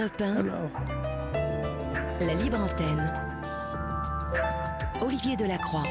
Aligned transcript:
Europe 0.00 0.20
1, 0.22 0.36
Alors, 0.36 0.70
la 2.20 2.34
libre 2.34 2.58
antenne. 2.58 3.12
Olivier 5.02 5.36
Delacroix. 5.36 5.82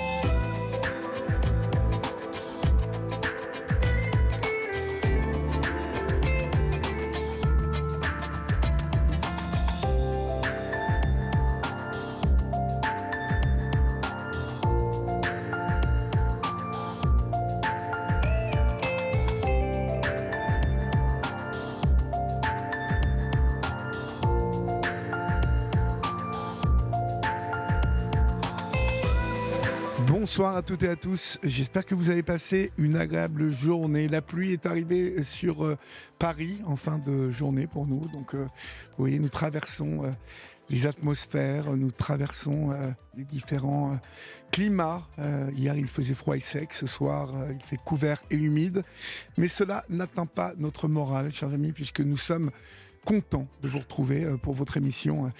Bonsoir 30.40 30.56
à 30.56 30.62
toutes 30.62 30.84
et 30.84 30.88
à 30.88 30.96
tous. 30.96 31.38
J'espère 31.44 31.86
que 31.86 31.94
vous 31.94 32.10
avez 32.10 32.24
passé 32.24 32.72
une 32.78 32.96
agréable 32.96 33.50
journée. 33.50 34.08
La 34.08 34.22
pluie 34.22 34.54
est 34.54 34.66
arrivée 34.66 35.22
sur 35.22 35.66
euh, 35.66 35.78
Paris 36.18 36.62
en 36.66 36.78
fin 36.78 36.98
de 36.98 37.30
journée 37.30 37.68
pour 37.68 37.86
nous. 37.86 38.08
Donc, 38.08 38.34
euh, 38.34 38.44
vous 38.44 39.00
voyez, 39.00 39.20
nous 39.20 39.28
traversons 39.28 40.06
euh, 40.06 40.12
les 40.70 40.88
atmosphères, 40.88 41.76
nous 41.76 41.92
traversons 41.92 42.74
les 43.18 43.26
différents 43.26 44.00
climats. 44.50 45.06
Hier, 45.52 45.76
il 45.76 45.88
faisait 45.88 46.14
froid 46.14 46.38
et 46.38 46.40
sec. 46.40 46.74
Ce 46.74 46.88
soir, 46.88 47.34
il 47.52 47.66
fait 47.66 47.80
couvert 47.84 48.22
et 48.30 48.38
humide. 48.38 48.84
Mais 49.36 49.50
cela 49.50 49.84
n'atteint 49.90 50.28
pas 50.28 50.54
notre 50.58 50.88
morale, 50.88 51.34
chers 51.34 51.54
amis, 51.54 51.74
puisque 51.74 52.00
nous 52.00 52.18
sommes 52.18 52.52
contents 53.03 53.48
de 53.62 53.68
vous 53.68 53.80
retrouver 53.80 54.26
pour 54.44 54.53
votre 54.53 54.78
émission 54.78 55.34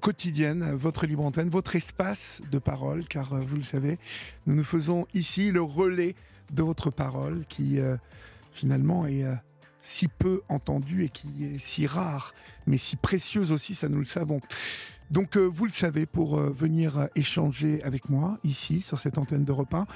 quotidienne, 0.00 0.72
votre 0.74 1.06
libre 1.06 1.24
antenne, 1.24 1.48
votre 1.48 1.76
espace 1.76 2.40
de 2.50 2.58
parole, 2.58 3.06
car 3.06 3.32
euh, 3.32 3.40
vous 3.40 3.56
le 3.56 3.62
savez, 3.62 3.98
nous 4.46 4.54
nous 4.54 4.64
faisons 4.64 5.06
ici 5.14 5.50
le 5.50 5.62
relais 5.62 6.14
de 6.52 6.62
votre 6.62 6.90
parole 6.90 7.44
qui 7.48 7.80
euh, 7.80 7.96
finalement 8.52 9.06
est 9.06 9.24
euh, 9.24 9.34
si 9.80 10.08
peu 10.08 10.42
entendue 10.48 11.04
et 11.04 11.08
qui 11.08 11.44
est 11.44 11.58
si 11.58 11.86
rare, 11.86 12.34
mais 12.66 12.78
si 12.78 12.96
précieuse 12.96 13.52
aussi, 13.52 13.74
ça 13.74 13.88
nous 13.88 13.98
le 13.98 14.04
savons. 14.04 14.40
Donc 15.10 15.38
vous 15.38 15.64
le 15.64 15.72
savez, 15.72 16.04
pour 16.04 16.36
venir 16.36 17.08
échanger 17.14 17.82
avec 17.82 18.10
moi 18.10 18.38
ici 18.44 18.82
sur 18.82 18.98
cette 18.98 19.16
antenne 19.16 19.44
d'Europe 19.44 19.72
1, 19.72 19.86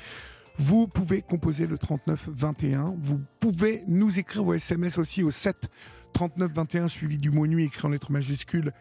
vous 0.56 0.88
pouvez 0.88 1.20
composer 1.20 1.66
le 1.66 1.76
39 1.76 2.30
21. 2.32 2.94
Vous 2.98 3.20
pouvez 3.40 3.82
nous 3.88 4.18
écrire 4.18 4.44
vos 4.44 4.54
SMS 4.54 4.96
aussi 4.96 5.22
au 5.22 5.30
7 5.30 5.68
39 6.12 6.52
21 6.52 6.88
suivi 6.88 7.18
du 7.18 7.30
mot 7.30 7.46
nuit 7.46 7.64
écrit 7.64 7.86
en 7.86 7.90
lettres 7.90 8.12
majuscules 8.12 8.72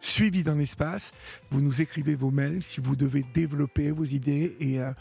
suivi 0.00 0.42
d'un 0.42 0.58
espace. 0.58 1.12
Vous 1.50 1.60
nous 1.60 1.82
écrivez 1.82 2.14
vos 2.14 2.30
mails 2.30 2.62
si 2.62 2.80
vous 2.80 2.96
devez 2.96 3.26
développer 3.34 3.90
vos 3.90 4.04
idées 4.04 4.56
et 4.60 4.80
euh, 4.80 4.92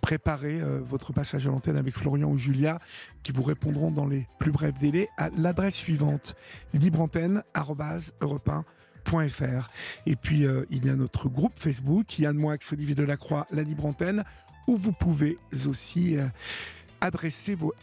préparer 0.00 0.60
euh, 0.60 0.78
votre 0.82 1.12
passage 1.12 1.46
à 1.46 1.50
l'antenne 1.50 1.76
avec 1.76 1.96
Florian 1.96 2.30
ou 2.30 2.38
Julia 2.38 2.80
qui 3.22 3.30
vous 3.32 3.42
répondront 3.42 3.90
dans 3.90 4.06
les 4.06 4.26
plus 4.38 4.52
brefs 4.52 4.78
délais 4.78 5.08
à 5.16 5.30
l'adresse 5.30 5.76
suivante 5.76 6.36
libreantenne@europe1.fr. 6.72 9.68
Et 10.06 10.16
puis 10.16 10.46
euh, 10.46 10.64
il 10.70 10.86
y 10.86 10.90
a 10.90 10.96
notre 10.96 11.28
groupe 11.28 11.52
Facebook 11.56 12.18
Yann 12.18 12.36
Moix, 12.36 12.56
Olivier 12.72 12.94
Delacroix, 12.94 13.46
la 13.50 13.62
Libre 13.62 13.84
Antenne 13.86 14.24
où 14.66 14.78
vous 14.78 14.92
pouvez 14.92 15.36
aussi 15.66 16.16
adresser 17.02 17.54
vos 17.54 17.74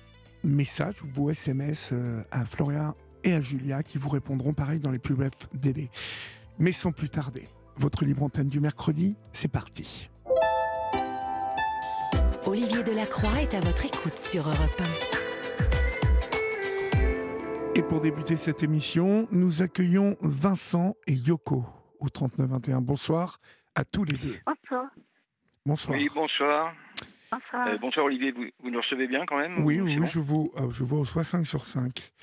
messages 0.43 1.03
ou 1.03 1.07
vos 1.13 1.29
SMS 1.29 1.93
à 2.31 2.43
Florian 2.43 2.95
et 3.23 3.33
à 3.33 3.41
Julia 3.41 3.83
qui 3.83 3.99
vous 3.99 4.09
répondront 4.09 4.53
pareil 4.53 4.79
dans 4.79 4.89
les 4.89 4.97
plus 4.97 5.13
brefs 5.13 5.47
délais. 5.53 5.91
Mais 6.61 6.71
sans 6.71 6.91
plus 6.91 7.09
tarder, 7.09 7.47
votre 7.75 8.05
libre 8.05 8.21
antenne 8.21 8.47
du 8.47 8.59
mercredi, 8.59 9.15
c'est 9.31 9.51
parti. 9.51 10.11
Olivier 12.45 12.83
Delacroix 12.83 13.41
est 13.41 13.55
à 13.55 13.61
votre 13.61 13.83
écoute 13.83 14.19
sur 14.19 14.43
Europe 14.47 14.81
Et 17.75 17.81
pour 17.81 17.99
débuter 17.99 18.37
cette 18.37 18.61
émission, 18.61 19.27
nous 19.31 19.63
accueillons 19.63 20.17
Vincent 20.21 20.95
et 21.07 21.13
Yoko 21.13 21.65
au 21.99 22.09
3921. 22.09 22.81
Bonsoir 22.81 23.39
à 23.73 23.83
tous 23.83 24.03
les 24.03 24.17
deux. 24.17 24.37
Bonsoir. 24.45 24.85
Bonsoir. 25.65 25.97
Oui, 25.97 26.09
bonsoir. 26.13 26.75
Bonsoir. 27.31 27.67
Euh, 27.69 27.77
bonsoir 27.79 28.05
Olivier, 28.05 28.33
vous, 28.33 28.45
vous 28.59 28.69
nous 28.69 28.81
recevez 28.81 29.07
bien 29.07 29.25
quand 29.25 29.39
même 29.39 29.65
Oui, 29.65 29.81
ou 29.81 29.85
oui, 29.85 29.97
bon 29.97 30.05
je 30.05 30.19
vous, 30.19 30.51
euh, 30.57 30.69
je 30.69 30.83
vous 30.83 30.99
reçois 30.99 31.23
5 31.23 31.43
sur 31.47 31.65
5. 31.65 32.13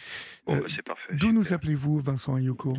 Bon, 0.47 0.55
euh, 0.55 0.61
bah, 0.61 0.67
c'est 0.77 0.85
parfait. 0.85 1.13
D'où 1.15 1.33
nous 1.33 1.53
appelez-vous, 1.53 1.99
Vincent 1.99 2.39
et 2.39 2.43
Yoko? 2.43 2.77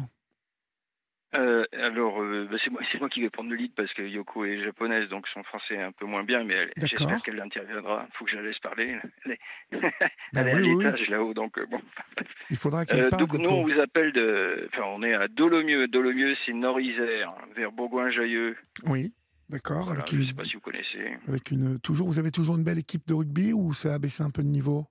Euh, 1.36 1.64
Alors, 1.74 2.22
euh, 2.22 2.48
bah, 2.50 2.58
c'est 2.64 2.72
moi, 2.72 2.82
moi 3.00 3.10
qui 3.10 3.22
vais 3.22 3.30
prendre 3.30 3.52
le 3.52 3.56
lead 3.56 3.72
parce 3.76 3.94
que 3.94 4.02
Yoko 4.02 4.46
est 4.46 4.64
japonaise, 4.64 5.08
donc 5.10 5.28
son 5.28 5.44
français 5.44 5.76
est 5.76 5.82
un 5.82 5.92
peu 5.92 6.06
moins 6.06 6.24
bien, 6.24 6.44
mais 6.44 6.72
j'espère 6.78 7.22
qu'elle 7.22 7.40
interviendra. 7.40 8.08
Il 8.10 8.18
faut 8.18 8.26
que 8.26 8.32
je 8.32 8.38
la 8.38 8.42
laisse 8.44 8.58
parler. 8.60 8.98
Elle 9.26 9.32
est, 9.34 9.40
Bah 10.34 10.42
elle 10.42 10.48
est 10.48 10.52
à 10.52 10.56
oui, 10.56 10.84
l'étage 10.84 11.08
là-haut, 11.10 11.34
donc 11.36 11.58
euh, 11.60 11.66
bon. 11.70 11.80
Il 12.50 12.56
faudra 12.58 12.86
qu'elle 12.86 13.02
Euh, 13.02 13.10
parle. 13.10 13.28
donc 13.28 13.34
nous, 13.40 13.50
on 13.50 13.64
vous 13.64 13.80
appelle 13.80 14.12
de... 14.12 14.68
Enfin, 14.74 14.84
on 14.88 15.04
est 15.04 15.14
à 15.14 15.28
Dolomieu. 15.28 15.88
Dolomieux, 15.88 16.36
c'est 16.46 16.54
Nord-Isère, 16.54 17.34
vers 17.56 17.72
Bourgoin-Jailleux. 17.72 18.58
Oui, 18.88 19.14
d'accord. 19.50 19.86
Voilà, 19.86 20.04
je 20.10 20.16
ne 20.16 20.22
une, 20.22 20.28
sais 20.28 20.34
pas 20.34 20.46
si 20.46 20.56
vous 20.56 20.62
connaissez. 20.62 21.16
avec 21.28 21.52
une, 21.52 21.80
toujours, 21.80 22.08
vous 22.08 22.18
avez 22.18 22.32
toujours 22.32 22.58
une 22.58 22.64
belle 22.64 22.80
équipe 22.80 23.08
de 23.08 23.14
rugby 23.14 23.54
ou 23.54 23.72
ça 23.74 23.94
a 23.94 24.00
baissé 24.00 24.24
un 24.24 24.32
peu 24.32 24.42
de 24.42 24.48
niveau? 24.48 24.86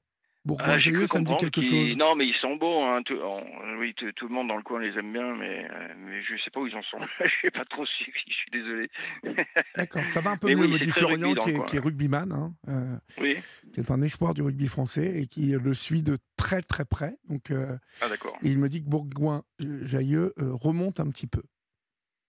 Ah, 0.58 0.78
j'ai 0.78 0.90
Bourgoin-Jailleux, 0.92 0.98
cru 0.98 1.06
ça 1.06 1.20
me 1.20 1.24
dit 1.26 1.36
quelque 1.36 1.60
qu'ils- 1.60 1.68
chose. 1.88 1.96
Non, 1.96 2.14
mais 2.16 2.26
ils 2.26 2.34
sont 2.40 2.56
beaux. 2.56 2.82
Hein. 2.82 3.02
Tout, 3.04 3.14
on- 3.22 3.78
oui, 3.78 3.92
tout, 3.94 4.10
tout 4.12 4.28
le 4.28 4.34
monde 4.34 4.48
dans 4.48 4.56
le 4.56 4.62
coin 4.62 4.80
les 4.80 4.96
aime 4.98 5.12
bien, 5.12 5.34
mais, 5.36 5.68
euh, 5.70 5.94
mais 5.98 6.22
je 6.22 6.36
sais 6.42 6.50
pas 6.50 6.60
où 6.60 6.66
ils 6.66 6.74
en 6.74 6.82
sont. 6.82 6.98
je 7.20 7.46
n'ai 7.46 7.50
pas 7.50 7.64
trop 7.66 7.84
suivi, 7.86 8.18
je 8.28 8.32
suis 8.34 8.50
désolé. 8.50 8.90
D'accord, 9.76 10.04
ça 10.06 10.20
va 10.20 10.30
un 10.32 10.36
peu 10.36 10.46
Mais 10.48 10.54
mieux, 10.54 10.62
oui, 10.66 10.72
me 10.72 10.78
c'est 10.78 10.84
dit 10.86 10.90
très 10.90 11.00
Florian, 11.00 11.34
qui 11.34 11.50
est, 11.50 11.64
qui 11.66 11.76
est 11.76 11.80
rugbyman, 11.80 12.32
hein, 12.32 12.54
euh, 12.68 12.96
oui, 13.20 13.36
qui 13.72 13.80
est 13.80 13.90
un 13.90 14.00
espoir 14.02 14.34
du 14.34 14.42
rugby 14.42 14.68
français 14.68 15.20
et 15.20 15.26
qui 15.26 15.48
le 15.52 15.74
suit 15.74 16.02
de 16.02 16.16
très 16.36 16.62
très 16.62 16.84
près. 16.84 17.14
Donc, 17.28 17.50
euh, 17.50 17.76
ah 18.00 18.08
d'accord. 18.08 18.36
il 18.42 18.58
me 18.58 18.68
dit 18.68 18.82
que 18.82 18.88
Bourgoin-Jailleux 18.88 20.32
euh, 20.38 20.52
remonte 20.54 21.00
un 21.00 21.08
petit 21.10 21.26
peu. 21.26 21.42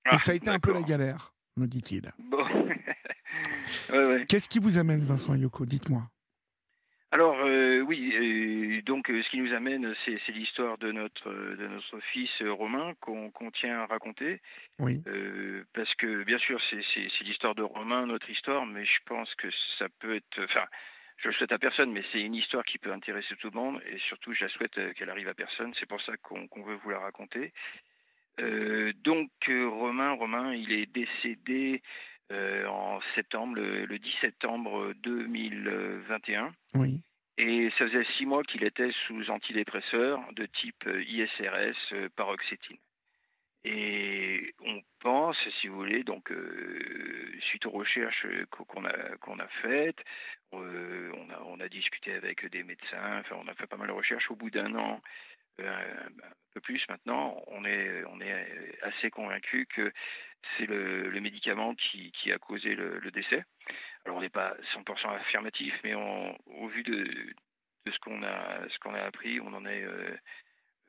Ah, 0.05 0.15
et 0.15 0.17
ça 0.17 0.31
a 0.31 0.35
été 0.35 0.49
un 0.49 0.59
peu 0.59 0.73
la 0.73 0.81
galère, 0.81 1.33
me 1.57 1.67
dit-il. 1.67 2.11
Bon. 2.17 2.43
ouais, 3.91 4.07
ouais. 4.07 4.25
Qu'est-ce 4.27 4.49
qui 4.49 4.59
vous 4.59 4.77
amène, 4.77 5.01
Vincent 5.01 5.35
Yoko 5.35 5.65
Dites-moi. 5.65 6.03
Alors 7.11 7.39
euh, 7.43 7.81
oui, 7.81 8.83
donc 8.83 9.09
euh, 9.09 9.23
ce 9.23 9.29
qui 9.31 9.39
nous 9.39 9.51
amène, 9.53 9.95
c'est 10.05 10.31
l'histoire 10.31 10.77
de 10.77 10.91
notre 10.91 11.31
de 11.31 11.67
notre 11.67 11.99
fils 12.11 12.29
euh, 12.41 12.51
Romain 12.53 12.93
qu'on 13.01 13.31
qu'on 13.31 13.49
tient 13.49 13.79
à 13.79 13.87
raconter, 13.87 14.39
Oui, 14.77 15.01
euh, 15.07 15.63
parce 15.73 15.91
que 15.95 16.23
bien 16.23 16.37
sûr 16.37 16.61
c'est 16.69 17.23
l'histoire 17.23 17.55
de 17.55 17.63
Romain, 17.63 18.05
notre 18.05 18.29
histoire, 18.29 18.65
mais 18.67 18.85
je 18.85 18.99
pense 19.05 19.33
que 19.35 19.47
ça 19.79 19.87
peut 19.99 20.15
être, 20.15 20.43
enfin. 20.43 20.65
Je 21.21 21.27
le 21.27 21.33
souhaite 21.33 21.51
à 21.51 21.59
personne, 21.59 21.91
mais 21.91 22.01
c'est 22.13 22.21
une 22.21 22.33
histoire 22.33 22.63
qui 22.63 22.77
peut 22.77 22.93
intéresser 22.93 23.35
tout 23.41 23.49
le 23.53 23.59
monde 23.59 23.81
et 23.91 23.97
surtout, 24.07 24.33
je 24.33 24.45
la 24.45 24.49
souhaite 24.51 24.93
qu'elle 24.93 25.09
arrive 25.09 25.27
à 25.27 25.33
personne. 25.33 25.73
C'est 25.77 25.85
pour 25.85 26.01
ça 26.03 26.15
qu'on 26.15 26.47
qu'on 26.47 26.63
veut 26.63 26.75
vous 26.81 26.91
la 26.91 26.99
raconter. 26.99 27.51
Euh, 28.39 28.93
donc, 29.03 29.29
Romain, 29.49 30.13
Romain, 30.13 30.53
il 30.53 30.71
est 30.71 30.85
décédé 30.85 31.81
euh, 32.31 32.65
en 32.67 32.99
septembre, 33.15 33.55
le, 33.55 33.85
le 33.85 33.99
10 33.99 34.13
septembre 34.21 34.93
2021. 35.03 36.53
oui, 36.75 37.01
Et 37.37 37.69
ça 37.77 37.87
faisait 37.87 38.05
six 38.17 38.25
mois 38.25 38.43
qu'il 38.43 38.63
était 38.63 38.91
sous 39.07 39.29
antidépresseur 39.29 40.19
de 40.33 40.45
type 40.45 40.85
euh, 40.87 41.03
ISRS 41.03 41.75
euh, 41.93 42.09
paroxétine. 42.15 42.77
Et 43.65 44.53
on 44.65 44.81
pense, 44.99 45.35
si 45.59 45.67
vous 45.67 45.75
voulez, 45.75 46.03
donc 46.03 46.31
euh, 46.31 46.79
suite 47.41 47.65
aux 47.65 47.71
recherches 47.71 48.25
qu'o- 48.51 48.63
qu'on 48.63 48.85
a 48.85 49.17
qu'on 49.17 49.37
a 49.39 49.47
faites, 49.61 49.99
euh, 50.53 51.11
on 51.17 51.29
a 51.29 51.41
on 51.45 51.59
a 51.59 51.67
discuté 51.67 52.13
avec 52.13 52.45
des 52.45 52.63
médecins, 52.63 53.19
enfin 53.19 53.35
on 53.37 53.47
a 53.49 53.53
fait 53.55 53.67
pas 53.67 53.75
mal 53.75 53.89
de 53.89 53.93
recherches. 53.93 54.31
Au 54.31 54.35
bout 54.37 54.49
d'un 54.49 54.73
an, 54.75 55.01
un 55.67 56.31
peu 56.53 56.61
plus 56.61 56.83
maintenant, 56.89 57.41
on 57.47 57.65
est 57.65 58.03
assez 58.81 59.09
convaincu 59.09 59.67
que 59.67 59.91
c'est 60.57 60.65
le, 60.65 61.19
médicament 61.19 61.75
qui 61.75 62.31
a 62.31 62.37
causé 62.37 62.75
le, 62.75 63.11
décès. 63.11 63.43
Alors 64.05 64.17
on 64.17 64.21
n'est 64.21 64.29
pas 64.29 64.55
100% 64.75 65.15
affirmatif, 65.15 65.73
mais 65.83 65.93
au 65.93 66.67
vu 66.69 66.83
de, 66.83 67.33
ce 67.85 67.99
qu'on 67.99 68.23
a 68.93 69.03
appris, 69.03 69.39
on 69.41 69.53
en 69.53 69.65
est 69.65 69.83
euh, 69.83 70.15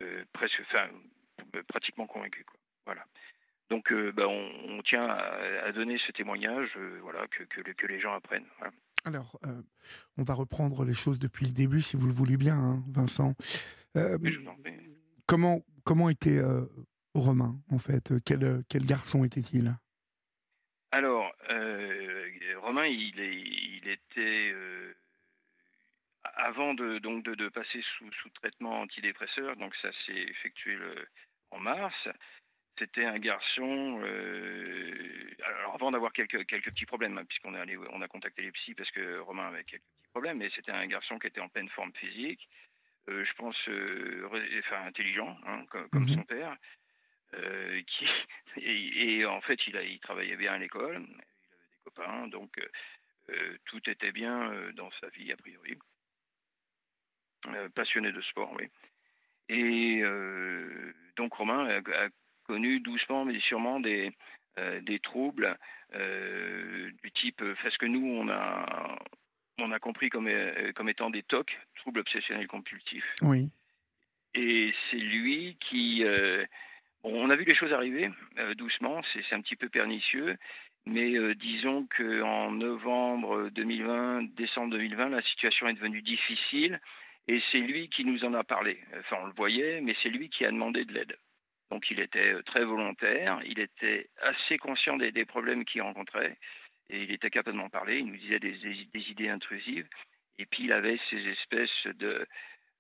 euh, 0.03 0.25
pratiquement 1.69 2.07
convaincu. 2.07 2.45
Voilà. 2.87 3.05
Donc 3.69 3.93
euh, 3.93 4.13
bah, 4.13 4.27
on, 4.27 4.81
tient 4.83 5.07
à, 5.07 5.73
donner 5.73 5.99
ce 6.07 6.13
témoignage, 6.13 6.77
voilà, 7.03 7.27
que, 7.29 7.87
les 7.87 8.01
gens 8.01 8.15
apprennent. 8.15 8.47
Alors, 9.05 9.39
on 10.19 10.23
va 10.23 10.35
reprendre 10.35 10.85
les 10.85 10.95
choses 10.95 11.19
depuis 11.19 11.47
le 11.47 11.53
début, 11.53 11.81
si 11.81 11.97
vous 11.97 12.07
le 12.07 12.13
voulez 12.13 12.37
bien, 12.37 12.57
hein, 12.57 12.83
Vincent. 12.89 13.35
Euh, 13.97 14.19
comment, 15.27 15.63
comment 15.85 16.09
était 16.11 16.39
euh, 16.39 16.67
Romain, 17.15 17.61
en 17.71 17.79
fait? 17.79 18.13
Quel, 18.25 18.63
quel 18.69 18.87
garçon 18.87 19.25
était-il? 19.25 19.75
Alors, 20.93 21.33
euh, 21.51 22.29
Romain, 22.59 22.87
il, 22.87 23.19
est, 23.21 23.37
il 23.37 23.89
était 23.89 24.53
euh, 24.53 24.93
avant 26.35 26.75
de 26.75 26.99
donc 26.99 27.25
de, 27.25 27.35
de 27.35 27.49
passer 27.49 27.83
sous, 27.97 28.13
sous 28.23 28.29
traitement 28.31 28.81
antidépresseur, 28.81 29.57
donc 29.57 29.75
ça 29.83 29.91
s'est 30.05 30.13
effectué 30.13 30.77
le, 30.77 30.95
en 31.51 31.59
mars. 31.59 32.09
C'était 32.79 33.05
un 33.05 33.19
garçon. 33.19 34.01
alors 35.45 35.75
avant 35.75 35.91
d'avoir 35.91 36.13
quelques 36.15 36.47
quelques 36.47 36.71
petits 36.71 36.87
problèmes, 36.87 37.19
hein, 37.19 37.25
puisqu'on 37.27 37.55
est 37.55 37.61
allé, 37.61 37.77
on 37.77 38.01
a 38.01 38.09
contacté 38.09 38.41
les 38.43 38.53
psys 38.53 38.75
parce 38.75 38.91
que 38.91 39.19
Romain 39.19 39.49
avait 39.49 39.65
quelques 39.65 39.83
petits 39.83 40.09
problèmes, 40.13 40.39
mais 40.39 40.51
c'était 40.57 40.73
un 40.73 40.87
garçon 40.87 41.19
qui 41.19 41.27
était 41.27 41.43
en 41.43 41.49
pleine 41.51 41.69
forme 41.69 41.93
physique, 41.93 42.49
je 43.09 43.33
pense, 43.35 43.57
enfin 44.65 44.87
intelligent, 44.87 45.37
hein, 45.47 45.65
comme, 45.71 45.89
comme 45.91 46.03
mhm. 46.05 46.17
son 46.17 46.23
père. 46.25 46.57
qui 47.87 48.07
et, 48.57 49.25
en 49.25 49.41
fait 49.41 49.61
il, 49.69 49.77
a, 49.77 49.85
il 49.85 50.01
travaillait 50.01 50.37
bien 50.37 50.55
à 50.55 50.59
l'école, 50.59 50.97
il 51.09 51.15
avait 51.15 51.15
des 51.15 51.85
copains, 51.85 52.27
donc 52.27 52.61
tout 53.67 53.89
était 53.89 54.11
bien 54.11 54.53
dans 54.75 54.91
sa 55.01 55.09
vie 55.11 55.31
a 55.31 55.37
priori. 55.37 55.79
passionné 57.77 58.11
de 58.11 58.21
sport, 58.23 58.53
oui. 58.59 58.67
Et 59.49 60.03
donc 61.15 61.33
Romain 61.35 61.69
a, 61.69 62.09
connu 62.43 62.81
doucement 62.81 63.25
mais 63.25 63.39
sûrement 63.39 63.79
des, 63.79 64.11
des 64.83 64.99
troubles 64.99 65.57
du 65.93 67.13
type, 67.15 67.45
parce 67.63 67.79
que 67.79 67.87
nous 67.87 68.05
on 68.05 68.29
a 68.29 68.99
on 69.61 69.73
a 69.73 69.79
compris 69.79 70.11
comme, 70.11 70.29
comme 70.75 70.89
étant 70.89 71.11
des 71.11 71.23
TOC, 71.23 71.57
troubles 71.77 72.01
obsessionnels 72.01 72.47
compulsifs. 72.47 73.15
Oui. 73.23 73.51
Et 74.35 74.73
c'est 74.91 74.97
lui 74.97 75.57
qui 75.69 76.05
on 77.03 77.31
a 77.31 77.37
vu 77.37 77.45
les 77.45 77.55
choses 77.55 77.73
arriver 77.73 78.11
euh, 78.39 78.55
doucement, 78.55 79.01
c'est 79.13 79.35
un 79.35 79.41
petit 79.41 79.57
peu 79.57 79.69
pernicieux, 79.69 80.37
mais 80.87 81.17
euh, 81.17 81.35
disons 81.35 81.87
qu'en 81.97 82.51
novembre 82.51 83.49
2020, 83.51 84.35
décembre 84.35 84.73
2020, 84.73 85.09
la 85.11 85.23
situation 85.23 85.69
est 85.69 85.75
devenue 85.75 86.03
difficile 86.03 86.81
et 87.29 87.41
c'est 87.53 87.59
lui 87.59 87.89
qui 87.89 88.05
nous 88.05 88.25
en 88.25 88.35
a 88.35 88.45
parlé. 88.45 88.79
Enfin, 88.99 89.17
on 89.23 89.27
le 89.27 89.33
voyait, 89.33 89.81
mais 89.81 89.95
c'est 90.03 90.09
lui 90.09 90.29
qui 90.29 90.45
a 90.45 90.51
demandé 90.51 90.85
de 90.85 90.93
l'aide. 90.93 91.17
Donc 91.71 91.91
il 91.91 92.01
était 92.01 92.35
euh, 92.35 92.43
très 92.43 92.65
volontaire, 92.65 93.41
il 93.47 93.61
était 93.61 94.09
assez 94.21 94.59
conscient 94.59 94.97
des, 94.97 95.25
problèmes 95.25 95.65
qu'il 95.65 95.83
rencontrait 95.83 96.37
et 96.91 97.05
il 97.05 97.13
était 97.13 97.31
capable 97.31 97.59
d'en 97.59 97.69
parler, 97.69 97.99
il 97.99 98.07
nous 98.07 98.17
disait 98.17 98.41
des, 98.41 99.11
idées 99.11 99.29
intrusives 99.29 99.87
et 100.39 100.47
puis 100.47 100.65
il 100.65 100.73
avait 100.73 100.99
ces 101.11 101.19
espèces 101.29 101.87
de 101.87 102.27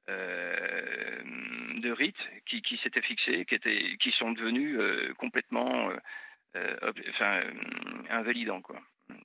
euh, 0.09 1.23
rites 1.95 2.17
qui, 2.47 2.81
s'étaient 2.83 3.03
fixés, 3.03 3.45
qui, 3.45 4.11
sont 4.13 4.33
devenus 4.33 4.77
euh, 4.79 5.13
complètement 5.15 5.91
euh, 6.57 6.93
invalidants, 8.09 8.63
quoi. 8.63 8.81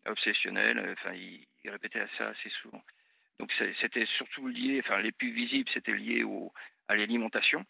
obsessionnels. 0.05 0.95
Il, 1.13 1.69
répétait 1.69 2.05
ça 2.17 2.27
assez 2.29 2.49
souvent. 2.61 2.83
Donc 3.39 3.51
c'était 3.81 4.05
surtout 4.17 4.47
lié, 4.47 4.81
enfin 4.83 5.01
les 5.01 5.11
plus 5.11 5.31
visibles, 5.31 5.69
c'était 5.73 5.93
lié 5.93 6.23
au, 6.23 6.53
à 6.87 6.95
l'alimentation. 6.95 7.65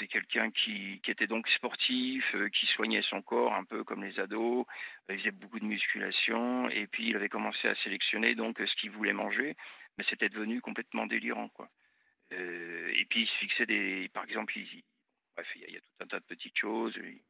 C'est 0.00 0.08
quelqu'un 0.08 0.50
qui, 0.50 1.00
était 1.06 1.28
donc 1.28 1.46
sportif, 1.50 2.34
qui 2.52 2.66
soignait 2.66 3.02
son 3.02 3.22
corps 3.22 3.54
un 3.54 3.64
peu 3.64 3.84
comme 3.84 4.02
les 4.02 4.18
ados. 4.18 4.66
il 5.08 5.18
faisait 5.18 5.30
beaucoup 5.30 5.60
de 5.60 5.64
musculation 5.66 6.68
et 6.70 6.86
puis 6.86 7.10
il 7.10 7.16
avait 7.16 7.28
commencé 7.28 7.68
à 7.68 7.76
sélectionner 7.84 8.34
donc 8.34 8.58
ce 8.58 8.74
qu'il 8.80 8.90
voulait 8.90 9.12
manger 9.12 9.54
mais 10.00 10.06
c'était 10.08 10.30
devenu 10.30 10.62
complètement 10.62 11.06
délirant. 11.06 11.50
Euh, 12.32 12.92
et 12.94 13.04
puis 13.04 13.22
il 13.22 13.26
se 13.26 13.34
fixait 13.34 13.66
des, 13.66 14.08
par 14.14 14.24
exemple, 14.24 14.56
il 14.56 14.64
y, 14.64 15.76
a, 15.76 15.80
tout 15.80 15.86
un 16.00 16.06
tas 16.06 16.20
de 16.20 16.24
petites 16.24 16.56
choses. 16.56 16.94
Il, 16.96 17.20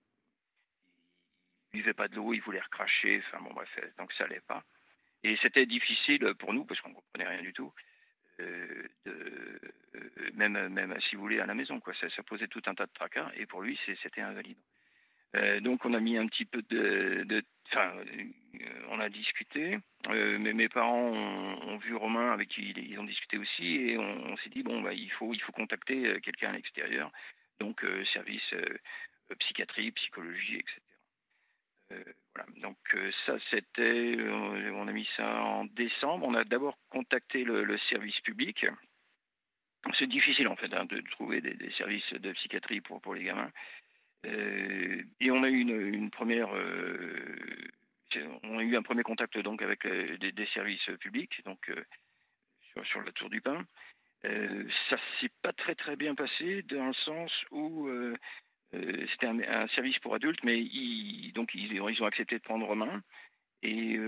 il 1.72 1.80
buvait 1.80 1.94
pas 1.94 2.06
de 2.06 2.14
l'eau, 2.14 2.32
il 2.32 2.40
voulait 2.42 2.60
recracher. 2.60 3.22
Enfin 3.26 3.42
bon, 3.42 3.52
bref, 3.52 3.68
donc 3.98 4.12
ça 4.12 4.24
allait 4.24 4.40
pas. 4.40 4.62
Et 5.24 5.36
c'était 5.42 5.66
difficile 5.66 6.34
pour 6.38 6.52
nous 6.52 6.64
parce 6.64 6.80
qu'on 6.80 6.94
comprenait 6.94 7.26
rien 7.26 7.42
du 7.42 7.52
tout. 7.52 7.72
Euh, 8.40 8.88
euh, 9.06 9.58
même, 10.34 10.68
même 10.68 10.96
si 11.08 11.16
vous 11.16 11.22
voulez 11.22 11.40
à 11.40 11.46
la 11.46 11.54
maison, 11.54 11.80
quoi. 11.80 11.92
Ça, 11.94 12.22
posait 12.22 12.48
tout 12.48 12.62
un 12.66 12.74
tas 12.74 12.86
de 12.86 12.92
tracas. 12.92 13.30
Et 13.36 13.46
pour 13.46 13.62
lui, 13.62 13.78
c'était 14.02 14.20
invalide. 14.20 14.56
Euh, 15.36 15.60
donc 15.60 15.84
on 15.84 15.94
a 15.94 16.00
mis 16.00 16.16
un 16.16 16.26
petit 16.26 16.44
peu 16.44 16.60
de, 16.70 17.44
enfin, 17.68 17.92
on 18.88 18.98
a 18.98 19.08
discuté. 19.08 19.78
Mais 20.08 20.52
mes 20.52 20.68
parents 20.68 21.12
ont, 21.12 21.76
vu 21.78 21.94
Romain 21.94 22.32
avec 22.32 22.48
qui 22.48 22.70
ils 22.70 22.98
ont 22.98 23.04
discuté 23.04 23.38
aussi 23.38 23.90
et 23.90 23.98
on, 23.98 24.36
s'est 24.38 24.50
dit 24.50 24.62
bon 24.62 24.82
bah 24.82 24.92
il 24.92 25.10
faut 25.12 25.32
il 25.32 25.40
faut 25.40 25.52
contacter 25.52 26.20
quelqu'un 26.20 26.50
à 26.50 26.52
l'extérieur, 26.52 27.12
donc 27.58 27.84
service 28.12 28.54
psychiatrie, 29.38 29.92
psychologie, 29.92 30.56
etc. 30.56 30.89
voilà. 32.34 32.48
Donc 32.60 32.76
ça 33.26 33.36
c'était, 33.50 34.16
on 34.72 34.86
a 34.86 34.92
mis 34.92 35.08
ça 35.16 35.42
en 35.42 35.64
décembre. 35.64 36.26
On 36.26 36.34
a 36.34 36.44
d'abord 36.44 36.78
contacté 36.90 37.44
le, 37.44 37.78
service 37.90 38.18
public. 38.20 38.66
C'est 39.98 40.06
difficile 40.06 40.48
en 40.48 40.56
fait 40.56 40.72
hein, 40.74 40.84
de 40.84 41.00
trouver 41.12 41.40
des, 41.40 41.70
services 41.72 42.12
de 42.12 42.32
psychiatrie 42.32 42.80
pour 42.80 43.00
pour 43.00 43.14
les 43.14 43.24
gamins. 43.24 43.50
Euh, 44.26 45.02
et 45.20 45.30
on 45.30 45.42
a 45.42 45.48
eu 45.48 45.60
une, 45.60 46.10
première, 46.10 46.54
euh, 46.54 47.26
on 48.42 48.58
a 48.58 48.62
eu 48.62 48.76
un 48.76 48.82
premier 48.82 49.02
contact 49.02 49.38
donc 49.38 49.62
avec 49.62 49.86
euh, 49.86 50.16
des, 50.18 50.46
services 50.52 50.90
publics, 51.00 51.42
donc 51.44 51.70
sur, 52.84 53.02
la 53.02 53.12
Tour 53.12 53.30
du 53.30 53.40
Pin. 53.40 53.64
ça 54.22 54.96
s'est 55.20 55.30
pas 55.42 55.52
très 55.52 55.74
très 55.74 55.96
bien 55.96 56.14
passé 56.14 56.62
dans 56.62 56.88
le 56.88 56.94
sens 56.94 57.32
où 57.50 57.88
c'était 58.72 59.26
un, 59.26 59.68
service 59.68 59.98
pour 59.98 60.14
adultes, 60.14 60.44
mais 60.44 60.60
ils, 60.60 61.32
donc 61.34 61.50
ils, 61.54 61.72
ils, 61.72 62.02
ont 62.02 62.06
accepté 62.06 62.36
de 62.36 62.42
prendre 62.42 62.66
Romain. 62.66 63.02
Et 63.62 63.98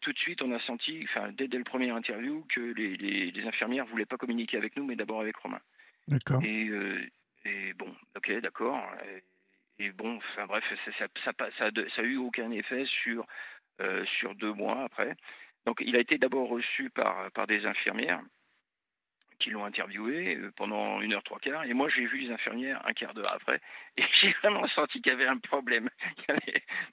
tout 0.00 0.12
de 0.12 0.18
suite, 0.18 0.42
on 0.42 0.52
a 0.52 0.60
senti, 0.60 1.04
enfin, 1.04 1.32
dès, 1.32 1.48
dès 1.48 1.58
le 1.58 1.64
premier 1.64 1.90
interview, 1.90 2.46
que 2.54 2.60
les, 2.60 2.96
les, 2.96 3.30
les 3.32 3.46
infirmières 3.46 3.86
voulaient 3.86 4.06
pas 4.06 4.16
communiquer 4.16 4.58
avec 4.58 4.76
nous, 4.76 4.84
mais 4.84 4.94
d'abord 4.94 5.20
avec 5.20 5.36
Romain. 5.36 5.60
D'accord. 6.08 6.42
Et, 6.44 6.70
et, 7.44 7.72
bon, 7.74 7.92
ok, 8.16 8.32
d'accord. 8.40 8.80
Et 9.78 9.90
bon, 9.90 10.16
enfin 10.16 10.46
bref, 10.46 10.64
ça 10.84 10.90
n'a 11.00 11.08
ça, 11.24 11.32
ça, 11.58 11.70
ça, 11.96 12.02
eu 12.02 12.16
aucun 12.16 12.50
effet 12.52 12.84
sur, 13.02 13.26
euh, 13.80 14.04
sur 14.18 14.34
deux 14.34 14.52
mois 14.52 14.84
après. 14.84 15.16
Donc 15.66 15.82
il 15.84 15.96
a 15.96 16.00
été 16.00 16.18
d'abord 16.18 16.48
reçu 16.48 16.90
par, 16.90 17.30
par 17.32 17.46
des 17.46 17.64
infirmières 17.66 18.22
qui 19.38 19.50
l'ont 19.50 19.64
interviewé 19.64 20.36
euh, 20.36 20.52
pendant 20.56 21.00
une 21.00 21.12
heure 21.12 21.22
trois 21.22 21.38
quarts. 21.38 21.64
Et 21.64 21.74
moi, 21.74 21.88
j'ai 21.88 22.06
vu 22.06 22.18
les 22.18 22.32
infirmières 22.32 22.80
un 22.86 22.92
quart 22.92 23.14
d'heure 23.14 23.32
après. 23.32 23.60
Et 23.96 24.04
j'ai 24.20 24.32
vraiment 24.42 24.66
senti 24.68 25.00
qu'il 25.00 25.12
y 25.12 25.14
avait 25.14 25.26
un 25.26 25.38
problème. 25.38 25.88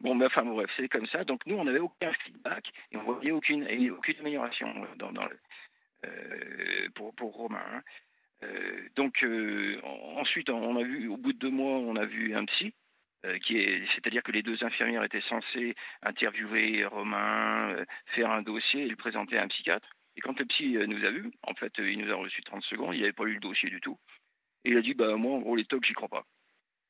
Bon, 0.02 0.16
mais 0.16 0.26
enfin, 0.26 0.44
bref, 0.44 0.70
c'est 0.78 0.88
comme 0.88 1.08
ça. 1.08 1.26
Donc, 1.26 1.46
nous, 1.46 1.58
on 1.58 1.66
n'avait 1.66 1.80
aucun 1.80 2.12
feedback 2.24 2.72
et 2.92 2.98
on 2.98 3.04
voyait 3.04 3.32
aucune, 3.32 3.68
aucune 3.92 4.20
amélioration 4.20 4.74
dans 4.98 5.12
euh, 6.06 6.88
pour, 6.96 7.14
pour 7.16 7.36
Romain. 7.36 7.62
Hein. 7.74 7.82
Euh, 8.44 8.88
donc 8.96 9.24
euh, 9.24 9.80
ensuite, 10.18 10.50
on 10.50 10.78
a 10.78 10.84
vu, 10.84 11.08
au 11.08 11.18
bout 11.18 11.34
de 11.34 11.40
deux 11.40 11.50
mois, 11.50 11.78
on 11.78 11.96
a 11.96 12.06
vu 12.06 12.36
un 12.36 12.46
psy. 12.46 12.74
Euh, 13.26 13.38
qui 13.40 13.58
est, 13.58 13.86
c'est-à-dire 13.96 14.24
que 14.24 14.32
les 14.32 14.42
deux 14.42 14.64
infirmières 14.64 15.04
étaient 15.04 15.20
censées 15.28 15.76
interviewer 16.04 16.86
Romain, 16.86 17.76
faire 18.16 18.32
un 18.32 18.42
dossier 18.42 18.84
et 18.84 18.88
le 18.88 18.96
présenter 18.96 19.38
à 19.38 19.44
un 19.44 19.50
psychiatre. 19.50 19.90
Et 20.20 20.22
quand 20.22 20.38
le 20.38 20.44
psy 20.48 20.76
nous 20.86 21.06
a 21.06 21.12
vus, 21.12 21.32
en 21.44 21.54
fait, 21.54 21.72
il 21.78 21.98
nous 21.98 22.12
a 22.12 22.16
reçu 22.16 22.42
30 22.44 22.62
secondes, 22.66 22.94
il 22.94 23.00
n'avait 23.00 23.14
pas 23.14 23.24
lu 23.24 23.36
le 23.36 23.40
dossier 23.40 23.70
du 23.70 23.80
tout. 23.80 23.98
Et 24.66 24.72
il 24.72 24.78
a 24.78 24.82
dit, 24.82 24.94
bah 24.94 25.16
moi, 25.16 25.38
en 25.38 25.40
gros, 25.40 25.56
les 25.56 25.64
tocs, 25.64 25.86
j'y 25.86 25.94
crois 25.94 26.10
pas. 26.10 26.26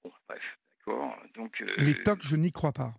Bon, 0.04 0.12
bref, 0.28 0.42
d'accord. 0.80 1.16
Donc, 1.36 1.64
les 1.78 2.02
tocs, 2.02 2.24
je 2.24 2.36
n'y 2.36 2.52
crois 2.52 2.72
pas. 2.72 2.92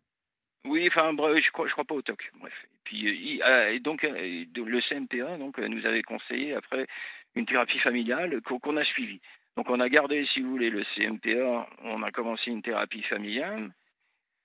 Oui, 0.65 0.87
enfin, 0.87 1.13
bref, 1.15 1.43
je 1.45 1.51
crois, 1.51 1.67
je 1.67 1.73
crois 1.73 1.85
pas 1.85 1.97
aux 1.97 2.03
tocs. 2.03 2.31
Bref. 2.39 2.55
Et 2.65 2.79
puis, 2.85 3.41
et 3.41 3.81
donc, 3.81 4.05
le 4.05 4.81
CMPA 4.89 5.37
donc, 5.37 5.59
nous 5.59 5.85
avait 5.85 6.03
conseillé, 6.03 6.55
après, 6.55 6.87
une 7.35 7.47
thérapie 7.47 7.81
familiale 7.81 8.41
qu'on 8.43 8.77
a 8.77 8.85
suivie. 8.85 9.21
Donc 9.57 9.69
on 9.69 9.81
a 9.81 9.89
gardé, 9.89 10.27
si 10.33 10.41
vous 10.41 10.51
voulez, 10.51 10.71
le 10.71 10.85
CMPA, 10.95 11.69
on 11.83 12.03
a 12.05 12.13
commencé 12.13 12.51
une 12.51 12.63
thérapie 12.63 13.03
familiale 13.03 13.73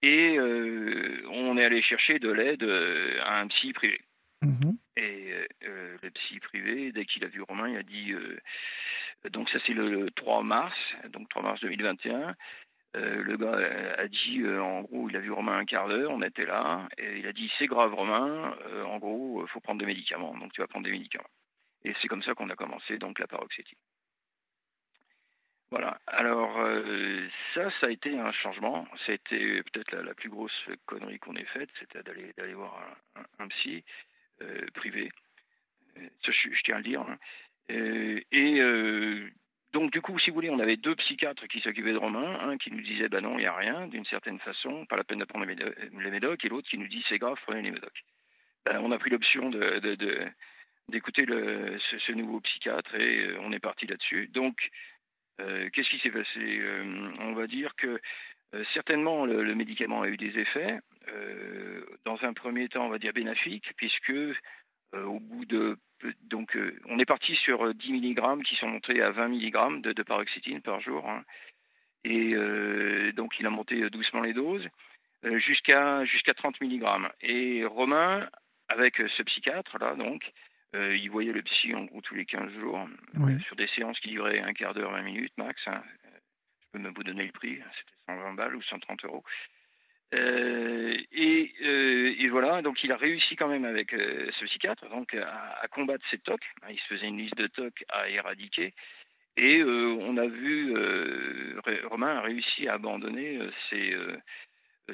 et 0.02 0.38
euh, 0.38 1.22
on 1.30 1.58
est 1.58 1.66
allé 1.66 1.82
chercher 1.82 2.20
de 2.20 2.32
l'aide 2.32 2.64
euh, 2.64 3.20
à 3.24 3.40
un 3.40 3.48
psy 3.48 3.74
privé. 3.74 4.02
Mhm. 4.42 4.78
Et 4.98 5.34
euh, 5.64 5.98
le 6.02 6.10
psy 6.12 6.40
privé, 6.40 6.92
dès 6.92 7.06
qu'il 7.06 7.24
a 7.24 7.28
vu 7.28 7.42
Romain, 7.42 7.70
il 7.70 7.78
a 7.78 7.84
dit, 7.84 8.14
donc 9.32 9.50
ça 9.50 9.60
c'est 9.66 9.74
le 9.74 10.10
3 10.12 10.44
mars, 10.44 10.78
donc 11.10 11.28
3 11.30 11.42
mars 11.42 11.62
2021, 11.62 12.36
le 12.94 13.36
gars 13.36 13.60
a 13.98 14.08
dit, 14.08 14.42
en 14.48 14.84
gros, 14.84 15.10
il 15.10 15.18
a 15.18 15.20
vu 15.20 15.32
Romain 15.32 15.58
un 15.58 15.66
quart 15.66 15.90
d'heure, 15.90 16.12
on 16.12 16.22
était 16.22 16.46
là, 16.46 16.88
et 16.98 17.20
il 17.20 17.28
a 17.28 17.34
dit, 17.34 17.52
c'est 17.60 17.68
grave 17.68 17.94
Romain, 17.94 18.56
en 18.86 18.98
gros, 19.00 19.44
il 19.44 19.50
faut 19.50 19.60
prendre 19.60 19.80
des 19.80 19.86
médicaments, 19.86 20.34
donc 20.38 20.54
tu 20.54 20.62
vas 20.62 20.68
prendre 20.68 20.86
des 20.86 20.92
médicaments. 20.92 21.30
Et 21.84 21.94
c'est 22.02 22.08
comme 22.08 22.24
ça 22.24 22.34
qu'on 22.34 22.50
a 22.50 22.56
commencé 22.56 22.98
donc 22.98 23.20
la 23.20 23.28
paroxétine. 23.28 23.78
Voilà. 25.70 26.00
Alors 26.08 26.58
euh, 26.60 27.28
ça, 27.54 27.70
ça 27.80 27.88
a 27.88 27.90
été 27.90 28.18
un 28.18 28.32
changement. 28.32 28.88
C'était 29.06 29.62
peut-être 29.64 29.96
la, 29.96 30.14
plus 30.14 30.30
grosse 30.30 30.70
connerie 30.86 31.20
qu'on 31.20 31.36
ait 31.36 31.46
faite, 31.46 31.70
c'était 31.80 32.02
d'aller 32.04 32.34
d'aller 32.38 32.54
voir 32.54 32.82
un, 33.40 33.48
psy 33.50 33.84
euh, 34.42 34.66
privé. 34.74 35.12
Euh, 35.98 36.08
ça, 36.26 36.32
je, 36.32 36.62
tiens 36.64 36.76
à 36.76 36.78
le 36.80 36.84
dire. 36.84 37.02
Hein. 37.02 37.18
et 37.70 38.62
donc 39.74 39.92
du 39.92 40.02
coup, 40.02 40.18
si 40.20 40.30
vous 40.30 40.36
voulez, 40.36 40.50
on 40.50 40.60
avait 40.60 40.78
deux 40.78 40.96
psychiatres 40.96 41.48
qui 41.48 41.60
s'occupaient 41.60 41.92
de 41.92 41.98
Romain, 41.98 42.40
un 42.48 42.58
qui 42.58 42.72
nous 42.72 42.82
disait 42.82 43.10
bah 43.10 43.20
non, 43.20 43.38
il 43.38 43.42
n'y 43.42 43.46
a 43.46 43.56
rien, 43.56 43.88
d'une 43.88 44.06
certaine 44.06 44.40
façon, 44.40 44.86
pas 44.86 44.96
la 44.96 45.04
peine 45.04 45.20
de 45.20 45.26
prendre 45.26 45.46
les, 45.46 46.12
médocs, 46.12 46.46
et 46.46 46.50
l'autre 46.50 46.70
qui 46.70 46.78
nous 46.78 46.88
dit 46.88 47.04
c'est 47.10 47.18
grave, 47.18 47.38
prenez 47.46 47.62
les 47.62 47.72
médocs. 47.72 48.06
Ben, 48.66 48.80
on 48.80 48.92
a 48.92 48.98
pris 48.98 49.10
l'option 49.10 49.50
de, 49.50 49.82
d'écouter 50.88 51.26
ce, 51.26 52.12
nouveau 52.14 52.40
psychiatre 52.40 52.96
et 52.96 53.26
euh, 53.26 53.38
on 53.42 53.52
est 53.52 53.60
parti 53.60 53.86
là-dessus. 53.86 54.28
Donc, 54.28 54.58
Qu'est-ce 55.38 55.90
qui 55.90 56.00
s'est 56.00 56.12
passé? 56.12 56.62
On 57.20 57.34
va 57.34 57.46
dire 57.48 57.76
que 57.76 58.00
certainement 58.74 59.26
le, 59.26 59.56
médicament 59.56 60.02
a 60.02 60.08
eu 60.08 60.18
des 60.18 60.38
effets. 60.40 60.80
dans 62.06 62.18
un 62.24 62.34
premier 62.34 62.68
temps, 62.70 62.86
on 62.86 62.90
va 62.90 63.00
dire 63.00 63.14
bénéfiques, 63.14 63.72
puisque 63.78 64.14
au 64.94 65.20
bout 65.20 65.46
de 65.46 65.78
donc 66.24 66.58
on 66.86 67.00
est 67.00 67.06
parti 67.06 67.36
sur 67.36 67.74
10 67.74 67.94
mg 67.94 68.44
qui 68.44 68.56
sont 68.56 68.68
montés 68.68 69.02
à 69.02 69.12
20 69.12 69.30
mg 69.30 69.82
de, 69.82 70.04
paroxétine 70.04 70.62
par 70.62 70.82
jour. 70.82 71.10
Hein. 71.10 71.24
et 72.04 72.30
donc 73.14 73.34
il 73.40 73.46
a 73.46 73.50
monté 73.50 73.90
doucement 73.90 74.22
les 74.22 74.34
doses 74.34 74.68
jusqu'à 75.38 76.06
jusqu'à 76.06 76.34
30 76.34 76.60
mg. 76.62 76.84
Et 77.22 77.66
Romain, 77.66 78.30
avec 78.70 78.98
ce 78.98 79.24
psychiatre 79.24 79.78
là, 79.80 79.96
donc, 79.96 80.24
euh, 80.76 80.96
il 80.96 81.10
voyait 81.10 81.32
le 81.32 81.42
psy 81.44 81.74
en 81.74 81.86
gros 81.86 82.02
tous 82.02 82.16
les 82.16 82.26
15 82.26 82.52
jours, 82.54 82.88
euh, 83.18 83.40
sur 83.40 83.56
des 83.56 83.68
séances 83.68 84.00
qui 84.00 84.10
duraient 84.10 84.40
un 84.40 84.54
quart 84.54 84.74
d'heure, 84.74 84.92
20 84.92 85.02
minutes 85.04 85.34
max. 85.38 85.60
Hein. 85.68 85.82
Je 86.04 86.66
peux 86.74 86.80
même 86.80 86.94
vous 86.94 87.04
donner 87.04 87.26
le 87.26 87.32
prix, 87.32 87.56
c'était 87.56 87.95
120 88.08 88.34
balles 88.34 88.56
ou 88.56 88.62
130 88.62 89.06
euros. 89.06 89.24
Euh, 90.14 90.98
et, 91.12 92.30
voilà, 92.30 92.62
donc 92.62 92.84
il 92.84 92.92
a 92.92 92.98
réussi 92.98 93.36
quand 93.36 93.48
même 93.48 93.66
avec 93.66 93.92
ce 93.92 94.46
psychiatre 94.46 94.90
donc 94.90 95.14
à, 95.14 95.68
combattre 95.72 96.06
ces 96.12 96.18
tocs. 96.18 96.44
Hein, 96.64 96.68
il 96.72 96.80
se 96.80 96.88
faisait 96.88 97.08
une 97.08 97.18
liste 97.18 97.38
de 97.38 97.48
tocs 97.48 97.86
à 97.90 98.10
éradiquer. 98.10 98.74
Et 99.38 99.64
on 99.64 100.18
a 100.18 100.28
vu, 100.28 100.74
Romain 101.86 102.18
a 102.18 102.22
réussi 102.22 102.68
à 102.68 102.74
abandonner 102.74 103.40
ces, 103.70 103.96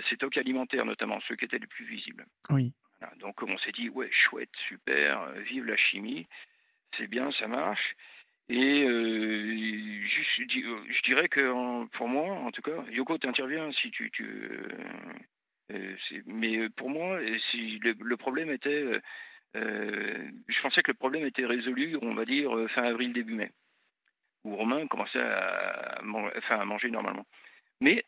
ces 0.10 0.18
tocs 0.18 0.38
alimentaires, 0.38 0.86
notamment 0.86 1.20
ceux 1.27 1.36
qui 1.36 1.46
étaient 1.46 1.60
les 1.60 1.68
plus 1.68 1.86
visibles. 1.86 2.25
Oui. 2.50 2.74
Donc 3.20 3.41
on 3.41 3.58
s'est 3.60 3.72
dit, 3.72 3.89
ouais, 3.89 4.10
chouette, 4.12 4.51
super, 4.68 5.22
euh, 5.22 5.39
vive 5.41 5.65
la 5.65 5.77
chimie, 5.77 6.27
c'est 6.98 7.08
bien, 7.08 7.32
ça 7.34 7.48
marche. 7.48 7.96
Et 8.51 8.84
euh, 8.84 9.55
je, 10.36 11.03
dirais 11.03 11.29
que 11.29 11.86
pour 11.98 12.10
moi, 12.10 12.34
en 12.34 12.51
tout 12.51 12.62
cas, 12.62 12.84
Yoko, 12.91 13.17
t'interviens 13.17 13.72
si 13.72 13.91
tu... 13.91 14.12
tu 14.12 14.25
euh, 15.72 15.96
mais 16.25 16.67
pour 16.72 16.89
moi, 16.89 17.17
si 17.50 17.79
le, 17.79 18.17
problème 18.17 18.51
était... 18.51 19.00
je 19.55 20.62
pensais 20.62 20.84
que 20.84 20.91
le 20.91 20.98
problème 20.98 21.25
était 21.25 21.46
résolu, 21.46 21.98
on 22.01 22.13
va 22.13 22.25
dire, 22.25 22.51
fin 22.75 22.84
avril, 22.84 23.13
début 23.13 23.36
mai, 23.36 23.51
où 24.43 24.53
Romain 24.58 24.86
commençait 24.88 25.22
à, 25.22 26.01
à 26.50 26.65
manger 26.65 26.91
normalement. 26.91 27.25
Mais 27.79 28.03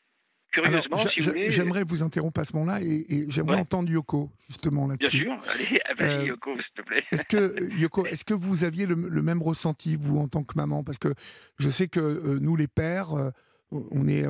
Curieusement, 0.53 0.97
si 0.97 1.19
vous 1.19 1.29
voulez. 1.29 1.49
J'aimerais 1.49 1.83
vous 1.83 2.03
interrompre 2.03 2.39
à 2.39 2.45
ce 2.45 2.55
moment-là 2.55 2.81
et, 2.81 3.25
j'aimerais 3.27 3.57
entendre 3.57 3.89
Yoko, 3.89 4.29
justement, 4.47 4.87
là-dessus. 4.87 5.23
Bien 5.23 5.41
sûr, 5.41 5.51
allez, 5.51 5.81
vas-y, 5.97 6.19
euh, 6.19 6.25
Yoko, 6.27 6.55
s'il 6.55 6.73
te 6.75 6.81
plaît. 6.83 7.03
Est-ce 7.11 7.25
que, 7.25 7.73
Yoko, 7.79 8.05
est-ce 8.05 8.23
que 8.23 8.35
vous 8.35 8.63
aviez 8.63 8.85
le, 8.85 8.95
même 8.95 9.41
ressenti, 9.41 9.95
vous, 9.95 10.19
en 10.19 10.27
tant 10.27 10.43
que 10.43 10.53
maman? 10.55 10.83
Parce 10.83 10.99
que 10.99 11.13
je 11.57 11.69
sais 11.71 11.87
que 11.87 11.99
euh, 11.99 12.39
nous, 12.39 12.55
les 12.55 12.67
pères, 12.67 13.13
euh, 13.13 13.31
on 13.71 14.07
est 14.07 14.25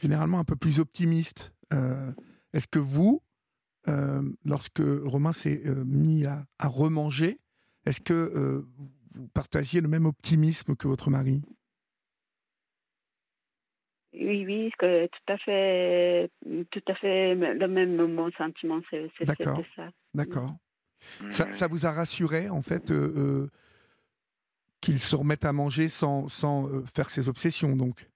généralement 0.00 0.38
un 0.38 0.44
peu 0.44 0.56
plus 0.56 0.80
optimistes. 0.80 1.52
est-ce 2.54 2.66
que 2.66 2.78
vous, 2.78 3.22
lorsque 4.46 4.80
Romain 4.80 5.32
s'est 5.32 5.62
mis 5.84 6.24
à, 6.24 6.46
à 6.58 6.68
remanger, 6.68 7.38
est-ce 7.84 8.00
que 8.00 8.64
vous 9.14 9.28
partagiez 9.28 9.82
le 9.82 9.88
même 9.88 10.06
optimisme 10.06 10.74
que 10.76 10.88
votre 10.88 11.10
mari? 11.10 11.42
Oui, 14.18 14.44
oui, 14.46 14.72
que 14.78 15.06
tout 15.06 15.32
à 15.32 15.38
fait, 15.38 16.30
tout 16.70 16.82
à 16.88 16.94
fait 16.94 17.34
le 17.34 17.68
même 17.68 17.96
mon 17.96 18.30
sentiment, 18.32 18.80
c'est 18.90 19.10
D'accord. 19.24 19.62
ça. 19.74 19.88
D'accord. 20.14 20.54
Mm. 21.20 21.30
Ça, 21.30 21.52
ça, 21.52 21.66
vous 21.66 21.86
a 21.86 21.92
rassuré, 21.92 22.48
en 22.48 22.62
fait, 22.62 22.90
euh, 22.90 23.12
euh, 23.16 23.50
qu'il 24.80 24.98
se 24.98 25.14
remette 25.14 25.44
à 25.44 25.52
manger 25.52 25.88
sans, 25.88 26.28
sans 26.28 26.68
euh, 26.68 26.82
faire 26.94 27.10
ses 27.10 27.28
obsessions, 27.28 27.76
donc? 27.76 28.08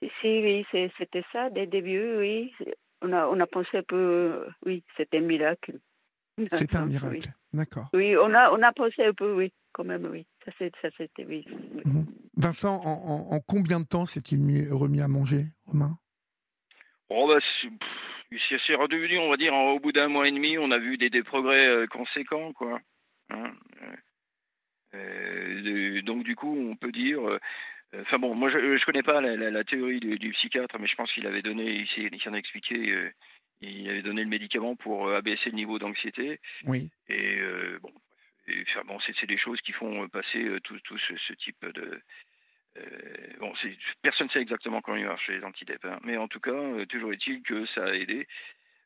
Si, 0.00 0.26
oui, 0.26 0.66
c'était 0.98 1.24
ça, 1.32 1.50
dès 1.50 1.62
le 1.62 1.70
début, 1.70 2.16
oui. 2.18 2.52
On 3.02 3.12
a, 3.12 3.26
on 3.26 3.38
a 3.40 3.46
pensé 3.46 3.82
peu, 3.82 4.46
oui, 4.64 4.82
c'était 4.96 5.18
un 5.18 5.22
miracle. 5.22 5.78
C'était 6.52 6.76
un 6.76 6.86
miracle, 6.86 7.30
d'accord. 7.52 7.88
Oui, 7.92 8.16
on 8.16 8.32
a, 8.34 8.50
on 8.52 8.62
a 8.62 8.72
pensé 8.72 9.04
un 9.04 9.12
peu, 9.12 9.34
oui, 9.34 9.52
quand 9.72 9.84
même, 9.84 10.06
oui. 10.10 10.26
Ça, 10.44 10.52
c'était, 10.96 11.24
oui. 11.24 11.44
Mhm. 11.84 12.06
Vincent, 12.36 12.80
en, 12.84 13.40
combien 13.40 13.80
de 13.80 13.86
temps 13.86 14.06
s'est-il 14.06 14.72
remis 14.72 15.00
à 15.00 15.08
manger, 15.08 15.46
Romain? 15.66 15.98
Oh 17.08 17.28
bah, 17.28 17.38
C'est 18.66 18.74
redevenu, 18.74 19.18
on 19.18 19.30
va 19.30 19.36
dire, 19.36 19.54
au 19.54 19.78
bout 19.78 19.92
d'un 19.92 20.08
mois 20.08 20.28
et 20.28 20.32
demi, 20.32 20.58
on 20.58 20.70
a 20.70 20.78
vu 20.78 20.96
des, 20.98 21.22
progrès 21.22 21.66
euh, 21.66 21.86
conséquents, 21.86 22.52
quoi. 22.52 22.80
Hein, 23.30 23.52
euh, 24.94 24.96
euh, 24.96 26.02
donc, 26.02 26.24
du 26.24 26.36
coup, 26.36 26.54
on 26.70 26.76
peut 26.76 26.92
dire. 26.92 27.20
Enfin 28.00 28.18
bon, 28.18 28.34
moi 28.34 28.50
je 28.50 28.58
ne 28.58 28.84
connais 28.84 29.04
pas 29.04 29.20
la, 29.20 29.62
théorie 29.62 30.00
du, 30.00 30.32
psychiatre, 30.32 30.76
mais 30.80 30.88
je 30.88 30.96
pense 30.96 31.12
qu'il 31.12 31.28
avait 31.28 31.42
donné, 31.42 31.86
il, 31.96 32.08
il 32.12 32.20
s'en 32.22 32.32
a 32.32 32.38
expliqué, 32.38 33.12
il 33.64 33.88
avait 33.90 34.02
donné 34.02 34.22
le 34.22 34.28
médicament 34.28 34.76
pour 34.76 35.10
abaisser 35.10 35.50
le 35.50 35.56
niveau 35.56 35.78
d'anxiété. 35.78 36.40
Oui. 36.66 36.90
Et 37.08 37.38
bon, 37.80 37.90
bon, 38.86 38.98
c'est 39.00 39.26
des 39.26 39.38
choses 39.38 39.60
qui 39.62 39.72
font 39.72 40.08
passer 40.08 40.42
euh, 40.42 40.60
tout, 40.60 40.78
tout 40.80 40.98
ce, 40.98 41.32
type 41.34 41.64
de. 41.66 42.00
Euh, 42.76 42.82
bon, 43.38 43.52
personne 44.02 44.26
ne 44.26 44.32
sait 44.32 44.40
exactement 44.40 44.80
comment 44.80 44.96
il 44.96 45.06
marche 45.06 45.28
les 45.28 45.44
antidep, 45.44 45.84
hein, 45.84 45.98
mais 46.02 46.16
en 46.16 46.28
tout 46.28 46.40
cas, 46.40 46.50
euh, 46.50 46.86
toujours 46.86 47.12
est-il 47.12 47.42
que 47.42 47.66
ça 47.66 47.84
a 47.84 47.94
aidé. 47.94 48.26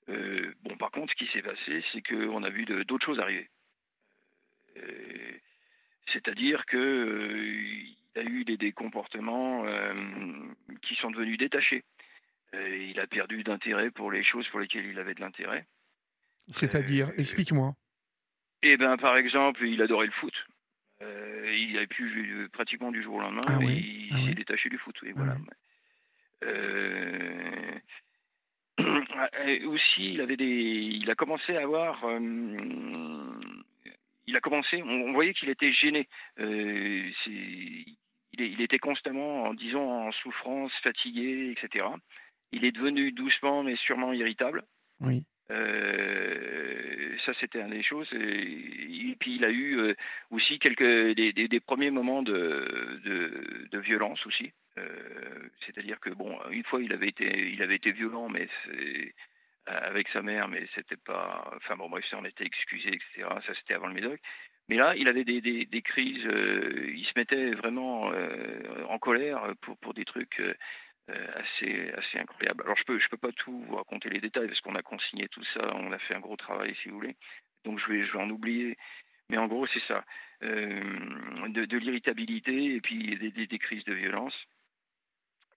bon, 0.07 0.77
par 0.77 0.91
contre, 0.91 1.13
ce 1.13 1.25
qui 1.25 1.31
s'est 1.33 1.43
passé, 1.43 1.85
c'est 1.93 2.03
qu'on 2.03 2.43
a 2.43 2.51
vu 2.51 2.65
d'autres 2.65 3.05
choses 3.05 3.21
arriver. 3.21 3.49
C'est-à-dire 6.13 6.65
qu'il 6.67 7.97
a 8.15 8.23
eu 8.23 8.45
des, 8.45 8.57
des 8.57 8.73
comportements 8.73 9.65
qui 10.83 10.95
sont 10.97 11.11
devenus 11.11 11.37
détachés. 11.37 11.83
Il 12.53 12.99
a 13.01 13.07
perdu 13.07 13.43
d'intérêt 13.43 13.91
pour 13.91 14.11
les 14.11 14.25
choses 14.25 14.47
pour 14.49 14.61
lesquelles 14.61 14.87
il 14.87 14.99
avait 14.99 15.15
de 15.15 15.21
l'intérêt. 15.21 15.67
C'est-à-dire, 16.49 17.11
explique-moi. 17.17 17.75
Eh 18.63 18.77
ben, 18.77 18.97
par 18.97 19.17
exemple, 19.17 19.65
il 19.67 19.81
adorait 19.83 20.07
le 20.07 20.13
foot. 20.13 20.35
Euh, 21.01 21.55
il 21.57 21.77
avait 21.77 21.87
pu 21.87 22.49
pratiquement 22.53 22.91
du 22.91 23.03
jour 23.03 23.17
au 23.17 23.21
lendemain, 23.21 23.43
ah 23.47 23.59
il 23.63 24.11
ah 24.13 24.27
s'est 24.27 24.35
détaché 24.35 24.69
du 24.69 24.79
foot. 24.79 24.97
Et 25.05 25.13
voilà. 25.13 25.37
Euh, 26.45 27.79
aussi, 29.67 30.15
il 30.15 30.21
avait 30.21 30.37
des, 30.37 30.45
il 30.45 31.11
a 31.11 31.15
commencé 31.15 31.57
à 31.57 31.63
avoir, 31.63 32.05
euh, 32.05 32.19
il 34.27 34.37
a 34.37 34.41
commencé, 34.41 34.83
on, 34.83 35.13
voyait 35.13 35.35
qu'il 35.35 35.51
était 35.51 35.73
gêné. 35.73 36.09
il, 36.39 37.95
était 38.61 38.79
constamment, 38.79 39.45
en 39.45 39.55
disant, 39.55 40.07
en 40.07 40.13
souffrance, 40.13 40.73
fatigué, 40.83 41.53
etc. 41.57 41.87
Il 42.53 42.65
est 42.65 42.73
devenu 42.73 43.13
doucement 43.13 43.63
mais 43.63 43.77
sûrement 43.77 44.13
irritable. 44.13 44.65
Oui. 45.01 45.25
Euh, 45.51 47.17
ça, 47.25 47.33
c'était 47.41 47.63
un 47.63 47.69
des 47.69 47.83
choses. 47.83 48.09
Et, 48.13 49.17
puis, 49.19 49.37
il 49.37 49.45
a 49.45 49.51
eu 49.51 49.79
euh, 49.79 49.95
aussi 50.31 50.59
quelques 50.59 51.15
des, 51.17 51.33
des, 51.33 51.61
premiers 51.61 51.91
moments 51.91 52.23
de, 52.23 53.01
de, 53.05 53.69
de 53.71 53.79
violence 53.79 54.25
aussi. 54.27 54.53
Euh, 54.79 55.49
c'est-à-dire 55.67 55.99
que 56.01 56.11
bon, 56.11 56.39
une 56.51 56.65
fois, 56.65 56.83
il 56.83 56.93
avait 56.93 57.09
été, 57.09 57.51
il 57.51 57.63
avait 57.63 57.77
été 57.77 57.93
violent, 57.93 58.29
mais 58.29 58.49
avec 59.67 60.09
sa 60.09 60.23
mère, 60.23 60.49
mais 60.49 60.67
c'était 60.75 60.97
pas. 60.97 61.51
Enfin 61.57 61.77
bon, 61.77 61.89
bref, 61.89 62.05
ça, 62.11 62.19
on 62.19 62.25
était 62.25 62.45
excusé, 62.45 62.89
etc. 62.89 63.29
Ça, 63.47 63.53
c'était 63.61 63.75
avant 63.75 63.89
le 63.89 63.95
Médoc. 63.95 64.21
Mais 64.69 64.77
là, 64.77 64.95
il 64.97 65.09
avait 65.09 65.25
des, 65.25 65.41
des, 65.41 65.65
des 65.65 65.83
crises. 65.83 66.25
il 66.25 67.05
se 67.07 67.13
mettait 67.17 67.53
vraiment 67.53 68.13
en 68.89 68.99
colère 68.99 69.43
pour, 69.63 69.79
pour 69.79 69.95
des 69.95 70.05
trucs 70.05 70.43
assez, 71.09 71.91
assez 71.97 72.19
incroyable. 72.19 72.63
Alors 72.65 72.77
je 72.77 72.85
peux, 72.85 72.99
je 72.99 73.09
peux 73.09 73.17
pas 73.17 73.33
tout 73.33 73.65
vous 73.67 73.77
raconter 73.77 74.09
les 74.11 74.21
détails 74.21 74.49
parce 74.49 74.61
qu'on 74.61 74.75
a 74.75 74.83
consigné 74.83 75.29
tout 75.29 75.45
ça, 75.55 75.75
on 75.75 75.93
a 75.93 75.99
fait 75.99 76.15
un 76.15 76.21
gros 76.21 76.37
travail 76.37 76.77
si 76.83 76.89
vous 76.89 76.97
voulez. 76.97 77.17
Donc 77.65 77.81
je 77.81 77.93
vais, 77.93 78.07
je 78.07 78.13
vais 78.13 78.23
en 78.23 78.31
oublier. 78.31 78.77
Mais 79.31 79.39
en 79.39 79.47
gros 79.47 79.67
c'est 79.67 79.83
ça, 79.87 80.05
euh, 80.43 80.81
de, 81.49 81.65
de 81.65 81.77
l'irritabilité 81.77 82.77
et 82.77 82.81
puis 82.81 83.17
des, 83.19 83.47
des, 83.47 83.59
crises 83.59 83.85
de 83.85 83.93
violence. 83.93 84.35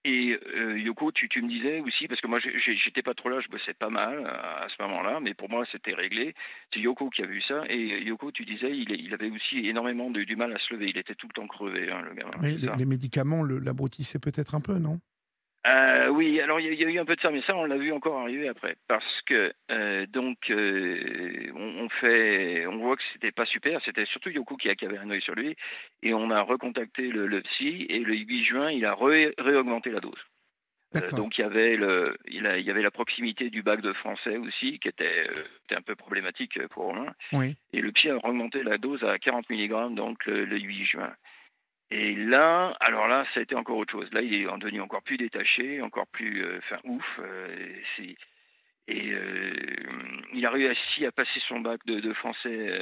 Et 0.04 0.38
euh, 0.56 0.80
Yoko, 0.80 1.12
tu, 1.12 1.30
tu, 1.30 1.44
me 1.44 1.48
disais 1.48 1.80
aussi, 1.80 2.08
parce 2.08 2.20
que 2.20 2.28
moi 2.28 2.40
j'étais 2.40 3.04
pas 3.04 3.14
trop 3.14 3.30
là, 3.30 3.40
je 3.40 3.48
bossais 3.50 3.76
pas 3.76 3.92
mal 3.92 4.26
à, 4.26 4.68
ce 4.76 4.82
moment-là, 4.82 5.20
mais 5.22 5.36
pour 5.36 5.48
moi 5.50 5.64
c'était 5.72 5.94
réglé. 5.94 6.34
C'est 6.74 6.80
Yoko 6.80 7.12
qui 7.12 7.22
a 7.22 7.28
vu 7.28 7.42
ça. 7.44 7.64
Et 7.70 8.04
Yoko, 8.04 8.32
tu 8.32 8.44
disais, 8.44 8.76
il, 8.76 8.90
il 8.90 9.14
avait 9.14 9.30
aussi 9.30 9.68
énormément 9.68 10.10
de, 10.10 10.24
du 10.24 10.36
mal 10.36 10.52
à 10.54 10.58
se 10.58 10.74
lever. 10.74 10.90
Il 10.90 10.98
était 10.98 11.14
tout 11.16 11.28
le 11.28 11.34
temps 11.34 11.48
crevé, 11.48 11.92
hein, 11.92 12.02
le 12.02 12.16
gamin. 12.16 12.32
les, 12.42 12.76
les, 12.76 12.86
médicaments 12.86 13.44
l'abrutissaient 13.44 14.20
peut-être 14.20 14.56
un 14.56 14.62
peu, 14.62 14.80
non? 14.80 15.00
Euh, 15.68 16.08
oui, 16.08 16.42
alors 16.42 16.60
il 16.60 16.74
y, 16.74 16.84
a 16.84 16.90
eu 16.90 16.98
un 16.98 17.06
peu 17.06 17.16
de 17.16 17.22
ça, 17.22 17.30
mais 17.30 17.44
ça 17.44 17.56
on 17.56 17.66
l'a 17.66 17.78
vu 17.78 17.92
encore 17.92 18.20
arriver 18.20 18.48
après, 18.48 18.78
parce 18.88 19.22
que 19.28 19.54
euh, 19.70 20.08
donc 20.08 20.38
euh, 20.50 21.52
on, 21.56 21.88
fait, 21.90 22.66
on 22.66 22.78
voit 22.78 22.96
que 22.96 23.04
c'était 23.14 23.32
pas 23.32 23.46
super, 23.46 23.80
c'était 23.86 24.06
surtout 24.06 24.30
Yoko 24.30 24.58
qui, 24.58 24.70
avait 24.70 24.98
un 24.98 25.12
œil 25.12 25.22
sur 25.22 25.36
lui, 25.36 25.56
et 26.02 26.16
on 26.16 26.32
a 26.32 26.42
recontacté 26.42 27.04
le, 27.10 27.28
le 27.28 27.42
psy, 27.44 27.86
et 27.90 28.00
le 28.00 28.16
8 28.16 28.44
juin 28.44 28.72
il 28.72 28.86
a 28.86 28.96
réaugmenté 28.96 29.92
la 29.92 30.00
dose. 30.00 30.20
donc 31.12 31.38
il 31.38 31.42
y 31.42 31.44
avait 31.44 31.76
le, 31.76 32.18
il, 32.28 32.48
a, 32.48 32.58
il, 32.58 32.66
y 32.66 32.72
avait 32.72 32.82
la 32.82 32.92
proximité 32.92 33.52
du 33.52 33.62
bac 33.62 33.82
de 33.82 33.94
français 33.94 34.38
aussi 34.38 34.80
qui 34.80 34.88
était, 34.88 35.28
était 35.66 35.76
un 35.76 35.84
peu 35.84 35.96
problématique 35.96 36.60
pour 36.70 36.86
Romain. 36.86 37.14
Oui. 37.34 37.56
Et 37.72 37.82
le 37.82 37.92
psy 37.92 38.10
a 38.10 38.16
augmenté 38.16 38.64
la 38.64 38.80
dose 38.80 39.04
à 39.04 39.20
40 39.20 39.48
mg 39.52 39.94
donc 39.94 40.26
le, 40.26 40.44
le 40.44 40.60
8 40.60 40.86
juin. 40.86 41.14
Et 41.92 42.16
là, 42.16 42.76
alors 42.80 43.08
là, 43.10 43.26
ça 43.34 43.42
a 43.42 43.44
été 43.44 43.54
encore 43.54 43.78
autre 43.78 43.92
chose. 43.92 44.12
Là, 44.14 44.22
il 44.22 44.34
est 44.34 44.58
devenu 44.60 44.80
encore 44.80 45.04
plus 45.04 45.18
détaché, 45.18 45.82
encore 45.82 46.08
plus, 46.08 46.44
enfin, 46.58 46.80
ouf. 46.86 47.20
c'est 47.98 48.16
et 48.88 49.14
il 50.34 50.46
a 50.46 50.50
réussi 50.50 51.06
à 51.06 51.12
passer 51.12 51.40
son 51.48 51.60
bac 51.60 51.80
de, 51.86 52.14
français 52.14 52.82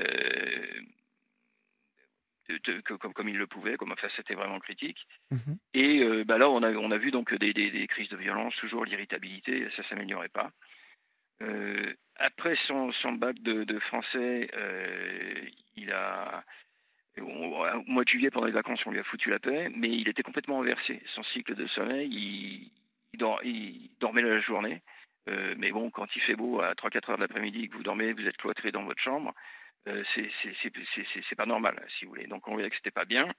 comme, 2.86 3.14
comme, 3.14 3.30
il 3.30 3.38
le 3.38 3.48
pouvait, 3.48 3.78
comme 3.78 3.92
enfin 3.92 4.08
c'était 4.16 4.34
vraiment 4.34 4.60
critique. 4.60 5.06
Mhm. 5.32 5.58
Et 5.74 6.24
bah 6.24 6.38
là, 6.38 6.50
on 6.50 6.64
a, 6.64 6.72
on 6.72 6.92
a 6.92 6.98
vu 6.98 7.12
donc 7.12 7.34
des, 7.36 7.54
des, 7.54 7.88
crises 7.88 8.10
de 8.10 8.18
violence, 8.18 8.56
toujours 8.56 8.86
l'irritabilité, 8.86 9.68
ça 9.76 9.88
s'améliorait 9.90 10.30
pas. 10.30 10.52
après 12.16 12.58
son, 12.68 12.92
son, 12.94 13.14
bac 13.14 13.40
de, 13.42 13.80
français, 13.80 14.50
il 15.76 15.92
a 15.92 16.44
au 17.22 17.84
mois 17.88 18.04
de 18.04 18.10
juillet 18.10 18.32
pendant 18.32 18.48
les 18.48 18.52
vacances, 18.52 18.80
on 18.86 18.92
lui 18.92 19.00
a 19.00 19.04
foutu 19.04 19.30
la 19.30 19.40
paix, 19.40 19.70
mais 19.76 19.90
il 19.90 20.08
était 20.08 20.24
complètement 20.24 20.58
renversé. 20.58 21.02
Son 21.16 21.24
cycle 21.24 21.56
de 21.56 21.68
sommeil, 21.68 22.10
il, 22.10 22.72
dormait 24.00 24.22
la 24.22 24.40
journée. 24.40 24.82
Euh, 25.28 25.56
mais 25.58 25.72
bon, 25.72 25.90
quand 25.90 26.08
il 26.16 26.22
fait 26.22 26.36
beau 26.36 26.62
à 26.62 26.74
3-4 26.74 27.12
heures 27.12 27.18
de 27.18 27.24
l'après-midi 27.24 27.70
que 27.70 27.76
vous 27.76 27.84
dormez, 27.84 28.14
vous 28.14 28.26
êtes 28.26 28.38
cloîtré 28.38 28.72
dans 28.72 28.84
votre 28.84 29.02
chambre, 29.02 29.34
euh, 29.88 30.04
c'est 30.14 31.36
pas 31.36 31.46
normal, 31.46 31.86
si 31.98 32.06
vous 32.06 32.12
voulez. 32.12 32.28
Donc 32.28 32.48
on 32.48 32.54
voyait 32.54 32.70
que 32.70 32.76
c'était 32.76 32.92
pas 32.92 33.06
bien. 33.06 33.32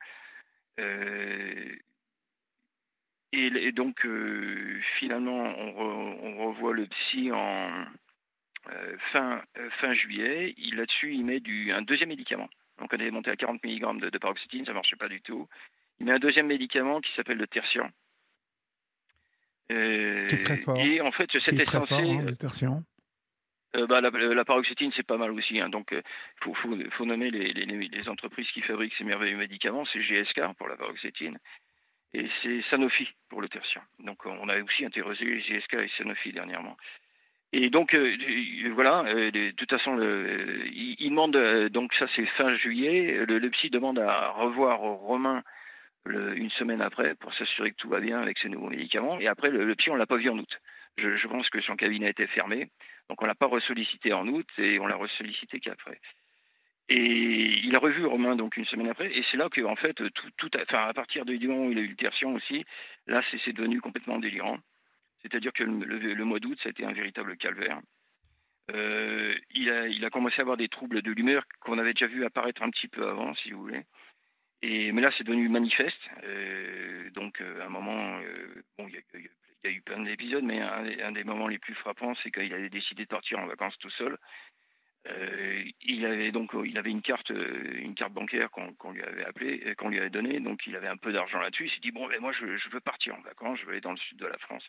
Euh, 0.79 1.75
et, 3.33 3.73
donc 3.73 4.07
finalement, 4.99 5.55
on, 5.57 6.47
revoit 6.47 6.75
le 6.75 6.87
psy 6.87 7.31
en 7.33 7.87
fin, 9.13 9.43
fin 9.81 9.95
juillet. 9.95 10.55
Là-dessus, 10.75 11.15
il 11.15 11.25
met 11.25 11.41
un 11.73 11.83
deuxième 11.83 12.09
médicament. 12.09 12.49
Donc 12.81 12.91
on 12.93 12.99
est 12.99 13.11
monté 13.11 13.31
à 13.31 13.37
40 13.37 13.63
mg 13.63 14.01
de, 14.01 14.11
de 14.11 14.19
paroxétine, 14.19 14.65
ça 14.65 14.73
marchait 14.73 14.97
pas 14.97 15.09
du 15.09 15.21
tout. 15.21 15.47
Il 15.99 16.07
met 16.07 16.13
un 16.13 16.19
deuxième 16.19 16.47
médicament 16.47 17.01
qui 17.01 17.11
s'appelle 17.15 17.37
le 17.37 17.47
tertian 17.47 17.91
euh, 19.71 20.27
très 20.27 20.57
fort. 20.57 20.77
Et 20.79 21.01
en 21.01 21.13
fait, 21.13 21.31
c'était 21.45 21.65
censé. 21.65 21.95
Fort, 21.95 22.01
hein, 22.01 22.83
euh, 23.77 23.87
bah, 23.87 24.01
la, 24.01 24.11
la, 24.11 24.45
paroxétine, 24.45 24.91
c'est 24.97 25.07
pas 25.07 25.17
mal 25.17 25.31
aussi. 25.31 25.61
Hein. 25.61 25.69
donc, 25.69 25.89
il 25.93 25.99
euh, 25.99 26.03
faut, 26.43 26.55
faut, 26.55 27.05
nommer 27.05 27.31
les, 27.31 27.53
les, 27.53 27.67
les, 27.67 28.09
entreprises 28.09 28.49
qui 28.53 28.63
fabriquent 28.63 28.95
ces 28.99 29.05
merveilleux 29.05 29.37
médicaments. 29.37 29.85
C'est 29.93 30.03
GSK 30.03 30.41
pour 30.59 30.67
la 30.67 30.77
paroxétine 30.77 31.39
et 32.13 32.29
c'est 32.43 32.63
Sanofi 32.71 33.09
pour 33.29 33.41
le 33.41 33.49
tertian. 33.49 33.83
Donc, 34.01 34.27
on 34.27 34.49
a 34.49 34.61
aussi 34.61 34.85
interrogé 34.85 35.41
GSK 35.41 35.75
et 35.75 35.91
Sanofi 35.97 36.33
dernièrement. 36.33 36.77
Et 37.53 37.69
donc, 37.69 37.97
voilà, 38.75 39.03
de, 39.03 39.51
toute 39.53 39.71
façon, 39.71 39.97
le, 39.97 40.67
il, 40.73 41.11
demande, 41.11 41.37
donc 41.71 41.93
ça 41.95 42.07
c'est 42.15 42.27
fin 42.27 42.55
juillet, 42.55 43.25
le, 43.27 43.39
le, 43.39 43.51
psy 43.51 43.71
demande 43.71 43.99
à 43.99 44.29
revoir 44.31 44.79
Romain 44.79 45.43
une 46.07 46.51
semaine 46.51 46.81
après 46.81 47.15
pour 47.17 47.33
s'assurer 47.35 47.73
que 47.73 47.77
tout 47.77 47.89
va 47.89 48.01
bien 48.01 48.21
avec 48.21 48.39
ces 48.39 48.49
nouveaux 48.49 48.71
médicaments. 48.71 49.19
Et 49.21 49.27
après, 49.27 49.51
le, 49.51 49.75
psy, 49.75 49.91
on 49.91 49.97
l'a 49.97 50.07
pas 50.07 50.17
vu 50.17 50.31
en 50.31 50.39
août. 50.39 50.59
Je, 50.97 51.27
pense 51.29 51.49
que 51.49 51.61
son 51.63 51.77
cabinet 51.77 52.11
était 52.11 52.27
fermé. 52.27 52.69
Donc 53.09 53.23
on 53.23 53.27
l'a 53.27 53.35
pas 53.35 53.47
ressollicité 53.47 54.13
en 54.13 54.27
août 54.29 54.47
et 54.59 54.79
on 54.79 54.87
l'a 54.87 54.97
ressollicité 54.97 55.61
qu'après. 55.61 56.01
Et 56.89 57.61
il 57.65 57.75
a 57.75 57.79
revu 57.79 58.05
Romain 58.07 58.37
donc 58.37 58.57
une 58.57 58.65
semaine 58.67 58.89
après, 58.89 59.13
et 59.13 59.25
c'est 59.31 59.37
là 59.37 59.49
que 59.49 59.61
en 59.63 59.77
fait 59.77 59.95
tout, 59.95 60.31
tout 60.37 60.51
enfin 60.61 60.89
à 60.89 60.93
partir 60.93 61.25
de 61.25 61.37
moment 61.47 61.67
où 61.67 61.71
il 61.71 61.79
a 61.79 61.83
eu 61.83 61.87
le 61.87 61.97
tertian 61.97 62.33
aussi, 62.33 62.65
là 63.07 63.23
c'est 63.31 63.53
devenu 63.53 63.81
complètement 63.81 64.19
délirant. 64.19 64.59
C'est-à-dire 65.23 65.53
que 65.53 65.65
le, 65.65 66.25
mois 66.25 66.39
d'août, 66.39 66.59
ça 66.63 66.69
a 66.69 66.71
été 66.71 66.85
un 66.85 66.93
véritable 66.93 67.37
calvaire. 67.37 67.81
Euh, 68.73 69.35
il, 69.51 70.05
a, 70.05 70.11
commencé 70.11 70.39
à 70.39 70.43
avoir 70.43 70.57
des 70.57 70.69
troubles 70.69 71.03
de 71.03 71.11
l'humeur 71.11 71.43
qu'on 71.61 71.79
avait 71.79 71.93
déjà 71.93 72.07
vu 72.07 72.25
apparaître 72.25 72.63
un 72.63 72.71
petit 72.71 72.89
peu 72.89 73.09
avant, 73.09 73.35
si 73.35 73.51
vous 73.51 73.63
voulez. 73.63 73.85
Mais 74.63 75.01
là, 75.01 75.11
c'est 75.17 75.25
devenu 75.25 75.49
manifeste. 75.49 76.01
Euh, 76.25 77.11
donc, 77.11 77.41
euh, 77.41 77.63
à 77.63 77.67
un 77.67 77.69
moment, 77.69 78.19
euh, 78.21 78.63
bon, 78.79 78.89
il 78.89 78.95
y, 78.95 79.69
a 79.69 79.71
eu 79.71 79.81
plein 79.81 80.03
d'épisodes, 80.03 80.45
mais 80.45 80.61
un, 80.61 81.13
des 81.13 81.25
moments 81.25 81.49
les 81.49 81.59
plus 81.59 81.75
frappants, 81.75 82.15
c'est 82.23 82.31
qu'il 82.31 82.53
avait 82.53 82.69
décidé 82.69 83.05
de 83.05 83.09
partir 83.09 83.39
en 83.39 83.47
vacances 83.47 83.77
tout 83.79 83.91
seul. 83.91 84.17
il 85.83 86.05
avait 86.05 86.31
donc, 86.31 86.53
il 86.65 86.77
avait 86.77 86.91
une 86.91 87.03
carte, 87.03 87.31
une 87.31 87.95
carte 87.95 88.13
bancaire 88.13 88.51
qu'on 88.51 88.93
lui 88.93 89.03
avait 89.03 89.25
appelé, 89.25 89.75
qu'on 89.77 89.89
lui 89.89 89.99
avait 89.99 90.11
donnée. 90.11 90.41
Donc, 90.41 90.67
il 90.67 90.77
avait 90.77 90.89
un 90.89 90.97
peu 90.97 91.13
d'argent 91.13 91.41
là-dessus. 91.41 91.67
Il 91.67 91.71
s'est 91.71 91.81
dit 91.81 91.91
bon, 91.91 92.07
ben, 92.09 92.21
moi, 92.21 92.33
je, 92.33 92.57
je, 92.59 92.69
veux 92.71 92.81
partir 92.81 93.15
en 93.15 93.21
vacances. 93.23 93.59
Je 93.61 93.65
veux 93.65 93.73
aller 93.73 93.81
dans 93.81 93.93
le 93.93 93.99
sud 93.99 94.19
de 94.19 94.27
la 94.27 94.39
France. 94.39 94.65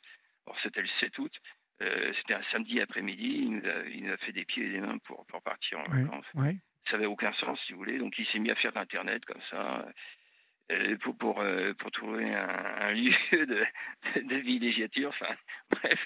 Alors, 0.45 0.57
c'était 0.63 0.81
le 0.81 0.89
7 0.99 1.17
août. 1.19 1.33
c'était 1.79 2.35
un 2.35 2.43
samedi 2.51 2.79
après-midi. 2.81 3.47
Il, 3.47 3.91
il, 3.93 4.05
nous 4.05 4.13
a 4.13 4.17
fait 4.17 4.31
des 4.31 4.45
pieds 4.45 4.65
et 4.65 4.71
des 4.71 4.79
mains 4.79 4.97
pour, 4.99 5.25
pour 5.25 5.41
partir 5.41 5.79
en 5.79 5.83
vacances 5.83 6.25
ça 6.91 6.97
n'avait 6.97 7.07
aucun 7.07 7.33
sens, 7.33 7.59
si 7.65 7.73
vous 7.73 7.79
voulez. 7.79 7.97
Donc 7.97 8.17
il 8.17 8.25
s'est 8.27 8.39
mis 8.39 8.51
à 8.51 8.55
faire 8.55 8.73
d'Internet 8.73 9.23
comme 9.25 9.41
ça. 9.49 9.85
Euh, 10.71 10.95
pour, 10.97 11.17
pour, 11.17 11.41
euh, 11.41 11.73
pour, 11.73 11.91
trouver 11.91 12.33
un, 12.33 12.91
lieu 12.91 13.13
de, 13.31 13.65
de, 14.21 14.35
villégiature, 14.37 15.09
enfin 15.09 15.33
bref. 15.69 15.99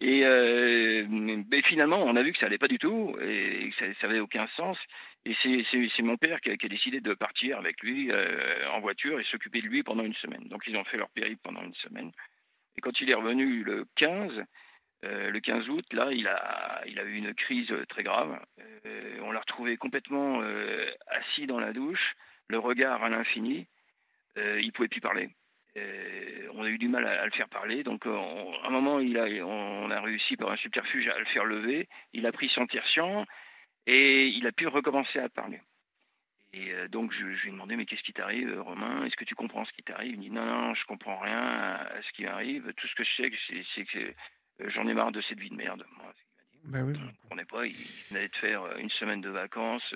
Et 0.00 0.24
euh, 0.24 1.06
mais 1.08 1.60
finalement, 1.62 2.02
on 2.02 2.16
a 2.16 2.22
vu 2.22 2.32
que 2.32 2.38
ça 2.38 2.46
allait 2.46 2.58
pas 2.58 2.68
du 2.68 2.78
tout 2.78 3.14
et 3.20 3.70
que 3.70 3.94
ça 3.94 4.06
n'avait 4.06 4.20
aucun 4.20 4.48
sens. 4.56 4.78
Et 5.26 5.36
c'est 5.42 6.02
mon 6.02 6.16
père 6.16 6.40
qui 6.40 6.50
a, 6.50 6.56
qui 6.56 6.66
a, 6.66 6.68
décidé 6.70 7.00
de 7.00 7.12
partir 7.12 7.58
avec 7.58 7.82
lui 7.82 8.10
en 8.72 8.80
voiture 8.80 9.20
et 9.20 9.24
s'occuper 9.24 9.60
de 9.60 9.66
lui 9.66 9.82
pendant 9.82 10.02
une 10.02 10.14
semaine. 10.14 10.48
Donc 10.48 10.62
ils 10.66 10.76
ont 10.76 10.84
fait 10.84 10.96
leur 10.96 11.10
périple 11.10 11.42
pendant 11.44 11.62
une 11.62 11.74
semaine. 11.74 12.10
Et 12.80 12.82
quand 12.82 12.98
il 13.02 13.10
est 13.10 13.14
revenu 13.14 13.62
le 13.62 13.84
15, 13.96 14.32
euh, 15.04 15.30
le 15.30 15.40
15 15.40 15.68
août, 15.68 15.84
là, 15.92 16.08
il 16.12 16.26
a, 16.26 16.80
il 16.86 16.98
a 16.98 17.02
eu 17.02 17.12
une 17.12 17.34
crise 17.34 17.70
très 17.90 18.02
grave. 18.02 18.40
Euh, 18.86 19.18
on 19.22 19.32
l'a 19.32 19.40
retrouvé 19.40 19.76
complètement 19.76 20.40
euh, 20.40 20.90
assis 21.08 21.46
dans 21.46 21.60
la 21.60 21.74
douche, 21.74 22.14
le 22.48 22.58
regard 22.58 23.04
à 23.04 23.10
l'infini. 23.10 23.66
il 24.36 24.64
ne 24.64 24.70
pouvait 24.70 24.88
plus 24.88 25.02
parler. 25.02 25.28
on 26.54 26.62
a 26.62 26.70
eu 26.70 26.78
du 26.78 26.88
mal 26.88 27.04
à, 27.06 27.26
le 27.26 27.32
faire 27.32 27.50
parler. 27.50 27.82
Donc, 27.82 28.06
à 28.06 28.66
un 28.66 28.70
moment, 28.70 28.98
il 28.98 29.18
a, 29.18 29.26
on 29.44 29.90
a 29.90 30.00
réussi 30.00 30.38
par 30.38 30.50
un 30.50 30.56
subterfuge 30.56 31.06
à 31.08 31.18
le 31.18 31.26
faire 31.26 31.44
lever. 31.44 31.86
Il 32.14 32.24
a 32.24 32.32
pris 32.32 32.48
son 32.54 32.66
tertian 32.66 33.26
et 33.86 34.28
il 34.28 34.46
a 34.46 34.52
pu 34.52 34.68
recommencer 34.68 35.18
à 35.18 35.28
parler. 35.28 35.60
Et 36.52 36.72
donc, 36.88 37.12
je, 37.12 37.22
lui 37.22 37.48
ai 37.48 37.52
demandé, 37.52 37.76
mais 37.76 37.86
qu'est-ce 37.86 38.02
qui 38.02 38.12
t'arrive, 38.12 38.60
Romain? 38.60 39.04
Est-ce 39.04 39.14
que 39.14 39.24
tu 39.24 39.36
comprends 39.36 39.64
ce 39.64 39.72
qui 39.72 39.84
t'arrive? 39.84 40.14
Il 40.14 40.18
me 40.18 40.22
dit, 40.22 40.30
non, 40.30 40.44
non, 40.44 40.74
je 40.74 40.84
comprends 40.86 41.18
rien 41.18 41.40
à 41.40 42.02
ce 42.02 42.12
qui 42.12 42.24
m'arrive. 42.24 42.72
Tout 42.76 42.88
ce 42.88 42.94
que 42.96 43.04
je 43.04 43.10
sais, 43.16 43.64
c'est 43.74 43.84
que 43.84 44.14
euh, 44.60 44.70
j'en 44.70 44.86
ai 44.88 44.94
marre 44.94 45.12
de 45.12 45.20
cette 45.22 45.38
vie 45.38 45.50
de 45.50 45.54
merde. 45.54 45.84
Moi, 45.96 46.12
ben 46.64 46.84
oui. 46.84 46.98
On 47.30 47.36
n'est 47.36 47.44
pas, 47.44 47.66
il 47.66 47.74
venait 48.10 48.28
de 48.28 48.36
faire 48.36 48.62
euh, 48.62 48.76
une 48.76 48.90
semaine 48.90 49.20
de 49.20 49.30
vacances 49.30 49.94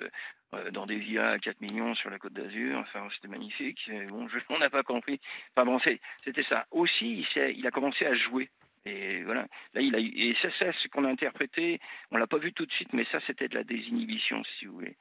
euh, 0.53 0.71
dans 0.71 0.85
des 0.85 0.97
villas 0.97 1.33
à 1.33 1.39
4 1.39 1.61
millions 1.61 1.93
sur 1.95 2.09
la 2.09 2.17
côte 2.17 2.33
d'Azur. 2.33 2.79
Enfin, 2.79 3.07
c'était 3.15 3.27
magnifique. 3.27 3.79
Bon, 4.09 4.27
je, 4.27 4.39
on 4.49 4.57
n'a 4.57 4.69
pas 4.69 4.83
compris. 4.83 5.19
Enfin 5.55 5.65
bon, 5.65 5.79
c'était 6.23 6.43
ça. 6.43 6.65
Aussi, 6.71 7.25
il, 7.35 7.55
il, 7.57 7.67
a 7.67 7.71
commencé 7.71 8.05
à 8.05 8.15
jouer. 8.15 8.49
Et 8.85 9.23
voilà. 9.23 9.47
Là, 9.73 9.81
il 9.81 9.95
a 9.95 9.99
et 9.99 10.35
ça, 10.41 10.49
c'est 10.57 10.71
ce 10.71 10.87
qu'on 10.87 11.05
a 11.05 11.09
interprété. 11.09 11.79
On 12.11 12.17
l'a 12.17 12.27
pas 12.27 12.37
vu 12.37 12.53
tout 12.53 12.65
de 12.65 12.71
suite, 12.71 12.93
mais 12.93 13.05
ça, 13.11 13.19
c'était 13.27 13.47
de 13.47 13.55
la 13.55 13.63
désinhibition, 13.63 14.43
si 14.57 14.65
vous 14.65 14.75
voulez. 14.75 14.95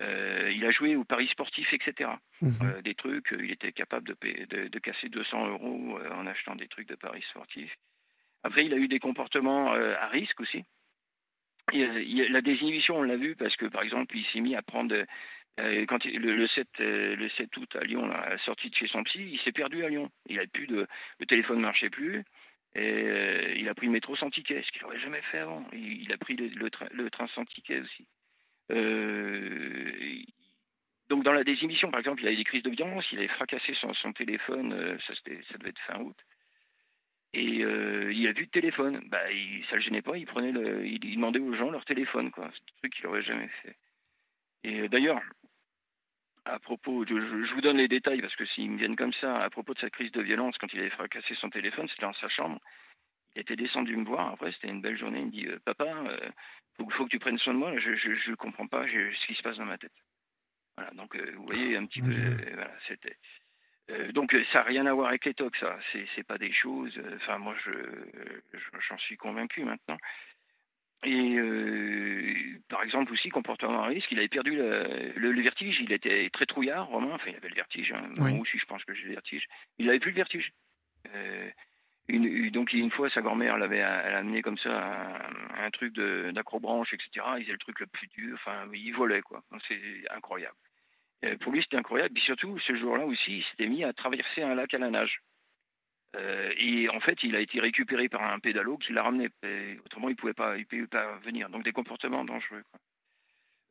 Il 0.00 0.64
a 0.64 0.70
joué 0.70 0.96
au 0.96 1.04
paris 1.04 1.28
sportif, 1.28 1.72
etc. 1.72 2.10
Mhm. 2.40 2.82
des 2.82 2.94
trucs, 2.94 3.34
il 3.38 3.50
était 3.50 3.72
capable 3.72 4.08
de, 4.08 4.16
de, 4.46 4.68
de, 4.68 4.78
casser 4.78 5.08
200 5.08 5.48
euros 5.48 5.98
en 6.12 6.26
achetant 6.26 6.54
des 6.56 6.68
trucs 6.68 6.88
de 6.88 6.94
paris 6.94 7.24
sportifs. 7.30 7.74
Après, 8.44 8.64
il 8.64 8.72
a 8.72 8.76
eu 8.76 8.88
des 8.88 9.00
comportements 9.00 9.74
euh, 9.74 9.94
à 9.98 10.08
risque 10.08 10.40
aussi. 10.40 10.64
Euh, 11.74 12.28
la 12.30 12.40
désinhibition, 12.40 12.98
on 12.98 13.02
l'a 13.02 13.16
vu 13.16 13.36
parce 13.36 13.54
que, 13.56 13.66
par 13.66 13.82
exemple, 13.82 14.16
il 14.16 14.24
s'est 14.32 14.40
mis 14.40 14.54
à 14.54 14.62
prendre 14.62 14.94
euh, 15.60 15.86
quand 15.86 16.04
le, 16.04 16.48
7, 16.48 16.66
le 16.78 17.28
7 17.36 17.56
août 17.56 17.76
à 17.76 17.84
Lyon, 17.84 18.10
à 18.10 18.30
la 18.30 18.38
sortie 18.38 18.70
de 18.70 18.74
chez 18.74 18.88
son 18.88 19.02
psy, 19.04 19.30
il 19.32 19.40
s'est 19.40 19.52
perdu 19.52 19.84
à 19.84 19.88
Lyon. 19.88 20.10
Il 20.26 20.38
a 20.38 20.46
plus 20.46 20.66
de, 20.66 20.86
le 21.18 21.26
téléphone 21.26 21.58
ne 21.58 21.62
marchait 21.62 21.90
plus. 21.90 22.24
Et 22.74 23.54
il 23.56 23.68
a 23.68 23.74
pris 23.74 23.86
le 23.86 23.92
métro 23.92 24.14
sans 24.14 24.30
ticket, 24.30 24.62
ce 24.62 24.70
qu'il 24.70 24.82
n'aurait 24.82 25.00
jamais 25.00 25.22
fait 25.32 25.38
avant. 25.38 25.64
Il, 25.72 26.12
a 26.12 26.18
pris 26.18 26.36
le, 26.36 27.10
train 27.10 27.26
sans 27.28 27.44
ticket 27.46 27.80
aussi. 27.80 28.06
Donc 31.08 31.24
dans 31.24 31.32
la 31.32 31.44
désinhibition, 31.44 31.90
par 31.90 32.00
exemple, 32.00 32.22
il 32.22 32.28
a 32.28 32.32
eu 32.32 32.36
des 32.36 32.44
crises 32.44 32.62
de 32.62 32.70
violence, 32.70 33.04
il 33.12 33.18
avait 33.18 33.28
fracassé 33.28 33.74
son, 33.74 34.12
téléphone, 34.12 34.98
ça, 35.06 35.14
ça 35.14 35.58
devait 35.58 35.70
être 35.70 35.80
fin 35.86 36.00
août. 36.00 36.16
Et 37.34 37.62
euh, 37.62 38.12
il 38.12 38.26
a 38.26 38.32
vu 38.32 38.42
le 38.42 38.48
téléphone. 38.48 39.02
Bah, 39.08 39.30
il, 39.30 39.64
ça 39.68 39.76
le 39.76 39.82
gênait 39.82 40.02
pas. 40.02 40.16
Il 40.16 40.26
prenait 40.26 40.50
il, 40.50 41.14
demandait 41.14 41.40
aux 41.40 41.54
gens 41.54 41.70
leur 41.70 41.84
téléphone, 41.84 42.30
quoi. 42.30 42.48
C'est 42.52 42.72
un 42.72 42.76
truc 42.78 42.94
qu'il 42.94 43.06
aurait 43.06 43.22
jamais 43.22 43.48
fait. 43.62 43.76
Et 44.64 44.80
euh, 44.80 44.88
d'ailleurs, 44.88 45.20
à 46.44 46.58
propos, 46.58 47.04
de, 47.04 47.20
je, 47.20 47.54
vous 47.54 47.60
donne 47.60 47.76
les 47.76 47.88
détails 47.88 48.22
parce 48.22 48.34
que 48.36 48.46
s'ils 48.46 48.70
me 48.70 48.78
viennent 48.78 48.96
comme 48.96 49.12
ça, 49.14 49.42
à 49.42 49.50
propos 49.50 49.74
de 49.74 49.78
sa 49.78 49.90
crise 49.90 50.10
de 50.12 50.22
violence, 50.22 50.56
quand 50.58 50.72
il 50.72 50.80
avait 50.80 50.90
fracassé 50.90 51.34
son 51.34 51.50
téléphone, 51.50 51.86
c'était 51.88 52.06
dans 52.06 52.14
sa 52.14 52.28
chambre. 52.28 52.60
Il 53.34 53.42
était 53.42 53.56
descendu 53.56 53.96
me 53.96 54.04
voir. 54.04 54.32
Après, 54.32 54.52
c'était 54.52 54.68
une 54.68 54.80
belle 54.80 54.98
journée. 54.98 55.20
Il 55.20 55.26
me 55.26 55.30
dit, 55.30 55.46
euh, 55.46 55.58
papa, 55.64 55.86
il 56.78 56.92
faut, 56.92 57.04
que 57.04 57.10
tu 57.10 57.18
prennes 57.18 57.38
soin 57.38 57.54
de 57.54 57.58
moi. 57.58 57.76
Je, 57.78 58.30
ne 58.30 58.34
comprends 58.34 58.66
pas 58.66 58.84
ce 58.86 59.26
qui 59.26 59.34
se 59.34 59.42
passe 59.42 59.56
dans 59.58 59.64
ma 59.64 59.78
tête. 59.78 59.92
Voilà. 60.76 60.90
Donc, 60.92 61.16
vous 61.16 61.46
voyez 61.46 61.76
un 61.76 61.86
petit 61.86 62.02
peu. 62.02 62.12
voilà, 62.54 62.72
c'était. 62.86 63.16
Euh, 63.90 64.12
donc 64.12 64.32
ça 64.52 64.58
n'a 64.58 64.64
rien 64.64 64.86
à 64.86 64.92
voir 64.92 65.08
avec 65.08 65.24
les 65.24 65.34
tocs, 65.34 65.56
ça. 65.56 65.78
C'est, 65.92 66.06
c'est 66.14 66.26
pas 66.26 66.38
des 66.38 66.52
choses. 66.52 66.92
Euh, 66.98 67.16
enfin, 67.16 67.38
moi, 67.38 67.54
je, 67.64 67.70
j'en 68.88 68.98
suis 68.98 69.16
convaincu 69.16 69.64
maintenant. 69.64 69.98
et 71.04 71.38
par 72.68 72.82
exemple 72.82 73.12
aussi, 73.12 73.30
comportement 73.30 73.82
à 73.82 73.86
risque, 73.86 74.10
il 74.10 74.18
avait 74.18 74.28
perdu 74.28 74.56
le, 74.56 75.42
vertige, 75.42 75.78
il 75.80 75.92
était 75.92 76.28
très 76.32 76.44
trouillard, 76.44 76.88
Romain, 76.88 77.14
enfin 77.14 77.30
il 77.30 77.36
avait 77.36 77.48
le 77.48 77.54
vertige, 77.54 77.92
hein. 77.92 78.02
moi 78.16 78.30
aussi 78.40 78.58
je 78.58 78.66
pense 78.66 78.84
que 78.84 78.94
j'ai 78.94 79.04
le 79.04 79.12
vertige, 79.12 79.46
il 79.78 79.86
n'avait 79.86 80.00
plus 80.00 80.10
le 80.10 80.16
vertige. 80.16 80.52
Donc 82.08 82.72
une 82.72 82.90
fois, 82.90 83.10
sa 83.10 83.20
grand-mère 83.20 83.58
l'avait 83.58 83.82
a 83.82 84.18
amené 84.18 84.40
comme 84.42 84.58
ça 84.58 85.20
un, 85.58 85.70
truc 85.70 85.94
d'acrobranche, 85.94 86.94
etc. 86.94 87.26
Il 87.36 87.42
faisait 87.42 87.52
le 87.52 87.58
truc 87.58 87.80
le 87.80 87.86
plus 87.86 88.06
dur, 88.08 88.34
enfin 88.34 88.66
il 88.72 88.92
volait 88.92 89.20
quoi. 89.20 89.42
C'est 89.68 89.78
incroyable. 90.10 90.56
pour 91.40 91.52
lui 91.52 91.62
c'était 91.62 91.76
incroyable. 91.76 92.18
Et 92.18 92.22
surtout 92.22 92.58
ce 92.60 92.74
jour-là 92.76 93.04
aussi, 93.04 93.38
il 93.38 93.44
s'était 93.50 93.68
mis 93.68 93.84
à 93.84 93.92
traverser 93.92 94.42
un 94.42 94.54
lac 94.54 94.72
à 94.72 94.78
la 94.78 94.90
nage. 94.90 95.20
Euh, 96.16 96.52
et 96.56 96.88
en 96.88 97.00
fait, 97.00 97.18
il 97.22 97.36
a 97.36 97.40
été 97.40 97.60
récupéré 97.60 98.08
par 98.08 98.22
un 98.22 98.38
pédalo 98.38 98.78
qui 98.78 98.92
l'a 98.92 99.02
ramené. 99.02 99.28
autrement, 99.84 100.08
il 100.08 100.12
ne 100.12 100.16
pouvait, 100.16 100.32
pouvait 100.32 100.86
pas 100.86 101.18
venir. 101.18 101.50
Donc, 101.50 101.64
des 101.64 101.72
comportements 101.72 102.24
dangereux. 102.24 102.62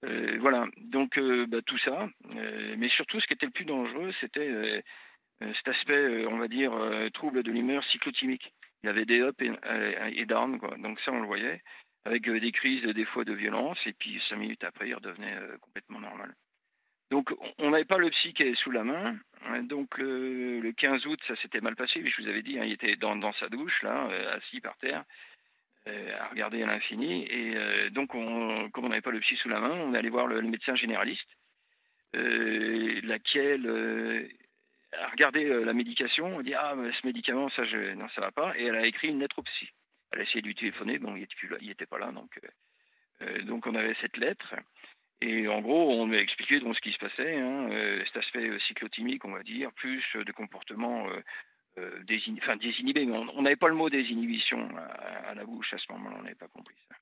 Euh, 0.06 0.38
voilà. 0.39 0.67
Donc, 0.78 1.17
euh, 1.17 1.47
bah, 1.47 1.62
tout 1.65 1.78
ça. 1.80 2.08
mais 2.78 2.89
surtout, 2.89 3.19
ce 3.19 3.28
qui 3.28 3.34
était 3.34 3.47
le 3.47 3.52
plus 3.52 3.65
dangereux, 3.65 4.13
c'était 4.21 4.84
cet 5.39 5.67
aspect, 5.67 6.26
on 6.28 6.38
va 6.38 6.47
dire, 6.47 6.71
trouble 7.13 7.43
de 7.43 7.52
l'humeur 7.52 7.84
cyclotimique. 7.91 8.54
Il 8.84 8.88
y 8.88 8.89
avait 8.89 9.06
des 9.06 9.19
ups 9.19 9.41
et, 9.41 10.19
et 10.19 10.26
downs. 10.26 10.60
Donc, 10.80 11.00
ça, 11.02 11.12
on 11.12 11.21
le 11.21 11.28
voyait. 11.28 11.62
Avec 12.06 12.30
des 12.30 12.52
crises, 12.52 12.84
des 12.84 13.06
fois 13.06 13.23
de 13.23 13.34
violence. 13.34 13.78
Et 13.86 13.93
puis, 13.93 14.21
cinq 14.30 14.38
minutes 14.38 14.63
après, 14.63 14.88
il 14.88 14.95
redevenait 14.95 15.38
complètement 15.62 16.00
normal. 16.00 16.34
Donc, 17.10 17.34
on 17.58 17.69
n'avait 17.69 17.86
pas 17.86 17.97
le 17.97 18.10
psy 18.10 18.34
qui 18.34 18.43
est 18.43 18.56
sous 18.56 18.71
la 18.71 18.84
main. 18.84 19.17
Donc, 19.63 19.97
le, 19.97 20.71
15 20.76 21.06
août, 21.06 21.19
ça 21.28 21.36
s'était 21.38 21.62
mal 21.62 21.76
passé. 21.76 22.02
Mais 22.02 22.10
je 22.10 22.21
vous 22.21 22.28
avais 22.28 22.41
dit, 22.41 22.60
hein, 22.60 22.65
il 22.65 22.73
était 22.73 22.97
dans, 22.97 23.34
sa 23.34 23.47
douche, 23.47 23.82
là, 23.82 24.08
euh, 24.10 24.36
assis 24.36 24.60
par 24.60 24.78
terre, 24.78 25.04
euh, 25.88 26.17
à 26.19 26.28
regarder 26.28 26.63
à 26.63 26.67
l'infini. 26.67 27.26
Et 27.26 27.56
euh, 27.56 27.89
donc, 27.91 28.13
on, 28.13 28.69
comme 28.71 28.86
on 28.86 28.89
n'avait 28.89 29.02
pas 29.02 29.12
le 29.12 29.21
psy 29.21 29.38
sous 29.38 29.47
la 29.47 29.60
main, 29.60 29.71
on 29.71 29.93
est 29.93 29.97
allé 29.97 30.10
voir 30.10 30.28
le, 30.28 30.41
médecin 30.41 30.76
généraliste, 30.76 31.30
laquelle 32.13 34.30
a 34.93 35.08
regardé 35.10 35.43
la 35.63 35.73
médication. 35.73 36.38
On 36.38 36.41
dit 36.41 36.54
Ah, 36.54 36.76
ce 36.76 37.06
médicament, 37.06 37.50
ça, 37.50 37.65
je, 37.65 37.93
non, 37.93 38.08
ça 38.15 38.21
va 38.21 38.32
pas. 38.32 38.58
Et 38.58 38.65
elle 38.65 38.76
a 38.76 38.86
écrit 38.86 39.10
une 39.10 39.19
lettre 39.19 39.39
au 39.39 39.43
psy. 39.43 39.69
Elle 40.12 40.19
a 40.19 40.23
essayé 40.23 40.41
de 40.41 40.47
lui 40.47 40.56
téléphoner, 40.56 41.00
bon, 41.00 41.15
il 41.15 41.28
n'était 41.67 41.86
pas 41.86 42.00
là. 42.00 42.12
Donc, 42.12 42.39
donc, 43.45 43.67
on 43.67 43.76
avait 43.76 43.95
cette 44.02 44.17
lettre. 44.17 44.56
Et 45.21 45.47
en 45.47 45.62
gros, 45.62 46.00
on 46.00 46.06
m'a 46.06 46.17
expliqué 46.17 46.60
donc 46.60 46.76
ce 46.76 46.82
qui 46.82 46.91
se 46.91 47.00
passait, 47.00 47.36
hein, 47.36 47.69
euh, 47.71 48.04
cet 48.06 48.17
aspect 48.17 48.47
euh, 48.47 48.60
cyclotimique, 48.67 49.26
on 49.26 49.32
va 49.32 49.41
dire, 49.41 49.71
plus 49.73 50.04
euh, 50.15 50.23
de 50.23 50.32
comportement 50.32 51.08
euh, 51.80 52.04
désinhibé, 52.04 53.06
mais 53.06 53.17
on 53.17 53.41
n'avait 53.41 53.56
pas 53.56 53.67
le 53.67 53.76
mot 53.76 53.89
désinhibition 53.89 54.69
à, 54.78 55.34
la 55.34 55.43
bouche 55.43 55.73
à 55.73 55.78
ce 55.78 55.91
moment-là, 55.91 56.17
on 56.19 56.23
n'avait 56.23 56.36
pas 56.36 56.47
compris 56.47 56.76
ça. 56.88 56.95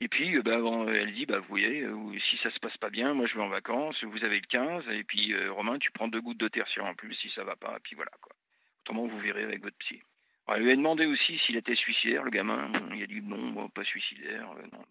Et 0.00 0.08
puis, 0.08 0.40
bah, 0.42 0.58
elle 0.88 1.14
dit, 1.14 1.24
bah, 1.24 1.38
vous 1.38 1.48
voyez, 1.48 1.86
si 2.30 2.36
ça 2.42 2.50
se 2.50 2.58
passe 2.58 2.76
pas 2.78 2.90
bien, 2.90 3.14
moi 3.14 3.26
je 3.26 3.34
vais 3.34 3.42
en 3.42 3.48
vacances, 3.48 4.02
vous 4.04 4.24
avez 4.24 4.40
le 4.40 4.46
15, 4.46 4.84
et 4.90 5.04
puis 5.04 5.34
Romain, 5.48 5.78
tu 5.78 5.90
prends 5.92 6.08
deux 6.08 6.20
gouttes 6.20 6.38
de 6.38 6.48
tertiaire 6.48 6.84
en 6.84 6.94
plus 6.94 7.14
si 7.14 7.30
ça 7.30 7.44
va 7.44 7.56
pas, 7.56 7.76
et 7.76 7.80
puis 7.82 7.94
voilà 7.94 8.10
quoi. 8.20 8.32
Autrement, 8.82 9.06
vous 9.06 9.18
verrez 9.20 9.44
avec 9.44 9.62
votre 9.62 9.76
psy. 9.78 10.02
Elle 10.48 10.62
lui 10.62 10.72
a 10.72 10.76
demandé 10.76 11.06
aussi 11.06 11.38
s'il 11.38 11.56
était 11.56 11.74
suicidaire, 11.74 12.22
le 12.22 12.30
gamin. 12.30 12.70
Il 12.94 13.02
a 13.02 13.06
dit 13.06 13.22
non, 13.22 13.68
pas 13.70 13.84
suicidaire, 13.84 14.48
non. 14.72 14.84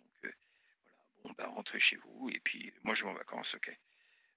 On 1.26 1.32
va 1.38 1.48
rentrer 1.48 1.80
chez 1.80 1.98
vous, 1.98 2.30
et 2.30 2.40
puis 2.44 2.72
moi 2.84 2.96
je 2.96 3.04
vais 3.04 3.10
en 3.10 3.14
vacances, 3.14 3.54
ok. 3.56 3.72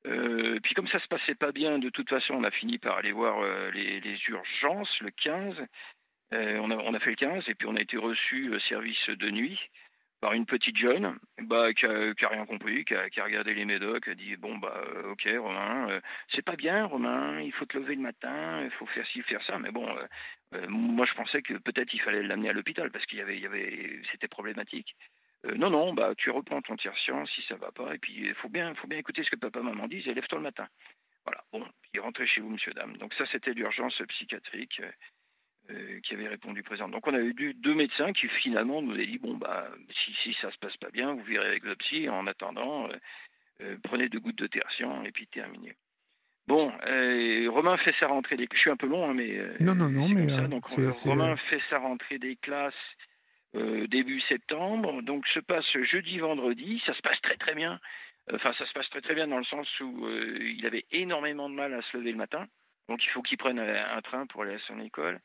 Euh, 0.06 0.60
puis 0.62 0.74
comme 0.74 0.88
ça 0.88 1.00
se 1.00 1.08
passait 1.08 1.34
pas 1.34 1.52
bien, 1.52 1.78
de 1.78 1.90
toute 1.90 2.08
façon, 2.08 2.34
on 2.34 2.44
a 2.44 2.50
fini 2.50 2.78
par 2.78 2.96
aller 2.96 3.12
voir 3.12 3.40
euh, 3.40 3.70
les, 3.72 4.18
urgences 4.28 5.00
le 5.00 5.10
15. 5.10 5.56
Euh, 6.32 6.58
on, 6.58 6.70
a, 6.70 6.76
on, 6.76 6.94
a, 6.94 7.00
fait 7.00 7.10
le 7.10 7.16
15 7.16 7.44
et 7.48 7.54
puis 7.54 7.66
on 7.68 7.76
a 7.76 7.80
été 7.80 7.96
reçu 7.96 8.52
service 8.68 9.08
de 9.08 9.30
nuit 9.30 9.58
par 10.20 10.32
une 10.32 10.46
petite 10.46 10.76
jeune 10.76 11.18
bah, 11.42 11.72
qui, 11.74 11.86
a, 11.86 12.28
rien 12.28 12.46
compris, 12.46 12.84
qui 12.84 12.94
a, 12.94 13.24
regardé 13.24 13.54
les 13.54 13.64
médocs, 13.64 14.04
qui 14.04 14.10
a 14.10 14.14
dit 14.14 14.36
bon 14.36 14.56
bah 14.58 14.82
ok 15.10 15.28
Romain, 15.38 16.00
c'est 16.34 16.44
pas 16.44 16.56
bien 16.56 16.86
Romain, 16.86 17.40
il 17.40 17.52
faut 17.52 17.66
te 17.66 17.76
lever 17.76 17.94
le 17.94 18.02
matin, 18.02 18.62
il 18.64 18.70
faut 18.70 18.86
faire 18.86 19.06
ci, 19.08 19.22
faire 19.22 19.42
ça, 19.44 19.58
mais 19.58 19.70
bon, 19.70 19.86
moi 20.68 21.06
je 21.06 21.14
pensais 21.14 21.42
que 21.42 21.54
peut-être 21.54 21.92
il 21.92 22.00
fallait 22.00 22.22
l'amener 22.22 22.48
à 22.48 22.52
l'hôpital 22.52 22.90
parce 22.90 23.04
qu'il 23.06 23.18
y 23.18 23.22
avait, 23.22 24.00
c'était 24.10 24.28
problématique. 24.28 24.96
Euh, 25.46 25.54
non, 25.54 25.70
non, 25.70 25.94
bah, 25.94 26.14
tu 26.16 26.30
reprends 26.30 26.62
ton 26.62 26.76
tiers-science 26.76 27.30
si 27.30 27.42
ça 27.48 27.56
va 27.56 27.70
pas, 27.70 27.94
et 27.94 27.98
puis 27.98 28.14
il 28.14 28.34
faut 28.34 28.48
bien, 28.48 28.74
faut 28.74 28.86
bien 28.86 28.98
écouter 28.98 29.22
ce 29.22 29.30
que 29.30 29.36
papa, 29.36 29.60
maman 29.60 29.86
disent, 29.86 30.08
et 30.08 30.14
lève-toi 30.14 30.38
le 30.38 30.44
matin. 30.44 30.66
Voilà, 31.24 31.42
bon, 31.52 31.66
puis 31.92 32.00
rentrez 32.00 32.26
chez 32.26 32.40
vous, 32.40 32.50
monsieur, 32.50 32.72
dame. 32.72 32.96
Donc 32.98 33.12
ça, 33.14 33.24
c'était 33.32 33.52
l'urgence 33.52 34.00
psychiatrique 34.08 34.80
euh, 35.70 35.74
euh, 35.74 36.00
qui 36.00 36.14
avait 36.14 36.28
répondu 36.28 36.62
présent. 36.62 36.88
Donc 36.88 37.06
on 37.06 37.14
a 37.14 37.20
eu 37.20 37.34
deux 37.54 37.74
médecins 37.74 38.12
qui 38.12 38.28
finalement 38.28 38.82
nous 38.82 38.92
ont 38.92 38.96
dit, 38.96 39.18
bon, 39.18 39.34
bah, 39.34 39.68
si, 40.04 40.14
si 40.22 40.36
ça 40.40 40.50
se 40.50 40.58
passe 40.58 40.76
pas 40.76 40.90
bien, 40.90 41.14
vous 41.14 41.22
verrez 41.24 41.46
avec 41.46 41.64
le 41.64 41.76
psy, 41.76 42.08
en 42.08 42.26
attendant, 42.26 42.88
prenez 43.84 44.08
deux 44.08 44.20
gouttes 44.20 44.38
de 44.38 44.46
tertian, 44.46 45.02
et 45.04 45.12
puis 45.12 45.26
terminé. 45.26 45.74
Bon, 46.46 46.70
Romain 47.50 47.76
fait 47.78 47.94
sa 47.98 48.06
rentrée 48.06 48.36
des... 48.36 48.46
Je 48.52 48.58
suis 48.58 48.70
un 48.70 48.76
peu 48.76 48.86
long, 48.86 49.10
hein, 49.10 49.14
mais... 49.14 49.40
non, 49.60 49.74
non, 49.74 49.88
non, 49.88 50.08
mais... 50.08 50.26
Donc, 50.48 50.66
Romain 50.66 51.36
fait 51.48 51.60
sa 51.70 51.78
rentrée 51.78 52.18
des 52.18 52.36
classes 52.36 52.74
euh, 53.56 53.86
début 53.86 54.20
septembre. 54.22 55.02
Donc 55.02 55.26
se 55.28 55.40
passe 55.40 55.64
jeudi, 55.90 56.18
vendredi. 56.18 56.82
Ça 56.84 56.94
se 56.94 57.00
passe 57.00 57.20
très 57.22 57.36
très 57.36 57.54
bien. 57.54 57.80
Enfin, 58.32 58.52
ça 58.58 58.66
se 58.66 58.72
passe 58.72 58.88
très 58.90 59.00
très 59.00 59.14
bien 59.14 59.28
dans 59.28 59.38
le 59.38 59.44
sens 59.44 59.68
où 59.80 60.06
euh, 60.06 60.38
il 60.40 60.66
avait 60.66 60.84
énormément 60.90 61.48
de 61.48 61.54
mal 61.54 61.72
à 61.72 61.82
se 61.82 61.96
lever 61.96 62.10
le 62.10 62.18
matin. 62.18 62.46
Donc 62.88 63.02
il 63.04 63.08
faut 63.10 63.22
qu'il 63.22 63.38
prenne 63.38 63.58
un 63.58 64.00
train 64.02 64.26
pour 64.26 64.42
aller 64.42 64.54
à 64.54 64.58
son 64.66 64.78
école. 64.80 65.20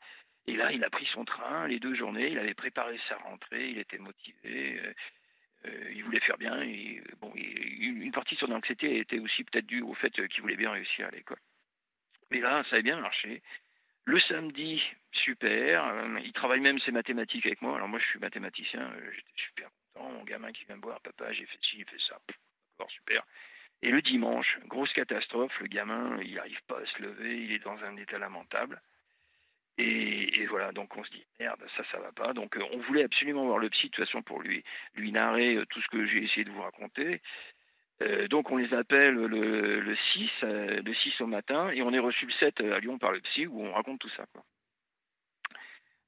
Et 0.51 0.57
là, 0.57 0.69
il 0.73 0.83
a 0.83 0.89
pris 0.89 1.05
son 1.13 1.23
train 1.23 1.65
les 1.69 1.79
deux 1.79 1.95
journées. 1.95 2.27
Il 2.27 2.37
avait 2.37 2.53
préparé 2.53 2.99
sa 3.07 3.15
rentrée. 3.15 3.69
Il 3.69 3.77
était 3.77 3.97
motivé. 3.97 4.81
Euh, 5.65 5.91
il 5.93 6.03
voulait 6.03 6.19
faire 6.19 6.37
bien. 6.37 6.61
Et, 6.61 7.01
bon, 7.21 7.31
une 7.35 8.11
partie 8.11 8.35
de 8.35 8.41
son 8.41 8.51
anxiété 8.51 8.97
était 8.97 9.19
aussi 9.19 9.45
peut-être 9.45 9.65
due 9.65 9.81
au 9.81 9.93
fait 9.93 10.11
qu'il 10.27 10.41
voulait 10.41 10.57
bien 10.57 10.71
réussir 10.71 11.07
à 11.07 11.11
l'école. 11.11 11.39
Mais 12.31 12.41
là, 12.41 12.65
ça 12.69 12.75
a 12.75 12.81
bien 12.81 12.99
marché. 12.99 13.41
Le 14.03 14.19
samedi, 14.19 14.83
super. 15.13 15.85
Euh, 15.85 16.19
il 16.21 16.33
travaille 16.33 16.59
même 16.59 16.79
ses 16.79 16.91
mathématiques 16.91 17.45
avec 17.45 17.61
moi. 17.61 17.77
Alors 17.77 17.87
moi, 17.87 17.99
je 17.99 18.07
suis 18.07 18.19
mathématicien. 18.19 18.81
Euh, 18.81 19.11
j'étais 19.13 19.43
super 19.47 19.69
content. 19.93 20.11
Mon 20.11 20.25
gamin 20.25 20.51
qui 20.51 20.65
vient 20.65 20.75
me 20.75 20.81
voir, 20.81 20.99
papa, 20.99 21.31
j'ai 21.31 21.45
fait 21.45 21.59
ci, 21.61 21.77
j'ai 21.77 21.85
fait 21.85 22.01
ça. 22.09 22.19
D'accord, 22.27 22.91
super. 22.91 23.23
Et 23.83 23.89
le 23.89 24.01
dimanche, 24.01 24.59
grosse 24.65 24.91
catastrophe. 24.91 25.57
Le 25.61 25.67
gamin, 25.67 26.19
il 26.21 26.35
n'arrive 26.35 26.61
pas 26.67 26.81
à 26.81 26.85
se 26.85 27.01
lever. 27.01 27.37
Il 27.45 27.53
est 27.53 27.63
dans 27.63 27.81
un 27.85 27.95
état 27.95 28.17
lamentable. 28.17 28.81
Et, 29.77 30.45
voilà, 30.47 30.71
donc 30.73 30.95
on 30.97 31.03
se 31.03 31.09
dit 31.11 31.25
merde, 31.39 31.61
ça, 31.77 31.83
ça 31.91 31.99
va 31.99 32.11
pas. 32.11 32.33
Donc 32.33 32.57
euh, 32.57 32.63
on 32.73 32.77
voulait 32.79 33.03
absolument 33.03 33.45
voir 33.45 33.57
le 33.57 33.69
psy 33.69 33.87
de 33.87 33.91
toute 33.91 34.05
façon 34.05 34.21
pour 34.21 34.41
lui 34.41 34.63
lui 34.95 35.11
narrer 35.11 35.57
tout 35.69 35.81
ce 35.81 35.87
que 35.87 36.05
j'ai 36.05 36.23
essayé 36.23 36.43
de 36.43 36.51
vous 36.51 36.61
raconter. 36.61 37.21
Euh, 38.01 38.27
donc 38.27 38.51
on 38.51 38.57
les 38.57 38.73
appelle 38.73 39.15
le, 39.15 39.95
6, 40.13 40.29
euh, 40.43 40.81
le 40.83 40.93
6 40.93 41.21
au 41.21 41.27
matin, 41.27 41.69
et 41.69 41.81
on 41.81 41.93
est 41.93 41.99
reçu 41.99 42.25
le 42.25 42.31
7 42.33 42.61
à 42.61 42.79
Lyon 42.79 42.97
par 42.97 43.11
le 43.11 43.21
psy 43.21 43.45
où 43.47 43.63
on 43.63 43.73
raconte 43.73 43.99
tout 43.99 44.09
ça. 44.17 44.25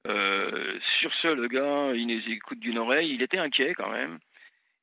Euh, 0.08 0.80
sur 1.00 1.14
ce, 1.22 1.28
le 1.28 1.48
gars, 1.48 1.94
il 1.96 2.08
nous 2.08 2.32
écoute 2.32 2.60
d'une 2.60 2.78
oreille, 2.78 3.14
il 3.14 3.22
était 3.22 3.38
inquiet 3.38 3.74
quand 3.76 3.92
même. 3.92 4.20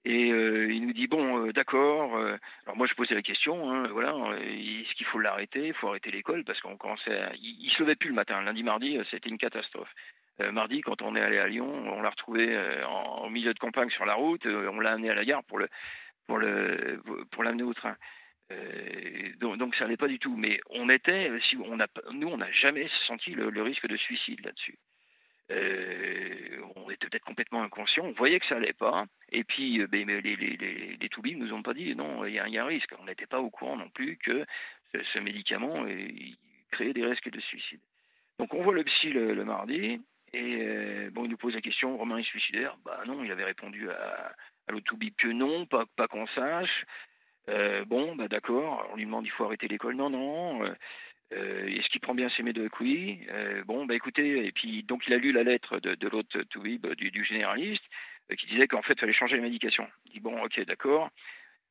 Et 0.07 0.29
il 0.29 0.87
nous 0.87 0.95
dit 0.95 1.09
bon, 1.09 1.49
d'accord. 1.49 2.17
alors 2.17 2.77
moi 2.77 2.87
je 2.87 2.95
posais 2.95 3.15
la 3.15 3.21
question, 3.21 3.71
hein, 3.71 3.87
voilà, 3.89 4.15
est-ce 4.41 4.95
qu'il 4.95 5.05
faut 5.07 5.19
l'arrêter 5.19 5.67
Il 5.69 5.75
faut 5.75 5.89
arrêter 5.89 6.11
l'école 6.11 6.43
parce 6.45 6.59
qu'on 6.61 6.79
commençait, 6.79 7.21
il, 7.43 7.67
ne 7.67 7.71
se 7.71 7.83
levait 7.83 7.97
plus 7.97 8.09
le 8.09 8.15
matin. 8.15 8.41
Lundi, 8.41 8.63
mardi, 8.63 8.99
c'était 9.11 9.29
une 9.29 9.37
catastrophe. 9.37 9.93
mardi, 10.53 10.81
quand 10.81 11.03
on 11.03 11.17
est 11.17 11.21
allé 11.21 11.39
à 11.39 11.49
Lyon, 11.49 11.69
on 11.69 12.01
l'a 12.01 12.09
retrouvé 12.09 12.59
en, 12.89 13.27
au 13.27 13.29
milieu 13.29 13.53
de 13.53 13.59
campagne 13.59 13.91
sur 13.91 14.07
la 14.07 14.15
route. 14.15 14.47
on 14.47 14.81
l'a 14.81 14.93
amené 14.93 15.11
à 15.11 15.15
la 15.15 15.25
gare 15.27 15.45
pour 15.45 15.59
le 15.59 15.69
pour 16.27 16.39
le 16.39 17.03
pour 17.31 17.43
l'amener 17.45 17.65
au 17.65 17.75
train. 17.75 17.97
Euh, 18.53 19.33
donc, 19.41 19.59
donc, 19.59 19.75
ça 19.77 19.85
n'allait 19.85 19.97
pas 19.97 20.09
du 20.09 20.19
tout. 20.19 20.37
Mais 20.37 20.61
on 20.71 20.89
était, 20.89 21.31
si 21.49 21.57
on 21.57 21.81
a, 21.81 21.87
nous, 22.13 22.29
on 22.29 22.39
n'a 22.39 22.51
jamais 22.53 22.89
senti 23.07 23.31
le, 23.33 23.63
risque 23.63 23.87
de 23.87 23.97
suicide 23.97 24.45
là-dessus. 24.45 24.77
Euh, 25.51 26.61
on 26.77 26.91
était 26.91 27.09
peut-être 27.09 27.25
complètement 27.25 27.63
inconscient. 27.63 28.05
On 28.05 28.13
voyait 28.13 28.39
que 28.41 28.47
ça 28.47 28.57
allait 28.57 28.73
pas. 28.73 29.07
Et 29.33 29.45
puis, 29.45 29.81
euh, 29.81 29.87
ben, 29.87 30.07
les, 30.07 30.21
les, 30.21 30.57
les, 30.57 31.35
nous 31.35 31.53
ont 31.53 31.63
pas 31.63 31.75
dit 31.75 31.95
non, 31.95 32.25
il 32.25 32.35
y, 32.35 32.39
a 32.39 32.45
un 32.45 32.67
risque. 32.67 32.93
On 32.99 33.05
n'était 33.05 33.27
pas 33.27 33.41
au 33.41 33.51
courant 33.51 33.77
non 33.77 33.91
plus 33.91 34.17
que 34.19 34.45
ce, 34.93 35.19
médicament 35.19 35.85
créait 36.71 36.93
des 36.93 37.05
risques 37.05 37.31
de 37.31 37.41
suicide. 37.41 37.81
Donc, 38.39 38.55
on 38.55 38.63
voit 38.63 38.75
le 38.75 38.85
psy 38.85 39.11
le, 39.11 39.45
mardi. 39.45 40.01
Et 40.33 41.11
bon, 41.11 41.25
il 41.25 41.31
nous 41.31 41.37
pose 41.37 41.55
la 41.55 41.61
question 41.61 41.97
Romain 41.97 42.19
est 42.19 42.23
suicidaire? 42.23 42.77
Bah 42.85 43.03
non, 43.07 43.25
il 43.25 43.33
avait 43.33 43.45
répondu 43.45 43.91
à, 43.91 44.33
à 44.69 44.73
que 44.73 45.29
non, 45.29 45.67
pas, 45.67 45.85
pas 45.97 46.07
qu'on 46.07 46.27
sache. 46.29 46.85
Euh, 47.49 47.85
bon, 47.85 48.15
bah 48.15 48.29
d'accord, 48.29 48.89
on 48.93 48.97
lui 48.97 49.05
demande 49.05 49.27
il 49.27 49.31
faut 49.31 49.45
arrêter 49.45 49.67
l'école, 49.67 49.97
non, 49.97 50.11
non. 50.11 50.63
Euh, 51.33 51.65
euh, 51.65 51.67
est-ce 51.69 51.89
qu'il 51.89 52.01
prend 52.01 52.15
bien 52.15 52.31
ses 52.37 52.43
médocs? 52.43 52.81
Oui. 52.81 53.21
bon, 53.67 53.87
bah 53.87 53.95
écoutez, 53.95 54.47
et 54.47 54.53
puis 54.53 54.83
donc 54.83 55.07
il 55.07 55.15
a 55.15 55.19
lu 55.19 55.33
la 55.33 55.43
lettre 55.43 55.79
de, 55.81 55.95
de 55.95 56.09
l'autre 56.09 56.43
toubib, 56.51 56.87
du, 56.95 57.11
du, 57.11 57.25
généraliste, 57.25 57.85
qui 58.39 58.47
disait 58.47 58.69
qu'en 58.69 58.83
fait 58.83 58.95
il 58.95 59.01
fallait 59.01 59.13
changer 59.13 59.37
la 59.37 59.43
médication. 59.43 59.87
Il 60.07 60.13
dit 60.13 60.21
bon, 60.21 60.43
ok, 60.43 60.65
d'accord. 60.67 61.11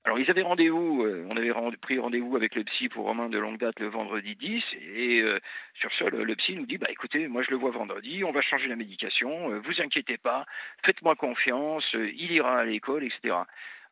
Alors, 0.05 0.17
ils 0.17 0.29
avaient 0.29 0.43
rendez-vous, 0.43 1.03
euh, 1.03 1.27
on 1.29 1.35
avait 1.35 1.51
pris 1.81 1.99
rendez-vous 1.99 2.35
avec 2.37 2.55
le 2.55 2.63
psy 2.63 2.87
pour 2.87 3.05
Romain 3.05 3.27
de 3.27 3.37
longue 3.37 3.57
date 3.57 3.79
le 3.79 3.87
vendredi 3.87 4.35
10, 4.35 4.63
et 4.95 5.21
euh, 5.21 5.39
sur 5.75 5.91
ce, 5.91 6.05
le, 6.05 6.35
psy 6.37 6.55
nous 6.55 6.65
dit, 6.65 6.77
bah 6.77 6.87
écoutez, 6.89 7.27
moi 7.27 7.43
je 7.43 7.51
le 7.51 7.57
vois 7.57 7.71
vendredi, 7.71 8.23
on 8.23 8.31
va 8.31 8.41
changer 8.41 8.67
la 8.69 8.77
médication, 8.77 9.51
euh, 9.51 9.59
vous 9.59 9.81
inquiétez 9.81 10.17
pas, 10.17 10.45
faites-moi 10.85 11.15
confiance, 11.15 11.83
il 11.93 12.31
ira 12.31 12.59
à 12.59 12.65
l'école, 12.65 13.03
etc. 13.03 13.35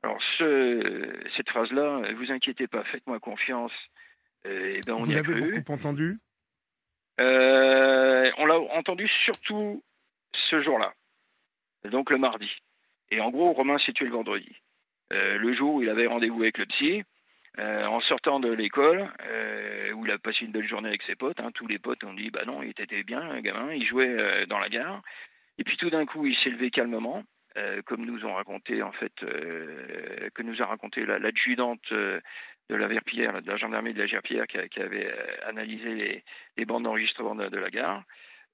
Alors, 0.02 0.20
ce, 0.38 1.12
cette 1.36 1.50
phrase-là, 1.50 2.02
vous 2.16 2.32
inquiétez 2.32 2.68
pas, 2.68 2.84
faites-moi 2.86 3.20
confiance, 3.20 3.74
eh 4.48 4.80
ben, 4.86 4.94
on 4.94 5.04
vous 5.04 5.12
l'avez 5.12 5.52
beaucoup 5.52 5.72
entendu 5.72 6.18
On 7.20 8.46
l'a 8.46 8.60
entendu 8.76 9.08
surtout 9.26 9.84
ce 10.50 10.62
jour-là, 10.62 10.94
donc 11.86 12.10
le 12.10 12.18
mardi. 12.18 12.50
Et 13.10 13.20
en 13.22 13.30
gros, 13.30 13.54
Romain 13.54 13.78
s'est 13.80 13.94
tué 13.94 14.06
le 14.06 14.12
vendredi. 14.12 14.56
Euh, 15.14 15.38
le 15.38 15.54
jour 15.54 15.76
où 15.76 15.82
il 15.82 15.90
avait 15.90 16.08
rendez-vous 16.08 16.42
avec 16.42 16.58
le 16.58 16.66
psy, 16.66 17.04
euh, 17.60 17.86
en 17.86 18.02
sortant 18.02 18.40
de 18.40 18.52
l'école, 18.52 19.10
euh, 19.26 19.92
où 19.94 20.06
il 20.06 20.12
a 20.12 20.18
passé 20.18 20.46
une 20.46 20.52
belle 20.52 20.68
journée 20.68 20.90
avec 20.90 21.04
ses 21.04 21.16
potes, 21.16 21.40
hein, 21.40 21.52
tous 21.54 21.68
les 21.68 21.80
potes 21.80 22.04
ont 22.04 22.14
dit 22.14 22.30
bah 22.30 22.44
non, 22.46 22.62
il 22.62 22.70
était 22.70 23.04
bien, 23.04 23.22
un 23.22 23.42
gamin, 23.42 23.74
il 23.74 23.86
jouait 23.86 24.46
dans 24.48 24.60
la 24.60 24.70
gare. 24.70 25.02
Et 25.58 25.64
puis 25.64 25.78
tout 25.78 25.90
d'un 25.90 26.06
coup, 26.06 26.26
il 26.26 26.36
s'est 26.38 26.50
levé 26.50 26.70
calmement, 26.70 27.24
comme 27.86 28.06
nous 28.06 28.26
ont 28.26 28.36
raconté 28.36 28.84
en 28.84 28.92
fait, 28.92 29.14
que 29.16 30.44
nous 30.44 30.62
a 30.62 30.66
raconté 30.66 31.06
l'adjudante 31.06 31.92
de 32.70 32.76
la 32.76 33.58
gendarmerie 33.58 33.94
de 33.94 34.02
la 34.02 34.08
Verpillière, 34.08 34.48
qui, 34.48 34.80
avait 34.80 35.14
analysé 35.46 36.24
les, 36.58 36.66
bandes 36.66 36.84
d'enregistrement 36.84 37.36
de, 37.36 37.58
la 37.58 37.70
gare. 37.70 38.04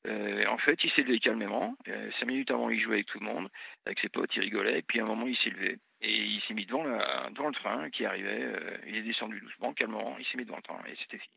en 0.08 0.58
fait, 0.58 0.84
il 0.84 0.92
s'est 0.92 1.02
levé 1.02 1.20
calmement. 1.20 1.76
cinq 2.20 2.28
minutes 2.28 2.52
avant, 2.52 2.70
il 2.70 2.82
jouait 2.82 2.96
avec 2.96 3.08
tout 3.08 3.20
le 3.20 3.26
monde, 3.26 3.50
avec 3.86 4.00
ses 4.00 4.10
potes, 4.10 4.36
il 4.36 4.42
rigolait. 4.42 4.82
Puis 4.84 5.00
à 5.00 5.04
un 5.04 5.08
moment, 5.08 5.28
il 5.28 5.38
s'est 5.38 5.50
levé. 5.50 5.78
Et 6.04 6.12
il 6.12 6.42
s'est 6.42 6.54
mis 6.54 6.66
devant, 6.66 6.84
le 6.84 7.54
train 7.54 7.90
qui 7.90 8.06
arrivait. 8.06 8.44
Euh, 8.44 8.78
il 8.88 8.98
est 8.98 9.04
descendu 9.04 9.40
doucement, 9.40 9.74
calmement. 9.74 10.18
Il 10.20 10.26
s'est 10.26 10.38
mis 10.38 10.44
devant 10.44 10.58
le 10.58 10.62
train 10.62 10.80
et 10.86 10.96
c'était 11.02 11.18
fini. 11.18 11.36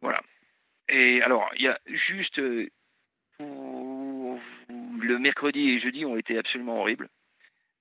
Voilà. 0.00 0.22
Et 0.88 1.20
alors, 1.22 1.50
il 1.56 1.62
y 1.62 1.68
a 1.68 1.78
juste 1.86 2.38
euh, 2.38 2.68
le 3.40 5.18
mercredi 5.18 5.70
et 5.70 5.80
jeudi 5.80 6.04
ont 6.04 6.16
été 6.16 6.38
absolument 6.38 6.80
horribles. 6.80 7.08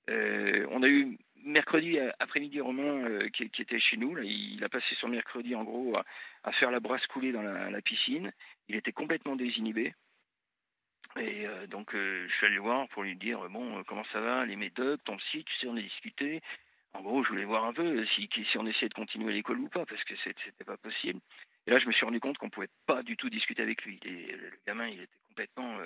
Euh, 0.10 0.65
on 0.71 0.82
a 0.82 0.88
eu 0.88 1.15
mercredi 1.47 1.97
après-midi 2.19 2.62
Romain 2.62 3.29
qui, 3.29 3.43
était 3.43 3.79
chez 3.79 3.97
nous. 3.97 4.17
Il 4.19 4.63
a 4.63 4.69
passé 4.69 4.95
son 4.99 5.07
mercredi 5.07 5.55
en 5.55 5.63
gros 5.63 5.97
à, 6.43 6.51
faire 6.53 6.71
la 6.71 6.79
brasse 6.79 7.05
coulée 7.07 7.31
dans 7.31 7.41
la, 7.41 7.81
piscine. 7.81 8.31
Il 8.67 8.75
était 8.75 8.91
complètement 8.91 9.36
désinhibé. 9.36 9.93
Et 11.15 11.47
euh, 11.47 11.67
donc, 11.67 11.95
euh, 11.95 12.27
je 12.27 12.33
suis 12.36 12.45
allé 12.45 12.55
le 12.55 12.62
voir 12.62 12.88
pour 12.89 13.03
lui 13.03 13.15
dire 13.15 13.39
bon, 13.49 13.79
euh, 13.79 13.83
comment 13.88 14.03
ça 14.12 14.19
va, 14.19 14.45
les 14.45 14.55
médocs, 14.55 15.03
ton 15.03 15.17
psy, 15.17 15.43
tu 15.43 15.55
sais, 15.55 15.67
on 15.67 15.75
a 15.75 15.81
discuté. 15.81 16.41
En 16.93 17.01
gros, 17.01 17.23
je 17.23 17.29
voulais 17.29 17.45
voir 17.45 17.65
un 17.65 17.73
peu 17.73 18.05
si, 18.15 18.29
on 18.55 18.67
essayait 18.67 18.89
de 18.89 18.93
continuer 18.93 19.33
l'école 19.33 19.60
ou 19.60 19.69
pas, 19.69 19.86
parce 19.86 20.03
que 20.03 20.13
c'était 20.23 20.63
pas 20.63 20.77
possible. 20.77 21.19
Et 21.65 21.71
là, 21.71 21.79
je 21.79 21.88
me 21.88 21.91
suis 21.91 22.05
rendu 22.05 22.19
compte 22.19 22.38
qu'on 22.38 22.49
pouvait 22.49 22.69
pas 22.86 23.03
du 23.03 23.17
tout 23.17 23.29
discuter 23.29 23.62
avec 23.62 23.83
lui. 23.83 23.99
Et 24.05 24.31
le 24.31 24.51
gamin, 24.65 24.88
il 24.88 25.01
était 25.01 25.19
complètement 25.27 25.77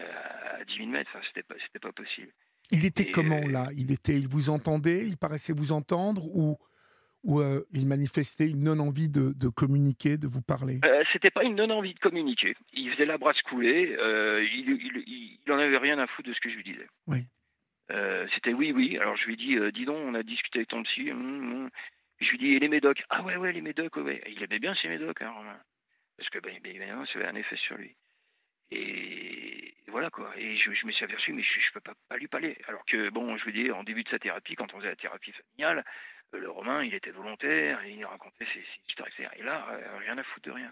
à 0.00 0.64
10 0.64 0.76
000 0.76 0.88
mètres. 0.88 1.10
Enfin, 1.14 1.24
c'était 1.28 1.78
pas 1.78 1.92
possible. 1.92 2.32
Il 2.70 2.84
était 2.84 3.10
comment 3.10 3.46
là? 3.46 3.68
Il 3.76 3.92
était, 3.92 4.18
il 4.18 4.28
vous 4.28 4.50
entendait 4.50 5.06
Il 5.06 5.16
paraissait 5.16 5.52
vous 5.52 5.72
entendre 5.72 6.24
ou 6.24 6.58
ou 7.26 7.40
euh, 7.40 7.64
il 7.72 7.86
manifestait 7.86 8.46
une 8.46 8.62
non-envie 8.62 9.08
de, 9.08 9.48
communiquer, 9.48 10.16
de 10.16 10.28
vous 10.28 10.42
parler? 10.42 10.78
Euh, 10.84 11.02
C'était 11.12 11.30
pas 11.30 11.42
une 11.42 11.56
non-envie 11.56 11.92
de 11.92 11.98
communiquer. 11.98 12.54
Il 12.72 12.90
faisait 12.92 13.04
la 13.04 13.18
brasse 13.18 13.40
couler. 13.42 13.96
Euh, 13.98 14.44
il, 14.44 15.38
n'en 15.48 15.58
avait 15.58 15.76
rien 15.76 15.98
à 15.98 16.06
foutre 16.06 16.28
de 16.28 16.34
ce 16.34 16.40
que 16.40 16.48
je 16.48 16.56
lui 16.56 16.62
disais. 16.62 16.86
Oui. 17.08 17.24
Euh, 17.90 18.26
c'était 18.34 18.52
oui, 18.52 18.72
oui. 18.72 18.96
Alors 18.98 19.16
je 19.16 19.26
lui 19.26 19.36
dit, 19.36 19.56
dis 19.72 19.84
donc, 19.84 19.98
on 19.98 20.14
a 20.14 20.22
discuté 20.22 20.60
avec 20.60 20.68
ton 20.68 20.84
psy. 20.84 21.10
Hum, 21.10 21.64
hum. 21.64 21.70
Je 22.20 22.30
lui 22.30 22.38
dit, 22.38 22.46
et 22.54 22.58
les 22.60 22.68
médocs? 22.68 23.02
Ah 23.10 23.22
ouais, 23.22 23.36
ouais, 23.36 23.52
les 23.52 23.60
médocs, 23.60 23.96
ouais. 23.96 24.22
il 24.28 24.42
aimait 24.42 24.58
bien 24.58 24.74
ces 24.80 24.88
médocs, 24.88 25.20
hein, 25.20 25.34
Parce 26.16 26.30
que, 26.30 26.38
ben, 26.38 26.54
évidemment, 26.64 27.04
ça 27.06 27.18
avait 27.18 27.28
un 27.28 27.34
effet 27.34 27.56
sur 27.56 27.76
lui. 27.76 27.94
Et 28.70 29.45
voilà 29.96 30.10
quoi. 30.10 30.30
Et 30.36 30.58
je, 30.58 30.68
me 30.86 30.92
suis 30.92 31.04
aperçu, 31.06 31.32
mais 31.32 31.42
je, 31.42 31.58
ne 31.58 31.72
peux 31.72 31.80
pas, 31.80 31.94
pas, 32.10 32.18
lui 32.18 32.28
parler. 32.28 32.54
Alors 32.68 32.84
que, 32.84 33.08
bon, 33.08 33.34
je 33.38 33.46
veux 33.46 33.52
dire, 33.52 33.74
en 33.78 33.82
début 33.82 34.04
de 34.04 34.10
sa 34.10 34.18
thérapie, 34.18 34.54
quand 34.54 34.74
on 34.74 34.76
faisait 34.76 34.90
la 34.90 34.96
thérapie 34.96 35.32
familiale, 35.32 35.86
euh, 36.34 36.38
le 36.38 36.50
Romain, 36.50 36.84
il 36.84 36.92
était 36.92 37.12
volontaire, 37.12 37.82
il 37.86 38.04
racontait 38.04 38.44
ses, 38.52 38.62
histoires, 38.90 39.08
etc. 39.08 39.30
Et 39.38 39.42
là, 39.42 39.66
euh, 39.70 39.96
rien 40.00 40.18
à 40.18 40.22
foutre 40.22 40.48
de 40.48 40.52
rien. 40.52 40.70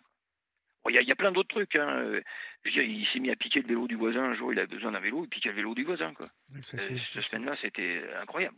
Il 0.90 0.94
y, 0.94 1.10
a 1.10 1.16
plein 1.16 1.32
d'autres 1.32 1.48
trucs. 1.48 1.74
Hein. 1.76 1.88
Euh, 1.88 2.20
je 2.64 2.68
veux 2.68 2.74
dire, 2.74 2.82
il 2.82 3.06
s'est 3.14 3.18
mis 3.18 3.30
à 3.30 3.36
piquer 3.36 3.62
le 3.62 3.68
vélo 3.68 3.86
du 3.88 3.94
voisin. 3.94 4.24
Un 4.24 4.34
jour, 4.34 4.52
il 4.52 4.58
a 4.58 4.66
besoin 4.66 4.92
d'un 4.92 5.00
vélo, 5.00 5.24
il 5.24 5.30
piquait 5.30 5.48
le 5.48 5.54
vélo 5.54 5.74
du 5.74 5.84
voisin. 5.84 6.12
Quoi. 6.12 6.26
cette 6.60 7.22
semaine-là, 7.22 7.56
c'était 7.62 8.04
incroyable. 8.20 8.56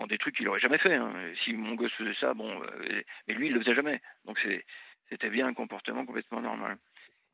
Bon, 0.00 0.08
des 0.08 0.18
trucs 0.18 0.34
qu'il 0.34 0.46
n'aurait 0.46 0.58
jamais 0.58 0.78
fait. 0.78 0.94
Hein. 0.94 1.14
Si 1.44 1.52
mon 1.52 1.76
gosse 1.76 1.92
faisait 1.92 2.16
ça, 2.18 2.34
bon, 2.34 2.60
mais 3.28 3.34
lui, 3.34 3.46
il 3.46 3.52
le 3.52 3.60
faisait 3.60 3.76
jamais. 3.76 4.00
Donc 4.24 4.44
c'était 5.08 5.30
bien 5.30 5.46
un 5.46 5.54
comportement 5.54 6.04
complètement 6.04 6.40
normal. 6.40 6.78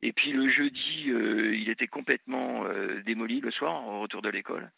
Et 0.03 0.13
puis 0.13 0.33
le 0.33 0.51
jeudi, 0.51 1.05
il 1.07 1.69
était 1.69 1.87
complètement 1.87 2.65
démoli 3.05 3.41
le 3.41 3.51
soir, 3.51 3.87
au 3.87 4.01
retour 4.01 4.23
de 4.23 4.31
l'école. 4.31 4.71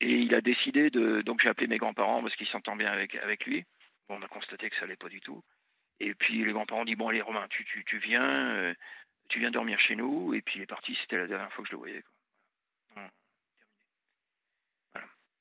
Et 0.00 0.12
il 0.12 0.34
a 0.34 0.40
décidé 0.40 0.90
de. 0.90 1.22
Donc 1.22 1.40
j'ai 1.42 1.48
appelé 1.48 1.66
mes 1.66 1.78
grands-parents 1.78 2.22
parce 2.22 2.36
qu'ils 2.36 2.48
s'entendent 2.48 2.78
bien 2.78 2.92
avec, 2.92 3.14
avec 3.16 3.46
lui. 3.46 3.64
Bon, 4.08 4.18
on 4.20 4.22
a 4.22 4.28
constaté 4.28 4.68
que 4.68 4.76
ça 4.76 4.84
allait 4.84 4.96
pas 4.96 5.08
du 5.08 5.20
tout. 5.20 5.42
Et 6.00 6.14
puis 6.14 6.44
les 6.44 6.52
grands-parents 6.52 6.82
ont 6.82 6.84
dit 6.84 6.96
Bon, 6.96 7.08
allez, 7.08 7.22
Romain, 7.22 7.46
tu, 7.48 7.64
tu, 7.64 7.84
tu 7.84 7.98
viens, 7.98 8.50
euh, 8.50 8.74
tu 9.28 9.38
viens 9.40 9.50
dormir 9.50 9.80
chez 9.80 9.96
nous. 9.96 10.34
Et 10.34 10.42
puis 10.42 10.56
il 10.58 10.62
est 10.62 10.66
parti, 10.66 10.96
c'était 11.00 11.16
la 11.16 11.26
dernière 11.26 11.52
fois 11.52 11.64
que 11.64 11.68
je 11.70 11.74
le 11.74 11.78
voyais. 11.78 12.04
Voilà. 12.94 13.10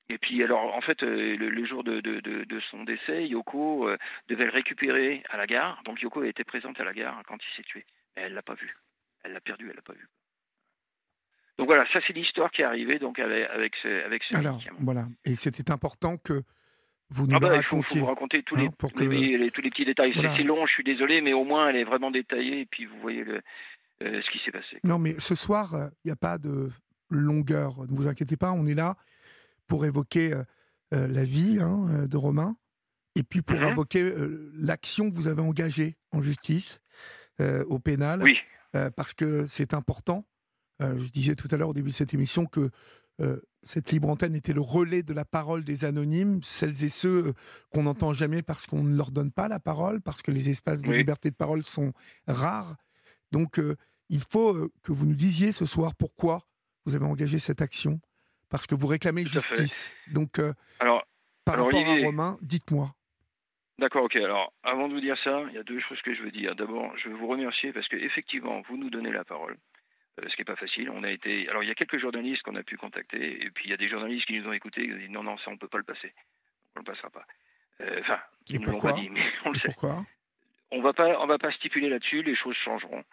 Et 0.08 0.17
puis, 0.17 0.41
alors, 0.43 0.73
en 0.75 0.81
fait, 0.81 1.03
euh, 1.03 1.36
le, 1.36 1.65
jour 1.65 1.84
de, 1.84 1.99
de, 1.99 2.19
de, 2.21 2.60
son 2.71 2.84
décès, 2.84 3.27
Yoko 3.27 3.89
euh, 3.89 3.97
devait 4.29 4.45
le 4.45 4.51
récupérer 4.51 5.23
à 5.29 5.38
la 5.38 5.47
gare. 5.47 5.81
Donc 5.84 6.01
Yoko 6.01 6.23
été 6.23 6.43
présente 6.43 6.79
à 6.79 6.84
la 6.86 6.93
gare 6.93 7.21
quand 7.27 7.38
il 7.43 7.55
s'est 7.58 7.63
tué. 7.63 7.86
Elle 8.15 8.34
l'a 8.34 8.41
pas 8.41 8.56
vu. 8.56 8.67
Elle 9.23 9.34
l'a 9.34 9.41
perdu, 9.41 9.69
elle 9.69 9.75
l'a 9.75 9.82
pas 9.82 9.93
vu. 9.93 10.08
Donc 11.58 11.67
voilà, 11.67 11.86
ça 11.93 11.99
c'est 12.06 12.13
l'histoire 12.13 12.51
qui 12.51 12.62
est 12.62 12.65
arrivée 12.65 12.99
donc 12.99 13.17
avec, 13.17 13.49
avec 13.49 13.73
ce, 13.82 14.06
avec 14.06 14.23
ce 14.23 14.36
Alors, 14.36 14.62
voilà, 14.80 15.08
et 15.23 15.36
c'était 15.36 15.71
important 15.71 16.17
que 16.17 16.43
vous 17.10 17.28
nous 17.28 17.36
ah 17.36 17.39
bah, 17.39 17.49
racontiez. 17.49 17.97
Il 17.97 17.99
faut, 17.99 18.06
vous 18.06 18.12
raconter 18.12 18.43
tous, 18.43 18.56
les, 18.56 18.65
hein, 18.65 18.73
tous 18.78 18.97
les, 18.97 19.69
petits 19.69 19.86
détails. 19.86 20.13
C'est 20.13 20.43
long, 20.43 20.65
je 20.65 20.73
suis 20.73 20.84
désolé, 20.84 21.21
mais 21.21 21.34
au 21.34 21.45
moins 21.45 21.69
elle 21.69 21.78
est 21.78 21.84
vraiment 21.84 22.12
détaillée 22.12 22.62
et 22.62 22.65
puis 22.65 22.86
vous 22.86 22.99
voyez 22.99 23.23
le, 23.23 23.41
euh, 24.04 24.21
ce 24.21 24.32
qui 24.32 24.43
s'est 24.43 24.51
passé. 24.51 24.80
Non, 24.84 24.99
mais 24.99 25.17
ce 25.19 25.36
soir, 25.36 25.69
il 25.73 25.78
euh, 25.78 25.89
n'y 26.06 26.12
a 26.12 26.17
pas 26.17 26.38
de 26.38 26.69
longueur. 27.10 27.80
Ne 27.88 27.95
vous 27.95 28.08
inquiétez 28.08 28.36
pas, 28.36 28.51
on 28.51 28.65
est 28.65 28.73
là 28.73 28.97
pour 29.67 29.86
évoquer 29.86 30.34
euh, 30.34 30.43
la 31.08 31.23
vie 31.23 31.60
hein, 31.62 32.06
de 32.06 32.17
Romain 32.17 32.58
et 33.15 33.23
puis 33.23 33.41
pour 33.41 33.58
mhm. 33.58 33.69
évoquer 33.69 34.13
l'action 34.56 35.10
que 35.10 35.15
vous 35.15 35.30
avez 35.30 35.41
engagée 35.41 35.95
en 36.12 36.21
justice, 36.21 36.82
au 37.39 37.80
pénal. 37.80 38.21
Oui. 38.24 38.38
parce 38.95 39.13
que 39.13 39.45
c'est 39.48 39.74
important 39.74 40.26
euh, 40.82 40.98
je 41.00 41.10
disais 41.10 41.36
tout 41.36 41.48
à 41.52 41.58
l'heure 41.58 41.69
au 41.69 41.74
début 41.74 41.89
de 41.89 41.95
cette 41.95 42.13
émission 42.13 42.45
que 42.45 42.69
euh, 43.21 43.39
cette 43.63 43.91
libre 43.91 44.10
antenne 44.10 44.36
était 44.36 44.52
le 44.52 44.62
relais 44.62 45.04
de 45.04 45.13
la 45.13 45.24
parole 45.24 45.63
des 45.63 45.86
anonymes, 45.86 46.41
celles 46.43 46.84
et 46.84 46.89
ceux 46.89 47.28
euh, 47.28 47.34
qu'on 47.74 47.84
n'entend 47.84 48.12
jamais 48.12 48.41
parce 48.41 48.67
qu'on 48.67 48.84
ne 48.84 48.95
leur 48.95 49.12
donne 49.12 49.32
pas 49.32 49.48
la 49.48 49.60
parole, 49.60 50.02
parce 50.02 50.21
que 50.21 50.32
les 50.32 50.50
espaces 50.50 50.82
de 50.82 50.91
liberté 50.91 51.30
de 51.30 51.36
parole 51.36 51.63
sont 51.63 51.93
rares. 52.28 52.76
Donc, 53.32 53.60
il 54.10 54.21
faut 54.21 54.69
que 54.84 54.91
vous 54.91 55.06
nous 55.06 55.15
disiez 55.15 55.52
ce 55.52 55.65
soir 55.65 55.95
pourquoi 55.95 56.48
vous 56.86 56.95
avez 56.95 57.06
engagé 57.06 57.38
cette 57.38 57.62
action, 57.62 58.00
parce 58.50 58.67
que 58.67 58.76
vous 58.76 58.88
réclamez 58.88 59.26
justice. 59.26 59.93
Donc, 60.12 60.39
alors, 60.80 61.04
par 61.43 61.58
rapport 61.58 61.86
à 61.86 61.95
Romain, 62.04 62.38
dites-moi. 62.41 62.94
D'accord, 63.77 64.03
ok. 64.03 64.15
Alors, 64.15 64.53
avant 64.63 64.88
de 64.88 64.93
vous 64.93 65.01
dire 65.01 65.17
ça, 65.23 65.43
il 65.49 65.55
y 65.55 65.57
a 65.57 65.63
deux 65.63 65.79
choses 65.81 66.01
que 66.01 66.13
je 66.13 66.21
veux 66.21 66.31
dire. 66.31 66.55
D'abord, 66.55 66.97
je 66.97 67.09
veux 67.09 67.15
vous 67.15 67.27
remercier 67.27 67.73
parce 67.73 67.88
que 67.88 67.97
effectivement, 67.97 68.61
vous 68.69 68.77
nous 68.77 68.89
donnez 68.89 69.11
la 69.11 69.25
parole. 69.25 69.57
Euh, 70.21 70.29
ce 70.29 70.35
qui 70.35 70.41
n'est 70.41 70.45
pas 70.45 70.55
facile. 70.55 70.89
On 70.89 71.03
a 71.03 71.11
été, 71.11 71.47
alors 71.49 71.63
il 71.63 71.67
y 71.67 71.71
a 71.71 71.75
quelques 71.75 71.99
journalistes 71.99 72.41
qu'on 72.43 72.55
a 72.55 72.63
pu 72.63 72.77
contacter, 72.77 73.43
et 73.43 73.49
puis 73.51 73.65
il 73.65 73.71
y 73.71 73.73
a 73.73 73.77
des 73.77 73.89
journalistes 73.89 74.25
qui 74.25 74.39
nous 74.39 74.47
ont 74.47 74.53
écoutés, 74.53 74.88
qui 74.88 74.93
ont 74.93 74.97
dit 74.97 75.09
non, 75.09 75.23
non, 75.23 75.38
ça 75.39 75.51
on 75.51 75.57
peut 75.57 75.67
pas 75.67 75.77
le 75.77 75.83
passer, 75.83 76.13
on 76.75 76.79
le 76.79 76.85
passera 76.85 77.09
pas. 77.09 77.25
Euh, 77.81 77.99
enfin, 77.99 78.19
ils 78.49 78.61
ne 78.61 78.67
l'ont 78.67 78.79
pas 78.79 78.93
dit, 78.93 79.09
mais 79.09 79.25
on 79.45 79.51
le 79.51 79.59
sait. 79.59 79.67
Pourquoi? 79.67 80.05
On 80.71 80.81
va 80.81 80.93
pas, 80.93 81.19
on 81.21 81.27
va 81.27 81.38
pas 81.38 81.51
stipuler 81.51 81.89
là-dessus. 81.89 82.23
Les 82.23 82.35
choses 82.35 82.55
changeront, 82.63 83.03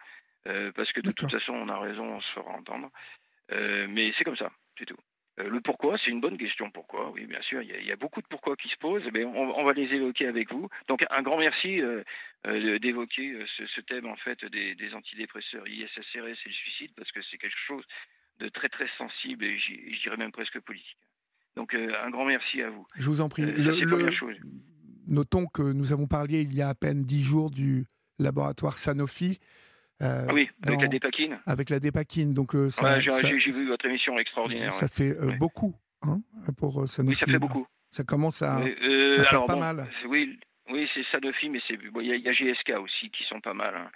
euh, 0.47 0.71
parce 0.73 0.91
que 0.93 1.01
de 1.01 1.11
toute 1.11 1.29
façon, 1.29 1.53
on 1.53 1.67
a 1.67 1.77
raison, 1.77 2.05
on 2.05 2.21
se 2.21 2.31
fera 2.31 2.51
entendre. 2.51 2.89
mais 3.49 4.13
c'est 4.17 4.23
comme 4.23 4.37
ça, 4.37 4.51
c'est 4.77 4.85
tout. 4.85 4.97
Euh, 5.39 5.49
le 5.49 5.61
pourquoi, 5.61 5.97
c'est 6.03 6.11
une 6.11 6.21
bonne 6.21 6.37
question. 6.37 6.69
Pourquoi 6.69 7.11
Oui, 7.11 7.25
bien 7.25 7.41
sûr, 7.41 7.61
il 7.61 7.85
y, 7.85 7.91
a, 7.91 7.95
beaucoup 7.95 8.21
de 8.21 8.27
pourquoi 8.27 8.55
qui 8.55 8.69
se 8.69 8.77
posent. 8.77 9.07
Mais 9.13 9.23
on, 9.23 9.63
va 9.63 9.73
les 9.73 9.91
évoquer 9.93 10.27
avec 10.27 10.51
vous. 10.51 10.69
Donc, 10.87 11.03
un 11.09 11.21
grand 11.23 11.37
merci 11.37 11.81
euh, 11.81 12.03
euh, 12.45 12.77
d'évoquer 12.79 13.35
ce, 13.57 13.81
thème 13.81 14.05
en 14.05 14.15
fait 14.15 14.45
des, 14.45 14.93
antidépresseurs 14.93 15.67
ISSRS 15.67 16.17
et 16.17 16.49
le 16.49 16.53
suicide 16.53 16.91
parce 16.95 17.11
que 17.11 17.21
c'est 17.29 17.37
quelque 17.37 17.57
chose 17.67 17.83
de 18.39 18.49
très 18.49 18.69
très 18.69 18.87
sensible 18.97 19.45
et 19.45 19.57
je 19.57 20.01
dirais 20.03 20.17
même 20.17 20.31
presque 20.31 20.59
politique. 20.59 20.97
Donc, 21.55 21.73
un 21.73 22.09
grand 22.09 22.25
merci 22.25 22.61
à 22.61 22.69
vous. 22.69 22.87
Je 22.95 23.09
vous 23.09 23.21
en 23.21 23.29
prie. 23.29 23.43
le, 23.43 24.11
chose. 24.11 24.37
Notons 25.07 25.45
que 25.47 25.61
nous 25.61 25.91
avons 25.93 26.07
parlé 26.07 26.41
il 26.41 26.53
y 26.55 26.61
a 26.61 26.69
à 26.69 26.75
peine 26.75 27.03
dix 27.03 27.23
jours 27.23 27.51
du 27.51 27.85
laboratoire 28.19 28.77
Sanofi. 28.77 29.39
Euh, 30.03 30.25
ah 30.27 30.33
oui, 30.33 30.49
avec 30.65 30.81
la 30.81 30.87
dépakine. 30.87 31.39
Avec 31.45 31.69
la 31.69 31.79
dépakine, 31.79 32.33
donc 32.33 32.53
j'ai 32.53 33.51
vu 33.51 33.67
votre 33.67 33.85
émission 33.85 34.17
extraordinaire. 34.19 34.71
Ça 34.71 34.87
fait 34.87 35.15
euh, 35.17 35.31
beaucoup 35.39 35.75
hein, 36.01 36.19
pour 36.57 36.87
Sanofi. 36.89 37.13
Oui, 37.13 37.15
ça 37.15 37.25
fait 37.25 37.39
beaucoup. 37.39 37.65
Ça 37.89 38.03
commence 38.03 38.41
à, 38.41 38.59
faire 38.59 39.45
pas 39.45 39.55
mal. 39.55 39.87
Oui, 40.07 40.39
oui 40.69 40.89
c'est 40.93 41.05
Sanofi, 41.11 41.49
mais 41.49 41.59
il 41.69 41.91
bon, 41.91 42.01
y, 42.01 42.27
a 42.27 42.33
GSK 42.33 42.73
aussi 42.81 43.09
qui 43.11 43.23
sont 43.25 43.39
pas 43.39 43.53
mal. 43.53 43.75
Hein. 43.75 43.91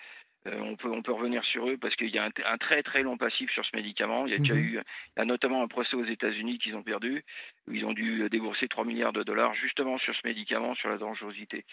Euh, 0.45 0.59
on, 0.61 0.75
peut, 0.75 0.89
on 0.89 1.01
peut 1.01 1.11
revenir 1.11 1.43
sur 1.43 1.67
eux 1.67 1.77
parce 1.77 1.95
qu'il 1.95 2.09
y 2.09 2.19
a 2.19 2.23
un, 2.23 2.57
très 2.57 2.83
très 2.83 3.01
long 3.01 3.17
passif 3.17 3.51
sur 3.51 3.65
ce 3.65 3.75
médicament. 3.75 4.27
Il 4.27 4.31
y 4.31 4.35
a 4.35 4.37
déjà 4.37 4.53
mhm. 4.53 4.61
eu 4.61 4.69
il 4.69 5.19
y 5.19 5.21
a 5.21 5.25
notamment 5.25 5.61
un 5.61 5.67
procès 5.67 5.95
aux 5.95 6.05
États-Unis 6.05 6.59
qu'ils 6.59 6.75
ont 6.75 6.83
perdu, 6.83 7.25
où 7.67 7.73
ils 7.73 7.83
ont 7.83 7.93
dû 7.93 8.29
débourser 8.29 8.67
3 8.67 8.85
milliards 8.85 9.13
de 9.13 9.23
dollars 9.23 9.53
justement 9.55 9.97
sur 9.97 10.15
ce 10.15 10.21
médicament, 10.25 10.75
sur 10.75 10.89
la 10.89 10.97
dangerosité 10.97 11.65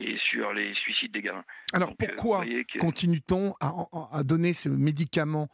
et 0.00 0.16
sur 0.30 0.52
les 0.52 0.74
suicides 0.74 1.12
des 1.12 1.22
gamins. 1.22 1.44
Alors 1.72 1.90
euh, 1.90 1.94
pourquoi 1.98 2.44
continue-t-on 2.80 3.54
à, 3.60 4.22
donner 4.22 4.52
ce 4.52 4.68
médicament 4.68 5.48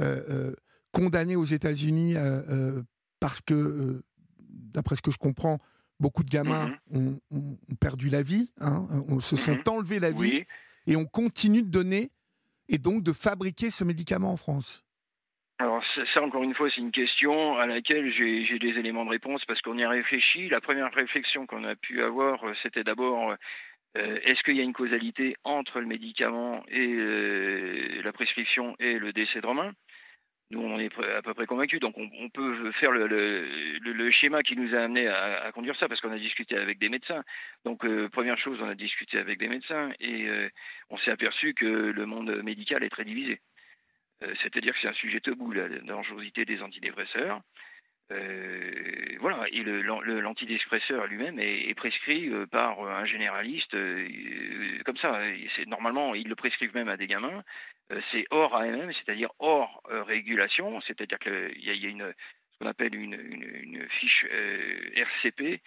euh, 0.00 0.54
condamné 0.92 1.36
aux 1.36 1.44
États-Unis 1.44 2.14
parce 3.20 3.40
que, 3.40 4.02
d'après 4.38 4.96
ce 4.96 5.02
que 5.02 5.10
je 5.10 5.18
comprends, 5.18 5.58
beaucoup 5.98 6.22
de 6.22 6.28
gamins 6.28 6.74
mhm. 6.90 7.18
ont, 7.30 7.58
perdu 7.80 8.08
la 8.08 8.22
vie, 8.22 8.50
hein, 8.60 8.86
se 9.20 9.36
sont 9.36 9.54
mhm. 9.54 9.62
enlevés 9.66 9.98
la 9.98 10.10
vie, 10.10 10.44
et 10.86 10.96
on 10.96 11.06
continue 11.06 11.62
de 11.62 11.70
donner 11.70 12.10
et 12.68 12.78
donc 12.78 13.02
de 13.02 13.12
fabriquer 13.12 13.70
ce 13.70 13.84
médicament 13.84 14.32
en 14.32 14.36
France 14.36 14.82
alors 15.58 15.82
ça, 16.12 16.22
encore 16.22 16.42
une 16.42 16.54
fois, 16.54 16.68
c'est 16.74 16.82
une 16.82 16.92
question 16.92 17.56
à 17.56 17.64
laquelle 17.66 18.12
j'ai 18.12 18.58
des 18.58 18.78
éléments 18.78 19.06
de 19.06 19.10
réponse 19.10 19.42
parce 19.46 19.60
qu'on 19.62 19.78
y 19.78 19.84
a 19.84 19.88
réfléchi. 19.88 20.50
La 20.50 20.60
première 20.60 20.92
réflexion 20.92 21.46
qu'on 21.46 21.64
a 21.64 21.74
pu 21.74 22.02
avoir, 22.02 22.44
euh, 22.44 22.52
c'était 22.62 22.84
d'abord 22.84 23.34
euh, 23.96 24.18
est-ce 24.24 24.42
qu'il 24.42 24.56
y 24.56 24.60
a 24.60 24.64
une 24.64 24.72
causalité 24.72 25.36
entre 25.44 25.80
le 25.80 25.86
médicament 25.86 26.64
et 26.68 26.94
euh, 26.94 28.02
la 28.02 28.12
prescription 28.12 28.76
et 28.78 28.98
le 28.98 29.12
décès 29.12 29.40
de 29.40 29.46
Romain? 29.46 29.72
Nous, 30.50 30.60
on 30.60 30.78
est 30.78 30.92
à 31.16 31.22
peu 31.22 31.34
près 31.34 31.46
convaincus. 31.46 31.80
Donc, 31.80 31.96
on, 31.98 32.28
peut 32.28 32.70
faire 32.72 32.92
le, 32.92 34.10
schéma 34.12 34.44
qui 34.44 34.54
nous 34.54 34.76
a 34.76 34.78
amené 34.78 35.08
à, 35.08 35.50
conduire 35.52 35.76
ça, 35.76 35.88
parce 35.88 36.00
qu'on 36.00 36.12
a 36.12 36.18
discuté 36.18 36.56
avec 36.56 36.78
des 36.78 36.88
médecins. 36.88 37.24
Donc, 37.64 37.84
première 38.10 38.38
chose, 38.38 38.60
on 38.62 38.68
a 38.68 38.76
discuté 38.76 39.18
avec 39.18 39.40
des 39.40 39.48
médecins 39.48 39.90
et 39.98 40.28
on 40.88 40.98
s'est 40.98 41.10
aperçu 41.10 41.52
que 41.52 41.66
le 41.66 42.06
monde 42.06 42.30
médical 42.44 42.84
est 42.84 42.90
très 42.90 43.04
divisé. 43.04 43.40
C'est-à-dire 44.20 44.72
que 44.74 44.78
c'est 44.80 44.88
un 44.88 44.92
sujet 44.92 45.18
tabou, 45.18 45.50
la 45.50 45.68
dangerosité 45.80 46.44
des 46.44 46.62
antidépresseurs. 46.62 47.40
Euh, 48.12 49.16
voilà, 49.20 49.46
et 49.50 49.64
l'antidépresseur 49.64 51.06
lui-même 51.06 51.40
est, 51.40 51.74
prescrit 51.74 52.28
euh, 52.28 52.46
par 52.46 52.80
un 52.80 53.04
généraliste 53.04 53.74
euh, 53.74 54.08
comme 54.84 54.96
ça. 54.98 55.20
Normalement, 55.66 56.14
ils 56.14 56.28
le 56.28 56.36
prescrivent 56.36 56.74
même 56.74 56.88
à 56.88 56.96
des 56.96 57.08
gamins. 57.08 57.42
c'est 58.12 58.26
hors 58.30 58.54
AMM, 58.54 58.92
c'est-à-dire 58.92 59.30
hors 59.38 59.82
régulation, 59.88 60.80
c'est-à-dire 60.82 61.18
qu'il 61.18 61.64
y, 61.64 61.86
a, 61.86 61.88
une 61.88 62.12
ce 62.52 62.58
qu'on 62.58 62.66
appelle 62.66 62.94
une, 62.94 63.86
fiche 64.00 64.24
RCP, 64.94 65.60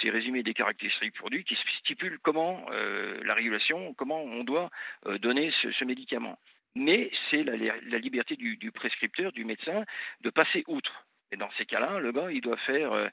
c'est 0.00 0.10
résumé 0.10 0.42
des 0.42 0.54
caractéristiques 0.54 1.14
produits 1.14 1.44
qui 1.44 1.56
stipule 1.80 2.18
comment 2.22 2.66
la 2.70 3.34
régulation, 3.34 3.94
comment 3.94 4.22
on 4.22 4.44
doit 4.44 4.70
donner 5.20 5.52
ce, 5.62 5.84
médicament. 5.84 6.38
Mais 6.74 7.10
c'est 7.30 7.44
la, 7.44 7.98
liberté 7.98 8.36
du 8.36 8.72
prescripteur, 8.72 9.32
du 9.32 9.44
médecin, 9.44 9.84
de 10.22 10.30
passer 10.30 10.64
outre. 10.66 11.06
Et 11.34 11.36
dans 11.36 11.50
ces 11.58 11.66
cas-là, 11.66 11.98
le 11.98 12.12
gars, 12.12 12.30
il 12.30 12.40
doit 12.40 12.56
faire, 12.58 12.92
euh, 12.92 13.08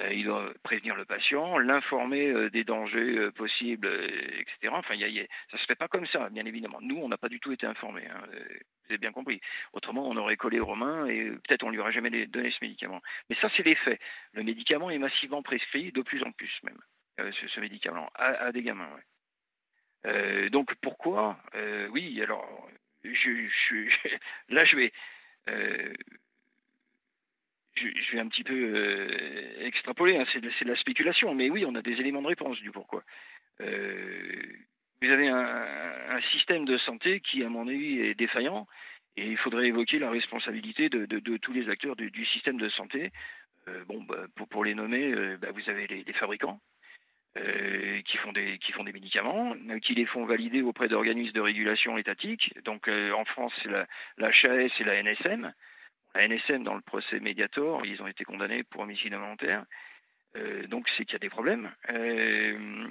euh, 0.00 0.10
il 0.10 0.24
doit 0.24 0.50
prévenir 0.62 0.96
le 0.96 1.04
patient, 1.04 1.58
l'informer 1.58 2.28
euh, 2.28 2.48
des 2.48 2.64
dangers 2.64 3.30
possibles, 3.32 3.86
etc. 3.86 4.72
Enfin, 4.72 4.94
y 4.94 5.20
a, 5.20 5.26
ça 5.50 5.58
se 5.58 5.66
fait 5.66 5.74
pas 5.74 5.86
comme 5.86 6.06
ça, 6.06 6.30
bien 6.30 6.46
évidemment. 6.46 6.78
Nous, 6.80 6.96
on 6.96 7.08
n'a 7.10 7.18
pas 7.18 7.28
du 7.28 7.38
tout 7.38 7.52
été 7.52 7.66
informés. 7.66 8.06
Hein, 8.06 8.22
vous 8.30 8.86
avez 8.88 8.98
bien 8.98 9.12
compris. 9.12 9.42
Autrement, 9.74 10.08
on 10.08 10.16
aurait 10.16 10.38
collé 10.38 10.58
Romain 10.58 11.06
et 11.06 11.32
peut-être 11.46 11.64
on 11.64 11.70
lui 11.70 11.78
aurait 11.78 11.92
jamais 11.92 12.26
donné 12.28 12.50
ce 12.50 12.64
médicament. 12.64 13.02
Mais 13.28 13.36
ça, 13.42 13.50
c'est 13.58 13.66
les 13.66 13.74
faits. 13.74 14.00
Le 14.32 14.42
médicament 14.42 14.88
est 14.88 14.98
massivement 14.98 15.42
prescrit, 15.42 15.92
de 15.92 16.00
plus 16.00 16.22
en 16.22 16.32
plus 16.32 16.50
même, 16.62 16.80
ce, 17.18 17.60
médicament, 17.60 18.08
à, 18.14 18.52
des 18.52 18.62
gamins. 18.62 18.88
donc 20.50 20.74
pourquoi 20.76 21.38
Oui, 21.90 22.22
alors, 22.22 22.70
je, 23.04 23.88
là, 24.48 24.64
je 24.64 24.76
vais 24.76 24.92
je, 27.76 28.12
vais 28.12 28.20
un 28.20 28.28
petit 28.28 28.44
peu 28.44 28.54
euh, 28.54 29.66
extrapoler, 29.66 30.16
hein, 30.16 30.24
c'est 30.32 30.40
de, 30.40 30.50
la 30.64 30.76
spéculation, 30.76 31.34
mais 31.34 31.50
oui, 31.50 31.64
on 31.66 31.74
a 31.74 31.82
des 31.82 31.92
éléments 31.92 32.22
de 32.22 32.28
réponse 32.28 32.58
du 32.60 32.70
pourquoi. 32.70 33.02
Euh, 33.60 34.42
vous 35.02 35.10
avez 35.10 35.28
un, 35.28 36.20
système 36.32 36.64
de 36.64 36.78
santé 36.78 37.20
qui, 37.20 37.44
à 37.44 37.48
mon 37.48 37.68
avis, 37.68 38.00
est 38.00 38.14
défaillant, 38.14 38.66
et 39.16 39.26
il 39.26 39.36
faudrait 39.36 39.66
évoquer 39.66 39.98
la 39.98 40.10
responsabilité 40.10 40.88
de, 40.88 41.36
tous 41.38 41.52
les 41.52 41.68
acteurs 41.68 41.96
du, 41.96 42.26
système 42.26 42.58
de 42.58 42.68
santé. 42.70 43.10
Euh, 43.68 43.84
bon, 43.84 44.02
bah, 44.04 44.26
pour, 44.50 44.64
les 44.64 44.74
nommer, 44.74 45.12
bah, 45.36 45.48
vous 45.52 45.68
avez 45.70 45.86
les, 45.86 46.12
fabricants. 46.14 46.60
qui, 47.34 48.16
font 48.18 48.32
des, 48.32 48.92
médicaments, 48.92 49.54
qui 49.82 49.94
les 49.94 50.06
font 50.06 50.24
valider 50.24 50.62
auprès 50.62 50.88
d'organismes 50.88 51.32
de 51.32 51.40
régulation 51.40 51.98
étatiques. 51.98 52.54
Donc 52.64 52.88
en 52.88 53.24
France, 53.26 53.52
c'est 53.62 53.70
la 53.70 54.28
HAS 54.28 54.70
et 54.80 54.84
la 54.84 55.02
NSM. 55.02 55.52
La 56.16 56.26
NSM, 56.28 56.64
dans 56.64 56.74
le 56.74 56.80
procès 56.80 57.20
Mediator, 57.20 57.84
ils 57.84 58.00
ont 58.00 58.06
été 58.06 58.24
condamnés 58.24 58.62
pour 58.64 58.80
homicide 58.82 59.12
involontaire. 59.12 59.64
Euh, 60.36 60.66
donc 60.66 60.86
c'est 60.96 61.04
qu'il 61.04 61.12
y 61.12 61.16
a 61.16 61.20
des 61.20 61.28
problèmes. 61.28 61.70
Euh, 61.90 62.88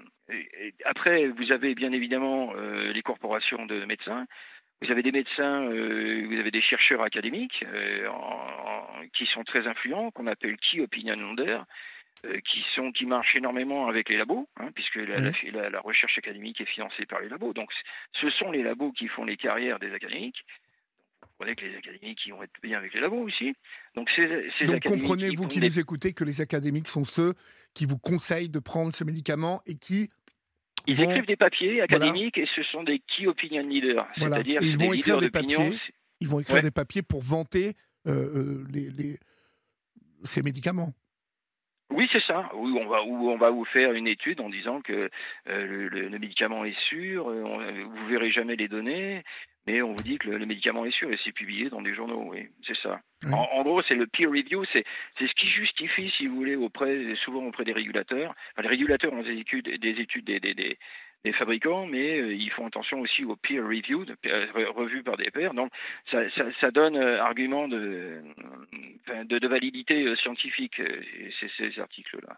après, 0.85 1.27
vous 1.27 1.51
avez 1.51 1.73
bien 1.73 1.91
évidemment 1.91 2.53
euh, 2.55 2.91
les 2.93 3.01
corporations 3.01 3.65
de 3.65 3.85
médecins. 3.85 4.25
Vous 4.81 4.91
avez 4.91 5.01
des 5.01 5.11
médecins, 5.11 5.65
vous 5.65 6.37
avez 6.37 6.51
des 6.51 6.61
chercheurs 6.61 7.01
académiques 7.01 7.63
qui 9.13 9.25
sont 9.27 9.45
très 9.45 9.65
influents, 9.67 10.11
qu'on 10.11 10.27
appelle 10.27 10.57
key 10.57 10.81
opinion 10.81 11.15
leaders, 11.15 11.65
qui 12.43 12.63
sont 12.75 12.91
qui 12.91 13.05
marchent 13.05 13.37
énormément 13.37 13.87
avec 13.87 14.09
les 14.09 14.17
labos, 14.17 14.49
hein, 14.57 14.71
puisque 14.75 14.97
la, 14.97 15.69
la, 15.69 15.79
recherche 15.79 16.17
académique 16.17 16.59
est 16.59 16.65
financée 16.65 17.05
par 17.05 17.21
les 17.21 17.29
labos. 17.29 17.53
Donc, 17.53 17.71
ce 18.19 18.29
sont 18.31 18.51
les 18.51 18.63
labos 18.63 18.91
qui 18.91 19.07
font 19.07 19.23
les 19.23 19.37
carrières 19.37 19.79
des 19.79 19.93
académiques 19.93 20.43
que 21.39 21.65
les 21.65 21.75
académiques 21.77 22.19
qui 22.23 22.31
vont 22.31 22.41
être 22.43 22.51
bien 22.63 22.77
avec 22.77 22.93
les 22.93 23.01
labos 23.01 23.23
aussi. 23.23 23.53
Donc, 23.95 24.09
Donc 24.67 24.83
comprenez-vous 24.83 25.47
qui, 25.47 25.59
nous 25.59 25.79
écoutez 25.79 26.13
que 26.13 26.23
les 26.23 26.41
académiques 26.41 26.87
sont 26.87 27.03
ceux 27.03 27.33
qui 27.73 27.85
vous 27.85 27.97
conseillent 27.97 28.49
de 28.49 28.59
prendre 28.59 28.93
ce 28.93 29.03
médicament 29.03 29.61
et 29.65 29.75
qui 29.75 30.09
ils 30.87 31.01
écrivent 31.01 31.25
des 31.25 31.35
papiers 31.35 31.81
académiques 31.81 32.37
et 32.37 32.47
ce 32.55 32.61
sont 32.63 32.83
des 32.83 32.99
key 32.99 33.27
opinion 33.27 33.63
leaders, 33.67 34.07
c'est-à-dire 34.17 34.61
ils 34.61 34.77
vont 34.77 34.93
écrire 34.93 35.17
des 35.17 35.31
papiers. 35.31 35.77
Ils 36.21 36.27
vont 36.27 36.39
écrire 36.39 36.61
des 36.61 36.71
papiers 36.71 37.01
pour 37.01 37.21
vanter 37.21 37.73
euh, 38.07 38.11
euh, 38.13 38.67
les, 38.71 39.19
ces 40.23 40.41
médicaments. 40.41 40.93
Oui, 41.91 42.09
c'est 42.11 42.23
ça. 42.23 42.49
Oui, 42.55 42.73
on 42.79 42.87
va, 42.87 43.03
on 43.03 43.37
va 43.37 43.51
vous 43.51 43.65
faire 43.65 43.93
une 43.93 44.07
étude 44.07 44.41
en 44.41 44.49
disant 44.49 44.81
que 44.81 45.09
euh, 45.47 45.89
le, 45.89 46.19
médicament 46.19 46.65
est 46.65 46.77
sûr, 46.89 47.27
on, 47.27 47.59
vous 47.59 48.07
verrez 48.07 48.31
jamais 48.31 48.55
les 48.55 48.67
données, 48.67 49.23
mais 49.67 49.81
on 49.81 49.93
vous 49.93 50.03
dit 50.03 50.17
que 50.17 50.29
le, 50.29 50.45
médicament 50.45 50.85
est 50.85 50.95
sûr 50.95 51.11
et 51.11 51.19
c'est 51.23 51.31
publié 51.31 51.69
dans 51.69 51.81
des 51.81 51.93
journaux, 51.93 52.29
oui, 52.31 52.47
c'est 52.65 52.77
ça. 52.77 52.99
En, 53.31 53.63
gros, 53.63 53.81
c'est 53.83 53.95
le 53.95 54.07
peer 54.07 54.29
review, 54.29 54.63
c'est 54.73 54.83
ce 55.19 55.33
qui 55.35 55.47
justifie, 55.47 56.11
si 56.17 56.27
vous 56.27 56.35
voulez, 56.35 56.55
auprès, 56.55 57.15
souvent 57.23 57.45
auprès 57.45 57.65
des 57.65 57.73
régulateurs. 57.73 58.35
les 58.57 58.67
régulateurs 58.67 59.13
ont 59.13 59.23
des 59.23 59.37
études, 59.37 59.69
des, 59.79 60.01
études 60.01 60.25
des, 60.25 60.39
des, 60.39 60.53
des, 60.53 60.77
fabricants, 61.33 61.85
mais 61.85 62.19
euh, 62.19 62.33
ils 62.33 62.51
font 62.51 62.67
attention 62.67 62.99
aussi 63.01 63.23
au 63.23 63.35
peer 63.35 63.63
review, 63.63 64.05
de, 64.05 64.15
revu 64.69 65.03
par 65.03 65.17
des 65.17 65.31
pairs. 65.31 65.53
Donc, 65.53 65.71
ça, 66.11 66.71
donne 66.71 66.95
euh, 66.95 67.21
argument 67.21 67.67
de, 67.67 68.21
de, 69.23 69.47
validité 69.47 70.05
euh, 70.05 70.15
scientifique, 70.17 70.81
ces, 71.57 71.79
articles-là. 71.79 72.37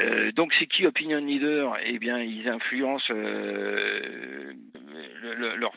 Euh, 0.00 0.32
donc 0.32 0.52
c'est 0.58 0.66
qui 0.66 0.86
opinion 0.86 1.18
leader? 1.18 1.76
Eh 1.84 1.98
bien, 1.98 2.18
ils 2.18 2.48
influencent 2.48 3.12
euh, 3.12 4.52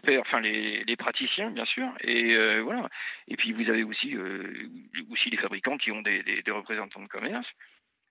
père, 0.06 0.22
enfin 0.22 0.40
les, 0.40 0.96
praticiens, 0.98 1.52
bien 1.52 1.66
sûr. 1.66 1.88
Et 2.02 2.34
euh, 2.36 2.62
voilà. 2.62 2.90
Et 3.28 3.36
puis 3.36 3.52
vous 3.52 3.70
avez 3.70 3.84
aussi 3.84 4.16
aussi 5.12 5.30
les 5.30 5.38
fabricants 5.38 5.78
qui 5.78 5.92
ont 5.92 6.02
des, 6.02 6.24
représentants 6.48 7.02
de 7.02 7.08
commerce. 7.08 7.48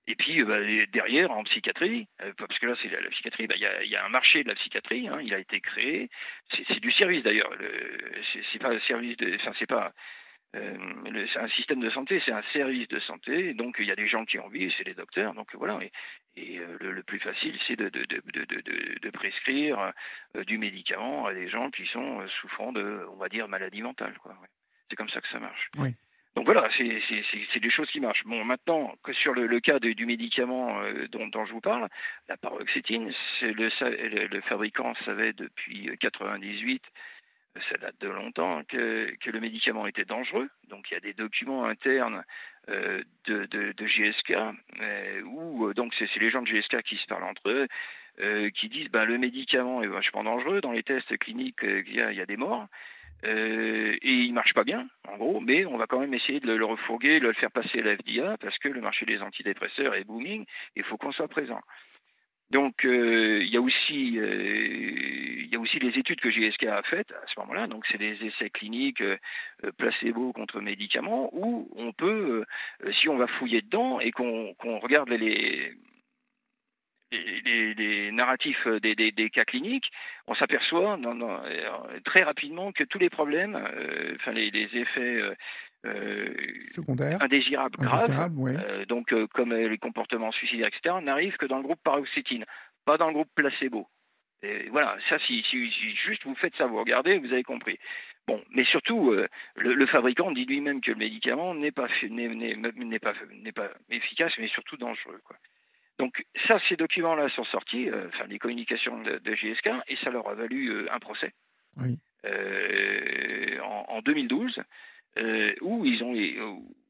Et 0.06 0.16
puis 0.16 0.42
bah, 0.44 0.58
derrière, 0.92 1.30
en 1.30 1.44
psychiatrie, 1.44 2.06
parce 2.36 2.58
que 2.58 2.66
là 2.66 2.74
c'est 2.82 2.88
la, 2.88 3.08
psychiatrie, 3.10 3.46
bah, 3.46 3.54
il 3.56 3.88
y, 3.88 3.96
a, 3.96 4.04
un 4.04 4.08
marché 4.08 4.42
de 4.42 4.48
la 4.48 4.54
psychiatrie. 4.54 5.08
Hein, 5.08 5.20
il 5.22 5.32
a 5.34 5.38
été 5.38 5.60
créé. 5.60 6.10
C'est 6.50 6.80
du 6.80 6.92
service 6.92 7.22
d'ailleurs. 7.22 7.50
C'est 8.52 8.58
pas 8.58 8.70
un 8.70 8.80
service 8.80 9.16
de, 9.16 9.38
c'est 9.58 9.66
pas 9.66 9.92
euh, 10.54 10.76
un 11.36 11.48
système 11.48 11.80
de 11.80 11.90
santé, 11.90 12.22
c'est 12.24 12.32
un 12.32 12.42
service 12.52 12.86
de 12.88 13.00
santé, 13.00 13.54
donc 13.54 13.76
il 13.80 13.86
y 13.86 13.90
a 13.90 13.96
des 13.96 14.06
gens 14.06 14.24
qui 14.24 14.38
ont 14.38 14.46
envie, 14.46 14.72
c'est 14.76 14.84
les 14.84 14.94
docteurs, 14.94 15.34
donc 15.34 15.52
voilà. 15.54 15.80
Et, 16.36 16.58
euh, 16.58 16.76
le, 16.80 17.02
plus 17.02 17.18
facile, 17.18 17.58
c'est 17.66 17.76
de, 17.76 17.90
prescrire 19.10 19.92
euh, 20.36 20.44
du 20.44 20.58
médicament 20.58 21.26
à 21.26 21.34
des 21.34 21.48
gens 21.48 21.70
qui 21.70 21.86
sont 21.86 22.26
souffrant 22.40 22.72
de, 22.72 23.04
on 23.10 23.16
va 23.16 23.28
dire, 23.28 23.48
maladie 23.48 23.82
mentale. 23.82 24.14
C'est 24.88 24.96
comme 24.96 25.08
ça 25.08 25.20
que 25.20 25.28
ça 25.28 25.40
marche. 25.40 25.70
Oui. 25.78 25.90
Donc 26.36 26.46
voilà, 26.46 26.68
c'est 26.76 27.60
des 27.60 27.70
choses 27.70 27.88
qui 27.90 28.00
marchent. 28.00 28.24
Bon, 28.24 28.44
maintenant, 28.44 28.94
que 29.04 29.12
sur 29.12 29.34
le, 29.34 29.60
cas 29.60 29.78
du 29.78 30.04
médicament 30.04 30.80
dont, 31.12 31.28
dont, 31.28 31.46
je 31.46 31.52
vous 31.52 31.60
parle, 31.60 31.88
la 32.28 32.36
paroxétine, 32.36 33.12
le, 33.40 34.26
le, 34.26 34.40
fabricant 34.42 34.94
savait 35.04 35.32
depuis 35.32 35.90
98 36.00 36.82
ça 37.70 37.76
date 37.78 38.00
de 38.00 38.08
longtemps, 38.08 38.62
que, 38.68 39.14
le 39.24 39.40
médicament 39.40 39.86
était 39.86 40.04
dangereux. 40.04 40.48
Donc 40.68 40.90
il 40.90 40.94
y 40.94 40.96
a 40.96 41.00
des 41.00 41.12
documents 41.12 41.64
internes 41.64 42.24
euh, 42.68 43.02
de, 43.26 43.74
GSK, 43.86 44.32
euh, 44.80 45.22
où 45.22 45.72
donc 45.74 45.94
c'est 45.98 46.12
les 46.16 46.30
gens 46.30 46.42
de 46.42 46.48
GSK 46.48 46.82
qui 46.82 46.96
se 46.96 47.06
parlent 47.06 47.24
entre 47.24 47.48
eux, 47.48 47.68
euh, 48.20 48.50
qui 48.50 48.68
disent 48.68 48.90
ben, 48.90 49.04
le 49.04 49.18
médicament 49.18 49.82
est 49.82 49.88
vachement 49.88 50.24
dangereux, 50.24 50.60
dans 50.60 50.72
les 50.72 50.82
tests 50.82 51.16
cliniques 51.18 51.62
il 51.62 51.94
y 51.94 52.00
a 52.00 52.26
des 52.26 52.36
morts. 52.36 52.66
Et 53.24 53.98
il 54.02 54.32
marche 54.32 54.54
pas 54.54 54.64
bien, 54.64 54.86
en 55.08 55.16
gros, 55.16 55.40
mais 55.40 55.64
on 55.64 55.76
va 55.76 55.86
quand 55.86 56.00
même 56.00 56.14
essayer 56.14 56.40
de 56.40 56.52
le, 56.52 56.64
refourguer, 56.64 57.20
de 57.20 57.26
le 57.26 57.32
faire 57.32 57.50
passer 57.50 57.80
à 57.80 57.82
la 57.82 58.36
parce 58.36 58.58
que 58.58 58.68
le 58.68 58.80
marché 58.80 59.06
des 59.06 59.20
antidépresseurs 59.20 59.94
est 59.94 60.04
booming, 60.04 60.44
il 60.76 60.84
faut 60.84 60.96
qu'on 60.96 61.12
soit 61.12 61.28
présent. 61.28 61.60
Donc 62.50 62.84
euh, 62.84 63.42
il 63.42 63.48
y 63.48 63.56
a 63.56 63.60
aussi 63.60 64.18
euh, 64.18 65.46
il 65.50 65.58
aussi 65.58 65.78
les 65.78 65.98
études 65.98 66.20
que 66.20 66.30
GSK 66.30 66.64
a 66.64 66.82
faites 66.82 67.10
à 67.10 67.26
ce 67.26 67.40
moment-là. 67.40 67.66
Donc 67.66 67.84
c'est 67.90 67.98
des 67.98 68.16
essais 68.24 68.50
cliniques 68.50 69.00
euh, 69.00 69.16
placebo 69.78 70.32
contre 70.32 70.60
médicaments 70.60 71.30
où 71.32 71.68
on 71.76 71.92
peut, 71.92 72.44
si 73.00 73.08
on 73.08 73.16
va 73.16 73.26
fouiller 73.26 73.62
dedans 73.62 73.98
et 73.98 74.10
qu'on 74.10 74.54
regarde 74.80 75.08
les 75.08 75.72
les, 77.44 77.74
les, 77.74 78.12
narratifs 78.12 78.66
des, 78.82 78.94
des, 78.94 79.10
des, 79.12 79.30
cas 79.30 79.44
cliniques, 79.44 79.90
on 80.26 80.34
s'aperçoit 80.34 80.98
très 82.04 82.22
rapidement 82.22 82.72
que 82.72 82.84
tous 82.84 82.98
les 82.98 83.10
problèmes, 83.10 83.56
enfin 84.16 84.32
les, 84.32 84.50
les 84.50 84.68
effets 84.76 85.22
euh, 85.86 86.32
secondaires, 86.72 87.20
indésirables, 87.20 87.76
graves, 87.76 88.10
euh, 88.38 88.86
donc 88.86 89.12
euh, 89.12 89.26
comme 89.34 89.52
les 89.52 89.76
comportements 89.76 90.32
suicidaires, 90.32 90.68
etc., 90.68 90.96
n'arrivent 91.02 91.36
que 91.36 91.44
dans 91.44 91.58
le 91.58 91.62
groupe 91.62 91.82
paroxétine, 91.84 92.46
pas 92.86 92.96
dans 92.96 93.08
le 93.08 93.12
groupe 93.12 93.28
placebo. 93.34 93.86
Et 94.42 94.68
voilà, 94.70 94.96
ça, 95.10 95.18
si, 95.26 95.44
si, 95.50 95.70
juste 96.06 96.24
vous 96.24 96.34
faites 96.36 96.54
ça, 96.56 96.66
vous 96.66 96.78
regardez, 96.78 97.18
vous 97.18 97.32
avez 97.32 97.42
compris. 97.42 97.78
Bon, 98.26 98.42
mais 98.50 98.64
surtout, 98.64 99.14
le, 99.56 99.86
fabricant 99.86 100.32
dit 100.32 100.46
lui-même 100.46 100.80
que 100.80 100.90
le 100.90 100.96
médicament 100.96 101.54
n'est 101.54 101.72
pas, 101.72 101.88
n'est, 102.08 102.98
pas, 102.98 103.12
n'est 103.42 103.52
pas 103.52 103.70
efficace, 103.90 104.32
mais 104.38 104.48
surtout 104.48 104.78
dangereux. 104.78 105.20
Quoi. 105.24 105.36
Donc 105.98 106.24
ça, 106.48 106.58
ces 106.68 106.76
documents-là 106.76 107.28
sont 107.30 107.44
sortis, 107.44 107.88
enfin 108.08 108.26
les 108.26 108.38
communications 108.38 109.00
de, 109.02 109.18
de, 109.18 109.34
GSK, 109.34 109.70
et 109.88 109.96
ça 110.02 110.10
leur 110.10 110.28
a 110.28 110.34
valu 110.34 110.88
un 110.90 110.98
procès 110.98 111.32
oui. 111.76 111.98
en, 113.62 113.84
en, 113.88 114.02
2012. 114.02 114.60
Euh, 115.16 115.54
où 115.60 115.84
ils 115.84 116.02
ont 116.02 116.12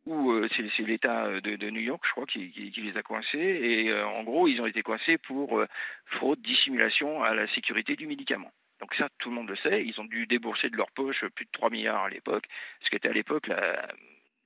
où 0.06 0.32
euh, 0.32 0.48
c'est 0.54 0.82
l'État 0.82 1.40
de, 1.40 1.56
de, 1.56 1.70
New 1.70 1.80
York, 1.80 2.02
je 2.06 2.10
crois, 2.12 2.26
qui, 2.26 2.50
qui, 2.50 2.70
qui 2.70 2.80
les 2.82 2.96
a 2.96 3.02
coincés. 3.02 3.38
Et 3.38 3.90
euh, 3.90 4.06
en 4.06 4.22
gros, 4.22 4.48
ils 4.48 4.60
ont 4.60 4.66
été 4.66 4.82
coincés 4.82 5.18
pour 5.18 5.62
fraude, 6.06 6.40
dissimulation 6.42 7.22
à 7.22 7.34
la 7.34 7.46
sécurité 7.54 7.96
du 7.96 8.06
médicament. 8.06 8.50
Donc 8.80 8.94
ça, 8.94 9.08
tout 9.18 9.30
le 9.30 9.34
monde 9.34 9.48
le 9.48 9.56
sait. 9.56 9.84
Ils 9.84 9.98
ont 10.00 10.04
dû 10.04 10.26
débourser 10.26 10.68
de 10.68 10.76
leur 10.76 10.90
poche 10.90 11.24
plus 11.34 11.44
de 11.46 11.50
3 11.52 11.70
milliards 11.70 12.04
à 12.04 12.10
l'époque, 12.10 12.44
ce 12.82 12.90
qui 12.90 12.96
était 12.96 13.08
à 13.08 13.12
l'époque 13.12 13.46
la, 13.46 13.88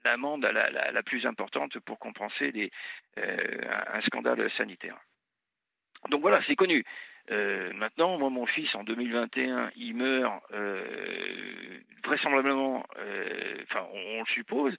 l'amende 0.04 0.42
la, 0.42 0.70
la, 0.70 0.90
la, 0.90 1.02
plus 1.02 1.26
importante 1.26 1.78
pour 1.80 1.98
compenser 1.98 2.52
des, 2.52 2.70
euh, 3.18 3.36
un 3.92 4.00
scandale 4.02 4.50
sanitaire. 4.56 4.98
Donc 6.10 6.20
voilà, 6.20 6.40
c'est 6.46 6.56
connu. 6.56 6.84
Euh, 7.30 7.72
maintenant, 7.74 8.16
moi, 8.18 8.30
mon 8.30 8.46
fils, 8.46 8.72
en 8.74 8.84
2021, 8.84 9.70
il 9.76 9.94
meurt 9.94 10.42
euh, 10.52 11.78
vraisemblablement, 12.04 12.86
enfin, 13.64 13.86
on, 13.92 14.20
le 14.20 14.32
suppose, 14.32 14.74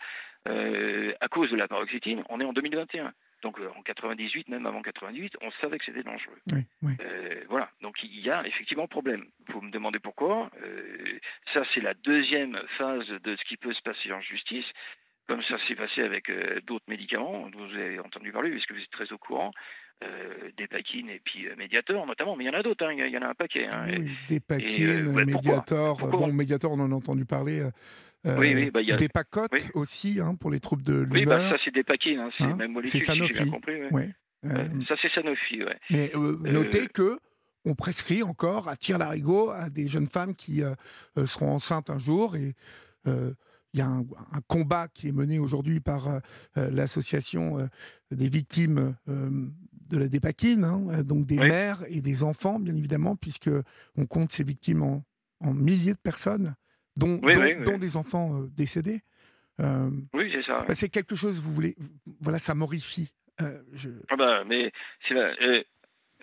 à 0.46 1.28
cause 1.28 1.52
de 1.52 1.58
la 1.58 1.68
paroxétine. 1.68 2.24
On 2.30 2.40
est 2.40 2.46
en 2.46 2.54
2021. 2.54 3.14
Donc 3.42 3.58
en 3.58 3.82
98, 3.84 4.50
même 4.50 4.66
avant 4.66 4.82
98, 4.82 5.38
on 5.42 5.50
savait 5.62 5.78
que 5.78 5.86
c'était 5.86 6.04
dangereux. 6.04 6.38
Oui, 6.52 6.66
oui. 6.82 6.92
voilà, 7.48 7.70
donc 7.82 7.96
il 8.04 8.20
y 8.20 8.30
a 8.30 8.46
effectivement 8.46 8.86
problème. 8.88 9.28
Vous 9.48 9.62
me 9.62 9.72
demandez 9.72 10.00
pourquoi. 10.00 10.50
ça, 11.54 11.64
c'est 11.74 11.80
la 11.80 11.94
deuxième 11.94 12.60
phase 12.78 13.08
de 13.08 13.36
ce 13.38 13.44
qui 13.46 13.56
peut 13.56 13.74
se 13.74 13.82
passer 13.82 14.12
en 14.12 14.20
justice 14.20 14.66
comme 15.30 15.44
ça 15.44 15.56
s'est 15.68 15.76
passé 15.76 16.02
avec 16.02 16.30
d'autres 16.66 16.90
médicaments 16.90 17.48
dont 17.50 17.68
vous 17.68 17.76
avez 17.76 18.00
entendu 18.00 18.32
parler, 18.32 18.50
puisque 18.50 18.72
vous 18.74 18.80
êtes 18.80 18.90
très 18.92 19.12
au 19.14 19.18
courant. 19.18 19.52
Euh, 20.02 20.50
des 20.58 20.68
paquines 20.68 21.10
et 21.10 21.20
puis 21.22 21.46
euh, 21.46 21.56
Mediator 21.58 22.08
notamment, 22.08 22.38
mais 22.38 22.46
il 22.46 22.48
y 22.48 22.50
en 22.50 22.58
a 22.58 22.64
d'autres, 22.64 22.86
hein, 22.86 22.94
il 22.94 23.12
y 23.12 23.18
en 23.18 23.22
a 23.22 23.28
un 23.28 23.34
paquet. 23.34 23.66
Hein, 23.66 23.86
oui, 23.90 24.10
des 24.30 24.40
paquines, 24.40 25.10
euh, 25.10 25.26
Mediator, 25.26 25.98
bon, 25.98 26.32
Mediator 26.32 26.72
on 26.72 26.80
en 26.80 26.90
a 26.94 26.96
entendu 26.96 27.26
parler. 27.26 27.68
oui, 28.24 28.56
oui, 28.56 28.72
bah, 28.72 28.82
y 28.82 28.94
a... 28.94 28.96
Des 28.96 29.10
pacotes 29.10 29.52
aussi 29.74 30.22
hein, 30.22 30.36
pour 30.36 30.52
les 30.52 30.62
troubles 30.62 30.84
de 30.84 31.02
l'humeur. 31.02 31.12
Oui, 31.12 31.26
bah, 31.26 31.50
ça 31.50 31.58
c'est 31.66 31.74
des 31.74 31.84
paquines, 31.84 32.20
hein, 32.20 32.30
c'est 32.38 32.46
hein? 32.46 32.56
même 32.56 32.80
C'est 32.86 33.02
Sanofi. 33.02 33.44
Si 33.44 33.52
compris, 33.52 33.76
ouais. 33.92 34.10
ça 34.88 34.96
c'est 35.02 35.12
Sanofi, 35.12 35.64
ouais. 35.66 35.78
Mais 35.90 36.12
notez 36.50 36.88
que 36.88 37.20
on 37.66 37.76
prescrit 37.76 38.24
encore 38.24 38.70
à 38.70 38.78
tir 38.78 39.00
larigot 39.00 39.50
à 39.50 39.70
des 39.70 39.90
jeunes 39.90 40.08
femmes 40.08 40.34
qui 40.34 40.62
seront 41.26 41.52
enceintes 41.52 41.90
un 41.90 42.00
jour 42.00 42.38
et 42.38 42.56
il 43.74 43.80
y 43.80 43.84
a 43.84 43.88
un, 43.88 44.04
combat 44.48 44.88
qui 44.88 45.08
est 45.08 45.12
mené 45.12 45.40
aujourd'hui 45.40 45.80
par 45.80 46.22
l'association 46.56 47.70
des 48.12 48.30
victimes 48.30 48.96
de 49.90 49.98
la 49.98 50.08
dépakine, 50.08 50.64
hein, 50.64 50.82
euh, 50.92 51.04
donc 51.04 51.26
des 51.26 51.38
mères 51.38 51.84
et 51.88 52.02
des 52.02 52.24
enfants, 52.24 52.60
bien 52.60 52.76
évidemment, 52.76 53.16
puisque 53.16 53.50
on 53.98 54.06
compte 54.06 54.32
ces 54.32 54.44
victimes 54.44 54.84
en, 54.84 55.04
milliers 55.54 55.94
de 55.94 56.00
personnes, 56.00 56.56
dont, 56.98 57.18
dont, 57.66 57.78
des 57.78 57.98
enfants 57.98 58.42
euh, 58.42 58.48
décédés. 58.56 59.02
Euh, 59.62 59.90
oui, 60.14 60.32
c'est 60.34 60.44
ça. 60.44 60.64
Bah, 60.68 60.76
c'est 60.76 60.90
quelque 60.90 61.16
chose, 61.16 61.40
vous 61.40 61.54
voulez, 61.54 61.76
voilà, 62.22 62.40
ça 62.40 62.56
m'horrifie. 62.56 63.12
Je... 63.74 63.90
Ah 64.10 64.18
bah, 64.18 64.44
mais 64.46 64.70
c'est 65.08 65.16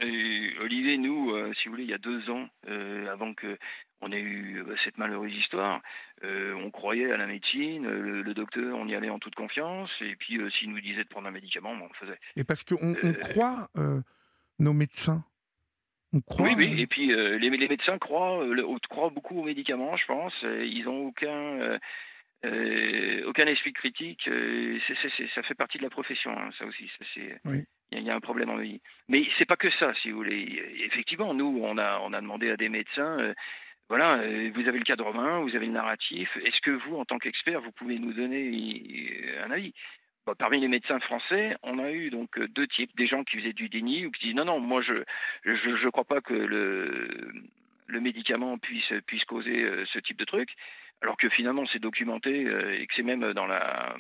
Olivier, 0.01 0.99
nous, 0.99 1.33
si 1.55 1.67
vous 1.67 1.73
voulez, 1.73 1.85
il 1.85 1.91
y 1.91 1.95
a 1.95 1.99
deux 1.99 2.29
ans, 2.31 2.49
avant 3.11 3.35
que 3.35 3.59
on 4.01 4.13
a 4.13 4.17
eu 4.17 4.59
euh, 4.59 4.75
cette 4.85 4.99
malheureuse 4.99 5.33
histoire. 5.35 5.81
Euh, 6.25 6.55
on 6.55 6.71
croyait 6.71 7.11
à 7.13 7.17
la 7.17 7.27
médecine, 7.27 7.87
le, 7.87 8.35
docteur, 8.35 8.77
on 8.77 8.87
y 8.87 8.95
allait 8.95 9.11
en 9.11 9.19
toute 9.19 9.35
confiance, 9.35 9.91
et 10.01 10.17
puis 10.17 10.39
euh, 10.39 10.51
s'il 10.51 10.71
nous 10.71 10.81
disait 10.81 11.05
de 11.05 11.09
prendre 11.09 11.29
un 11.29 11.33
médicament, 11.33 11.71
on 11.71 11.89
le 11.89 11.95
faisait. 11.95 12.19
Et 12.37 12.45
parce 12.45 12.65
qu'on 12.65 12.95
on 13.03 13.13
croit 13.15 13.69
nos 14.59 14.73
médecins. 14.73 15.25
On 16.13 16.21
croit, 16.21 16.47
oui, 16.47 16.55
oui, 16.57 16.81
et 16.81 16.87
puis 16.87 17.09
les, 17.09 17.39
les, 17.39 17.69
médecins 17.69 17.99
croient, 17.99 18.47
croient 18.89 19.11
beaucoup 19.11 19.41
aux 19.41 19.45
médicaments, 19.45 19.97
je 19.97 20.07
pense. 20.07 20.33
Ils 20.43 20.85
n'ont 20.85 21.09
aucun. 21.09 21.79
aucun 22.45 23.47
esprit 23.47 23.73
critique, 23.73 24.29
ça 25.35 25.43
fait 25.43 25.55
partie 25.55 25.79
de 25.79 25.83
la 25.83 25.91
profession, 25.91 26.31
hein, 26.31 26.51
ça 26.59 26.65
aussi. 26.65 26.89
c'est, 27.15 27.41
il 27.93 28.03
y, 28.03 28.11
a 28.11 28.15
un 28.15 28.21
problème 28.21 28.51
en 28.51 28.57
vie. 28.57 28.81
Mais 29.09 29.25
c'est 29.39 29.45
pas 29.45 29.57
que 29.57 29.71
ça, 29.79 29.95
si 30.03 30.11
vous 30.11 30.19
voulez. 30.19 30.63
Effectivement, 30.87 31.33
nous, 31.35 31.61
on 31.63 31.79
a, 31.79 32.01
on 32.03 32.13
a 32.13 32.21
demandé 32.21 32.51
à 32.51 32.57
des 32.57 32.69
médecins 32.69 33.33
voilà, 33.89 34.17
euh, 34.17 34.51
vous 34.55 34.67
avez 34.69 34.79
le 34.79 34.85
cadre 34.85 35.05
romain, 35.05 35.41
vous 35.41 35.55
avez 35.55 35.67
le 35.67 35.73
narratif. 35.73 36.29
Est-ce 36.45 36.61
que 36.63 36.73
vous, 36.73 36.97
en 36.97 37.05
tant 37.05 37.19
qu'expert, 37.19 37.61
vous 37.61 37.71
pouvez 37.73 37.99
nous 37.99 38.13
donner 38.13 38.51
euh, 39.25 39.45
un 39.45 39.51
avis? 39.51 39.73
Parmi 40.39 40.61
les 40.61 40.67
médecins 40.67 40.99
français, 40.99 41.57
on 41.63 41.79
a 41.79 41.93
eu 41.93 42.11
donc 42.11 42.37
euh, 42.37 42.49
deux 42.49 42.67
types, 42.67 42.91
des 42.97 43.07
gens 43.07 43.23
qui 43.23 43.37
faisaient 43.37 43.53
du 43.53 43.69
déni 43.69 44.07
ou 44.07 44.11
qui 44.11 44.27
disent 44.27 44.35
non, 44.35 44.45
non, 44.45 44.59
moi 44.59 44.83
je 44.83 45.05
je, 45.45 45.77
je 45.77 45.89
crois 45.89 46.05
pas 46.05 46.21
que 46.21 46.35
le, 46.35 47.33
le 47.87 48.01
médicament 48.01 48.59
puisse 48.59 48.93
puisse 49.07 49.25
causer 49.25 49.65
ce 49.93 50.01
type 50.01 50.19
de 50.19 50.25
truc, 50.25 50.49
alors 51.01 51.17
que 51.17 51.29
finalement 51.29 51.65
c'est 51.73 51.79
documenté 51.79 52.41
et 52.41 52.87
que 52.89 52.95
c'est 52.97 53.05
même 53.05 53.35
dans 53.35 53.47
la 53.47 53.95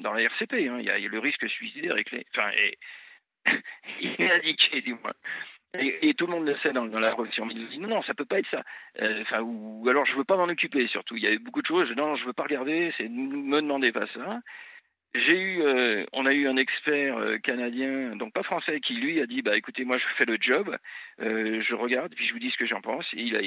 dans 0.00 0.12
la 0.12 0.20
RCP, 0.20 0.52
hein, 0.68 0.76
il, 0.80 0.84
y 0.84 0.90
a, 0.90 0.98
le 0.98 1.18
risque 1.18 1.48
suicidaire 1.48 1.96
enfin, 2.34 2.50
et, 2.58 2.76
il 4.00 4.14
est 4.18 4.32
indiqué 4.32 4.80
du 4.82 4.94
moins. 4.94 5.14
Et, 5.78 6.14
tout 6.14 6.26
le 6.26 6.32
monde 6.32 6.46
le 6.46 6.56
sait 6.58 6.72
dans, 6.72 6.86
la 6.86 7.14
relation. 7.14 7.46
Mais 7.46 7.54
il 7.54 7.68
dit 7.68 7.78
non, 7.78 7.88
non, 7.88 8.02
ça 8.02 8.14
peut 8.14 8.24
pas 8.24 8.40
être 8.40 8.50
ça. 8.50 8.62
Euh, 9.00 9.22
ou, 9.40 9.88
alors 9.88 10.04
je 10.04 10.16
veux 10.16 10.24
pas 10.24 10.36
m'en 10.36 10.48
occuper. 10.48 10.88
Surtout, 10.88 11.16
il 11.16 11.22
y 11.22 11.28
avait 11.28 11.38
beaucoup 11.38 11.62
de 11.62 11.66
choses. 11.66 11.88
Non, 11.96 12.16
je 12.16 12.24
veux 12.24 12.32
pas 12.32 12.42
regarder. 12.42 12.92
C'est 12.96 13.08
me 13.08 13.60
demandez 13.60 13.92
pas 13.92 14.06
ça. 14.08 14.40
J'ai 15.14 15.36
eu, 15.36 15.62
euh, 15.62 16.06
on 16.12 16.24
a 16.24 16.32
eu 16.32 16.46
un 16.46 16.56
expert 16.56 17.16
euh, 17.16 17.38
canadien, 17.38 18.14
donc 18.14 18.32
pas 18.32 18.44
français, 18.44 18.80
qui 18.80 18.94
lui 18.94 19.20
a 19.20 19.26
dit 19.26 19.42
bah 19.42 19.56
écoutez, 19.56 19.84
moi 19.84 19.98
je 19.98 20.04
fais 20.16 20.24
le 20.24 20.38
job, 20.40 20.76
je 21.18 21.74
regarde, 21.74 22.14
puis 22.14 22.26
je 22.26 22.32
vous 22.32 22.38
dis 22.38 22.50
ce 22.50 22.56
que 22.56 22.66
j'en 22.66 22.80
pense. 22.80 23.06
Et 23.14 23.22
il 23.22 23.36
a, 23.36 23.40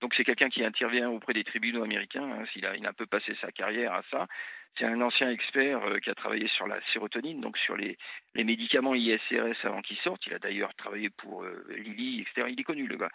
donc 0.00 0.12
c'est 0.16 0.24
quelqu'un 0.24 0.50
qui 0.50 0.64
intervient 0.64 1.08
auprès 1.08 1.32
des 1.32 1.44
tribunaux 1.44 1.84
américains. 1.84 2.24
Hein, 2.24 2.44
il, 2.56 2.66
a, 2.66 2.76
il 2.76 2.84
a 2.84 2.88
un 2.88 2.92
peu 2.92 3.06
passé 3.06 3.36
sa 3.40 3.52
carrière 3.52 3.92
à 3.92 4.02
ça. 4.10 4.26
C'est 4.78 4.84
un 4.84 5.00
ancien 5.00 5.30
expert 5.30 5.84
euh, 5.84 5.98
qui 5.98 6.10
a 6.10 6.14
travaillé 6.14 6.48
sur 6.48 6.66
la 6.66 6.80
sérotonine, 6.92 7.40
donc 7.40 7.58
sur 7.58 7.76
les, 7.76 7.96
les 8.34 8.44
médicaments 8.44 8.94
ISRS 8.94 9.64
avant 9.64 9.82
qu'ils 9.82 9.98
sortent. 9.98 10.26
Il 10.26 10.34
a 10.34 10.38
d'ailleurs 10.38 10.74
travaillé 10.74 11.10
pour 11.10 11.44
euh, 11.44 11.64
Lilly, 11.76 12.22
etc. 12.22 12.48
Il 12.50 12.58
est 12.58 12.64
connu, 12.64 12.86
le 12.86 12.96
gars. 12.96 13.10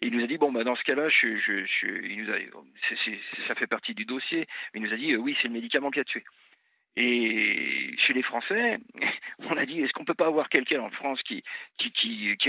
Et 0.00 0.06
il 0.06 0.16
nous 0.16 0.22
a 0.22 0.26
dit 0.28 0.38
bon 0.38 0.52
bah 0.52 0.62
dans 0.64 0.76
ce 0.76 0.84
cas-là, 0.84 1.08
je, 1.08 1.36
je, 1.38 1.64
je, 1.64 1.86
il 2.04 2.22
nous 2.22 2.30
a, 2.30 2.36
ça 3.48 3.54
fait 3.56 3.66
partie 3.66 3.94
du 3.94 4.04
dossier. 4.04 4.46
Il 4.74 4.82
nous 4.82 4.92
a 4.92 4.96
dit 4.96 5.12
euh, 5.12 5.16
oui, 5.16 5.36
c'est 5.40 5.48
le 5.48 5.54
médicament 5.54 5.90
qui 5.90 6.00
a 6.00 6.04
tué. 6.04 6.22
Et 6.96 7.94
chez 8.06 8.12
les 8.12 8.22
Français, 8.22 8.78
on 9.40 9.56
a 9.56 9.66
dit 9.66 9.80
est-ce 9.80 9.92
qu'on 9.92 10.04
peut 10.04 10.14
pas 10.14 10.26
avoir 10.26 10.48
quelqu'un 10.48 10.80
en 10.80 10.90
France 10.90 11.22
qui 11.22 11.42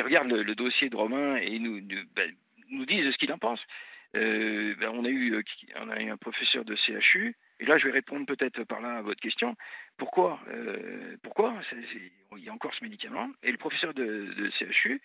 regarde 0.02 0.28
le, 0.28 0.56
dossier 0.56 0.90
de 0.90 0.96
Romain 0.96 1.36
et 1.36 1.60
nous 1.60 1.82
nous, 1.82 2.04
ben, 2.16 2.32
nous 2.70 2.86
dise 2.86 3.12
ce 3.12 3.18
qu'il 3.18 3.32
en 3.32 3.38
pense. 3.38 3.62
Euh, 4.16 4.74
ben 4.80 4.90
on 4.90 5.06
a 5.06 5.10
eu 5.10 5.44
on 5.80 5.90
a 5.90 6.02
eu 6.02 6.10
un 6.10 6.18
professeur 6.18 6.66
de 6.66 6.76
CHU 6.76 7.36
et 7.60 7.66
là, 7.66 7.78
je 7.78 7.86
vais 7.86 7.92
répondre 7.92 8.26
peut-être 8.26 8.64
par 8.64 8.82
là 8.82 8.98
à 8.98 9.02
votre 9.02 9.22
question. 9.22 9.56
Pourquoi 9.98 10.40
euh, 10.48 11.18
Pourquoi? 11.22 11.62
Il 12.38 12.44
y 12.44 12.50
a 12.50 12.54
encore 12.54 12.74
ce 12.74 12.84
médicament. 12.84 13.30
Et 13.44 13.52
le 13.52 13.58
professeur 13.58 13.94
de, 13.94 14.50
CHU 14.58 15.02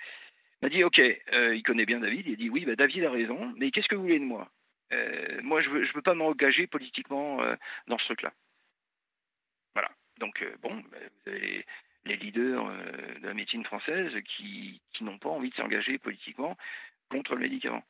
m'a 0.62 0.68
dit, 0.68 0.84
OK, 0.84 1.00
euh, 1.00 1.54
il 1.54 1.62
connaît 1.64 1.84
bien 1.84 1.98
David. 1.98 2.26
Il 2.26 2.32
a 2.34 2.36
dit, 2.36 2.48
oui, 2.48 2.64
bah, 2.64 2.76
David 2.76 3.04
a 3.04 3.10
raison, 3.10 3.52
mais 3.56 3.70
qu'est-ce 3.72 3.88
que 3.88 3.96
vous 3.96 4.02
voulez 4.02 4.20
de 4.20 4.24
moi? 4.24 4.48
Moi, 5.42 5.60
je 5.60 5.68
ne 5.68 5.74
veux, 5.74 5.84
je 5.84 5.92
veux 5.92 6.02
pas 6.02 6.14
m'engager 6.14 6.68
politiquement 6.68 7.40
dans 7.88 7.98
ce 7.98 8.04
truc-là. 8.04 8.32
Donc, 10.20 10.44
bon, 10.62 10.74
ben, 10.74 11.00
vous 11.00 11.30
avez 11.30 11.64
les, 12.04 12.16
leaders 12.16 12.64
de 13.20 13.26
la 13.26 13.34
médecine 13.34 13.64
française 13.64 14.12
qui, 14.36 14.80
qui 14.92 15.04
n'ont 15.04 15.18
pas 15.18 15.30
envie 15.30 15.50
de 15.50 15.54
s'engager 15.54 15.98
politiquement 15.98 16.56
contre 17.10 17.34
le 17.34 17.40
médicament. 17.40 17.82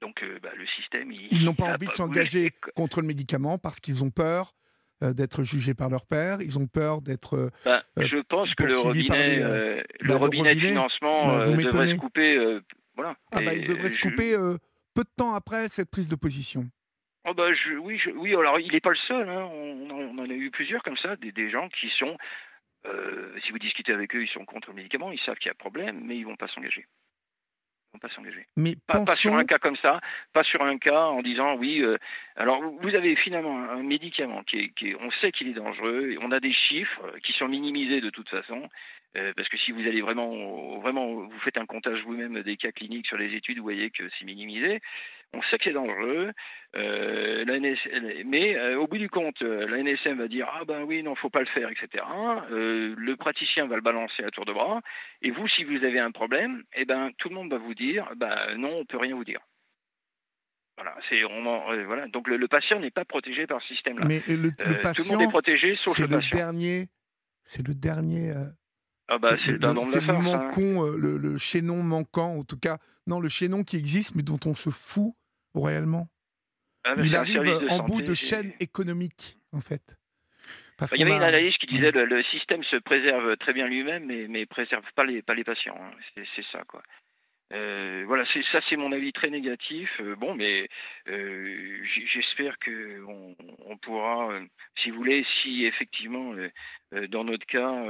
Donc, 0.00 0.24
bah, 0.42 0.50
le 0.56 0.66
système. 0.68 1.10
ils 1.12 1.44
n'ont 1.44 1.54
pas 1.54 1.74
envie 1.74 1.86
de 1.86 1.92
s'engager 1.92 2.52
contre 2.76 3.00
le 3.00 3.06
médicament 3.06 3.58
parce 3.58 3.80
qu'ils 3.80 4.04
ont 4.04 4.10
peur 4.10 4.54
euh, 5.02 5.12
d'être 5.12 5.42
jugés 5.42 5.74
par 5.74 5.90
leur 5.90 6.06
père, 6.06 6.40
ils 6.40 6.56
ont 6.56 6.68
peur 6.68 7.02
d'être. 7.02 7.36
Euh, 7.36 7.50
ben, 7.64 7.82
euh, 7.98 8.06
je 8.06 8.18
pense 8.22 8.54
que 8.54 8.64
le 8.64 8.78
robinet, 8.78 9.40
le 9.40 9.84
bah, 10.06 10.16
robinet, 10.16 10.54
de 10.54 10.60
financement 10.60 11.26
bah, 11.26 11.48
devrait 11.48 11.88
se 11.88 11.96
couper. 11.96 12.60
voilà. 12.94 13.16
Ah 13.32 13.40
bah, 13.44 13.54
il 13.54 13.66
devrait 13.66 13.90
se 13.90 13.98
couper 13.98 14.36
peu 14.94 15.02
de 15.02 15.10
temps 15.16 15.34
après 15.34 15.68
cette 15.68 15.90
prise 15.90 16.08
de 16.08 16.14
position. 16.14 16.70
Oh 17.26 17.34
bah 17.34 17.52
je, 17.54 17.74
oui, 17.74 18.00
oui, 18.14 18.34
alors 18.34 18.60
il 18.60 18.72
n'est 18.72 18.80
pas 18.80 18.90
le 18.90 18.96
seul. 19.08 19.28
Hein. 19.28 19.48
On, 19.52 19.90
on, 19.90 20.18
en 20.18 20.30
a 20.30 20.34
eu 20.34 20.50
plusieurs 20.50 20.82
comme 20.82 20.98
ça, 20.98 21.16
des, 21.16 21.32
des 21.32 21.50
gens 21.50 21.68
qui 21.68 21.88
sont, 21.98 22.16
si 23.44 23.50
vous 23.50 23.58
discutez 23.58 23.92
avec 23.92 24.14
eux, 24.14 24.22
ils 24.22 24.28
sont 24.28 24.44
contre 24.44 24.68
le 24.68 24.76
médicament, 24.76 25.10
ils 25.10 25.20
savent 25.20 25.38
qu'il 25.38 25.48
y 25.48 25.50
a 25.50 25.54
problème, 25.54 26.00
mais 26.04 26.16
ils 26.16 26.24
vont 26.24 26.36
pas 26.36 26.48
s'engager 26.48 26.86
pas 27.98 28.08
s'engager. 28.10 28.46
Mais 28.56 28.74
pas, 28.86 29.04
sur 29.14 29.34
un 29.34 29.44
cas 29.44 29.58
comme 29.58 29.76
ça, 29.76 30.00
pas 30.32 30.44
sur 30.44 30.62
un 30.62 30.78
cas 30.78 31.06
en 31.06 31.22
disant 31.22 31.54
oui. 31.56 31.80
Euh, 31.82 31.98
alors 32.36 32.62
vous 32.62 32.94
avez 32.94 33.16
finalement 33.16 33.58
un 33.70 33.82
médicament 33.82 34.42
qui 34.44 34.58
est, 34.58 34.68
qui 34.70 34.94
on 35.00 35.10
sait 35.20 35.32
qu'il 35.32 35.48
est 35.48 35.54
dangereux, 35.54 36.10
et 36.10 36.18
on 36.20 36.30
a 36.30 36.40
des 36.40 36.52
chiffres 36.52 37.18
qui 37.24 37.32
sont 37.32 37.48
minimisés 37.48 38.00
de 38.00 38.10
toute 38.10 38.28
façon. 38.28 38.68
Euh, 39.16 39.32
parce 39.36 39.48
que 39.48 39.56
si 39.58 39.70
vous 39.70 39.80
allez 39.80 40.00
vraiment, 40.00 40.78
vraiment, 40.80 41.06
vous 41.06 41.40
faites 41.44 41.56
un 41.56 41.66
comptage 41.66 42.02
vous-même 42.02 42.42
des 42.42 42.56
cas 42.56 42.72
cliniques 42.72 43.06
sur 43.06 43.16
les 43.16 43.34
études, 43.34 43.58
vous 43.58 43.64
voyez 43.64 43.90
que 43.90 44.02
c'est 44.18 44.24
minimisé. 44.24 44.80
On 45.32 45.42
sait 45.42 45.58
que 45.58 45.64
c'est 45.64 45.72
dangereux, 45.72 46.32
euh, 46.76 47.44
mais 48.24 48.56
euh, 48.56 48.78
au 48.78 48.86
bout 48.86 48.98
du 48.98 49.08
compte, 49.08 49.40
la 49.40 49.78
NSM 49.78 50.18
va 50.18 50.28
dire 50.28 50.48
ah 50.52 50.64
ben 50.64 50.82
oui 50.82 51.02
non 51.02 51.16
faut 51.16 51.30
pas 51.30 51.40
le 51.40 51.46
faire 51.46 51.68
etc. 51.70 52.04
le 52.40 53.14
praticien 53.14 53.66
va 53.66 53.74
le 53.74 53.82
balancer 53.82 54.22
à 54.22 54.30
tour 54.30 54.44
de 54.44 54.52
bras 54.52 54.80
et 55.22 55.32
vous 55.32 55.48
si 55.48 55.64
vous 55.64 55.84
avez 55.84 55.98
un 55.98 56.12
problème, 56.12 56.62
eh 56.76 56.84
ben 56.84 57.10
tout 57.18 57.30
le 57.30 57.34
monde 57.34 57.50
va 57.50 57.58
vous 57.58 57.74
dire 57.74 58.08
ben 58.16 58.54
non 58.56 58.78
on 58.78 58.84
peut 58.84 58.98
rien 58.98 59.16
vous 59.16 59.24
dire. 59.24 59.40
Voilà, 60.76 60.96
c'est 61.08 61.20
voilà. 61.22 62.06
Donc 62.08 62.28
le, 62.28 62.48
patient 62.48 62.80
n'est 62.80 62.90
pas 62.90 63.04
protégé 63.04 63.46
par 63.46 63.60
ce 63.62 63.74
système-là. 63.74 64.06
Mais 64.06 64.22
le, 64.28 64.50
patient, 64.82 65.02
tout 65.04 65.10
le 65.10 65.16
monde 65.16 65.28
est 65.28 65.30
protégé 65.30 65.76
sauf 65.82 65.98
le, 65.98 66.08
patient. 66.08 66.36
Dernier, 66.36 66.86
c'est 67.44 67.66
le 67.66 67.74
dernier 67.74 68.32
ah 69.08 69.18
bah, 69.18 69.36
c'est 69.44 69.52
le, 69.52 69.58
le 69.58 70.22
manquant, 70.22 70.86
euh, 70.86 70.96
le, 70.96 71.18
le, 71.18 71.36
chaînon 71.36 71.82
manquant, 71.82 72.38
en 72.38 72.44
tout 72.44 72.58
cas, 72.58 72.78
non, 73.06 73.20
le 73.20 73.28
chaînon 73.28 73.62
qui 73.62 73.76
existe, 73.76 74.14
mais 74.14 74.22
dont 74.22 74.40
on 74.46 74.54
se 74.54 74.70
fout 74.70 75.14
réellement. 75.54 76.08
Ah, 76.84 76.94
il 77.02 77.14
arrive 77.14 77.40
en 77.68 77.80
bout 77.80 78.02
de 78.02 78.14
chaîne 78.14 78.52
économique, 78.60 79.36
en 79.52 79.60
fait. 79.60 79.98
Parce 80.78 80.92
il 80.92 81.00
y 81.00 81.02
avait 81.02 81.16
une 81.16 81.22
analyse 81.22 81.56
qui 81.58 81.66
disait 81.66 81.92
que 81.92 81.98
le, 81.98 82.22
système 82.24 82.64
se 82.64 82.76
préserve 82.76 83.36
très 83.36 83.52
bien 83.52 83.68
lui-même, 83.68 84.06
mais 84.06 84.26
ne 84.26 84.44
préserve 84.46 84.84
pas 84.96 85.04
les, 85.04 85.22
pas 85.22 85.34
les 85.34 85.44
patients. 85.44 85.78
Hein. 85.78 86.22
C'est 86.34 86.44
ça, 86.50 86.62
quoi. 86.66 86.82
Euh, 87.52 88.04
voilà, 88.06 88.24
c'est 88.32 88.42
ça, 88.50 88.60
c'est 88.68 88.76
mon 88.76 88.90
avis 88.90 89.12
très 89.12 89.30
négatif. 89.30 89.88
Euh, 90.00 90.16
bon, 90.16 90.34
mais 90.34 90.66
j'espère 91.06 92.58
que 92.58 93.02
on, 93.06 93.76
pourra, 93.78 94.30
si 94.82 94.90
vous 94.90 94.96
voulez, 94.96 95.24
si 95.42 95.66
effectivement, 95.66 96.34
dans 97.08 97.24
notre 97.24 97.46
cas, 97.46 97.84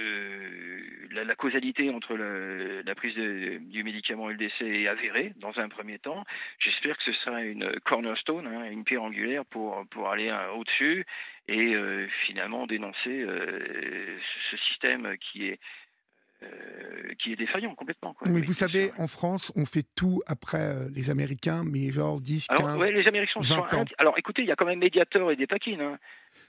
euh, 0.00 0.80
la, 1.12 1.36
causalité 1.36 1.88
entre 1.90 2.16
la 2.16 2.94
prise 2.96 3.14
du 3.14 3.84
médicament 3.84 4.28
et 4.28 4.32
le 4.32 4.38
décès 4.38 4.66
est 4.66 4.88
avérée 4.88 5.32
dans 5.36 5.56
un 5.56 5.68
premier 5.68 5.98
temps. 6.00 6.24
J'espère 6.58 6.96
que 6.96 7.04
ce 7.04 7.12
sera 7.12 7.42
une 7.42 7.78
cornerstone, 7.84 8.46
hein, 8.46 8.68
une 8.70 8.82
pierre 8.82 9.04
angulaire 9.04 9.44
pour, 9.44 9.84
pour 9.90 10.08
aller 10.08 10.30
euh, 10.30 10.52
au-dessus 10.52 11.06
et 11.46 11.74
euh, 11.74 12.08
finalement 12.26 12.66
dénoncer 12.66 13.24
ce 14.50 14.56
système 14.68 15.16
qui 15.18 15.46
est 15.48 15.60
qui 17.18 17.32
est 17.32 17.36
défaillant 17.36 17.74
complètement. 17.74 18.14
Mais 18.26 18.42
vous 18.42 18.52
savez, 18.52 18.90
en 18.98 19.08
France, 19.08 19.50
on 19.56 19.64
fait 19.64 19.86
tout 19.96 20.20
après 20.26 20.74
les 20.94 21.08
Américains, 21.08 21.62
mais 21.64 21.90
genre 21.90 22.20
10, 22.20 22.48
15, 22.48 22.60
Alors, 22.60 22.78
ouais, 22.78 22.92
les 22.92 23.06
Américains 23.06 23.40
sont, 23.40 23.64
Alors 23.96 24.18
écoutez, 24.18 24.42
il 24.42 24.48
y 24.48 24.52
a 24.52 24.56
quand 24.56 24.66
même 24.66 24.80
Mediator 24.80 25.30
et 25.32 25.36
des 25.36 25.46
paquines. 25.46 25.80
Hein. 25.80 25.98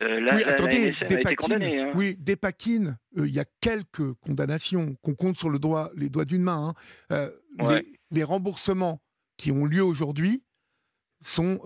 Euh, 0.02 0.20
oui, 0.34 0.44
attendez, 0.44 0.94
des 1.08 1.16
hein. 1.18 1.92
Oui, 1.96 2.16
des 2.20 2.36
paquines, 2.36 2.98
euh, 3.18 3.28
il 3.28 3.34
y 3.34 3.40
a 3.40 3.46
quelques 3.62 4.14
condamnations 4.16 4.96
qu'on 5.02 5.16
compte 5.16 5.38
sur 5.38 5.50
le 5.50 5.60
doigt, 5.60 5.92
les 5.96 6.10
doigts 6.10 6.26
d'une 6.26 6.44
main. 6.44 6.74
Hein. 7.10 7.32
Euh, 7.62 7.82
les, 8.12 8.24
remboursements 8.24 9.02
qui 9.38 9.52
ont 9.52 9.66
lieu 9.66 9.84
aujourd'hui 9.84 10.44
sont 11.22 11.62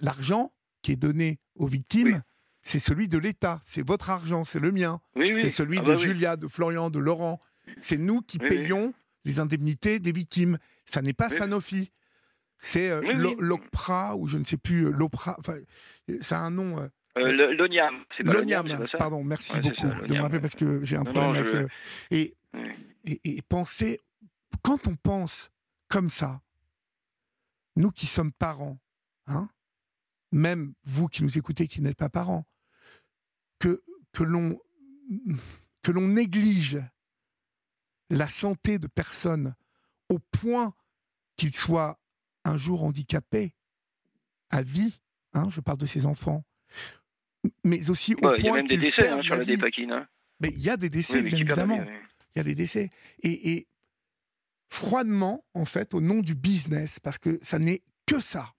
l'argent 0.00 0.52
qui 0.82 0.92
est 0.92 0.96
donné 0.96 1.38
aux 1.54 1.66
victimes. 1.66 2.22
C'est 2.62 2.78
celui 2.78 3.08
de 3.08 3.18
l'État, 3.18 3.60
c'est 3.62 3.86
votre 3.86 4.08
argent, 4.08 4.44
c'est 4.44 4.58
le 4.58 4.72
mien, 4.72 5.00
c'est 5.14 5.50
celui 5.50 5.78
ah 5.78 5.82
de 5.82 5.86
bah 5.88 5.94
Julia, 5.96 6.36
de 6.36 6.48
Florian, 6.48 6.88
de 6.88 6.98
Laurent. 6.98 7.40
C'est 7.78 7.98
nous 7.98 8.22
qui 8.22 8.38
payons 8.38 8.94
les 9.24 9.38
indemnités 9.38 10.00
des 10.00 10.12
victimes. 10.12 10.58
Ça 10.86 11.02
n'est 11.02 11.12
pas 11.12 11.28
Sanofi. 11.28 11.92
C'est 12.56 12.90
l'OPRA, 13.38 14.16
ou 14.16 14.28
je 14.28 14.38
ne 14.38 14.44
sais 14.44 14.56
plus, 14.56 14.90
l'OPRA. 14.90 15.38
Ça 16.20 16.38
a 16.38 16.40
un 16.40 16.50
nom. 16.50 16.88
Euh, 17.16 17.54
L'ONIAM, 17.54 18.04
c'est 18.16 18.24
pas 18.24 18.32
L'ONIAM, 18.32 18.86
pardon, 18.98 19.22
merci 19.22 19.60
beaucoup 19.60 20.06
de 20.06 20.14
me 20.14 20.20
rappeler 20.20 20.40
parce 20.40 20.54
que 20.54 20.84
j'ai 20.84 20.96
un 20.96 21.04
problème 21.04 21.36
avec. 21.36 21.46
Euh, 21.46 21.68
et, 22.10 22.34
et, 23.04 23.42
penser, 23.42 24.00
quand 24.62 24.86
on 24.88 24.96
pense 24.96 25.50
comme 25.88 26.10
ça, 26.10 26.40
nous 27.76 27.90
qui 27.90 28.06
sommes 28.06 28.32
parents, 28.32 28.78
hein, 29.26 29.48
même 30.32 30.74
vous 30.84 31.06
qui 31.06 31.22
nous 31.22 31.38
écoutez 31.38 31.68
qui 31.68 31.82
n'êtes 31.82 31.96
pas 31.96 32.08
parents, 32.08 32.46
que, 33.58 33.82
que 34.12 34.24
l'on 34.24 34.58
que 35.82 35.92
l'on 35.92 36.08
néglige 36.08 36.80
la 38.10 38.26
santé 38.26 38.78
de 38.78 38.86
personnes 38.86 39.54
au 40.08 40.18
point 40.18 40.74
qu'ils 41.36 41.54
soient 41.54 42.00
un 42.44 42.56
jour 42.56 42.84
handicapés 42.84 43.54
à 44.50 44.62
vie, 44.62 45.00
hein, 45.32 45.48
je 45.50 45.60
parle 45.60 45.78
de 45.78 45.86
ces 45.86 46.06
enfants, 46.06 46.44
mais 47.64 47.90
aussi 47.90 48.14
au 48.14 48.18
point 48.18 48.36
Il 48.38 48.44
y 48.44 48.48
a 48.48 48.52
même 48.54 48.66
des 48.66 48.76
décès 48.76 49.08
hein, 49.08 49.22
sur 49.22 49.36
la 49.36 49.44
dépakine. 49.44 49.92
Hein. 49.92 50.06
Mais 50.40 50.48
il 50.50 50.62
y 50.62 50.70
a 50.70 50.76
des 50.76 50.90
décès, 50.90 51.22
bien 51.22 51.38
évidemment. 51.38 51.84
Il 52.34 52.38
y 52.38 52.40
a 52.40 52.44
des 52.44 52.54
décès. 52.54 52.90
Et, 53.22 53.52
et, 53.52 53.68
froidement, 54.68 55.44
en 55.54 55.64
fait, 55.64 55.94
au 55.94 56.00
nom 56.00 56.20
du 56.20 56.34
business, 56.34 56.98
parce 56.98 57.18
que 57.18 57.38
ça 57.42 57.58
n'est 57.58 57.82
que 58.06 58.20
ça, 58.20 58.54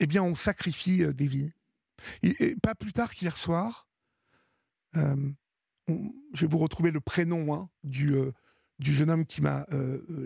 eh 0.00 0.06
bien, 0.06 0.22
on 0.22 0.34
sacrifie 0.34 1.02
euh, 1.02 1.12
des 1.12 1.26
vies. 1.26 1.52
Et, 2.22 2.54
pas 2.56 2.74
plus 2.74 2.92
tard 2.92 3.12
qu'hier 3.12 3.36
soir, 3.36 3.88
euh, 4.96 5.16
je 5.88 6.40
vais 6.42 6.46
vous 6.46 6.58
retrouver 6.58 6.90
le 6.90 7.00
prénom 7.00 7.54
hein, 7.54 7.70
du, 7.84 8.14
euh, 8.14 8.32
du 8.78 8.94
jeune 8.94 9.10
homme 9.10 9.26
qui 9.26 9.40
m'a 9.40 9.66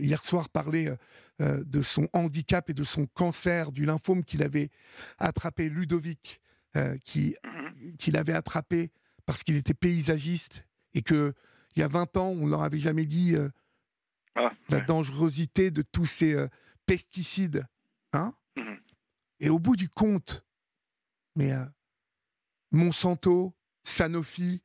hier 0.01 0.25
soir 0.25 0.49
parlé 0.49 0.93
de 1.39 1.83
son 1.83 2.09
handicap 2.13 2.69
et 2.69 2.75
de 2.75 2.83
son 2.83 3.07
cancer, 3.07 3.71
du 3.71 3.85
lymphome 3.85 4.25
qu'il 4.25 4.43
avait 4.43 4.71
attrapé, 5.19 5.69
Ludovic. 5.69 6.41
Euh, 6.77 6.97
qui 7.05 7.35
mmh 7.43 7.97
qu'il 7.99 8.17
avait 8.17 8.35
attrapé 8.35 8.93
parce 9.25 9.43
qu'il 9.43 9.57
était 9.57 9.75
paysagiste 9.75 10.65
et 10.95 11.03
que 11.03 11.35
il 11.75 11.81
y 11.81 11.83
a 11.83 11.89
20 11.89 12.17
ans, 12.17 12.29
on 12.29 12.47
leur 12.47 12.63
avait 12.63 12.79
jamais 12.79 13.07
dit 13.07 13.35
euh, 13.35 13.49
ah, 14.37 14.53
la 14.69 14.81
dangerosité 14.81 15.71
de 15.71 15.83
tous 15.83 16.07
ces 16.07 16.35
euh, 16.35 16.49
pesticides. 16.87 17.67
Hein 18.13 18.35
mmh 18.57 18.75
et 19.41 19.49
au 19.49 19.59
bout 19.59 19.75
du 19.75 19.89
compte, 19.89 20.45
mais 21.35 21.53
Monsanto, 22.73 23.55
Sanofi 23.85 24.63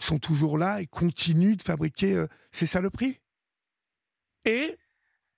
sont 0.00 0.18
toujours 0.18 0.58
là 0.58 0.82
et 0.82 0.88
continuent 0.88 1.54
de 1.54 1.62
fabriquer 1.62 2.26
ces 2.50 2.66
saloperies. 2.66 3.20
Et 4.44 4.76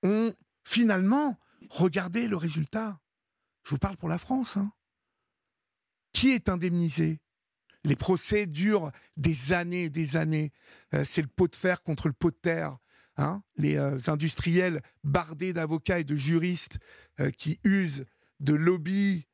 on, 0.03 0.33
finalement, 0.65 1.39
regardez 1.69 2.27
le 2.27 2.39
résultat. 2.39 2.99
Je 3.65 3.71
vous 3.71 3.79
parle 3.79 3.99
pour 3.99 4.09
la 4.09 4.17
France. 4.17 4.57
Hein. 4.57 4.73
Qui 6.19 6.31
est 6.31 6.49
indemnisé? 6.49 7.21
Les 7.85 7.95
procès 7.95 8.47
durent 8.47 8.91
des 9.17 9.53
années 9.53 9.85
et 9.85 9.89
des 9.89 10.17
années. 10.17 10.51
Euh, 10.93 11.05
c'est 11.05 11.23
le 11.23 11.29
pot 11.29 11.47
de 11.47 11.55
fer 11.55 11.81
contre 11.81 12.09
le 12.09 12.13
pot 12.13 12.33
de 12.33 12.37
terre. 12.37 12.77
Hein 13.19 13.45
les 13.57 13.77
euh, 13.77 13.99
industriels 14.09 14.83
bardés 15.05 15.53
d'avocats 15.53 16.01
et 16.01 16.05
de 16.05 16.17
juristes 16.17 16.81
euh, 17.21 17.31
qui 17.31 17.61
usent 17.63 18.05
de 18.41 18.55
lobbies 18.55 19.29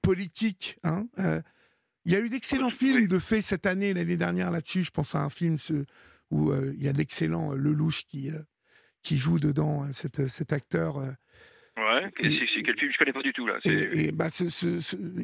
politiques. 0.00 0.78
Hein 0.84 1.08
il 2.04 2.12
y 2.12 2.14
a 2.14 2.20
eu 2.20 2.28
d'excellents 2.28 2.70
films 2.70 3.08
de 3.08 3.18
fait 3.18 3.42
cette 3.42 3.66
année, 3.66 3.94
l'année 3.94 4.16
dernière 4.16 4.52
là-dessus. 4.52 4.84
Je 4.84 4.90
pense 4.90 5.16
à 5.16 5.22
un 5.22 5.30
film 5.30 5.56
où 6.30 6.52
il 6.52 6.82
y 6.82 6.88
a 6.88 6.92
l'excellent 6.92 7.52
Lelouch 7.52 8.04
qui, 8.06 8.30
qui 9.02 9.16
joue 9.16 9.38
dedans, 9.38 9.86
cet, 9.92 10.26
cet 10.26 10.52
acteur 10.52 11.00
Ouais, 12.04 12.46
c'est 12.54 12.62
quel 12.62 12.78
film 12.78 12.92
Je 12.92 12.98
connais 12.98 13.12
pas 13.12 13.22
du 13.22 13.32
tout 13.32 13.46
là. 13.46 13.58
Et, 13.64 14.12
bah, 14.12 14.28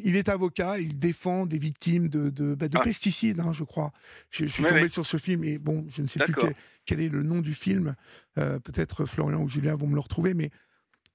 il 0.03 0.15
est 0.15 0.29
avocat, 0.29 0.79
il 0.79 0.97
défend 0.97 1.45
des 1.45 1.59
victimes 1.59 2.09
de, 2.09 2.29
de, 2.29 2.55
bah, 2.55 2.67
ah. 2.73 2.79
pesticides, 2.79 3.39
hein, 3.39 3.51
je 3.51 3.63
crois. 3.63 3.91
Je, 4.29 4.45
suis 4.45 4.63
tombé 4.63 4.87
sur 4.87 5.05
ce 5.05 5.17
film 5.17 5.43
et 5.43 5.57
bon, 5.57 5.85
je 5.89 6.01
ne 6.01 6.07
sais 6.07 6.19
plus 6.19 6.33
quel, 6.85 6.99
est 6.99 7.09
le 7.09 7.23
nom 7.23 7.41
du 7.41 7.53
film. 7.53 7.95
Euh, 8.37 8.59
peut-être 8.59 9.05
Florian 9.05 9.41
ou 9.41 9.49
Julien 9.49 9.75
vont 9.75 9.87
me 9.87 9.95
le 9.95 9.99
retrouver, 9.99 10.33
mais, 10.33 10.51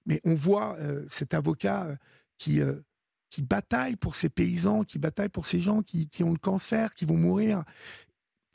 mais 0.06 0.20
on 0.24 0.34
voit 0.34 0.76
euh, 0.78 1.04
cet 1.08 1.34
avocat 1.34 1.86
euh, 1.86 2.82
qui, 3.30 3.42
bataille 3.42 3.96
pour 3.96 4.14
ces 4.14 4.28
paysans, 4.28 4.84
qui 4.84 4.98
bataille 4.98 5.28
pour 5.28 5.46
ces 5.46 5.58
gens 5.58 5.82
qui, 5.82 6.08
qui 6.08 6.22
ont 6.24 6.32
le 6.32 6.38
cancer, 6.38 6.94
qui 6.94 7.04
vont 7.04 7.16
mourir. 7.16 7.64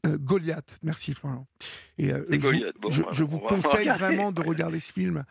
Goliath, 0.03 0.79
merci 0.81 1.13
Florian. 1.13 1.45
Et, 1.99 2.07
je, 2.09 3.23
vous 3.23 3.37
conseille 3.37 3.87
vraiment 3.87 4.31
de 4.31 4.41
regarder 4.41 4.79
ce 4.79 4.91
film. 4.91 5.23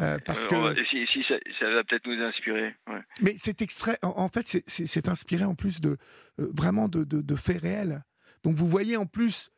Euh, 0.00 0.18
parce 0.24 0.46
que 0.46 0.54
si, 0.90 1.22
ça, 1.28 1.70
va 1.70 1.84
peut-être 1.84 2.06
nous 2.06 2.22
inspirer. 2.22 2.74
Mais 3.20 3.36
cet 3.38 3.62
extrait, 3.62 3.98
en, 4.02 4.28
fait, 4.28 4.62
c'est 4.66 5.08
inspiré 5.08 5.44
en 5.44 5.54
plus 5.54 5.80
de 5.80 5.96
euh, 6.38 6.50
vraiment 6.52 6.88
de, 6.88 7.04
de, 7.04 7.34
faits 7.34 7.62
réels. 7.62 8.04
Donc 8.42 8.56
vous 8.56 8.68
voyez 8.68 8.96
en 8.96 9.06
plus, 9.06 9.50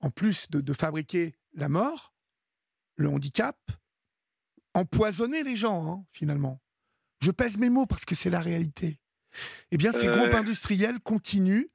en 0.00 0.10
plus 0.10 0.50
de, 0.50 0.72
fabriquer 0.72 1.34
la 1.54 1.68
mort, 1.68 2.12
le 2.96 3.08
handicap, 3.08 3.56
empoisonner 4.74 5.42
les 5.42 5.56
gens 5.56 5.90
hein, 5.90 6.04
finalement. 6.12 6.60
Je 7.20 7.30
pèse 7.30 7.56
mes 7.56 7.70
mots 7.70 7.86
parce 7.86 8.04
que 8.04 8.14
c'est 8.14 8.30
la 8.30 8.40
réalité. 8.40 9.00
Eh 9.70 9.76
bien, 9.76 9.92
ces 9.92 10.08
groupes 10.08 10.34
euh. 10.34 10.40
industriels 10.40 11.00
continuent 11.00 11.68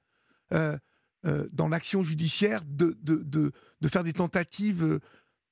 dans 1.53 1.67
l'action 1.67 2.03
judiciaire 2.03 2.61
de, 2.65 2.97
de, 3.01 3.87
faire 3.87 4.03
des 4.03 4.13
tentatives 4.13 4.83
euh, 4.83 4.99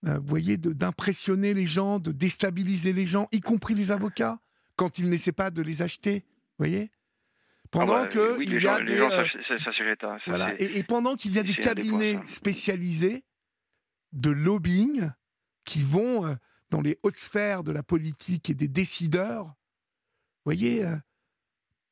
vous 0.03 0.21
voyez, 0.23 0.57
d'impressionner 0.57 1.53
les 1.53 1.65
gens, 1.65 1.99
de 1.99 2.11
déstabiliser 2.11 2.93
les 2.93 3.05
gens, 3.05 3.27
y 3.31 3.41
compris 3.41 3.75
les 3.75 3.91
avocats, 3.91 4.39
quand 4.75 4.97
ils 4.97 5.09
n'essaient 5.09 5.31
pas 5.31 5.51
de 5.51 5.61
les 5.61 5.81
acheter. 5.81 6.25
Vous 6.57 6.65
voyez 6.65 6.91
pendant 7.71 8.07
que 8.07 8.41
il 8.41 8.61
y 8.61 8.67
a 8.67 8.81
des 8.81 8.97
voilà 10.25 10.59
et, 10.59 10.81
pendant 10.83 11.15
qu'il 11.15 11.33
y 11.33 11.39
a 11.39 11.43
des 11.43 11.53
cabinets 11.53 12.19
spécialisés 12.25 13.23
de 14.11 14.31
lobbying 14.31 15.11
qui 15.65 15.83
vont 15.83 16.25
euh, 16.25 16.33
dans 16.71 16.81
les 16.81 16.97
hautes 17.03 17.17
sphères 17.17 17.63
de 17.63 17.71
la 17.71 17.83
politique 17.83 18.49
et 18.49 18.55
des 18.55 18.67
décideurs, 18.67 19.53
voyez, 20.45 20.83
euh, 20.83 20.95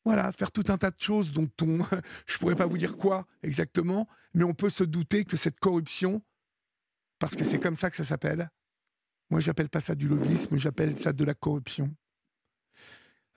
voilà, 0.04 0.32
faire 0.32 0.52
tout 0.52 0.64
un 0.70 0.78
tas 0.78 0.92
de 0.92 1.00
choses 1.00 1.32
dont 1.32 1.50
on, 1.62 1.80
je 2.26 2.38
pourrais 2.38 2.56
pas 2.56 2.66
vous 2.66 2.78
dire 2.78 2.98
quoi 2.98 3.28
exactement, 3.44 4.08
mais 4.34 4.44
on 4.44 4.54
peut 4.54 4.70
se 4.70 4.84
douter 4.84 5.26
que 5.26 5.38
cette 5.38 5.60
corruption 5.60 6.24
parce 7.20 7.36
que 7.36 7.44
c'est 7.44 7.60
comme 7.60 7.76
ça 7.76 7.90
que 7.90 7.96
ça 7.96 8.04
s'appelle. 8.04 8.50
Moi, 9.30 9.40
j'appelle 9.40 9.70
pas 9.70 9.82
ça 9.82 9.96
du 9.96 10.08
lobbyisme, 10.08 10.58
j'appelle 10.58 10.96
ça 10.96 11.12
de 11.12 11.26
la 11.26 11.34
corruption. 11.34 11.90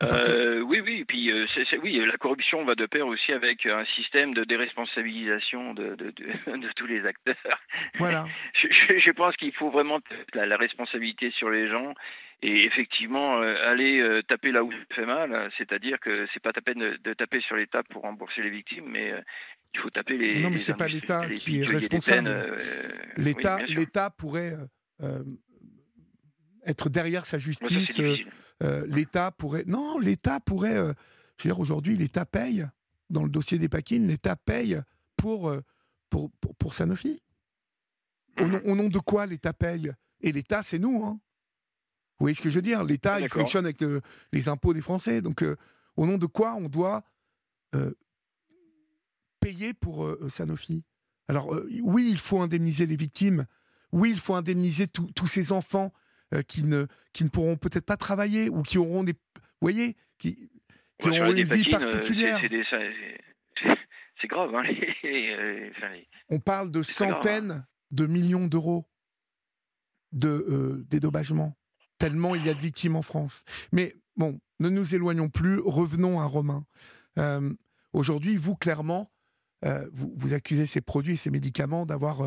Euh, 0.03 0.61
oui, 0.61 0.81
oui, 0.81 1.05
puis 1.05 1.31
euh, 1.31 1.45
oui, 1.83 2.03
la 2.07 2.17
corruption 2.17 2.65
va 2.65 2.75
de 2.75 2.87
pair 2.87 3.07
aussi 3.07 3.33
avec 3.33 3.67
un 3.67 3.85
système 3.97 4.33
de 4.33 4.45
déresponsabilisation 4.45 5.75
de, 5.75 5.95
de, 5.95 6.11
de, 6.11 6.73
tous 6.77 6.87
les 6.87 7.05
acteurs. 7.05 7.61
Voilà. 7.99 8.25
je, 8.55 8.99
je, 8.99 9.11
pense 9.11 9.37
qu'il 9.37 9.53
faut 9.53 9.69
vraiment 9.69 10.01
la, 10.33 10.47
la, 10.47 10.57
responsabilité 10.57 11.31
sur 11.33 11.51
les 11.51 11.69
gens 11.69 11.93
et 12.41 12.65
effectivement 12.65 13.43
euh, 13.43 13.71
aller 13.71 14.23
taper 14.27 14.53
là 14.53 14.65
où 14.65 14.73
ça 14.73 14.79
fait 14.95 15.07
mal, 15.07 15.51
c'est-à-dire 15.59 16.01
que 16.01 16.27
c'est 16.33 16.43
pas 16.43 16.53
la 16.55 16.63
peine 16.63 16.97
de, 16.97 17.13
taper 17.13 17.43
sur 17.43 17.57
l'État 17.57 17.83
pour 17.83 18.03
rembourser 18.03 18.41
les 18.41 18.51
victimes, 18.51 18.87
mais 18.89 19.13
il 19.75 19.81
faut 19.81 19.91
taper 19.91 20.19
les. 20.19 20.43
Non, 20.43 20.51
mais 20.51 20.59
c'est 20.59 20.75
pas 20.75 20.89
l'État 20.89 21.29
qui 21.31 21.61
est 21.61 21.67
responsable. 21.67 22.57
L'État, 23.17 23.59
l'État 23.67 24.11
pourrait 24.11 24.57
être 26.65 26.89
derrière 26.89 27.27
sa 27.27 27.39
justice. 27.39 28.01
Euh, 28.63 28.87
l'État 28.87 29.31
pourrait. 29.31 29.65
Non, 29.67 29.99
l'État 29.99 30.41
pourrait. 30.41 30.77
Euh, 30.77 30.93
je 31.39 31.45
veux 31.45 31.55
dire, 31.55 31.61
aujourd'hui, 31.61 31.97
l'État 31.97 32.27
paye. 32.27 32.67
Dans 33.09 33.25
le 33.25 33.31
dossier 33.31 33.59
des 33.59 33.69
Paquines, 33.69 34.07
l'État 34.07 34.37
paye 34.37 34.81
pour, 35.17 35.49
euh, 35.49 35.65
pour, 36.11 36.31
pour, 36.59 36.75
Sanofi. 36.75 37.21
Au 38.39 38.77
nom, 38.77 38.89
de 38.89 38.99
quoi 39.01 39.27
l'État 39.27 39.53
paye? 39.53 39.93
Et 40.21 40.31
l'État, 40.31 40.63
c'est 40.63 40.79
nous. 40.79 41.05
Hein. 41.05 41.19
Vous 42.19 42.25
voyez 42.25 42.35
ce 42.35 42.41
que 42.41 42.51
je 42.51 42.57
veux 42.57 42.63
dire? 42.63 42.85
L'État, 42.85 43.19
il 43.19 43.29
fonctionne 43.29 43.65
avec 43.65 43.83
les 44.33 44.49
impôts 44.49 44.73
des 44.73 44.81
Français. 44.81 45.23
Donc, 45.23 45.45
au 45.97 46.07
nom 46.07 46.19
de 46.19 46.27
quoi 46.27 46.55
on 46.55 46.69
doit 46.69 47.03
payer 49.41 49.75
pour 49.75 50.09
Sanofi 50.29 50.85
Alors, 51.29 51.55
oui, 51.83 52.09
il 52.11 52.19
faut 52.19 52.41
indemniser 52.41 52.87
les 52.87 52.97
victimes. 52.97 53.47
Oui, 53.93 54.11
il 54.11 54.21
faut 54.21 54.35
indemniser 54.35 54.87
tous 54.89 55.27
ces 55.27 55.53
enfants 55.53 55.93
euh, 56.33 56.43
qui, 56.43 56.63
ne, 56.63 56.87
qui 57.13 57.25
ne 57.25 57.29
pourront 57.29 57.57
peut-être 57.57 57.85
pas 57.85 57.97
travailler 57.97 58.49
ou 58.49 58.63
qui 58.63 58.79
auront 58.79 59.03
des. 59.03 59.15
Vous 59.15 59.41
voyez 59.63 59.97
Qui, 60.19 60.49
qui 61.01 61.09
auront 61.09 61.33
une 61.33 61.43
vie 61.43 61.65
euh, 61.67 61.71
particulière. 61.71 62.39
C'est 64.21 64.29
grave. 64.29 64.55
Hein, 64.55 64.63
On 66.29 66.39
parle 66.39 66.71
de 66.71 66.85
centaines 66.85 67.51
hein. 67.51 67.65
de 67.91 68.07
millions 68.07 68.47
d'euros 68.47 68.87
de 70.13 70.29
euh, 70.29 70.87
dédommagement, 70.89 71.57
tellement 71.99 72.37
il 72.37 72.47
y 72.47 72.49
a 72.49 72.55
de 72.55 72.61
victimes 72.61 72.95
en 72.95 73.03
France. 73.03 73.45
Mais 73.73 73.97
bon, 74.17 74.41
ne 74.61 74.69
nous 74.69 74.95
éloignons 74.95 75.31
plus, 75.31 75.59
revenons 75.59 76.21
à 76.21 76.27
Romain. 76.27 76.65
Aujourd'hui, 77.93 78.37
vous, 78.37 78.55
clairement, 78.55 79.11
vous, 79.63 80.13
vous, 80.17 80.35
accusez 80.35 80.67
ces 80.67 80.81
produits 80.81 81.15
et 81.15 81.17
ces 81.17 81.31
médicaments 81.31 81.87
d'avoir 81.87 82.19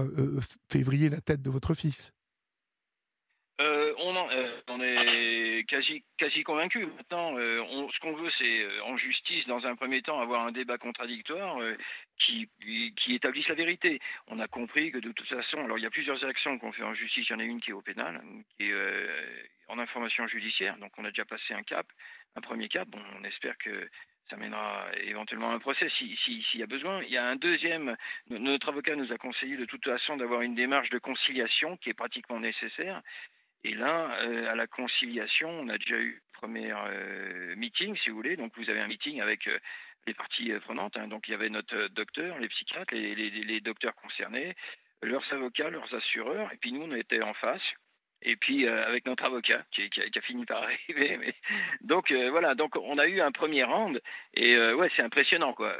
fait 0.69 0.83
vriller 0.83 1.09
la 1.09 1.21
tête 1.21 1.41
de 1.41 1.49
votre 1.49 1.73
fils? 1.73 2.13
Euh, 4.33 4.63
on, 4.67 4.81
est 4.81 5.63
quasi, 5.67 6.03
quasi 6.17 6.43
convaincu. 6.43 6.85
Maintenant, 6.85 7.37
euh, 7.37 7.63
ce 7.93 7.99
qu'on 7.99 8.13
veut, 8.13 8.29
c'est 8.37 8.61
euh, 8.61 8.83
en 8.83 8.97
justice, 8.97 9.45
dans 9.47 9.63
un 9.65 9.75
premier 9.75 10.01
temps, 10.01 10.19
avoir 10.19 10.45
un 10.45 10.51
débat 10.51 10.77
contradictoire 10.77 11.57
qui, 12.19 12.49
qui 12.59 13.15
établisse 13.15 13.47
la 13.47 13.55
vérité. 13.55 13.99
On 14.27 14.39
a 14.39 14.47
compris 14.47 14.91
que 14.91 14.97
de 14.97 15.11
toute 15.11 15.27
façon, 15.27 15.63
alors 15.63 15.77
il 15.77 15.83
y 15.83 15.87
a 15.87 15.91
plusieurs 15.91 16.23
actions 16.25 16.57
qu'on 16.57 16.71
fait 16.71 16.83
en 16.83 16.95
justice. 16.95 17.27
Il 17.29 17.33
y 17.33 17.35
en 17.35 17.39
a 17.39 17.43
une 17.43 17.61
qui 17.61 17.69
est 17.69 17.73
au 17.73 17.81
pénal, 17.81 18.21
qui 18.57 18.69
est 18.69 18.75
en 19.67 19.77
information 19.79 20.27
judiciaire. 20.27 20.77
Donc 20.77 20.91
on 20.97 21.05
a 21.05 21.09
déjà 21.09 21.25
passé 21.25 21.53
un 21.53 21.63
cap, 21.63 21.85
un 22.35 22.41
premier 22.41 22.69
cap. 22.69 22.87
On 23.19 23.23
espère 23.23 23.57
que 23.57 23.87
ça 24.29 24.37
mènera 24.37 24.87
éventuellement 25.03 25.51
à 25.51 25.53
un 25.53 25.59
procès 25.59 25.89
s'il 25.97 26.17
si, 26.17 26.43
y 26.55 26.63
a 26.63 26.67
besoin. 26.67 27.03
Il 27.03 27.11
y 27.11 27.17
a 27.17 27.25
un 27.25 27.35
deuxième, 27.35 27.95
notre 28.29 28.69
avocat 28.69 28.95
nous 28.95 29.11
a 29.11 29.17
conseillé 29.17 29.57
de 29.57 29.65
toute 29.65 29.83
façon 29.83 30.17
d'avoir 30.17 30.41
une 30.41 30.55
démarche 30.55 30.89
de 30.89 30.99
conciliation 30.99 31.77
qui 31.77 31.89
est 31.89 31.93
pratiquement 31.93 32.39
nécessaire. 32.39 33.01
Et 33.63 33.73
là, 33.73 34.17
euh, 34.21 34.51
à 34.51 34.55
la 34.55 34.67
conciliation, 34.67 35.49
on 35.49 35.69
a 35.69 35.77
déjà 35.77 35.97
eu 35.97 36.21
premier 36.33 36.73
euh, 36.73 37.55
meeting, 37.55 37.95
si 37.97 38.09
vous 38.09 38.17
voulez. 38.17 38.35
Donc, 38.35 38.51
vous 38.57 38.69
avez 38.69 38.81
un 38.81 38.87
meeting 38.87 39.21
avec 39.21 39.47
euh, 39.47 39.57
les 40.05 40.13
parties 40.13 40.51
prenantes. 40.65 40.97
Hein. 40.97 41.07
Donc, 41.07 41.27
il 41.27 41.31
y 41.31 41.33
avait 41.33 41.49
notre 41.49 41.87
docteur, 41.89 42.37
les 42.39 42.49
psychiatres, 42.49 42.93
les, 42.93 43.61
docteurs 43.61 43.95
concernés, 43.95 44.53
leurs 45.01 45.23
avocats, 45.31 45.69
leurs 45.69 45.93
assureurs. 45.93 46.51
Et 46.51 46.57
puis, 46.57 46.73
nous, 46.73 46.81
on 46.81 46.93
était 46.93 47.21
en 47.21 47.33
face. 47.33 47.61
Et 48.23 48.35
puis, 48.35 48.67
avec 48.67 49.05
notre 49.05 49.25
avocat, 49.25 49.63
qui, 49.71 49.89
qui, 49.89 50.01
a, 50.01 50.21
fini 50.21 50.45
par 50.45 50.63
arriver. 50.87 51.17
Mais... 51.17 51.35
Donc, 51.81 52.11
voilà. 52.31 52.55
Donc, 52.55 52.75
on 52.75 52.97
a 52.97 53.07
eu 53.07 53.21
un 53.21 53.31
premier 53.31 53.63
round. 53.63 54.01
Et 54.33 54.57
ouais, 54.73 54.89
c'est 54.95 55.03
impressionnant, 55.03 55.53
quoi. 55.53 55.75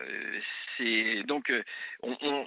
C'est 0.77 1.23
donc, 1.23 1.51
on, 2.01 2.17
on 2.21 2.45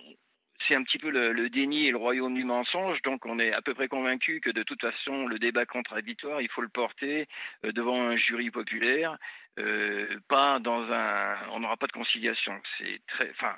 c'est 0.66 0.74
un 0.74 0.82
petit 0.82 0.98
peu 0.98 1.10
le, 1.10 1.48
déni 1.50 1.86
et 1.86 1.90
le 1.90 1.96
royaume 1.96 2.34
du 2.34 2.44
mensonge. 2.44 3.00
Donc, 3.02 3.24
on 3.26 3.38
est 3.38 3.52
à 3.52 3.62
peu 3.62 3.74
près 3.74 3.88
convaincu 3.88 4.40
que 4.40 4.50
de 4.50 4.62
toute 4.62 4.80
façon, 4.80 5.26
le 5.26 5.38
débat 5.38 5.66
contradictoire, 5.66 6.40
il 6.40 6.48
faut 6.48 6.62
le 6.62 6.68
porter 6.68 7.28
euh, 7.64 7.72
devant 7.72 8.08
un 8.08 8.16
jury 8.16 8.50
populaire, 8.50 9.16
euh, 9.58 10.18
pas 10.28 10.58
dans 10.60 10.82
un. 10.90 11.36
On 11.52 11.60
n'aura 11.60 11.76
pas 11.76 11.86
de 11.86 11.92
conciliation. 11.92 12.52
C'est 12.78 13.00
très, 13.06 13.30
enfin, 13.30 13.54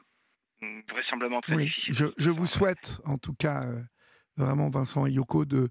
vraisemblablement 0.89 1.41
très 1.41 1.57
difficile. 1.57 1.95
Je, 1.95 2.07
je, 2.17 2.31
vous 2.31 2.47
souhaite, 2.47 3.01
en 3.05 3.19
tout 3.19 3.35
cas, 3.35 3.65
euh, 3.65 3.81
vraiment, 4.37 4.69
Vincent 4.69 5.07
et 5.07 5.13
Yoko, 5.13 5.45
de, 5.45 5.69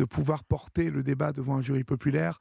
de 0.00 0.04
pouvoir 0.06 0.44
porter 0.44 0.90
le 0.90 1.02
débat 1.02 1.32
devant 1.32 1.56
un 1.56 1.62
jury 1.62 1.84
populaire. 1.84 2.38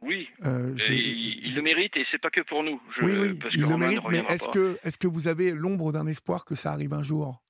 Oui, 0.00 0.28
il, 0.44 1.54
le 1.54 1.62
mérite 1.62 1.96
et 1.96 2.04
c'est 2.10 2.20
pas 2.20 2.30
que 2.30 2.42
pour 2.42 2.62
nous. 2.62 2.80
oui, 3.00 3.16
oui, 3.16 3.38
il 3.54 3.62
le 3.62 3.76
mérite, 3.76 4.02
mais 4.10 4.18
est-ce 4.28 4.48
que, 4.48 4.78
est 4.84 4.96
que 4.98 5.08
vous 5.08 5.28
avez 5.28 5.52
l'ombre 5.52 5.92
d'un 5.92 6.06
espoir 6.06 6.44
que 6.44 6.54
ça 6.54 6.72
arrive 6.72 6.92
un 6.92 7.02
jour? 7.02 7.42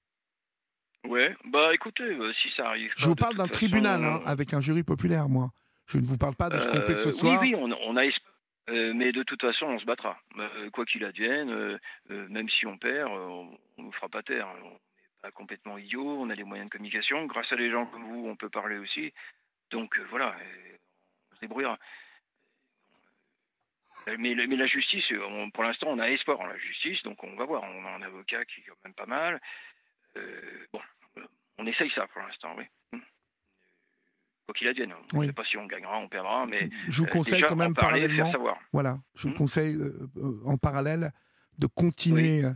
Ouais, 1.07 1.37
bah 1.45 1.75
écoutez, 1.75 2.05
euh, 2.05 2.33
si 2.43 2.49
ça 2.57 2.69
arrive. 2.69 2.91
Je 2.97 3.07
vous 3.07 3.15
parle 3.15 3.37
d'un 3.37 3.49
tribunal 3.49 4.05
hein, 4.05 4.23
avec 4.25 4.55
un 4.55 4.61
jury 4.61 4.83
populaire, 4.83 5.29
moi. 5.29 5.51
Je 5.87 5.99
ne 5.99 6.03
vous 6.03 6.17
parle 6.17 6.35
pas 6.35 6.49
de 6.49 6.59
ce 6.59 6.69
qu'on 6.69 6.81
fait 6.81 6.95
ce 6.95 7.09
euh, 7.09 7.13
soir. 7.13 7.41
Oui, 7.43 7.53
oui, 7.53 7.55
on, 7.59 7.97
a 7.97 8.05
euh, 8.71 8.95
mais 8.95 9.13
de 9.13 9.23
toute 9.23 9.43
façon, 9.43 9.67
on 9.67 9.79
se 9.79 9.85
battra. 9.85 10.19
quoi 10.73 10.87
qu'il 10.87 11.05
advienne, 11.05 11.79
même 12.09 12.49
si 12.49 12.67
on 12.67 12.79
perd, 12.79 13.11
on 13.11 13.51
ne 13.79 13.85
nous 13.85 13.93
fera 13.93 14.09
pas 14.09 14.23
taire. 14.23 14.49
Complètement 15.33 15.79
idiot, 15.79 16.07
on 16.21 16.29
a 16.31 16.35
les 16.35 16.45
moyens 16.45 16.69
de 16.69 16.73
communication. 16.77 17.25
Grâce 17.27 17.51
à 17.53 17.57
des 17.57 17.71
gens 17.71 17.87
comme 17.87 18.05
vous, 18.05 18.27
on 18.29 18.37
peut 18.37 18.51
parler 18.51 18.77
aussi. 18.79 19.13
Donc 19.71 19.99
voilà, 20.11 20.37
on 21.33 21.35
se 21.37 21.41
débrouillera. 21.41 21.79
Euh, 24.09 24.17
mais, 24.19 24.35
mais, 24.35 24.57
la 24.57 24.67
justice, 24.67 25.05
pour 25.55 25.65
l'instant, 25.65 25.87
on 25.89 25.99
a 25.99 26.11
espoir 26.11 26.39
en 26.41 26.47
la 26.47 26.59
justice, 26.59 27.03
donc 27.05 27.23
on 27.25 27.35
va 27.37 27.45
voir. 27.47 27.63
On 27.63 27.87
a 27.87 27.91
un 27.91 28.03
avocat 28.03 28.45
qui 28.45 28.61
est 28.61 28.65
quand 28.65 28.77
même 28.85 28.95
pas 28.95 29.07
mal. 29.07 29.41
Euh, 30.17 30.67
bon, 30.73 30.81
on 31.59 31.67
essaye 31.67 31.91
ça 31.95 32.07
pour 32.09 32.21
l'instant, 32.23 32.55
oui. 32.59 32.65
quoi 34.45 34.55
qu'il 34.55 34.69
advienne. 34.69 34.93
On 34.93 35.17
ne 35.17 35.21
Oui. 35.21 35.27
sait 35.29 35.33
pas 35.33 35.45
si 35.47 35.57
on 35.57 35.67
gagnera, 35.67 35.97
on 35.99 36.09
perdra, 36.09 36.45
mais 36.47 36.69
Je 36.89 36.99
vous 37.01 37.07
euh, 37.07 37.11
conseille 37.11 37.35
déjà, 37.37 37.49
quand 37.49 37.57
même 37.57 37.75
parler, 37.75 38.01
faire 38.01 38.09
parallèlement. 38.09 38.33
savoir. 38.33 38.59
Voilà, 38.75 38.99
je 39.15 39.23
vous 39.29 39.35
Hmm. 39.35 39.39
conseille 39.39 39.75
euh, 39.77 40.07
euh, 40.19 40.41
en 40.45 40.59
parallèle 40.59 41.11
de 41.59 41.67
continuer 41.67 42.45
euh, 42.45 42.53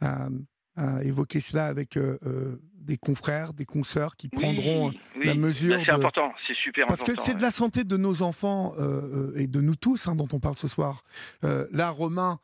à, 0.00 0.28
à 0.76 1.02
évoquer 1.04 1.40
cela 1.40 1.66
avec 1.66 1.96
euh, 1.96 2.18
euh, 2.26 2.60
des 2.76 2.96
confrères, 2.98 3.52
des 3.52 3.64
consoeurs 3.64 4.14
qui 4.16 4.28
prendront. 4.28 4.90
oui, 5.16 5.26
la 5.26 5.34
mesure 5.34 5.76
c'est 5.84 5.90
de- 5.90 5.96
important, 5.96 6.32
c'est 6.46 6.54
super 6.56 6.86
Parce 6.86 7.02
que 7.02 7.12
important. 7.12 7.26
c'est 7.26 7.34
de 7.36 7.42
la 7.42 7.50
santé 7.50 7.84
de 7.84 7.96
nos 7.96 8.22
enfants 8.22 8.74
euh, 8.78 9.32
euh, 9.34 9.36
et 9.36 9.46
de 9.46 9.60
nous 9.60 9.74
tous 9.76 10.06
hein, 10.06 10.14
dont 10.14 10.28
on 10.32 10.38
parle 10.40 10.56
ce 10.56 10.68
soir. 10.68 11.02
Euh, 11.44 11.66
là, 11.72 11.90
Romain 11.90 12.38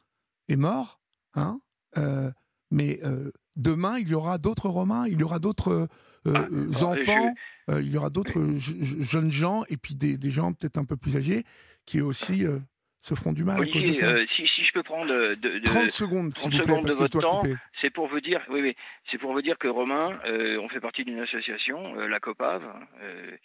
est 0.49 0.57
mort, 0.57 1.01
hein, 1.35 1.61
euh, 1.99 2.31
mais 2.71 2.99
euh, 3.05 3.31
demain, 3.57 3.99
il 3.99 4.09
y 4.09 4.15
aura 4.15 4.39
d'autres 4.39 4.69
Romains, 4.69 5.07
il 5.07 5.21
y 5.21 5.23
aura 5.23 5.39
d'autres 5.39 5.71
euh, 5.73 5.87
Ah, 6.35 6.47
euh, 6.53 6.71
alors, 6.77 6.91
enfants, 6.91 7.35
euh, 7.71 7.83
il 7.83 7.91
y 7.93 7.97
aura 7.97 8.09
d'autres 8.11 8.41
je- 8.57 8.75
je- 8.81 9.03
jeunes 9.03 9.31
gens 9.31 9.65
et 9.69 9.77
puis 9.77 9.95
des, 9.95 10.17
des 10.17 10.31
gens 10.31 10.53
peut-être 10.53 10.79
un 10.79 10.85
peu 10.85 10.97
plus 10.97 11.17
âgés 11.17 11.45
qui 11.85 12.01
aussi 12.01 12.47
euh, 12.47 12.59
se 13.03 13.15
feront 13.15 13.33
du 13.33 13.45
mal 13.45 13.57
à 13.57 13.59
cause 13.59 13.73
de 13.73 13.79
Olivier, 13.79 13.95
ça. 13.95 14.07
euh, 14.07 14.25
si, 14.37 14.47
si 14.47 14.65
je 14.65 14.73
peux 14.73 14.83
prendre 14.83 15.07
de, 15.13 15.35
de- 15.35 15.59
30 15.65 15.91
secondes, 15.91 16.33
s'il 16.33 16.51
30 16.51 16.53
vous 16.53 16.59
plaît, 16.59 16.67
secondes 16.67 16.83
parce 16.85 16.95
de 16.95 16.99
votre 17.01 17.21
temps. 17.21 17.43
c'est 17.81 17.91
pour 17.91 18.07
vous 18.09 18.21
dire, 18.21 18.41
oui, 18.49 18.61
oui, 18.63 18.77
c'est 19.11 19.19
pour 19.19 19.33
vous 19.33 19.43
dire 19.43 19.59
que 19.59 19.69
Romain, 19.69 20.19
euh, 20.25 20.59
on 20.61 20.69
fait 20.69 20.81
partie 20.81 21.05
d'une 21.05 21.19
association, 21.21 21.99
euh, 21.99 22.07
la 22.09 22.21
COPAV, 22.21 22.63
euh, 23.03 23.37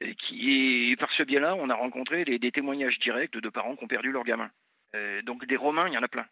et 0.00 0.14
qui 0.14 0.90
et 0.92 0.96
par 0.96 1.10
ce 1.12 1.22
biais-là, 1.22 1.54
on 1.56 1.68
a 1.70 1.74
rencontré 1.74 2.24
des, 2.24 2.38
des 2.38 2.52
témoignages 2.52 2.98
directs 3.00 3.36
de 3.38 3.48
parents 3.48 3.74
qui 3.76 3.84
ont 3.84 3.88
perdu 3.88 4.12
leur 4.12 4.24
gamin. 4.24 4.50
Euh, 4.94 5.22
donc 5.22 5.46
des 5.46 5.56
Romains, 5.56 5.88
il 5.88 5.94
y 5.94 5.98
en 5.98 6.02
a 6.02 6.08
plein. 6.08 6.26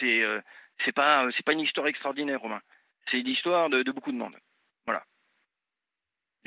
C'est 0.00 0.22
euh, 0.22 0.40
c'est 0.84 0.92
pas 0.92 1.26
c'est 1.36 1.44
pas 1.44 1.52
une 1.52 1.60
histoire 1.60 1.86
extraordinaire, 1.88 2.40
Romain. 2.40 2.60
C'est 3.10 3.18
l'histoire 3.18 3.68
de, 3.70 3.82
de 3.82 3.92
beaucoup 3.92 4.12
de 4.12 4.16
monde. 4.18 4.36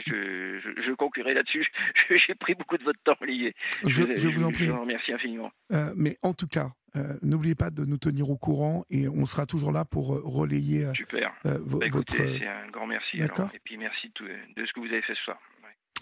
Je, 0.05 0.59
je, 0.59 0.81
je 0.81 0.91
conclurai 0.93 1.33
là-dessus. 1.33 1.65
J'ai 2.27 2.35
pris 2.35 2.55
beaucoup 2.55 2.77
de 2.77 2.83
votre 2.83 2.99
temps, 3.03 3.15
Olivier. 3.21 3.53
Je, 3.87 4.15
je 4.15 4.29
vous 4.29 4.43
en 4.43 4.51
prie. 4.51 4.65
Je 4.65 4.71
vous 4.71 4.81
remercie 4.81 5.13
infiniment. 5.13 5.51
Euh, 5.71 5.93
mais 5.95 6.17
en 6.21 6.33
tout 6.33 6.47
cas, 6.47 6.71
euh, 6.95 7.13
n'oubliez 7.21 7.55
pas 7.55 7.69
de 7.69 7.85
nous 7.85 7.97
tenir 7.97 8.29
au 8.29 8.37
courant 8.37 8.83
et 8.89 9.07
on 9.07 9.25
sera 9.25 9.45
toujours 9.45 9.71
là 9.71 9.85
pour 9.85 10.13
euh, 10.15 10.21
relayer 10.23 10.85
euh, 10.85 10.93
Super. 10.93 11.31
euh, 11.45 11.53
Bah, 11.53 11.59
votre. 11.65 11.85
écoutez, 11.87 12.39
c'est 12.39 12.47
un 12.47 12.67
grand 12.69 12.87
merci. 12.87 13.17
D'accord. 13.17 13.49
Et 13.53 13.59
puis 13.63 13.77
merci 13.77 14.11
de, 14.19 14.65
ce 14.65 14.73
que 14.73 14.79
vous 14.79 14.87
avez 14.87 15.01
fait 15.01 15.15
ce 15.15 15.23
soir. 15.23 15.39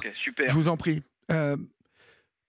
Ouais. 0.04 0.14
Super. 0.24 0.48
Je 0.50 0.54
vous 0.56 0.68
en 0.68 0.78
prie. 0.78 1.04
Euh, 1.32 1.58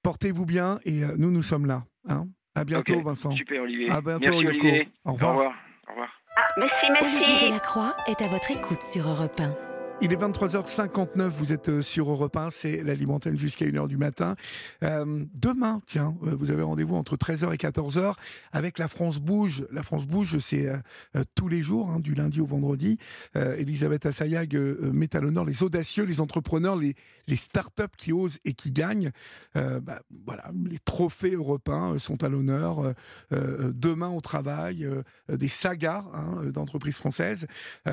Portez-vous 0.02 0.46
bien 0.46 0.80
et 0.84 1.04
euh, 1.04 1.14
nous, 1.18 1.30
nous 1.30 1.42
sommes 1.42 1.66
là. 1.66 1.84
Hein 2.08 2.26
à 2.54 2.64
bientôt, 2.64 3.00
Vincent. 3.02 3.30
Super, 3.32 3.62
Olivier. 3.62 3.90
À 3.90 4.00
bientôt, 4.00 4.30
merci, 4.30 4.38
Yoko. 4.44 4.48
Olivier. 4.48 4.88
Au 5.04 5.12
revoir. 5.12 5.34
Au 5.34 5.38
revoir. 5.38 5.54
Au 5.86 5.90
revoir. 5.92 6.20
Ah, 6.36 6.48
merci, 6.56 6.86
merci. 6.90 7.06
Olivier 7.16 7.48
Delacroix 7.48 7.94
est 8.06 8.22
à 8.22 8.28
votre 8.28 8.50
écoute 8.50 8.82
sur 8.82 9.06
Europe 9.06 9.38
1. 9.38 9.69
Il 10.02 10.14
est 10.14 10.16
23h59, 10.16 11.28
vous 11.28 11.52
êtes 11.52 11.68
euh, 11.68 11.82
sur 11.82 12.10
Europe 12.10 12.34
1, 12.34 12.48
c'est 12.48 12.82
la 12.82 12.94
libre 12.94 13.12
antenne 13.12 13.38
jusqu'à 13.38 13.66
1h 13.66 13.86
du 13.86 13.98
matin. 13.98 14.34
Euh, 14.82 15.26
demain, 15.34 15.82
tiens, 15.86 16.16
euh, 16.22 16.34
vous 16.34 16.50
avez 16.50 16.62
rendez-vous 16.62 16.96
entre 16.96 17.18
13h 17.18 17.52
et 17.52 17.58
14h 17.58 18.14
avec 18.52 18.78
La 18.78 18.88
France 18.88 19.18
Bouge. 19.18 19.66
La 19.70 19.82
France 19.82 20.06
Bouge, 20.06 20.38
c'est 20.38 20.68
euh, 20.68 21.24
tous 21.34 21.48
les 21.48 21.60
jours, 21.60 21.90
hein, 21.90 22.00
du 22.00 22.14
lundi 22.14 22.40
au 22.40 22.46
vendredi. 22.46 22.98
Elisabeth 23.34 24.06
Assayag 24.06 24.56
met 24.56 25.14
à 25.14 25.20
l'honneur 25.20 25.44
les 25.44 25.62
audacieux, 25.62 26.04
les 26.04 26.20
entrepreneurs, 26.20 26.76
les, 26.76 26.94
les 27.26 27.36
start-up 27.36 27.92
qui 27.96 28.12
osent 28.12 28.38
et 28.44 28.54
qui 28.54 28.72
gagnent. 28.72 29.10
Bah, 29.54 30.00
voilà, 30.24 30.50
les 30.68 30.78
trophées 30.78 31.34
européens 31.34 31.98
sont 31.98 32.22
à 32.24 32.28
l'honneur. 32.28 32.94
Demain 33.30 34.08
au 34.08 34.20
travail, 34.20 34.84
euh, 34.84 35.02
euh, 35.30 35.36
des 35.36 35.48
sagas 35.48 36.04
hein, 36.12 36.44
d'entreprises 36.46 36.96
françaises. 36.96 37.46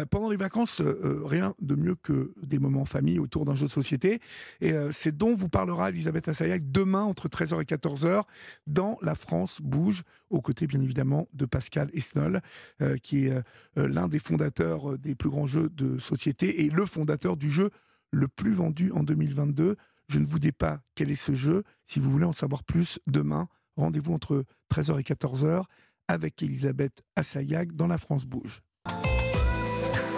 Pendant 0.10 0.30
les 0.30 0.38
vacances, 0.38 0.82
rien 0.82 1.54
de 1.62 1.76
mieux 1.76 1.96
que 2.04 2.34
des 2.42 2.60
moments 2.60 2.82
en 2.82 2.86
famille 2.86 3.20
autour 3.20 3.46
d'un 3.46 3.56
jeu 3.56 3.68
de 3.68 3.72
société. 3.72 4.20
Et 4.62 4.72
euh, 4.72 4.90
c'est 4.92 5.16
dont 5.16 5.36
vous 5.36 5.50
parlera 5.50 5.90
Elisabeth 5.90 6.28
Assayag 6.28 6.72
demain 6.72 7.04
entre 7.04 7.28
13h 7.28 7.62
et 7.62 7.66
14h 7.66 8.24
dans 8.66 8.98
La 9.02 9.16
France 9.16 9.62
Bouge, 9.62 10.04
aux 10.30 10.42
côtés 10.42 10.68
bien 10.68 10.82
évidemment 10.82 11.28
de 11.34 11.46
Pascal 11.46 11.90
Esnol, 11.94 12.42
euh, 12.82 12.98
qui 12.98 13.28
est 13.28 13.32
euh, 13.78 13.88
l'un 13.88 14.08
des 14.08 14.20
fondateurs 14.20 14.98
des 14.98 15.16
plus 15.16 15.30
grands 15.30 15.48
jeux 15.48 15.70
de 15.70 16.00
société 16.00 16.66
et 16.66 16.70
le 16.70 16.86
fondateur 16.86 17.38
du 17.38 17.52
jeu 17.52 17.72
le 18.12 18.28
plus 18.28 18.54
vendu 18.54 18.92
en 18.92 19.04
2022. 19.04 19.76
Je 20.08 20.20
ne 20.20 20.26
vous 20.26 20.40
dis 20.40 20.52
pas 20.52 20.82
quel 20.96 21.12
est 21.12 21.16
ce 21.16 21.34
jeu. 21.34 21.64
Si 21.84 22.00
vous 22.00 22.10
voulez 22.10 22.26
en 22.26 22.34
savoir 22.34 22.64
plus, 22.64 23.00
demain, 23.08 23.48
rendez-vous 23.76 24.14
entre 24.14 24.46
13h 24.72 25.00
et 25.00 25.04
14h 25.04 25.64
avec 26.08 26.42
Elisabeth 26.42 27.04
Assayag 27.16 27.74
dans 27.74 27.88
La 27.88 27.98
France 27.98 28.26
Bouge. 28.26 28.62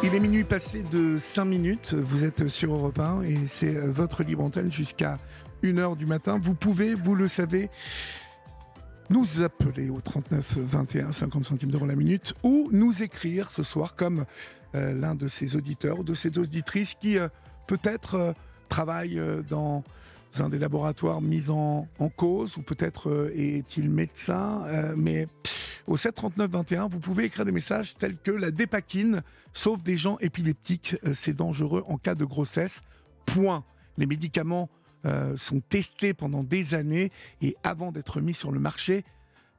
Il 0.01 0.15
est 0.15 0.19
minuit 0.19 0.45
passé 0.45 0.83
de 0.83 1.17
5 1.17 1.45
minutes, 1.45 1.93
vous 1.93 2.23
êtes 2.23 2.47
sur 2.47 2.73
Europe 2.73 2.99
1 2.99 3.23
et 3.23 3.35
c'est 3.47 3.75
euh, 3.75 3.91
votre 3.91 4.23
libre 4.23 4.43
antenne 4.43 4.71
jusqu'à 4.71 5.19
1h 5.61 5.97
du 5.97 6.05
matin. 6.05 6.39
Vous 6.41 6.55
pouvez, 6.55 6.93
vous 6.93 7.15
le 7.15 7.27
savez, 7.27 7.69
nous 9.09 9.41
appeler 9.41 9.89
au 9.89 9.99
39 9.99 10.57
21 10.57 11.11
50 11.11 11.45
centimes 11.45 11.71
d'euros 11.71 11.85
la 11.85 11.95
minute 11.95 12.33
ou 12.43 12.69
nous 12.71 13.03
écrire 13.03 13.51
ce 13.51 13.63
soir 13.63 13.95
comme 13.95 14.25
euh, 14.75 14.93
l'un 14.93 15.15
de 15.15 15.27
ces 15.27 15.55
auditeurs 15.55 15.99
ou 15.99 16.03
de 16.03 16.13
ces 16.13 16.37
auditrices 16.37 16.93
qui 16.93 17.17
euh, 17.17 17.27
peut-être 17.67 18.15
euh, 18.15 18.33
travaillent 18.69 19.21
dans 19.49 19.83
un 20.39 20.47
des 20.47 20.59
laboratoires 20.59 21.21
mis 21.21 21.49
en, 21.49 21.87
en 21.97 22.09
cause 22.09 22.57
ou 22.57 22.61
peut-être 22.61 23.31
est-il 23.33 23.89
médecin, 23.89 24.63
mais 24.95 25.27
au 25.89 25.97
739 25.97 26.51
21, 26.51 26.87
vous 26.87 26.99
pouvez 26.99 27.25
écrire 27.25 27.45
des 27.45 27.51
messages 27.51 27.95
tels 27.95 28.15
que 28.15 28.29
la 28.29 28.51
dépakine 28.51 29.23
sauve 29.53 29.81
des 29.81 29.97
gens 29.97 30.19
épileptiques, 30.19 30.95
euh, 31.03 31.15
c'est 31.15 31.33
dangereux 31.33 31.83
en 31.87 31.97
cas 31.97 32.13
de 32.13 32.25
grossesse. 32.25 32.81
Point. 33.25 33.65
Les 33.97 34.05
médicaments 34.05 34.69
euh, 35.05 35.35
sont 35.35 35.61
testés 35.61 36.13
pendant 36.13 36.43
des 36.43 36.75
années 36.75 37.11
et 37.41 37.57
avant 37.63 37.91
d'être 37.91 38.21
mis 38.21 38.35
sur 38.35 38.51
le 38.51 38.59
marché, 38.59 39.03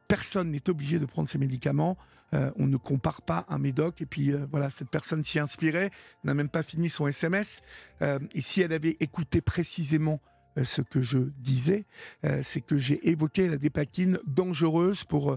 personne 0.07 0.53
n'est 0.53 0.71
obligé 0.71 1.01
de 1.01 1.05
prendre 1.05 1.29
ces 1.29 1.39
médicaments. 1.39 1.99
Euh, 2.33 2.53
on 2.57 2.69
ne 2.69 2.77
compare 2.77 3.23
pas 3.23 3.45
un 3.49 3.59
médoc 3.59 4.01
et 4.01 4.07
puis 4.07 4.33
voilà, 4.53 4.71
cette 4.71 4.89
personne 4.89 5.25
s'y 5.25 5.41
inspirait, 5.41 5.91
n'a 6.23 6.35
même 6.35 6.49
pas 6.49 6.63
fini 6.63 6.89
son 6.89 7.09
SMS. 7.09 7.61
Et 8.01 8.41
si 8.41 8.61
elle 8.63 8.73
avait 8.73 8.97
écouté 9.01 9.41
précisément 9.41 10.21
ce 10.65 10.83
que 10.83 11.01
je 11.01 11.19
disais, 11.39 11.85
euh, 12.25 12.41
c'est 12.43 12.61
que 12.61 12.77
j'ai 12.77 13.09
évoqué 13.09 13.49
la 13.49 13.57
dépakine 13.57 14.19
dangereuse 14.27 15.05
pour 15.05 15.33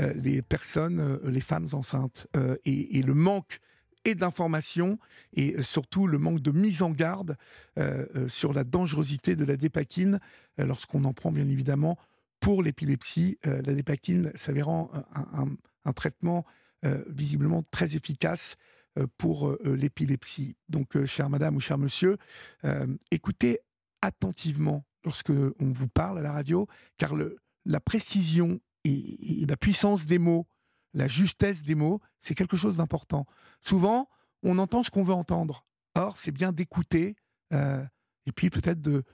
euh, 0.00 0.12
les 0.14 0.42
personnes, 0.42 1.00
euh, 1.00 1.18
les 1.30 1.40
femmes 1.40 1.68
enceintes, 1.72 2.26
euh, 2.36 2.56
et, 2.64 3.02
le 3.02 3.14
manque 3.14 3.60
et 4.04 4.14
d'informations 4.14 4.98
et 5.34 5.56
euh, 5.56 5.62
surtout 5.62 6.06
le 6.06 6.18
manque 6.18 6.40
de 6.40 6.50
mise 6.50 6.82
en 6.82 6.90
garde 6.90 7.36
euh, 7.78 8.06
euh, 8.16 8.28
sur 8.28 8.52
la 8.52 8.64
dangerosité 8.64 9.36
de 9.36 9.44
la 9.44 9.56
dépakine 9.56 10.20
euh, 10.60 10.66
lorsqu'on 10.66 11.04
en 11.04 11.12
prend 11.12 11.32
bien 11.32 11.48
évidemment 11.48 11.98
pour 12.40 12.62
l'épilepsie. 12.62 13.38
Euh, 13.46 13.62
la 13.64 13.74
dépakine 13.74 14.30
s'avérant 14.34 14.90
un, 15.14 15.42
un- 15.42 15.56
un 15.84 15.92
traitement 15.92 16.44
euh, 16.84 17.02
visiblement 17.08 17.62
très 17.70 17.96
efficace 17.96 18.56
euh, 18.98 19.06
pour 19.18 19.48
euh, 19.48 19.58
l'épilepsie. 19.76 20.56
Donc, 20.68 20.96
euh, 20.96 21.06
chère 21.06 21.30
madame 21.30 21.56
ou 21.56 21.60
cher 21.60 21.78
monsieur, 21.78 22.16
euh, 22.64 22.86
écoutez 23.10 23.60
attentivement 24.02 24.84
lorsque 25.04 25.30
on 25.30 25.70
vous 25.70 25.88
parle 25.88 26.18
à 26.18 26.22
la 26.22 26.32
radio, 26.32 26.66
car 26.98 27.14
le, 27.14 27.38
la 27.64 27.80
précision 27.80 28.60
et, 28.84 29.42
et 29.42 29.46
la 29.46 29.56
puissance 29.56 30.06
des 30.06 30.18
mots, 30.18 30.46
la 30.94 31.06
justesse 31.06 31.62
des 31.62 31.74
mots, 31.74 32.00
c'est 32.18 32.34
quelque 32.34 32.56
chose 32.56 32.76
d'important. 32.76 33.26
Souvent, 33.60 34.08
on 34.42 34.58
entend 34.58 34.82
ce 34.82 34.90
qu'on 34.90 35.02
veut 35.02 35.14
entendre. 35.14 35.64
Or, 35.94 36.16
c'est 36.18 36.32
bien 36.32 36.52
d'écouter 36.52 37.16
euh, 37.52 37.84
et 38.26 38.32
puis 38.32 38.50
peut-être 38.50 38.80
de, 38.80 39.04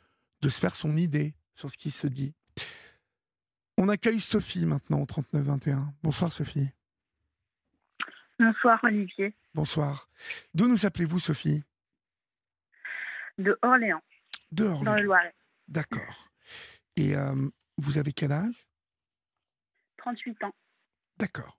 de 0.40 0.48
se 0.48 0.58
faire 0.58 0.74
son 0.74 0.96
idée 0.96 1.34
sur 1.54 1.70
ce 1.70 1.76
qui 1.76 1.90
se 1.90 2.06
dit. 2.06 2.34
On 3.78 3.88
accueille 3.88 4.20
Sophie 4.20 4.66
maintenant 4.66 5.00
au 5.00 5.06
3921. 5.06 5.94
Bonsoir 6.02 6.32
Sophie. 6.32 6.68
Bonsoir 8.38 8.80
Olivier, 8.82 9.34
Bonsoir. 9.54 10.08
D'où 10.54 10.66
nous 10.66 10.86
appelez-vous 10.86 11.18
Sophie? 11.18 11.62
De 13.38 13.58
Orléans, 13.62 14.02
De 14.52 14.64
dans 14.84 14.94
le. 14.96 15.02
Loiret. 15.02 15.34
D'accord. 15.68 16.28
Et 16.96 17.16
euh, 17.16 17.48
vous 17.78 17.98
avez 17.98 18.12
quel 18.12 18.32
âge? 18.32 18.68
38 19.98 20.44
ans. 20.44 20.52
D'accord. 21.16 21.58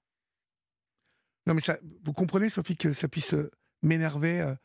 Non, 1.48 1.54
mais 1.54 1.62
ça, 1.62 1.78
vous 2.04 2.14
comprenez, 2.14 2.50
Sophie, 2.50 2.78
que 2.78 2.94
ça 2.94 3.08
puisse 3.08 3.34
euh, 3.34 3.50
m'énerver, 3.82 4.42
euh, 4.42 4.56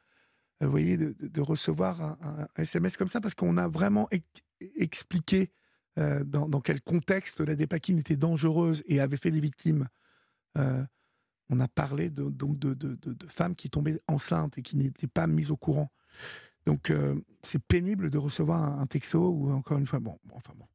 vous 0.60 0.70
voyez, 0.70 0.96
de, 0.96 1.40
recevoir 1.40 2.00
un, 2.02 2.46
SMS 2.56 2.96
comme 2.96 3.08
ça, 3.08 3.20
parce 3.20 3.34
qu'on 3.34 3.56
a 3.56 3.68
vraiment 3.68 4.08
ex- 4.10 4.26
expliqué 4.76 5.50
euh, 5.98 6.22
dans, 6.24 6.48
dans 6.48 6.60
quel 6.60 6.80
contexte 6.82 7.40
la 7.40 7.56
dépakine 7.56 7.98
était 7.98 8.16
dangereuse 8.16 8.82
et 8.86 9.00
avait 9.00 9.16
fait 9.16 9.30
des 9.30 9.40
victimes. 9.40 9.88
On 11.50 11.60
a 11.60 11.68
parlé 11.68 12.10
de, 12.10 12.24
donc 12.24 12.58
de, 12.58 12.74
de- 12.74 12.96
de- 12.96 13.14
de 13.14 13.26
femmes 13.28 13.54
qui 13.54 13.70
tombaient 13.70 14.00
enceintes 14.08 14.58
et 14.58 14.62
qui 14.62 14.76
n'étaient 14.76 15.06
pas 15.06 15.26
mises 15.26 15.50
au 15.50 15.56
courant. 15.56 15.90
Donc, 16.68 16.90
euh, 16.90 17.14
c'est 17.42 17.62
pénible 17.62 18.10
de 18.10 18.18
recevoir 18.18 18.62
un, 18.62 18.80
un 18.80 18.86
texto 18.86 19.18
ou 19.30 19.50
encore 19.52 19.78
une 19.78 19.86
fois, 19.86 19.98
bon, 19.98 20.18
enfin 20.34 20.52
bon 20.56 20.66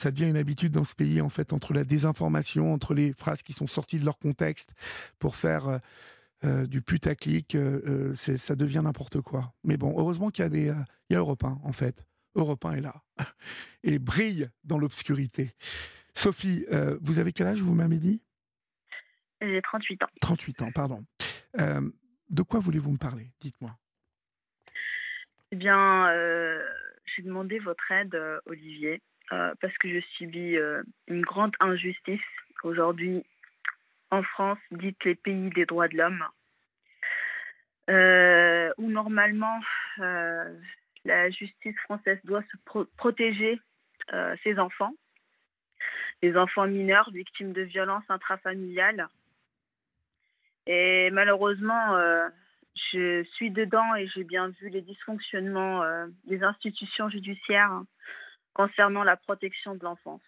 ça 0.00 0.10
devient 0.10 0.30
une 0.30 0.38
habitude 0.38 0.72
dans 0.72 0.84
ce 0.84 0.94
pays, 0.94 1.20
en 1.20 1.28
fait, 1.28 1.52
entre 1.52 1.74
la 1.74 1.84
désinformation, 1.84 2.72
entre 2.72 2.94
les 2.94 3.12
phrases 3.12 3.42
qui 3.42 3.52
sont 3.52 3.66
sorties 3.66 3.98
de 3.98 4.04
leur 4.06 4.18
contexte 4.18 4.72
pour 5.18 5.36
faire 5.36 5.68
euh, 5.68 5.78
euh, 6.44 6.66
du 6.66 6.80
putaclic, 6.80 7.54
euh, 7.54 8.14
ça 8.14 8.56
devient 8.56 8.80
n'importe 8.82 9.20
quoi. 9.20 9.52
Mais 9.62 9.76
bon, 9.76 9.94
heureusement 9.98 10.30
qu'il 10.30 10.42
y 10.42 10.46
a 10.46 10.48
des, 10.48 10.72
il 11.10 11.12
y 11.12 11.16
a 11.16 11.18
Europe 11.18 11.44
1, 11.44 11.60
en 11.62 11.72
fait. 11.72 12.06
Europe 12.34 12.64
1 12.64 12.76
est 12.76 12.80
là 12.80 13.02
et 13.82 13.98
brille 13.98 14.48
dans 14.64 14.78
l'obscurité. 14.78 15.54
Sophie, 16.14 16.64
vous 17.02 17.18
avez 17.18 17.32
quel 17.32 17.48
âge, 17.48 17.60
vous 17.60 17.74
m'avez 17.74 17.98
dit? 17.98 18.22
J'ai 19.42 19.60
38 19.62 20.02
ans. 20.02 20.06
38 20.20 20.62
ans, 20.62 20.70
pardon. 20.74 21.04
De 22.30 22.42
quoi 22.42 22.60
voulez-vous 22.60 22.92
me 22.92 22.98
parler? 22.98 23.32
Dites-moi. 23.40 23.76
Eh 25.52 25.56
bien, 25.56 26.08
euh, 26.10 26.64
j'ai 27.06 27.22
demandé 27.22 27.58
votre 27.58 27.90
aide, 27.90 28.14
euh, 28.14 28.40
Olivier, 28.46 29.02
euh, 29.32 29.52
parce 29.60 29.76
que 29.78 29.88
je 29.88 30.00
subis 30.16 30.56
une 31.08 31.22
grande 31.22 31.54
injustice 31.60 32.20
aujourd'hui 32.62 33.24
en 34.10 34.22
France, 34.22 34.58
dite 34.70 35.02
les 35.04 35.14
pays 35.14 35.50
des 35.50 35.66
droits 35.66 35.88
de 35.88 35.96
l'homme, 35.96 36.24
où 38.78 38.90
normalement 38.90 39.60
la 39.98 41.30
justice 41.30 41.76
française 41.80 42.18
doit 42.24 42.42
se 42.52 42.56
pro- 42.64 42.86
protéger 42.96 43.60
ses 44.42 44.58
enfants, 44.58 44.92
les 46.22 46.36
enfants 46.36 46.66
mineurs 46.66 47.10
victimes 47.10 47.52
de 47.52 47.62
violences 47.62 48.08
intrafamiliales. 48.08 49.08
Et 50.66 51.10
malheureusement, 51.12 51.96
je 52.92 53.22
suis 53.34 53.50
dedans 53.50 53.94
et 53.96 54.06
j'ai 54.08 54.24
bien 54.24 54.48
vu 54.60 54.68
les 54.68 54.80
dysfonctionnements 54.82 55.82
euh, 55.82 56.06
des 56.24 56.42
institutions 56.42 57.08
judiciaires 57.08 57.70
hein, 57.70 57.86
concernant 58.54 59.04
la 59.04 59.16
protection 59.16 59.74
de 59.74 59.82
l'enfance. 59.84 60.22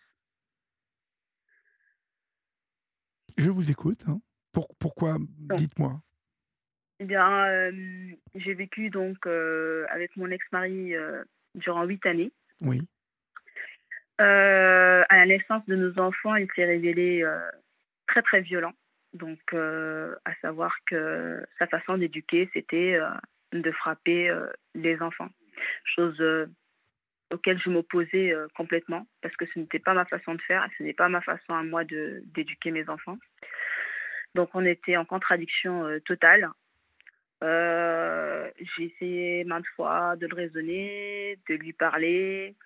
Je 3.38 3.48
vous 3.50 3.70
écoute. 3.70 4.00
hein. 4.08 4.20
Pour- 4.52 4.68
pourquoi 4.78 5.16
Dites-moi. 5.56 6.00
Eh 7.00 7.04
bien, 7.04 7.46
euh, 7.46 7.72
j'ai 8.34 8.54
vécu 8.54 8.90
donc 8.90 9.26
euh, 9.26 9.86
avec 9.88 10.14
mon 10.16 10.30
ex-mari 10.30 10.92
durant 11.54 11.84
huit 11.84 12.04
années. 12.06 12.32
Oui. 12.60 12.80
À 14.18 15.16
la 15.16 15.26
naissance 15.26 15.64
de 15.66 15.74
nos 15.74 15.98
enfants, 15.98 16.36
il 16.36 16.46
s'est 16.54 16.64
révélé 16.64 17.24
très 18.06 18.22
très 18.22 18.40
violent. 18.42 18.72
Donc, 19.14 19.40
euh, 19.52 20.14
à 20.24 20.34
savoir 20.36 20.74
que 20.86 21.44
sa 21.58 21.66
façon 21.66 21.98
d'éduquer, 21.98 22.48
c'était 22.54 22.94
euh, 22.94 23.10
de 23.52 23.70
frapper 23.70 24.30
euh, 24.30 24.46
les 24.74 25.00
enfants. 25.02 25.28
Chose 25.84 26.22
auquel 27.30 27.60
je 27.60 27.70
m'opposais 27.70 28.34
complètement 28.56 29.06
parce 29.20 29.36
que 29.36 29.46
ce 29.46 29.58
n'était 29.58 29.78
pas 29.78 29.94
ma 29.94 30.06
façon 30.06 30.34
de 30.34 30.42
faire, 30.42 30.66
ce 30.76 30.82
n'est 30.82 30.94
pas 30.94 31.08
ma 31.08 31.20
façon 31.20 31.52
à 31.52 31.62
moi 31.62 31.84
d'éduquer 31.84 32.70
mes 32.70 32.88
enfants. 32.88 33.18
Donc, 34.34 34.50
on 34.54 34.64
était 34.64 34.96
en 34.96 35.04
contradiction 35.04 35.86
totale. 36.06 36.48
J'ai 37.42 38.84
essayé 38.84 39.44
maintes 39.44 39.66
fois 39.76 40.16
de 40.16 40.26
le 40.26 40.34
raisonner, 40.34 41.38
de 41.48 41.54
lui 41.54 41.74
parler, 41.74 42.56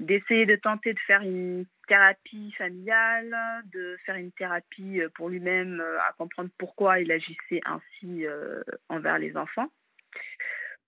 d'essayer 0.00 0.46
de 0.46 0.56
tenter 0.56 0.94
de 0.94 0.98
faire 1.00 1.20
une 1.20 1.66
thérapie 1.86 2.52
familiale, 2.52 3.36
de 3.72 3.96
faire 4.06 4.16
une 4.16 4.32
thérapie 4.32 5.00
euh, 5.00 5.08
pour 5.14 5.28
lui-même 5.28 5.80
euh, 5.80 6.00
à 6.00 6.12
comprendre 6.14 6.50
pourquoi 6.58 7.00
il 7.00 7.12
agissait 7.12 7.60
ainsi 7.66 8.26
euh, 8.26 8.62
envers 8.88 9.18
les 9.18 9.36
enfants. 9.36 9.70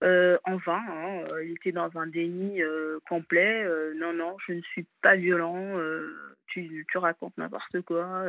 En 0.04 0.56
vain, 0.56 0.82
hein, 0.88 1.24
il 1.44 1.52
était 1.52 1.70
dans 1.70 1.96
un 1.96 2.08
déni 2.08 2.60
complet. 3.08 3.64
Non, 3.94 4.12
non, 4.12 4.36
je 4.48 4.54
ne 4.54 4.60
suis 4.62 4.84
pas 5.00 5.14
violent. 5.14 5.78
tu, 6.48 6.84
tu 6.90 6.98
racontes 6.98 7.38
n'importe 7.38 7.82
quoi. 7.82 8.24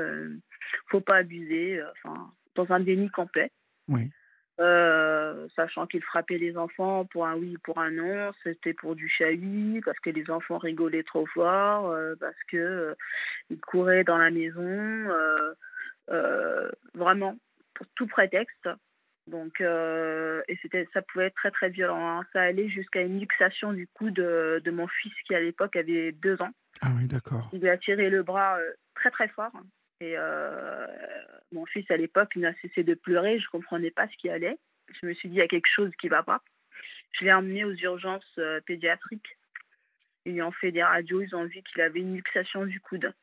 Faut 0.92 1.02
pas 1.02 1.16
abuser. 1.16 1.82
Enfin, 1.94 2.32
dans 2.54 2.72
un 2.72 2.80
déni 2.80 3.10
complet. 3.10 3.50
Oui. 3.88 4.12
Euh, 4.60 5.48
sachant 5.56 5.88
qu'il 5.88 6.04
frappait 6.04 6.38
les 6.38 6.58
enfants 6.58 7.06
pour 7.06 7.26
un 7.26 7.36
oui, 7.36 7.58
pour 7.64 7.80
un 7.80 7.90
non, 7.90 8.32
c'était 8.44 8.74
pour 8.74 8.96
du 8.96 9.10
chahut, 9.10 9.82
parce 9.84 10.00
que 10.00 10.12
les 10.12 10.30
enfants 10.30 10.60
rigolaient 10.60 11.04
trop 11.04 11.26
fort, 11.26 11.90
euh, 11.90 12.14
parce 12.20 12.38
que 12.52 12.58
euh, 12.58 12.96
ils 13.50 13.60
couraient 13.60 14.04
dans 14.04 14.20
la 14.20 14.30
maison, 14.30 15.08
vraiment 16.94 17.36
pour 17.74 17.88
tout 17.96 18.06
prétexte. 18.08 18.70
Donc, 19.26 19.60
et 19.62 20.60
c'était, 20.62 20.88
ça 20.94 21.02
pouvait 21.02 21.28
être 21.28 21.36
très 21.36 21.52
très 21.52 21.70
violent. 21.70 22.20
hein. 22.20 22.26
Ça 22.34 22.42
allait 22.42 22.70
jusqu'à 22.70 23.02
une 23.02 23.20
luxation 23.20 23.74
du 23.74 23.88
cou 23.88 24.12
de, 24.12 24.62
de 24.64 24.72
mon 24.72 24.88
fils 24.88 25.14
qui 25.26 25.34
à 25.34 25.40
l'époque 25.40 25.76
avait 25.76 26.12
deux 26.12 26.40
ans. 26.42 26.52
Ah 26.82 26.92
oui, 26.96 27.08
d'accord. 27.08 27.50
Il 27.54 27.62
lui 27.62 27.70
a 27.70 27.78
tiré 27.78 28.10
le 28.10 28.22
bras 28.22 28.60
très 28.96 29.10
très 29.10 29.30
fort. 29.30 29.54
Et 30.04 30.16
euh, 30.18 30.86
mon 31.54 31.66
fils 31.66 31.90
à 31.90 31.96
l'époque 31.96 32.36
n'a 32.36 32.54
cessé 32.56 32.84
de 32.84 32.94
pleurer. 32.94 33.40
Je 33.40 33.48
comprenais 33.48 33.92
pas 33.92 34.10
ce 34.10 34.18
qui 34.18 34.30
allait. 34.30 34.58
Je 35.02 35.08
me 35.08 35.14
suis 35.14 35.30
dit 35.30 35.36
il 35.36 35.40
y 35.40 35.42
a 35.42 35.48
quelque 35.48 35.74
chose 35.74 35.92
qui 36.02 36.10
va 36.10 36.24
pas. 36.24 36.42
Je 37.14 37.24
l'ai 37.24 37.32
emmené 37.32 37.64
aux 37.64 37.74
urgences 37.74 38.38
euh, 38.38 38.60
pédiatriques. 38.66 39.38
Ils 40.26 40.42
ont 40.42 40.52
fait 40.52 40.74
des 40.74 40.84
radios. 40.84 41.22
Ils 41.22 41.36
ont 41.36 41.46
vu 41.46 41.62
qu'il 41.64 41.82
avait 41.82 42.02
une 42.02 42.16
luxation 42.16 42.66
du 42.66 42.82
coude. 42.82 43.14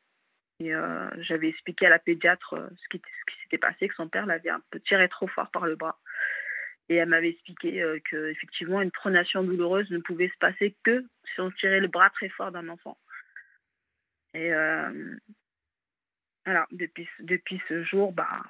Et 0.59 0.73
euh, 0.73 1.07
j'avais 1.19 1.49
expliqué 1.49 1.85
à 1.85 1.89
la 1.89 1.99
pédiatre 1.99 2.55
ce 2.81 2.97
qui, 2.97 3.01
s'était 3.43 3.59
passé, 3.59 3.87
que 3.87 3.95
son 3.95 4.09
père 4.09 4.25
l'avait 4.25 4.49
un 4.49 4.61
peu 4.71 4.79
tiré 4.79 5.07
trop 5.07 5.27
fort 5.27 5.51
par 5.51 5.67
le 5.67 5.75
bras. 5.75 5.99
Et 6.89 6.95
elle 6.95 7.09
m'avait 7.09 7.29
expliqué 7.29 7.83
euh, 7.83 7.99
que 8.09 8.31
effectivement 8.31 8.81
une 8.81 8.91
pronation 8.91 9.43
douloureuse 9.43 9.89
ne 9.91 9.99
pouvait 9.99 10.29
se 10.29 10.37
passer 10.39 10.75
que 10.83 11.05
si 11.33 11.41
on 11.41 11.51
tirait 11.51 11.79
le 11.79 11.89
bras 11.89 12.09
très 12.09 12.29
fort 12.29 12.51
d'un 12.51 12.69
enfant. 12.69 12.97
Et 14.33 14.51
voilà, 16.45 16.67
depuis, 16.71 17.07
depuis 17.19 17.61
ce 17.69 17.83
jour, 17.83 18.11
bah, 18.13 18.41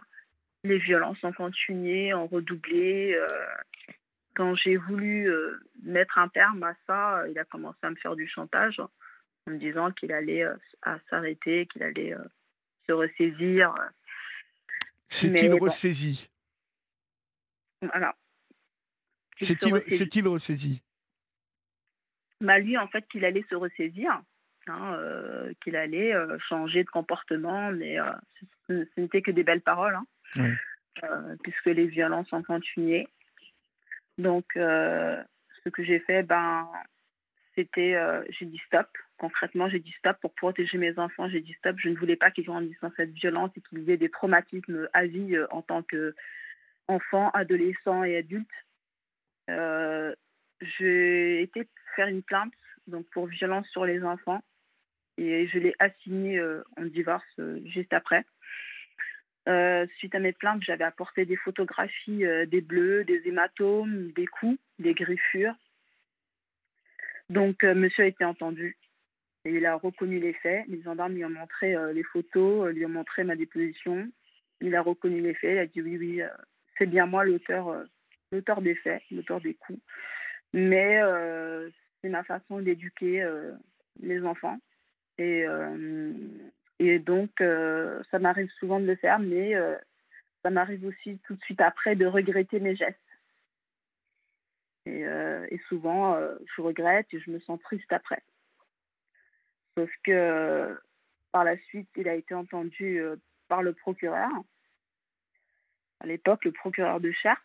les 0.63 0.77
violences 0.77 1.23
ont 1.23 1.33
continué, 1.33 2.13
ont 2.13 2.27
redoublé. 2.27 3.13
euh, 3.13 3.27
quand 4.33 4.55
j'ai 4.55 4.77
voulu 4.77 5.29
euh, 5.29 5.59
mettre 5.83 6.17
un 6.17 6.29
terme 6.29 6.63
à 6.63 6.73
ça, 6.87 7.19
euh, 7.19 7.29
il 7.29 7.37
a 7.37 7.43
commencé 7.45 7.77
à 7.81 7.89
me 7.89 7.95
faire 7.95 8.15
du 8.15 8.27
chantage 8.27 8.79
en 8.79 8.89
me 9.51 9.57
disant 9.57 9.91
qu'il 9.91 10.11
allait 10.13 10.43
euh, 10.43 10.55
s'arrêter, 11.09 11.67
qu'il 11.67 11.83
allait 11.83 12.15
se 12.87 12.93
ressaisir. 12.93 13.75
euh, 13.75 13.89
C'est-il 15.09 15.49
Mais 15.49 15.49
bon. 15.49 15.65
ressaisi 15.65 16.29
Voilà. 17.81 18.15
Ressaisit. 19.39 19.97
c'est-il 19.97 20.27
ressaisi 20.27 20.81
bah, 22.39 22.57
lui, 22.59 22.77
en 22.77 22.87
fait, 22.87 23.07
qu'il 23.09 23.23
allait 23.25 23.45
se 23.49 23.55
ressaisir, 23.55 24.21
hein, 24.67 24.93
euh, 24.93 25.53
qu'il 25.63 25.75
allait 25.75 26.13
euh, 26.13 26.37
changer 26.39 26.83
de 26.83 26.89
comportement, 26.89 27.71
mais 27.71 27.99
euh, 27.99 28.11
ce, 28.67 28.85
ce 28.85 29.01
n'était 29.01 29.21
que 29.21 29.31
des 29.31 29.43
belles 29.43 29.61
paroles, 29.61 29.95
hein, 29.95 30.05
Oui. 30.37 31.37
puisque 31.43 31.65
les 31.67 31.87
violences 31.87 32.31
ont 32.33 32.43
continué. 32.43 33.07
Donc, 34.17 34.45
ce 34.55 35.69
que 35.71 35.83
j'ai 35.83 35.99
fait, 35.99 36.21
ben, 36.23 36.67
c'était, 37.55 37.95
j'ai 38.29 38.45
dit 38.45 38.61
stop. 38.67 38.87
Concrètement, 39.17 39.69
j'ai 39.69 39.79
dit 39.79 39.93
stop 39.99 40.17
pour 40.21 40.33
protéger 40.35 40.77
mes 40.77 40.97
enfants. 40.99 41.29
J'ai 41.29 41.41
dit 41.41 41.53
stop. 41.53 41.77
Je 41.79 41.89
ne 41.89 41.95
voulais 41.95 42.15
pas 42.17 42.29
qu'ils 42.29 42.45
grandissent 42.45 42.79
dans 42.81 42.91
cette 42.97 43.13
violence 43.13 43.51
et 43.55 43.61
qu'ils 43.61 43.89
aient 43.89 43.97
des 43.97 44.09
traumatismes 44.09 44.89
à 44.93 45.05
vie 45.05 45.37
en 45.49 45.61
tant 45.61 45.81
qu'enfants, 45.83 47.29
adolescents 47.31 48.03
et 48.03 48.17
adultes. 48.17 48.47
Euh, 49.49 50.13
j'ai 50.61 51.41
été 51.41 51.67
faire 51.95 52.07
une 52.07 52.23
plainte 52.23 52.53
donc 52.87 53.05
pour 53.09 53.27
violence 53.27 53.67
sur 53.69 53.85
les 53.85 54.03
enfants 54.03 54.41
et 55.17 55.47
je 55.47 55.59
l'ai 55.59 55.75
assigné 55.79 56.39
euh, 56.39 56.63
en 56.77 56.85
divorce 56.85 57.23
euh, 57.39 57.59
juste 57.65 57.93
après. 57.93 58.25
Euh, 59.49 59.87
suite 59.97 60.15
à 60.15 60.19
mes 60.19 60.33
plaintes, 60.33 60.63
j'avais 60.63 60.83
apporté 60.83 61.25
des 61.25 61.35
photographies 61.35 62.23
des 62.47 62.61
bleus, 62.61 63.03
des 63.03 63.21
hématomes, 63.25 64.11
des 64.11 64.27
coups, 64.27 64.59
des 64.77 64.93
griffures. 64.93 65.55
Donc, 67.29 67.63
monsieur 67.63 68.03
a 68.03 68.07
été 68.07 68.23
entendu 68.23 68.77
et 69.45 69.51
il 69.51 69.65
a 69.65 69.75
reconnu 69.75 70.19
les 70.19 70.33
faits. 70.33 70.65
Les 70.67 70.83
gendarmes 70.83 71.15
lui 71.15 71.25
ont 71.25 71.29
montré 71.29 71.75
les 71.93 72.03
photos, 72.03 72.71
lui 72.71 72.85
ont 72.85 72.89
montré 72.89 73.23
ma 73.23 73.35
déposition. 73.35 74.11
Il 74.59 74.75
a 74.75 74.81
reconnu 74.83 75.21
les 75.21 75.33
faits. 75.33 75.53
Il 75.53 75.57
a 75.57 75.65
dit 75.65 75.81
oui, 75.81 75.97
oui, 75.97 76.21
c'est 76.77 76.85
bien 76.85 77.07
moi 77.07 77.23
l'auteur, 77.23 77.83
l'auteur 78.31 78.61
des 78.61 78.75
faits, 78.75 79.01
l'auteur 79.09 79.41
des 79.41 79.55
coups. 79.55 79.81
Mais 80.53 80.99
c'est 82.01 82.09
ma 82.09 82.23
façon 82.23 82.59
d'éduquer 82.59 83.27
les 84.01 84.21
enfants. 84.23 84.59
Et, 85.21 85.45
euh, 85.45 86.13
et 86.79 86.97
donc, 86.97 87.41
euh, 87.41 88.01
ça 88.09 88.17
m'arrive 88.17 88.49
souvent 88.59 88.79
de 88.79 88.85
le 88.85 88.95
faire, 88.95 89.19
mais 89.19 89.53
euh, 89.53 89.77
ça 90.41 90.49
m'arrive 90.49 90.83
aussi 90.85 91.19
tout 91.27 91.35
de 91.35 91.41
suite 91.41 91.61
après 91.61 91.95
de 91.95 92.07
regretter 92.07 92.59
mes 92.59 92.75
gestes. 92.75 92.97
Et, 94.87 95.05
souvent, 95.69 96.19
je 96.55 96.61
regrette 96.61 97.05
et 97.13 97.19
je 97.19 97.29
me 97.29 97.39
sens 97.41 97.59
triste 97.61 97.91
après. 97.93 98.23
Sauf 99.77 99.91
que 100.03 100.75
par 101.31 101.43
la 101.43 101.55
suite, 101.67 101.87
il 101.95 102.09
a 102.09 102.15
été 102.15 102.33
entendu 102.33 102.99
par 103.47 103.61
le 103.61 103.73
procureur. 103.73 104.31
À 105.99 106.07
l'époque, 106.07 106.43
le 106.45 106.51
procureur 106.51 106.99
de 106.99 107.11
Chartres. 107.11 107.43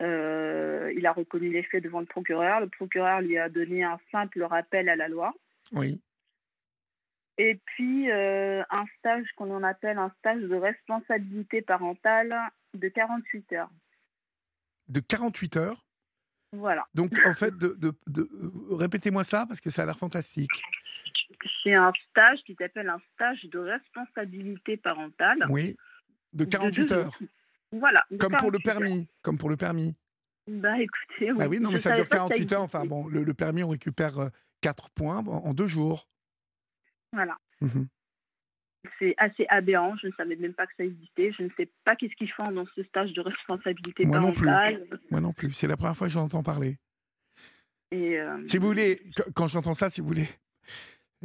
Il 0.00 1.06
a 1.06 1.12
reconnu 1.12 1.48
les 1.48 1.62
faits 1.62 1.82
devant 1.82 2.00
le 2.00 2.06
procureur. 2.06 2.60
Le 2.60 2.68
procureur 2.68 3.22
lui 3.22 3.38
a 3.38 3.48
donné 3.48 3.82
un 3.82 3.98
simple 4.12 4.42
rappel 4.42 4.90
à 4.90 4.96
la 4.96 5.08
loi. 5.08 5.32
Oui. 5.72 6.00
Et 7.38 7.60
puis, 7.66 8.10
euh, 8.10 8.62
un 8.70 8.84
stage 8.98 9.26
qu'on 9.36 9.50
en 9.54 9.62
appelle 9.62 9.98
un 9.98 10.10
stage 10.20 10.42
de 10.42 10.54
responsabilité 10.54 11.62
parentale 11.62 12.34
de 12.74 12.88
48 12.88 13.52
heures. 13.54 13.70
De 14.88 15.00
48 15.00 15.56
heures? 15.56 15.84
Voilà. 16.52 16.86
Donc, 16.94 17.12
en 17.26 17.34
fait, 17.34 17.56
de, 17.56 17.74
de- 17.78 17.94
de- 18.06 18.28
euh, 18.70 18.76
répétez-moi 18.76 19.24
ça 19.24 19.46
parce 19.46 19.60
que 19.60 19.70
ça 19.70 19.82
a 19.82 19.86
l'air 19.86 19.98
fantastique. 19.98 20.50
C'est 21.64 21.74
un 21.74 21.92
stage 22.10 22.38
qui 22.46 22.54
s'appelle 22.54 22.88
un 22.88 23.00
stage 23.14 23.44
de 23.46 23.58
responsabilité 23.58 24.76
parentale. 24.76 25.38
Oui, 25.48 25.76
de 26.32 26.44
de 26.44 26.50
48 26.50 26.84
deux 26.84 26.94
heures. 26.94 27.18
Voilà. 27.72 28.04
comme 28.20 28.36
pour 28.36 28.52
le 28.52 28.58
48 28.58 28.68
heures. 28.68 28.74
permis, 28.78 29.08
comme 29.22 29.38
pour 29.38 29.48
le 29.48 29.56
permis. 29.56 29.96
Bah 30.46 30.78
écoutez, 30.80 31.32
oui. 31.32 31.38
Ah 31.40 31.48
oui, 31.48 31.58
non, 31.58 31.72
mais 31.72 31.78
ça 31.78 31.96
dure 31.96 32.04
pas 32.06 32.16
que 32.16 32.22
ça 32.22 32.28
48 32.28 32.52
heures. 32.52 32.62
Enfin, 32.62 32.84
bon, 32.84 33.08
le, 33.08 33.24
le 33.24 33.34
permis, 33.34 33.64
on 33.64 33.70
récupère 33.70 34.30
4 34.60 34.90
points 34.90 35.18
en, 35.18 35.26
en 35.26 35.54
deux 35.54 35.66
jours. 35.66 36.06
Voilà. 37.14 37.36
Mhm. 37.60 37.88
C'est 38.98 39.14
assez 39.16 39.46
aberrant. 39.48 39.96
Je 39.96 40.08
ne 40.08 40.12
savais 40.12 40.36
même 40.36 40.52
pas 40.52 40.66
que 40.66 40.72
ça 40.76 40.84
existait. 40.84 41.32
Je 41.32 41.44
ne 41.44 41.48
sais 41.56 41.70
pas 41.84 41.96
qu'est-ce 41.96 42.14
qu'ils 42.16 42.30
font 42.32 42.52
dans 42.52 42.66
ce 42.76 42.82
stage 42.84 43.12
de 43.14 43.22
responsabilité 43.22 44.04
Moi 44.04 44.20
non 44.20 44.32
plus. 44.32 44.46
Moi 45.10 45.20
non 45.20 45.32
plus. 45.32 45.52
C'est 45.52 45.66
la 45.66 45.76
première 45.78 45.96
fois 45.96 46.06
que 46.06 46.12
j'en 46.12 46.24
entends 46.24 46.42
parler. 46.42 46.78
Et, 47.90 48.18
euh, 48.18 48.46
Si 48.46 48.58
vous 48.58 48.66
voulez, 48.66 49.00
qu- 49.16 49.32
quand 49.34 49.48
j'entends 49.48 49.72
ça, 49.74 49.88
si 49.88 50.00
vous 50.02 50.08
voulez, 50.08 50.28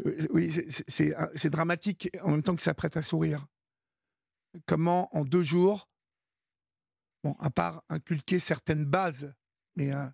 euh, 0.05 0.15
oui, 0.31 0.49
c'est- 0.51 1.13
c'est 1.35 1.49
dramatique 1.49 2.09
en 2.23 2.31
même 2.31 2.43
temps 2.43 2.55
que 2.55 2.61
ça 2.61 2.73
prête 2.73 2.95
à 2.95 3.01
sourire. 3.01 3.45
Comment, 4.65 5.13
en 5.15 5.25
deux 5.25 5.43
jours, 5.43 5.89
bon, 7.23 7.33
à 7.39 7.49
part 7.49 7.83
inculquer 7.89 8.39
certaines 8.39 8.85
bases, 8.85 9.33
mais 9.75 9.93
euh, 9.93 10.05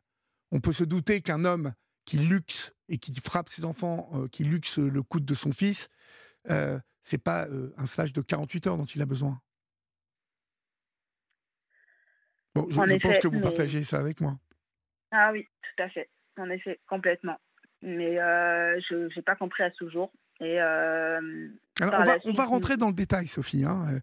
on 0.52 0.60
peut 0.62 0.74
se 0.74 0.84
douter 0.84 1.22
qu'un 1.22 1.46
homme 1.46 1.74
qui 2.06 2.18
luxe 2.18 2.74
et 2.90 2.98
qui 2.98 3.14
frappe 3.24 3.50
ses 3.50 3.66
enfants, 3.66 4.10
euh, 4.14 4.28
qui 4.28 4.44
luxe 4.44 4.78
le 4.78 5.02
coude 5.04 5.26
de 5.26 5.34
son 5.34 5.52
fils, 5.52 5.90
euh, 6.50 6.80
c'est 7.02 7.18
pas 7.24 7.48
euh, 7.48 7.74
un 7.78 7.86
stage 7.86 8.14
de 8.14 8.22
48 8.22 8.68
heures 8.68 8.78
dont 8.78 8.86
il 8.86 9.02
a 9.02 9.06
besoin. 9.06 9.42
Bon, 12.54 12.68
je, 12.70 12.80
En 12.80 12.86
je 12.88 12.96
pense 12.98 13.20
que 13.20 13.28
vous 13.28 13.38
mais- 13.38 13.42
partagez 13.44 13.84
ça 13.84 14.00
avec 14.00 14.22
moi. 14.22 14.38
Ah 15.12 15.32
oui, 15.34 15.46
tout 15.62 15.84
à 15.84 15.90
fait. 15.90 16.10
En 16.38 16.50
effet, 16.50 16.80
complètement. 16.88 17.40
Mais 17.82 18.20
euh, 18.20 18.80
je 18.90 19.14
n'ai 19.16 19.22
pas 19.22 19.36
compris 19.36 19.64
à 19.64 19.72
ce 19.72 19.90
jour. 19.90 20.12
Et 20.42 20.60
euh, 20.62 21.50
Alors, 21.80 21.94
on, 22.00 22.04
va, 22.04 22.18
on 22.26 22.34
va 22.34 22.46
rentrer 22.46 22.76
dans 22.78 22.88
le 22.88 22.94
détail, 22.94 23.28
Sophie. 23.28 23.64
hein. 23.64 24.02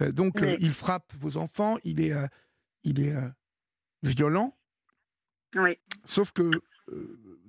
Euh, 0.00 0.12
donc, 0.12 0.42
euh, 0.42 0.56
il 0.60 0.72
frappe 0.72 1.10
vos 1.14 1.36
enfants, 1.38 1.78
il 1.84 2.00
est, 2.00 2.12
il 2.84 3.00
est 3.00 3.14
violent, 4.02 4.56
oui. 5.54 5.78
sauf 6.04 6.32
que 6.32 6.50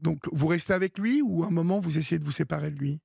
donc 0.01 0.19
vous 0.31 0.47
restez 0.47 0.73
avec 0.73 0.97
lui 0.97 1.21
ou 1.21 1.43
à 1.43 1.47
un 1.47 1.51
moment 1.51 1.79
vous 1.79 1.97
essayez 1.97 2.19
de 2.19 2.23
vous 2.25 2.31
séparer 2.31 2.71
de 2.71 2.79
lui? 2.79 2.99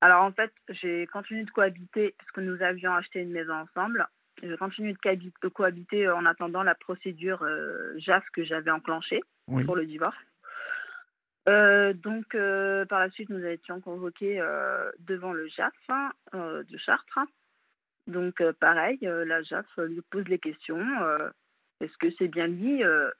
Alors 0.00 0.22
en 0.24 0.32
fait, 0.32 0.52
j'ai 0.68 1.06
continué 1.06 1.44
de 1.44 1.50
cohabiter 1.50 2.14
parce 2.18 2.30
que 2.32 2.40
nous 2.40 2.60
avions 2.62 2.94
acheté 2.94 3.20
une 3.20 3.30
maison 3.32 3.54
ensemble. 3.54 4.06
J'ai 4.42 4.56
continué 4.58 4.92
de, 4.92 4.98
cohabi- 4.98 5.32
de 5.42 5.48
cohabiter 5.48 6.08
en 6.10 6.26
attendant 6.26 6.62
la 6.62 6.74
procédure 6.74 7.42
euh, 7.42 7.94
JAF 7.96 8.22
que 8.34 8.44
j'avais 8.44 8.70
enclenchée 8.70 9.22
Oui. 9.48 9.64
pour 9.64 9.76
le 9.76 9.86
divorce. 9.86 10.16
Euh, 11.48 11.92
donc 11.94 12.34
euh, 12.34 12.84
par 12.86 13.00
la 13.00 13.10
suite, 13.10 13.30
nous 13.30 13.44
étions 13.44 13.80
convoqués 13.80 14.40
euh, 14.40 14.90
devant 14.98 15.32
le 15.32 15.46
JAF 15.48 15.72
hein, 15.88 16.10
euh, 16.34 16.62
de 16.64 16.76
Chartres. 16.76 17.20
Donc 18.06 18.40
euh, 18.40 18.52
pareil, 18.52 18.98
euh, 19.04 19.24
la 19.24 19.42
JAF 19.42 19.66
lui 19.78 20.02
pose 20.10 20.26
les 20.28 20.38
questions. 20.38 20.84
euh, 21.02 21.30
Est-ce 21.80 21.96
que 21.98 22.08
c'est 22.18 22.28
bien 22.28 22.46
lui 22.48 22.84
euh, 22.84 23.10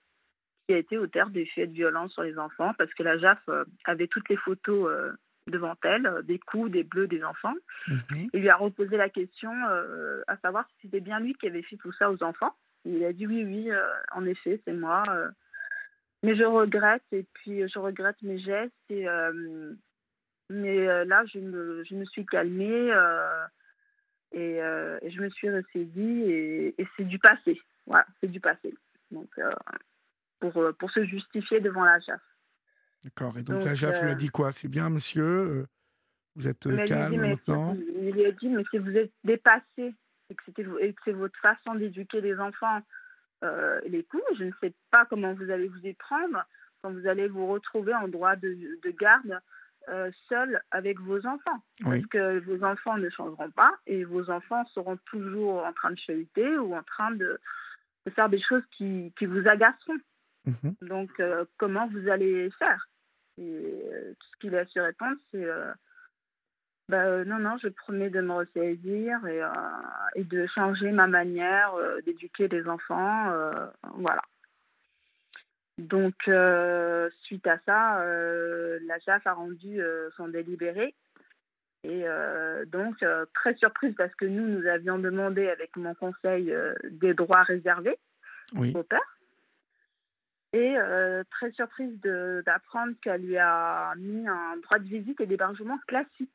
qui 0.66 0.74
a 0.74 0.78
été 0.78 0.98
auteur 0.98 1.30
des 1.30 1.46
faits 1.46 1.70
de 1.70 1.74
violence 1.74 2.12
sur 2.12 2.22
les 2.22 2.38
enfants 2.38 2.72
Parce 2.78 2.92
que 2.94 3.02
la 3.02 3.18
JAF 3.18 3.38
euh, 3.48 3.64
avait 3.84 4.08
toutes 4.08 4.28
les 4.28 4.36
photos 4.36 4.90
euh, 4.90 5.12
devant 5.46 5.76
elle, 5.84 6.06
euh, 6.06 6.22
des 6.22 6.38
coups, 6.40 6.70
des 6.70 6.82
bleus 6.82 7.06
des 7.06 7.22
enfants. 7.22 7.54
Mhm. 7.88 8.30
Il 8.32 8.40
lui 8.40 8.48
a 8.50 8.56
reposé 8.56 8.96
la 8.96 9.08
question 9.08 9.52
euh, 9.70 10.22
à 10.26 10.36
savoir 10.38 10.66
si 10.68 10.74
c'était 10.82 11.00
bien 11.00 11.20
lui 11.20 11.34
qui 11.34 11.46
avait 11.46 11.62
fait 11.62 11.76
tout 11.76 11.92
ça 11.92 12.10
aux 12.10 12.22
enfants. 12.22 12.54
Il 12.84 13.04
a 13.04 13.12
dit 13.12 13.26
oui, 13.26 13.44
oui, 13.44 13.70
euh, 13.70 13.86
en 14.12 14.24
effet, 14.26 14.60
c'est 14.64 14.72
moi. 14.72 15.04
euh. 15.08 15.28
mais 16.22 16.34
je 16.36 16.44
regrette, 16.44 17.04
et 17.12 17.24
puis 17.34 17.68
je 17.68 17.78
regrette 17.78 18.20
mes 18.22 18.38
gestes. 18.38 18.72
Et, 18.90 19.06
mais 20.48 21.04
là, 21.04 21.24
je 21.26 21.38
me, 21.40 21.84
je 21.84 21.94
me 21.96 22.04
suis 22.04 22.24
calmée 22.24 22.92
et, 24.32 24.56
et 24.58 25.10
je 25.10 25.20
me 25.20 25.28
suis 25.30 25.50
ressaisie, 25.50 26.22
et, 26.30 26.80
et 26.80 26.88
c'est 26.96 27.04
du 27.04 27.18
passé. 27.18 27.60
Voilà, 27.86 28.06
c'est 28.20 28.30
du 28.30 28.38
passé. 28.40 28.72
Donc, 29.10 29.28
pour, 30.40 30.56
euh, 30.58 30.72
pour 30.72 30.90
se 30.90 31.04
justifier 31.04 31.60
devant 31.60 31.84
la 31.84 31.98
JAF. 32.00 32.20
D'accord. 33.04 33.36
Et 33.38 33.42
donc, 33.42 33.56
Donc, 33.58 33.66
la 33.66 33.74
JAF 33.74 34.00
lui 34.02 34.08
a 34.08 34.12
euh, 34.12 34.14
dit 34.16 34.28
quoi? 34.30 34.52
C'est 34.52 34.68
bien, 34.68 34.90
monsieur? 34.90 35.24
Euh, 35.24 35.66
Vous 36.34 36.46
êtes 36.48 36.66
Mais 36.66 36.72
il 36.72 36.76
lui 36.76 36.82
a 36.82 36.84
dit, 36.84 36.90
calme 36.90 37.20
mais 37.22 37.28
maintenant? 37.30 37.74
si- 37.74 37.86
il 38.02 38.10
lui 38.12 38.26
a 38.26 38.32
dit, 38.32 38.48
mais 38.48 38.64
si 38.70 38.78
vous 38.78 38.96
êtes 38.96 39.12
dépassé 39.24 39.94
et 40.28 40.34
que, 40.34 40.42
c'était, 40.44 40.66
et 40.80 40.92
que 40.92 41.00
c'est 41.04 41.12
votre 41.12 41.38
façon 41.40 41.74
d'éduquer 41.76 42.20
les 42.20 42.38
enfants, 42.38 42.80
euh, 43.44 43.80
les 43.86 44.02
coups, 44.04 44.22
je 44.38 44.44
ne 44.44 44.52
sais 44.60 44.74
pas 44.90 45.06
comment 45.06 45.32
vous 45.34 45.50
allez 45.50 45.68
vous 45.68 45.78
y 45.86 45.94
prendre 45.94 46.44
quand 46.82 46.90
vous 46.92 47.06
allez 47.06 47.28
vous 47.28 47.46
retrouver 47.46 47.94
en 47.94 48.08
droit 48.08 48.36
de, 48.36 48.54
de 48.82 48.90
garde 48.90 49.40
euh, 49.88 50.10
seul 50.28 50.60
avec 50.72 50.98
vos 51.00 51.24
enfants. 51.26 51.62
Oui. 51.84 52.00
Parce 52.00 52.06
que 52.06 52.38
vos 52.40 52.64
enfants 52.64 52.98
ne 52.98 53.08
changeront 53.08 53.50
pas 53.52 53.72
et 53.86 54.04
vos 54.04 54.28
enfants 54.30 54.64
seront 54.74 54.98
toujours 55.06 55.64
en 55.64 55.72
train 55.72 55.90
de 55.92 55.98
chahuter 55.98 56.58
ou 56.58 56.74
en 56.74 56.82
train 56.82 57.12
de, 57.12 57.38
de 58.04 58.10
faire 58.10 58.28
des 58.28 58.40
choses 58.42 58.64
qui, 58.72 59.12
qui 59.18 59.26
vous 59.26 59.46
agaceront. 59.46 59.98
Mhm. 60.46 60.76
Donc, 60.82 61.10
euh, 61.20 61.44
comment 61.58 61.88
vous 61.88 62.08
allez 62.08 62.50
faire 62.58 62.88
Et 63.38 63.42
euh, 63.92 64.12
tout 64.18 64.26
ce 64.32 64.36
qu'il 64.38 64.56
a 64.56 64.64
su 64.66 64.80
répondre, 64.80 65.16
c'est 65.30 65.44
euh, 65.44 65.72
bah, 66.88 67.24
non, 67.24 67.38
non, 67.38 67.56
je 67.60 67.68
promets 67.68 68.10
de 68.10 68.20
me 68.20 68.32
ressaisir 68.32 69.26
et, 69.26 69.40
et 70.14 70.22
de 70.22 70.46
changer 70.46 70.92
ma 70.92 71.08
manière 71.08 71.74
d'éduquer 72.04 72.46
les 72.46 72.68
enfants. 72.68 73.32
voilà. 73.94 74.22
Donc, 75.78 76.14
suite 77.24 77.46
à 77.48 77.58
ça, 77.66 78.04
la 78.04 78.98
JAF 79.04 79.26
a 79.26 79.32
rendu 79.32 79.80
son 80.16 80.28
délibéré. 80.28 80.94
Et 81.82 82.04
donc, 82.68 83.04
très 83.34 83.56
surprise 83.56 83.96
parce 83.98 84.14
que 84.14 84.26
nous, 84.26 84.46
nous 84.46 84.64
avions 84.68 85.00
demandé 85.00 85.48
avec 85.48 85.74
mon 85.76 85.94
conseil 85.96 86.54
des 86.84 87.14
droits 87.14 87.42
réservés 87.42 87.98
Oui. 88.54 88.72
au 88.76 88.84
père. 88.84 89.15
Et 90.56 90.74
euh, 90.78 91.22
très 91.30 91.52
surprise 91.52 92.00
d'apprendre 92.00 92.94
qu'elle 93.02 93.26
lui 93.26 93.36
a 93.36 93.92
mis 93.96 94.26
un 94.26 94.56
droit 94.62 94.78
de 94.78 94.88
visite 94.88 95.20
et 95.20 95.26
d'hébergement 95.26 95.76
classique. 95.86 96.32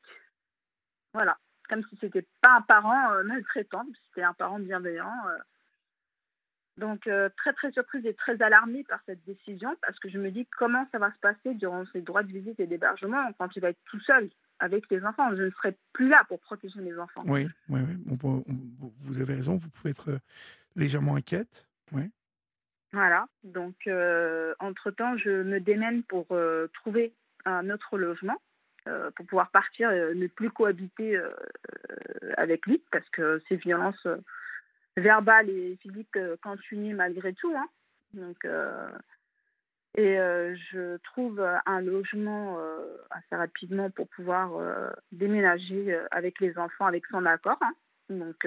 Voilà. 1.12 1.36
Comme 1.68 1.82
si 1.88 1.98
c'était 2.00 2.24
pas 2.40 2.54
un 2.58 2.60
parent 2.60 3.14
euh, 3.14 3.24
maltraitant, 3.24 3.84
c'était 4.06 4.22
un 4.22 4.32
parent 4.32 4.60
bienveillant. 4.60 5.12
euh. 5.26 5.38
Donc, 6.76 7.08
euh, 7.08 7.30
très 7.36 7.52
très 7.52 7.72
surprise 7.72 8.06
et 8.06 8.14
très 8.14 8.40
alarmée 8.40 8.84
par 8.84 9.00
cette 9.06 9.24
décision 9.24 9.74
parce 9.82 9.98
que 9.98 10.08
je 10.08 10.18
me 10.18 10.30
dis 10.30 10.46
comment 10.56 10.86
ça 10.92 10.98
va 10.98 11.10
se 11.10 11.18
passer 11.18 11.54
durant 11.54 11.84
ces 11.92 12.00
droits 12.00 12.22
de 12.22 12.30
visite 12.30 12.60
et 12.60 12.68
d'hébergement 12.68 13.32
quand 13.38 13.56
il 13.56 13.60
va 13.60 13.70
être 13.70 13.82
tout 13.86 14.00
seul 14.00 14.30
avec 14.60 14.88
les 14.88 15.04
enfants? 15.04 15.34
Je 15.34 15.42
ne 15.42 15.50
serai 15.50 15.76
plus 15.92 16.08
là 16.08 16.22
pour 16.28 16.38
protéger 16.38 16.80
mes 16.80 16.96
enfants. 16.96 17.24
Oui, 17.26 17.48
oui, 17.68 17.80
oui. 17.80 18.44
Vous 19.00 19.20
avez 19.20 19.34
raison, 19.34 19.56
vous 19.56 19.70
pouvez 19.70 19.90
être 19.90 20.20
légèrement 20.76 21.16
inquiète. 21.16 21.66
Oui. 21.90 22.08
Voilà, 22.92 23.26
donc 23.42 23.74
euh, 23.86 24.54
entre-temps, 24.58 25.16
je 25.16 25.30
me 25.42 25.60
démène 25.60 26.02
pour 26.02 26.26
euh, 26.32 26.66
trouver 26.74 27.14
un 27.46 27.70
autre 27.70 27.96
logement, 27.96 28.36
euh, 28.86 29.10
pour 29.16 29.24
pouvoir 29.26 29.50
partir, 29.50 29.88
euh, 29.88 30.12
ne 30.12 30.26
plus 30.26 30.50
cohabiter 30.50 31.18
avec 32.36 32.66
lui, 32.66 32.82
parce 32.92 33.08
que 33.10 33.40
ces 33.48 33.56
violences 33.56 34.06
verbales 34.96 35.48
et 35.48 35.76
physiques 35.80 36.18
continuent 36.42 36.94
malgré 36.94 37.32
tout. 37.32 37.54
hein. 37.56 37.66
Donc, 38.12 38.46
et 39.96 40.16
je 40.16 40.96
trouve 40.98 41.40
un 41.64 41.80
logement 41.80 42.58
assez 43.10 43.36
rapidement 43.36 43.88
pour 43.90 44.06
pouvoir 44.08 44.50
déménager 45.12 45.98
avec 46.10 46.40
les 46.40 46.58
enfants, 46.58 46.86
avec 46.86 47.06
son 47.06 47.24
accord. 47.24 47.58
hein. 47.62 47.72
Donc, 48.10 48.46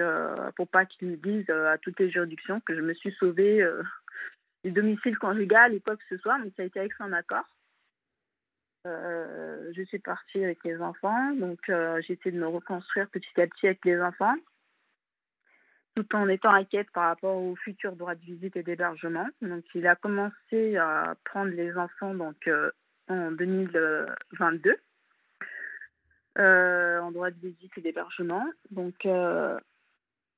pour 0.54 0.68
pas 0.68 0.86
qu'ils 0.86 1.08
me 1.08 1.16
disent 1.16 1.50
à 1.50 1.78
toutes 1.78 1.98
les 1.98 2.10
juridictions 2.10 2.60
que 2.60 2.76
je 2.76 2.80
me 2.80 2.94
suis 2.94 3.12
sauvée 3.12 3.68
du 4.66 4.72
domicile 4.72 5.16
conjugal 5.18 5.74
ou 5.74 5.80
quoi 5.80 5.96
que 5.96 6.02
ce 6.08 6.16
soit. 6.18 6.38
Donc, 6.40 6.52
ça 6.56 6.62
a 6.64 6.66
été 6.66 6.80
avec 6.80 6.92
son 6.94 7.12
accord. 7.12 7.46
Euh, 8.84 9.72
je 9.76 9.82
suis 9.82 10.00
partie 10.00 10.42
avec 10.42 10.58
les 10.64 10.80
enfants. 10.80 11.32
Donc, 11.34 11.60
euh, 11.68 12.00
j'ai 12.02 12.14
essayé 12.14 12.32
de 12.32 12.40
me 12.40 12.48
reconstruire 12.48 13.08
petit 13.10 13.40
à 13.40 13.46
petit 13.46 13.66
avec 13.66 13.84
les 13.84 14.00
enfants, 14.00 14.34
tout 15.94 16.16
en 16.16 16.28
étant 16.28 16.50
inquiète 16.50 16.90
par 16.90 17.04
rapport 17.04 17.36
aux 17.36 17.54
futurs 17.54 17.94
droits 17.94 18.16
de 18.16 18.24
visite 18.24 18.56
et 18.56 18.64
d'hébergement. 18.64 19.28
Donc, 19.40 19.64
il 19.74 19.86
a 19.86 19.94
commencé 19.94 20.76
à 20.76 21.14
prendre 21.24 21.52
les 21.52 21.76
enfants 21.76 22.14
donc, 22.14 22.48
euh, 22.48 22.72
en 23.08 23.30
2022 23.30 24.76
euh, 26.38 27.00
en 27.00 27.12
droit 27.12 27.30
de 27.30 27.38
visite 27.40 27.72
et 27.76 27.80
d'hébergement. 27.80 28.44
Donc, 28.72 29.06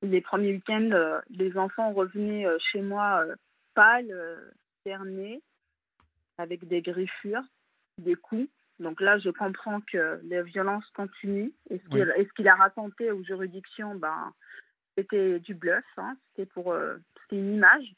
les 0.01 0.21
premiers 0.21 0.51
week-ends, 0.51 1.19
les 1.31 1.57
enfants 1.57 1.93
revenaient 1.93 2.45
chez 2.71 2.81
moi 2.81 3.25
euh, 3.79 3.83
pâles, 3.83 4.11
euh, 4.11 4.51
cernés, 4.83 5.41
avec 6.37 6.67
des 6.67 6.81
griffures, 6.81 7.43
des 7.97 8.15
coups. 8.15 8.49
Donc 8.79 9.01
là, 9.01 9.17
je 9.17 9.29
comprends 9.29 9.81
que 9.81 10.19
les 10.23 10.41
violences 10.43 10.89
continuent. 10.91 11.51
Et 11.69 11.79
ce 11.79 11.83
Oui. 11.91 12.27
qu'il 12.35 12.47
a 12.47 12.55
raconté 12.55 13.11
aux 13.11 13.23
juridictions, 13.23 13.95
ben, 13.95 14.33
c'était 14.97 15.39
du 15.39 15.53
bluff. 15.53 15.83
hein. 15.97 16.15
C'était 16.29 16.49
pour, 16.51 16.71
euh, 16.71 16.97
une 17.31 17.53
image. 17.55 17.93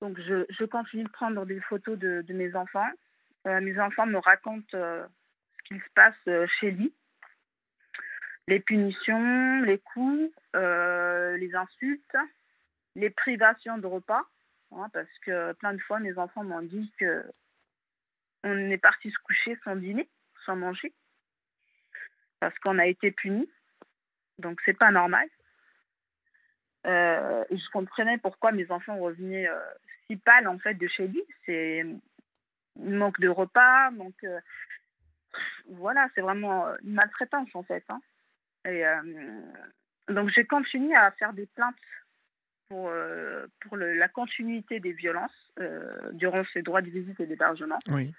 Donc, 0.00 0.20
je, 0.20 0.44
je, 0.50 0.64
continue 0.64 1.04
de 1.04 1.08
prendre 1.08 1.46
des 1.46 1.60
photos 1.60 1.98
de, 1.98 2.22
de 2.22 2.34
mes 2.34 2.54
enfants. 2.56 2.90
mes 3.46 3.78
enfants 3.80 4.06
me 4.06 4.18
racontent 4.18 4.66
ce 4.72 5.06
qu'il 5.64 5.80
se 5.80 5.88
passe 5.94 6.48
chez 6.60 6.72
lui 6.72 6.92
les 8.48 8.60
punitions, 8.60 9.62
les 9.62 9.78
coups, 9.78 10.30
euh, 10.56 11.36
les 11.36 11.54
insultes, 11.54 12.16
les 12.94 13.10
privations 13.10 13.78
de 13.78 13.86
repas, 13.86 14.22
hein, 14.72 14.88
parce 14.92 15.18
que 15.24 15.52
plein 15.54 15.74
de 15.74 15.80
fois 15.82 15.98
mes 15.98 16.16
enfants 16.18 16.44
m'ont 16.44 16.62
dit 16.62 16.92
que 16.98 17.24
on 18.44 18.70
est 18.70 18.78
parti 18.78 19.10
se 19.10 19.18
coucher 19.18 19.56
sans 19.64 19.76
dîner, 19.76 20.08
sans 20.44 20.56
manger, 20.56 20.92
parce 22.40 22.58
qu'on 22.58 22.78
a 22.78 22.86
été 22.86 23.12
punis. 23.12 23.48
Donc 24.38 24.60
c'est 24.64 24.76
pas 24.76 24.90
normal. 24.90 25.28
Euh, 26.86 27.44
je 27.50 27.70
comprenais 27.72 28.18
pourquoi 28.18 28.50
mes 28.50 28.68
enfants 28.72 28.98
revenaient 28.98 29.48
euh, 29.48 29.60
si 30.06 30.16
pâles 30.16 30.48
en 30.48 30.58
fait 30.58 30.74
de 30.74 30.88
chez 30.88 31.06
lui. 31.06 31.22
C'est 31.46 31.86
manque 32.76 33.20
de 33.20 33.28
repas, 33.28 33.90
manque 33.92 34.26
voilà, 35.68 36.08
c'est 36.14 36.20
vraiment 36.20 36.66
une 36.82 36.94
maltraitance 36.94 37.48
en 37.54 37.62
fait. 37.62 37.84
Hein. 37.88 38.00
Et 38.64 38.86
euh, 38.86 39.40
donc 40.08 40.30
j'ai 40.30 40.44
continué 40.44 40.94
à 40.94 41.10
faire 41.12 41.32
des 41.32 41.46
plaintes 41.46 41.76
pour, 42.72 42.88
euh, 42.88 43.46
pour 43.60 43.76
le, 43.76 43.92
la 43.92 44.08
continuité 44.08 44.80
des 44.80 44.92
violences 44.92 45.52
euh, 45.60 46.10
durant 46.12 46.42
ces 46.54 46.62
droits 46.62 46.80
de 46.80 46.88
visite 46.88 47.20
et 47.20 47.26
d'hébergement. 47.26 47.78
Oui. 47.88 48.14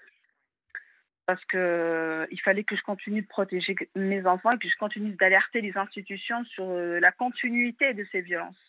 Parce 1.26 1.44
que 1.46 2.28
il 2.30 2.40
fallait 2.40 2.62
que 2.62 2.76
je 2.76 2.82
continue 2.82 3.22
de 3.22 3.26
protéger 3.26 3.74
mes 3.96 4.24
enfants 4.26 4.52
et 4.52 4.58
que 4.58 4.68
je 4.68 4.76
continue 4.76 5.10
d'alerter 5.14 5.60
les 5.60 5.76
institutions 5.76 6.44
sur 6.44 6.72
la 6.72 7.10
continuité 7.10 7.94
de 7.94 8.06
ces 8.12 8.20
violences. 8.20 8.62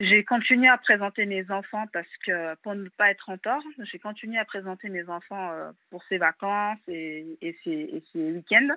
J'ai 0.00 0.24
continué 0.24 0.68
à 0.68 0.78
présenter 0.78 1.24
mes 1.24 1.48
enfants 1.50 1.86
parce 1.92 2.16
que 2.26 2.54
pour 2.62 2.74
ne 2.74 2.88
pas 2.88 3.10
être 3.10 3.28
en 3.28 3.38
tort, 3.38 3.62
j'ai 3.78 3.98
continué 4.00 4.38
à 4.38 4.44
présenter 4.44 4.88
mes 4.88 5.08
enfants 5.08 5.52
pour 5.90 6.02
ces 6.08 6.18
vacances 6.18 6.80
et, 6.88 7.38
et 7.42 7.56
ces, 7.62 7.70
et 7.70 8.02
ces 8.12 8.32
week-ends. 8.32 8.74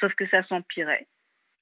Sauf 0.00 0.14
que 0.14 0.26
ça 0.28 0.44
s'empirait. 0.44 1.06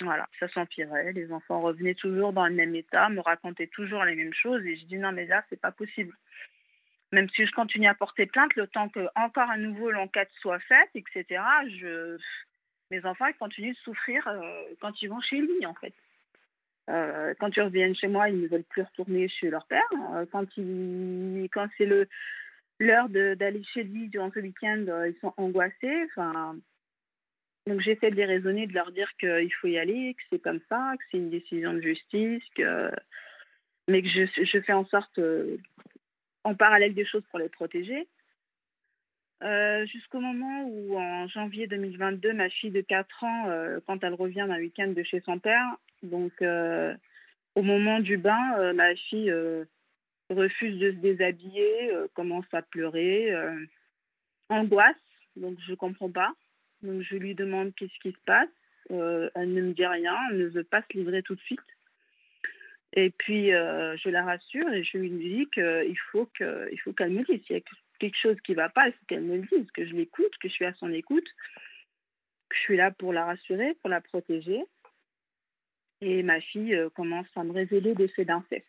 Voilà, 0.01 0.29
ça 0.39 0.49
s'empirait. 0.49 1.13
Les 1.13 1.33
enfants 1.33 1.61
revenaient 1.61 1.95
toujours 1.95 2.33
dans 2.33 2.47
le 2.47 2.55
même 2.55 2.75
état, 2.75 3.09
me 3.09 3.21
racontaient 3.21 3.69
toujours 3.69 4.05
les 4.05 4.15
mêmes 4.15 4.35
choses. 4.35 4.65
Et 4.67 4.77
je 4.77 4.85
dis 4.85 4.99
non, 4.99 5.13
mais 5.13 5.27
là, 5.27 5.43
c'est 5.49 5.61
pas 5.61 5.73
possible. 5.73 6.15
Même 7.13 7.29
si 7.31 7.47
je 7.47 7.53
continue 7.53 7.87
à 7.87 7.95
porter 7.95 8.27
plainte, 8.27 8.55
le 8.57 8.67
temps 8.67 8.89
que 8.89 9.09
encore 9.15 9.49
à 9.49 9.57
nouveau 9.57 9.91
l'enquête 9.91 10.31
soit 10.41 10.59
faite, 10.61 10.91
etc., 10.95 11.41
mes 12.91 13.05
enfants 13.05 13.27
ils 13.27 13.35
continuent 13.35 13.73
de 13.73 13.79
souffrir 13.79 14.27
euh, 14.29 14.63
quand 14.81 15.01
ils 15.01 15.09
vont 15.09 15.21
chez 15.21 15.39
lui, 15.39 15.65
en 15.67 15.75
fait. 15.75 15.95
Euh, 16.89 17.35
quand 17.41 17.57
ils 17.57 17.63
reviennent 17.63 17.97
chez 17.97 18.07
moi, 18.07 18.29
ils 18.29 18.41
ne 18.41 18.49
veulent 18.49 18.65
plus 18.65 18.83
retourner 18.83 19.29
chez 19.29 19.51
leur 19.51 19.67
père. 19.67 19.83
Euh, 20.15 20.27
quand 20.31 20.47
ils... 20.57 21.49
quand 21.53 21.69
c'est 21.79 21.87
le 21.87 22.09
l'heure 22.79 23.09
d'aller 23.09 23.65
chez 23.73 23.85
lui 23.85 24.09
durant 24.09 24.31
ce 24.31 24.39
week-end, 24.41 24.85
ils 25.07 25.17
sont 25.23 25.33
angoissés. 25.39 26.05
Enfin, 26.11 26.57
donc 27.67 27.81
j'essaie 27.81 28.11
de 28.11 28.17
les 28.17 28.25
raisonner, 28.25 28.67
de 28.67 28.75
leur 28.75 28.93
dire 28.93 29.11
qu'il 29.19 29.53
faut 29.55 29.67
y 29.67 29.79
aller, 29.79 30.15
que 30.15 30.23
c'est 30.31 30.43
comme 30.43 30.61
ça, 30.69 30.95
que 30.99 31.05
c'est 31.11 31.19
une 31.19 31.31
décision 31.31 31.75
de 31.75 31.81
justice, 31.81 32.45
que... 32.55 32.91
mais 33.89 34.03
que 34.03 34.09
je, 34.09 34.45
je 34.45 34.61
fais 34.61 34.73
en 34.73 34.87
sorte, 34.87 35.19
euh, 35.19 35.57
en 36.45 36.55
parallèle 36.55 36.95
des 36.95 37.05
choses 37.05 37.25
pour 37.31 37.41
les 37.41 37.49
protéger. 37.49 38.07
Euh, 39.43 39.85
jusqu'au 39.87 40.21
moment 40.21 40.65
où, 40.65 40.97
en 40.97 41.27
janvier 41.29 41.67
2022, 41.67 42.33
ma 42.33 42.49
fille 42.51 42.71
de 42.71 42.81
4 42.81 43.25
ans, 43.25 43.49
euh, 43.49 43.81
quand 43.87 44.03
elle 44.05 44.15
revient 44.15 44.47
d'un 44.49 44.59
week-end 44.59 44.89
de 44.89 45.03
chez 45.03 45.21
son 45.21 45.39
père, 45.39 45.77
donc 46.03 46.33
au 47.57 47.63
moment 47.63 48.01
du 48.01 48.17
bain, 48.17 48.73
ma 48.75 48.95
fille 48.95 49.33
refuse 50.31 50.79
de 50.79 50.93
se 50.93 50.97
déshabiller, 50.97 51.91
commence 52.15 52.47
à 52.53 52.63
pleurer, 52.63 53.35
angoisse, 54.51 54.95
donc 55.37 55.59
je 55.67 55.73
ne 55.73 55.77
comprends 55.77 56.11
pas. 56.11 56.33
Donc 56.83 57.03
je 57.03 57.17
lui 57.17 57.35
demande 57.35 57.75
qu'est-ce 57.75 57.99
qui 58.01 58.13
se 58.13 58.25
passe. 58.25 58.49
Euh, 58.91 59.29
elle 59.35 59.53
ne 59.53 59.63
me 59.63 59.73
dit 59.73 59.87
rien, 59.87 60.17
elle 60.31 60.39
ne 60.39 60.47
veut 60.47 60.65
pas 60.65 60.83
se 60.83 60.97
livrer 60.97 61.23
tout 61.23 61.35
de 61.35 61.41
suite. 61.41 61.61
Et 62.93 63.11
puis 63.11 63.53
euh, 63.53 63.97
je 63.97 64.09
la 64.09 64.25
rassure 64.25 64.73
et 64.73 64.85
je 64.85 64.99
lui 64.99 65.11
dis 65.11 65.49
qu'il 65.53 65.99
faut 66.13 66.27
qu'elle 66.27 67.11
me 67.11 67.25
dise 67.25 67.45
s'il 67.47 67.57
y 67.57 67.59
a 67.59 67.63
quelque 67.99 68.19
chose 68.21 68.37
qui 68.45 68.53
ne 68.53 68.57
va 68.57 68.69
pas, 68.69 68.89
il 68.89 68.93
faut 68.93 69.05
qu'elle 69.09 69.23
me 69.23 69.37
le 69.37 69.43
dise, 69.43 69.71
que 69.73 69.87
je 69.87 69.93
l'écoute, 69.93 70.33
que 70.41 70.49
je 70.49 70.53
suis 70.53 70.65
à 70.65 70.75
son 70.75 70.93
écoute, 70.93 71.27
que 72.49 72.57
je 72.57 72.61
suis 72.61 72.77
là 72.77 72.91
pour 72.93 73.13
la 73.13 73.25
rassurer, 73.25 73.75
pour 73.81 73.91
la 73.91 74.01
protéger. 74.01 74.63
Et 76.03 76.23
ma 76.23 76.41
fille 76.41 76.75
euh, 76.75 76.91
commence 76.91 77.27
à 77.35 77.43
me 77.43 77.53
révéler 77.53 77.95
des 77.95 78.09
faits 78.09 78.29
d'inceste. 78.29 78.67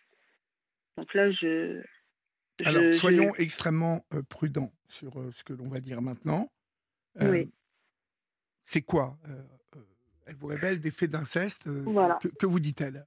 Donc 0.98 1.14
là, 1.14 1.30
je. 1.32 1.84
Alors, 2.66 2.92
soyons 2.94 3.36
extrêmement 3.36 4.04
prudents 4.30 4.74
sur 4.88 5.14
ce 5.32 5.44
que 5.44 5.54
l'on 5.54 5.68
va 5.68 5.80
dire 5.80 6.02
maintenant. 6.02 6.50
oui 7.22 7.52
c'est 8.68 8.82
quoi 8.82 9.18
euh, 9.30 9.78
euh, 9.78 9.82
Elle 10.28 10.36
vous 10.36 10.48
révèle 10.48 10.82
des 10.82 10.92
faits 10.92 11.10
d'inceste. 11.10 11.68
Euh, 11.68 12.14
que, 12.38 12.46
vous 12.46 12.60
dit-elle? 12.60 13.06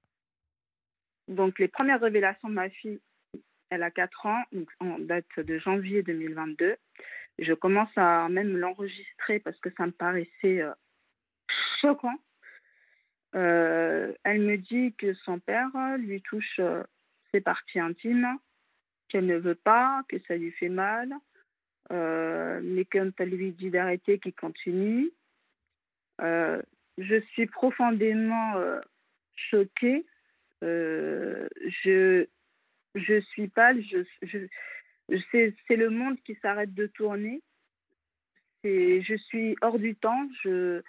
Donc, 1.28 1.58
les 1.58 1.68
premières 1.68 2.00
révélations 2.00 2.48
de 2.48 2.54
ma 2.54 2.70
fille, 2.70 2.98
elle 3.68 3.82
a 3.82 3.90
4 3.90 4.26
ans, 4.26 4.42
donc 4.52 4.70
en 4.80 4.98
date 4.98 5.28
de 5.36 5.58
janvier 5.58 6.02
2022. 6.02 6.76
Je 7.38 7.52
commence 7.52 7.90
à 7.96 8.28
même 8.30 8.56
l'enregistrer 8.56 9.38
parce 9.38 9.58
que 9.60 9.68
ça 9.76 9.84
me 9.86 9.92
paraissait 9.92 10.62
choquant. 11.82 12.18
elle 13.32 14.16
me 14.40 14.56
dit 14.56 14.94
que 14.94 15.12
son 15.12 15.38
père 15.40 15.70
lui 15.98 16.22
touche 16.22 16.60
ses 17.32 17.40
parties 17.42 17.80
intimes, 17.80 18.38
qu'elle 19.08 19.26
ne 19.26 19.36
veut 19.36 19.54
pas, 19.54 20.02
que 20.08 20.16
ça 20.26 20.36
lui 20.36 20.52
fait 20.52 20.70
mal, 20.70 21.12
mais 21.90 22.86
quand 22.86 23.10
elle 23.18 23.30
lui 23.30 23.52
dit 23.52 23.70
d'arrêter, 23.70 24.18
qu'il 24.18 24.34
continue. 24.34 25.12
Euh, 26.20 26.60
je 26.98 27.20
suis 27.32 27.46
profondément 27.46 28.56
euh, 28.56 28.80
choquée. 29.34 30.04
Euh, 30.62 31.48
je, 31.84 32.26
je 32.94 33.20
suis 33.20 33.48
pâle. 33.48 33.82
Je, 33.82 34.46
c'est 35.32 35.76
le 35.76 35.90
monde 35.90 36.20
qui 36.24 36.34
s'arrête 36.36 36.74
de 36.74 36.86
tourner. 36.86 37.42
Je 38.64 39.16
suis 39.28 39.56
hors 39.62 39.78
du 39.78 39.94
temps. 39.96 40.28
Je, 40.42 40.82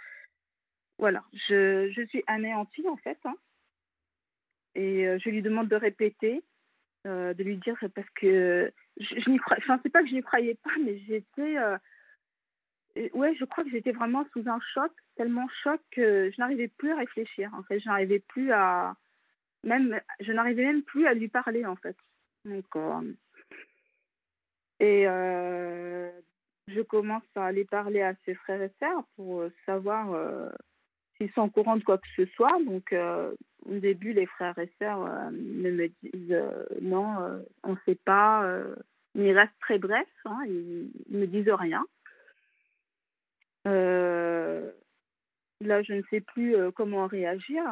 voilà, 1.00 1.24
je, 1.48 1.90
je 1.96 2.06
suis 2.08 2.24
anéantie 2.28 2.88
en 2.88 2.98
fait. 2.98 3.18
Hein. 3.24 3.36
Et 4.76 5.06
je 5.20 5.30
lui 5.30 5.42
demande 5.42 5.70
de 5.70 5.76
répéter, 5.76 6.44
de 7.06 7.44
lui 7.44 7.58
dire 7.58 7.78
parce 7.96 8.10
que 8.12 8.72
je, 8.98 9.20
je 9.20 9.30
n'y 9.30 9.38
crois. 9.38 9.58
Enfin, 9.60 9.80
c'est 9.82 9.90
pas 9.90 10.02
que 10.04 10.10
je 10.10 10.16
n'y 10.16 10.22
croyais 10.22 10.56
pas, 10.56 10.72
mais 10.84 11.00
j'étais 11.08 11.58
ouais, 13.14 13.36
je 13.36 13.46
crois 13.46 13.64
que 13.64 13.70
j'étais 13.70 13.92
vraiment 13.92 14.26
sous 14.34 14.48
un 14.48 14.60
choc, 14.74 14.92
tellement 15.16 15.48
choc 15.64 15.80
que 15.92 16.32
je 16.32 16.39
n'arrivais 16.39 16.68
plus 16.68 16.92
à 16.92 16.98
réfléchir. 16.98 17.52
En 17.58 17.64
fait, 17.64 17.80
je 17.80 17.88
n'arrivais 17.88 18.20
plus 18.20 18.52
à 18.52 18.96
même, 19.64 20.00
je 20.20 20.32
n'arrivais 20.32 20.64
même 20.64 20.84
plus 20.84 21.06
à 21.08 21.14
lui 21.14 21.28
parler 21.28 21.66
en 21.66 21.76
fait. 21.76 21.96
Donc, 22.46 22.66
euh, 22.76 23.14
et 24.80 25.08
euh, 25.08 26.10
je 26.68 26.82
commence 26.82 27.24
à 27.36 27.46
aller 27.46 27.66
parler 27.66 28.02
à 28.02 28.16
ses 28.26 28.34
frères 28.34 28.62
et 28.62 28.72
sœurs 28.80 29.04
pour 29.16 29.44
savoir 29.66 30.12
euh, 30.14 30.50
s'ils 31.18 31.32
sont 31.34 31.44
au 31.44 31.50
courant 31.50 31.78
de 31.78 31.84
quoi 31.84 32.00
que 32.00 32.08
ce 32.16 32.26
soit. 32.34 32.58
Donc, 32.66 32.96
au 33.66 33.78
début, 33.78 34.14
les 34.14 34.26
frères 34.26 34.58
et 34.58 34.72
sœurs 34.80 35.32
me 35.32 35.88
disent 36.02 36.44
non, 36.82 37.44
on 37.64 37.74
ne 37.74 37.78
sait 37.86 38.00
pas. 38.06 38.44
mais 39.14 39.30
ils 39.30 39.38
restent 39.38 39.60
très 39.60 39.78
brefs, 39.78 40.08
hein, 40.26 40.39
ils 40.47 40.89
ne 41.09 41.20
me 41.20 41.28
disent 41.28 41.50
rien. 41.50 41.86
Euh, 43.67 44.71
là, 45.59 45.83
je 45.83 45.93
ne 45.93 46.01
sais 46.09 46.21
plus 46.21 46.55
euh, 46.55 46.71
comment 46.71 47.08
réagir. 47.08 47.63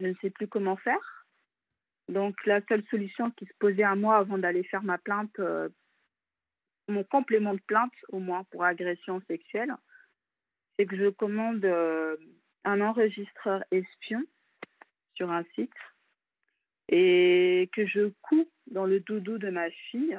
Je 0.00 0.06
ne 0.06 0.14
sais 0.22 0.30
plus 0.30 0.48
comment 0.48 0.76
faire. 0.76 1.26
Donc, 2.08 2.44
la 2.46 2.60
seule 2.66 2.84
solution 2.90 3.30
qui 3.32 3.46
se 3.46 3.54
posait 3.58 3.84
à 3.84 3.94
moi 3.94 4.16
avant 4.16 4.38
d'aller 4.38 4.64
faire 4.64 4.82
ma 4.82 4.98
plainte, 4.98 5.38
euh, 5.38 5.68
mon 6.88 7.04
complément 7.04 7.54
de 7.54 7.60
plainte, 7.66 7.92
au 8.08 8.18
moins 8.18 8.44
pour 8.44 8.64
agression 8.64 9.22
sexuelle, 9.28 9.74
c'est 10.76 10.86
que 10.86 10.96
je 10.96 11.10
commande 11.10 11.64
un 12.64 12.80
enregistreur 12.80 13.62
espion 13.70 14.24
sur 15.14 15.30
un 15.30 15.44
site 15.54 15.70
et 16.88 17.70
que 17.72 17.86
je 17.86 18.10
couds 18.22 18.50
dans 18.66 18.86
le 18.86 19.00
doudou 19.00 19.38
de 19.38 19.50
ma 19.50 19.70
fille. 19.70 20.18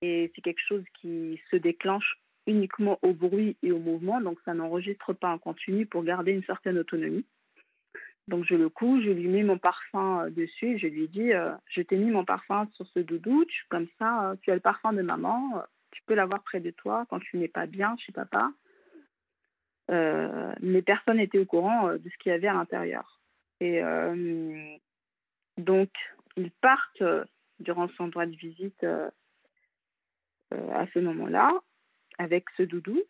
Et 0.00 0.32
c'est 0.34 0.42
quelque 0.42 0.62
chose 0.66 0.84
qui 1.00 1.40
se 1.50 1.56
déclenche 1.56 2.18
uniquement 2.46 2.98
au 3.02 3.12
bruit 3.12 3.56
et 3.62 3.72
au 3.72 3.78
mouvement, 3.78 4.20
donc 4.20 4.38
ça 4.44 4.54
n'enregistre 4.54 5.12
pas 5.12 5.30
en 5.30 5.38
continu 5.38 5.86
pour 5.86 6.04
garder 6.04 6.32
une 6.32 6.44
certaine 6.44 6.78
autonomie. 6.78 7.24
Donc 8.28 8.44
je 8.44 8.54
le 8.54 8.68
couds, 8.68 9.02
je 9.02 9.10
lui 9.10 9.28
mets 9.28 9.42
mon 9.42 9.58
parfum 9.58 10.24
euh, 10.24 10.30
dessus 10.30 10.78
je 10.78 10.86
lui 10.86 11.08
dis 11.08 11.32
euh, 11.32 11.52
Je 11.68 11.82
t'ai 11.82 11.96
mis 11.96 12.10
mon 12.10 12.24
parfum 12.24 12.66
sur 12.74 12.86
ce 12.88 13.00
doudou, 13.00 13.44
comme 13.68 13.86
ça, 13.98 14.30
euh, 14.30 14.36
tu 14.40 14.50
as 14.50 14.54
le 14.54 14.60
parfum 14.60 14.92
de 14.92 15.02
maman, 15.02 15.62
tu 15.90 16.02
peux 16.06 16.14
l'avoir 16.14 16.42
près 16.42 16.60
de 16.60 16.70
toi 16.70 17.04
quand 17.10 17.20
tu 17.20 17.36
n'es 17.36 17.48
pas 17.48 17.66
bien 17.66 17.96
chez 17.98 18.12
papa. 18.12 18.50
mais 19.88 20.82
personne 20.82 21.18
n'était 21.18 21.38
au 21.38 21.44
courant 21.44 21.92
de 21.92 22.10
ce 22.10 22.16
qu'il 22.18 22.32
y 22.32 22.34
avait 22.34 22.48
à 22.48 22.54
l'intérieur. 22.54 23.20
Et 23.60 23.80
Donc, 25.58 25.90
ils 26.36 26.50
partent 26.50 27.04
durant 27.60 27.88
son 27.96 28.08
droit 28.08 28.26
de 28.26 28.36
visite 28.36 28.84
à 30.50 30.86
ce 30.92 30.98
moment-là 30.98 31.52
avec 32.18 32.44
ce 32.56 32.62
doudou. 32.62 33.02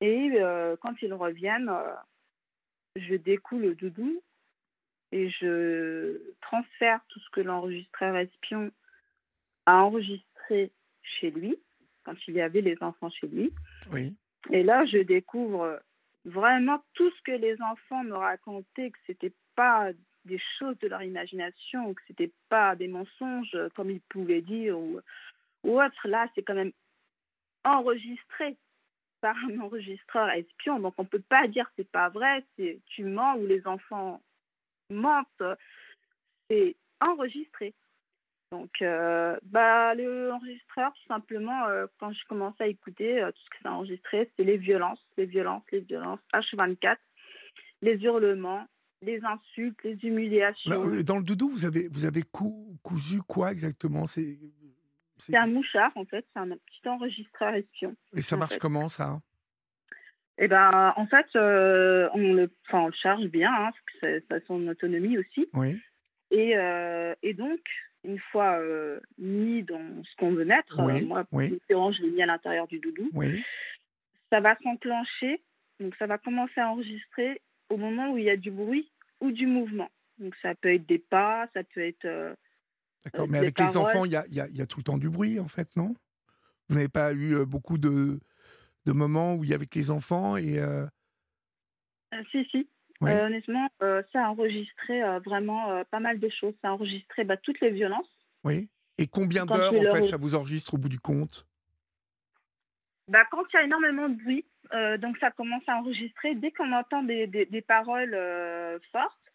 Et 0.00 0.38
quand 0.80 0.94
ils 1.02 1.12
reviennent, 1.14 1.70
je 2.96 3.14
découle 3.14 3.62
le 3.62 3.74
doudou 3.74 4.22
et 5.12 5.30
je 5.30 6.20
transfère 6.40 7.00
tout 7.08 7.20
ce 7.20 7.30
que 7.30 7.40
l'enregistreur 7.40 8.16
espion 8.16 8.70
a 9.66 9.82
enregistré 9.82 10.70
chez 11.02 11.30
lui, 11.30 11.56
quand 12.04 12.14
il 12.26 12.34
y 12.34 12.40
avait 12.40 12.60
les 12.60 12.76
enfants 12.80 13.10
chez 13.10 13.26
lui. 13.26 13.52
Oui. 13.90 14.14
Et 14.50 14.62
là, 14.62 14.84
je 14.86 14.98
découvre 14.98 15.80
vraiment 16.24 16.82
tout 16.94 17.10
ce 17.10 17.22
que 17.22 17.32
les 17.32 17.60
enfants 17.62 18.04
me 18.04 18.14
racontaient, 18.14 18.90
que 18.90 18.98
c'était 19.06 19.34
pas 19.56 19.90
des 20.24 20.40
choses 20.58 20.78
de 20.78 20.88
leur 20.88 21.02
imagination, 21.02 21.94
que 21.94 22.02
c'était 22.06 22.32
pas 22.48 22.76
des 22.76 22.88
mensonges 22.88 23.56
comme 23.74 23.90
ils 23.90 24.02
pouvaient 24.02 24.42
dire 24.42 24.78
ou, 24.78 25.00
ou 25.64 25.80
autre. 25.80 26.06
Là, 26.06 26.28
c'est 26.34 26.42
quand 26.42 26.54
même 26.54 26.72
enregistré 27.68 28.56
par 29.20 29.36
un 29.48 29.60
enregistreur 29.60 30.28
espion. 30.30 30.78
Donc 30.80 30.94
on 30.98 31.04
peut 31.04 31.22
pas 31.28 31.48
dire 31.48 31.70
c'est 31.76 31.90
pas 31.90 32.08
vrai, 32.08 32.44
c'est 32.56 32.80
tu 32.86 33.04
mens 33.04 33.36
ou 33.36 33.46
les 33.46 33.66
enfants 33.66 34.20
mentent. 34.90 35.42
C'est 36.50 36.76
enregistré. 37.00 37.74
Donc, 38.50 38.70
euh, 38.80 39.36
bah, 39.42 39.94
le 39.94 40.30
tout 40.74 41.06
simplement, 41.06 41.66
euh, 41.66 41.86
quand 42.00 42.12
je 42.12 42.24
commençais 42.28 42.64
à 42.64 42.66
écouter 42.66 43.22
euh, 43.22 43.30
tout 43.30 43.40
ce 43.44 43.50
que 43.50 43.62
ça 43.62 43.72
enregistré, 43.72 44.30
c'est 44.36 44.44
les 44.44 44.56
violences, 44.56 45.04
les 45.18 45.26
violences, 45.26 45.64
les 45.70 45.80
violences, 45.80 46.20
H24, 46.32 46.96
les 47.82 47.96
hurlements, 48.02 48.66
les 49.02 49.20
insultes, 49.22 49.78
les 49.84 49.98
humiliations. 50.02 50.70
dans 51.02 51.18
le 51.18 51.22
doudou, 51.22 51.50
vous 51.50 51.64
avez, 51.66 51.88
vous 51.88 52.06
avez 52.06 52.22
cousu 52.82 53.20
quoi 53.22 53.52
exactement? 53.52 54.06
C'est 55.18 55.36
un 55.36 55.46
mouchard, 55.46 55.92
en 55.96 56.04
fait. 56.04 56.24
C'est 56.32 56.40
un 56.40 56.48
petit 56.48 56.88
enregistreur 56.88 57.54
espion. 57.54 57.94
Et 58.14 58.22
ça 58.22 58.36
marche 58.36 58.58
comment, 58.58 58.88
ça 58.88 59.20
Eh 60.38 60.48
ben, 60.48 60.92
en 60.96 61.06
fait, 61.06 61.26
euh, 61.36 62.08
on, 62.14 62.34
le, 62.34 62.50
on 62.72 62.86
le 62.86 62.92
charge 62.92 63.26
bien, 63.26 63.52
hein, 63.52 63.70
parce 63.72 64.02
que 64.02 64.24
ça 64.28 64.36
a 64.36 64.40
son 64.46 64.66
autonomie 64.68 65.18
aussi. 65.18 65.48
Oui. 65.54 65.78
Et, 66.30 66.56
euh, 66.56 67.14
et 67.22 67.34
donc, 67.34 67.60
une 68.04 68.18
fois 68.18 68.58
euh, 68.58 69.00
mis 69.18 69.62
dans 69.62 70.02
ce 70.04 70.16
qu'on 70.16 70.32
veut 70.32 70.44
mettre, 70.44 70.80
oui, 70.80 71.04
moi, 71.04 71.24
oui. 71.32 71.58
je 71.68 72.02
l'ai 72.02 72.10
mis 72.10 72.22
à 72.22 72.26
l'intérieur 72.26 72.66
du 72.68 72.78
doudou, 72.78 73.10
oui. 73.14 73.42
ça 74.30 74.40
va 74.40 74.56
s'enclencher. 74.62 75.42
Donc, 75.80 75.94
ça 75.96 76.06
va 76.06 76.18
commencer 76.18 76.60
à 76.60 76.70
enregistrer 76.70 77.40
au 77.70 77.76
moment 77.76 78.12
où 78.12 78.18
il 78.18 78.24
y 78.24 78.30
a 78.30 78.36
du 78.36 78.50
bruit 78.50 78.90
ou 79.20 79.30
du 79.30 79.46
mouvement. 79.46 79.90
Donc, 80.18 80.34
ça 80.42 80.54
peut 80.54 80.74
être 80.74 80.86
des 80.86 80.98
pas, 80.98 81.48
ça 81.54 81.62
peut 81.62 81.80
être 81.80 82.36
D'accord, 83.12 83.28
mais 83.28 83.38
avec 83.38 83.58
les 83.58 83.76
enfants, 83.76 84.04
il 84.04 84.12
y 84.12 84.16
a, 84.16 84.26
y, 84.28 84.40
a, 84.40 84.48
y 84.48 84.60
a, 84.60 84.66
tout 84.66 84.78
le 84.78 84.84
temps 84.84 84.98
du 84.98 85.08
bruit, 85.08 85.40
en 85.40 85.48
fait, 85.48 85.68
non? 85.76 85.94
Vous 86.68 86.74
n'avez 86.74 86.88
pas 86.88 87.12
eu 87.12 87.44
beaucoup 87.46 87.78
de, 87.78 88.20
de 88.86 88.92
moments 88.92 89.34
où 89.34 89.44
il 89.44 89.50
y 89.50 89.54
avait 89.54 89.68
les 89.74 89.90
enfants 89.90 90.36
et... 90.36 90.58
Euh... 90.58 90.86
si, 92.30 92.44
si. 92.50 92.68
Oui. 93.00 93.10
Euh, 93.10 93.26
honnêtement, 93.26 93.68
euh, 93.82 94.02
ça 94.12 94.26
a 94.26 94.28
enregistré 94.28 95.00
vraiment 95.24 95.84
pas 95.90 96.00
mal 96.00 96.18
de 96.18 96.28
choses. 96.28 96.54
Ça 96.62 96.68
a 96.68 96.72
enregistré 96.72 97.24
bah, 97.24 97.36
toutes 97.36 97.60
les 97.60 97.70
violences. 97.70 98.10
Oui. 98.44 98.68
Et 98.98 99.06
combien 99.06 99.46
d'heures, 99.46 99.72
en 99.72 99.94
fait, 99.94 100.06
ça 100.06 100.16
vous 100.16 100.34
enregistre 100.34 100.74
au 100.74 100.78
bout 100.78 100.88
du 100.88 100.98
compte? 100.98 101.46
Bah, 103.06 103.24
Quand 103.30 103.44
il 103.52 103.56
y 103.56 103.60
a 103.60 103.62
énormément 103.62 104.08
de 104.08 104.16
bruit, 104.22 104.44
donc 105.00 105.16
ça 105.18 105.30
commence 105.30 105.62
à 105.68 105.76
enregistrer. 105.76 106.34
Dès 106.34 106.50
qu'on 106.50 106.72
entend 106.72 107.02
des, 107.04 107.26
des, 107.26 107.46
des 107.46 107.62
paroles 107.62 108.16
fortes, 108.90 109.27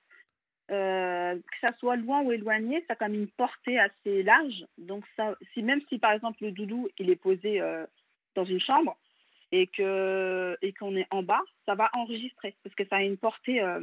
euh, 0.71 1.35
que 1.35 1.59
ça 1.59 1.75
soit 1.77 1.97
loin 1.97 2.21
ou 2.21 2.31
éloigné, 2.31 2.83
ça 2.87 2.93
a 2.93 2.95
quand 2.95 3.09
même 3.09 3.19
une 3.19 3.27
portée 3.27 3.77
assez 3.77 4.23
large. 4.23 4.65
Donc, 4.77 5.03
ça, 5.17 5.35
si, 5.53 5.61
même 5.61 5.81
si 5.89 5.99
par 5.99 6.13
exemple 6.13 6.41
le 6.41 6.51
doudou 6.51 6.87
il 6.97 7.09
est 7.09 7.17
posé 7.17 7.59
euh, 7.59 7.85
dans 8.35 8.45
une 8.45 8.61
chambre 8.61 8.97
et 9.51 9.67
que 9.67 10.57
et 10.61 10.71
qu'on 10.71 10.95
est 10.95 11.07
en 11.11 11.21
bas, 11.21 11.41
ça 11.65 11.75
va 11.75 11.89
enregistrer 11.93 12.55
parce 12.63 12.75
que 12.75 12.85
ça 12.85 12.97
a 12.97 13.03
une 13.03 13.17
portée. 13.17 13.61
Euh, 13.61 13.81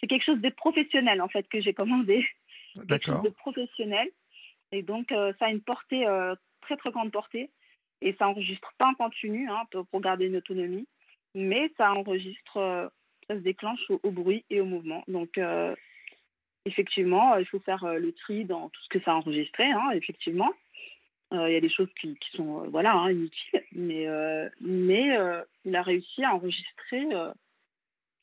c'est 0.00 0.08
quelque 0.08 0.24
chose 0.24 0.40
de 0.40 0.48
professionnel 0.50 1.22
en 1.22 1.28
fait 1.28 1.48
que 1.48 1.60
j'ai 1.60 1.74
commandé. 1.74 2.26
quelque 2.88 3.06
chose 3.06 3.22
de 3.22 3.28
professionnel 3.28 4.08
et 4.72 4.82
donc 4.82 5.10
ça 5.10 5.46
a 5.46 5.50
une 5.50 5.60
portée 5.60 6.04
très 6.62 6.76
très 6.76 6.90
grande 6.90 7.12
portée 7.12 7.50
et 8.02 8.14
ça 8.14 8.28
enregistre 8.28 8.72
pas 8.78 8.88
en 8.88 8.94
continu 8.94 9.48
hein, 9.48 9.62
pour, 9.70 9.86
pour 9.86 10.00
garder 10.00 10.26
une 10.26 10.36
autonomie, 10.36 10.88
mais 11.36 11.70
ça 11.76 11.92
enregistre 11.92 12.90
ça 13.28 13.34
se 13.34 13.40
déclenche 13.40 13.80
au, 13.90 14.10
bruit 14.10 14.44
et 14.50 14.60
au 14.60 14.64
mouvement. 14.64 15.04
Donc, 15.08 15.38
euh, 15.38 15.74
effectivement, 16.64 17.36
il 17.36 17.46
faut 17.46 17.60
faire 17.60 17.84
euh, 17.84 17.98
le 17.98 18.12
tri 18.12 18.44
dans 18.44 18.68
tout 18.68 18.82
ce 18.82 18.88
que 18.88 19.00
ça 19.04 19.12
a 19.12 19.14
enregistré, 19.14 19.64
hein, 19.70 19.90
effectivement. 19.92 20.50
Euh, 21.32 21.48
il 21.48 21.54
y 21.54 21.56
a 21.56 21.60
des 21.60 21.70
choses 21.70 21.88
qui, 22.00 22.16
sont 22.34 22.68
voilà, 22.70 22.94
hein, 22.94 23.10
inutiles, 23.10 23.64
mais, 23.72 24.06
mais 24.60 25.16
il 25.64 25.74
a 25.74 25.82
réussi 25.82 26.22
à 26.22 26.34
enregistrer 26.34 27.08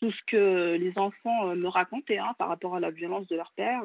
tout 0.01 0.11
ce 0.11 0.21
que 0.27 0.77
les 0.79 0.97
enfants 0.97 1.55
me 1.55 1.67
racontaient 1.67 2.19
hein, 2.19 2.33
par 2.37 2.47
rapport 2.47 2.75
à 2.75 2.79
la 2.79 2.91
violence 2.91 3.27
de 3.27 3.35
leur 3.35 3.51
père. 3.53 3.83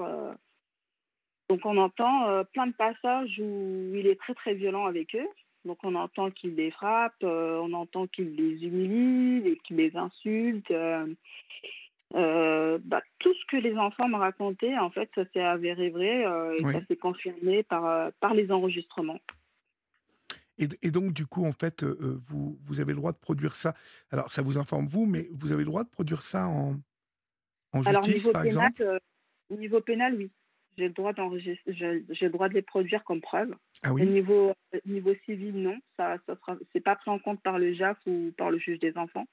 Donc 1.49 1.65
on 1.65 1.77
entend 1.77 2.45
plein 2.53 2.67
de 2.67 2.73
passages 2.73 3.39
où 3.41 3.93
il 3.95 4.07
est 4.07 4.21
très 4.21 4.35
très 4.35 4.55
violent 4.55 4.87
avec 4.87 5.15
eux. 5.17 5.29
Donc 5.67 5.79
on 5.83 5.95
entend 5.97 6.31
qu'il 6.31 6.55
les 6.55 6.71
frappe, 6.71 7.17
euh, 7.25 7.59
on 7.59 7.73
entend 7.73 8.07
qu'il 8.07 8.37
les 8.37 8.65
humilie, 8.65 9.59
qu'il 9.65 9.77
les 9.77 9.97
insulte. 9.97 10.71
Euh, 10.71 11.07
euh, 12.15 12.79
bah, 12.85 13.03
tout 13.19 13.35
ce 13.35 13.45
que 13.51 13.57
les 13.57 13.77
enfants 13.77 14.09
m'ont 14.09 14.19
raconté, 14.19 14.79
en 14.79 14.91
fait, 14.91 15.11
ça 15.15 15.25
s'est 15.33 15.43
avéré 15.43 15.91
vrai 15.91 16.25
et 16.57 16.63
ça 16.63 16.87
s'est 16.87 16.97
confirmé 16.97 17.65
par, 17.65 18.13
par 18.21 18.33
les 18.33 18.53
enregistrements. 18.53 19.19
Et, 20.59 20.69
et, 20.83 20.91
donc, 20.91 21.13
du 21.13 21.27
coup, 21.27 21.45
en 21.45 21.53
fait, 21.53 21.83
vous, 21.83 22.57
vous 22.65 22.81
avez 22.81 22.93
le 22.93 22.99
droit 22.99 23.13
de 23.13 23.19
produire 23.19 23.57
ça. 23.57 23.75
Alors, 24.11 24.33
ça 24.33 24.41
vous 24.41 24.57
informe 24.57 24.87
vous, 24.87 25.05
mais 25.05 25.29
vous 25.33 25.53
avez 25.53 25.65
le 25.65 25.67
droit 25.67 25.85
de 25.85 25.91
produire 25.91 26.23
ça 26.23 26.47
en, 26.47 26.77
en 27.73 27.83
justice, 27.83 28.29
par 28.29 28.45
exemple? 28.45 29.01
Au 29.51 29.57
niveau 29.57 29.81
pénal, 29.81 30.15
oui 30.15 30.31
j'ai 30.77 30.89
le 30.89 30.95
droit 30.95 31.13
d'enregistrer, 31.13 31.73
j'ai 31.73 32.27
le 32.27 32.31
droit 32.31 32.49
de 32.49 32.55
les 32.55 32.63
produire 32.63 33.03
comme 33.05 33.21
preuve. 33.21 33.55
Ah 33.83 33.93
oui? 33.93 34.03
Au 34.03 34.05
niveau, 34.05 34.55
niveau 34.85 35.15
civil, 35.25 35.55
non, 35.55 35.79
ça, 35.97 36.17
ça 36.27 36.37
sera, 36.37 36.57
c'est 36.73 36.81
pas 36.81 36.97
pris 36.97 37.11
en 37.11 37.19
compte 37.19 37.43
par 37.43 37.59
le 37.59 37.73
JAF 37.73 37.99
ou 38.07 38.33
par 38.37 38.51
le 38.51 38.59
juge 38.59 38.79
des 38.79 38.97
enfants, 38.97 39.27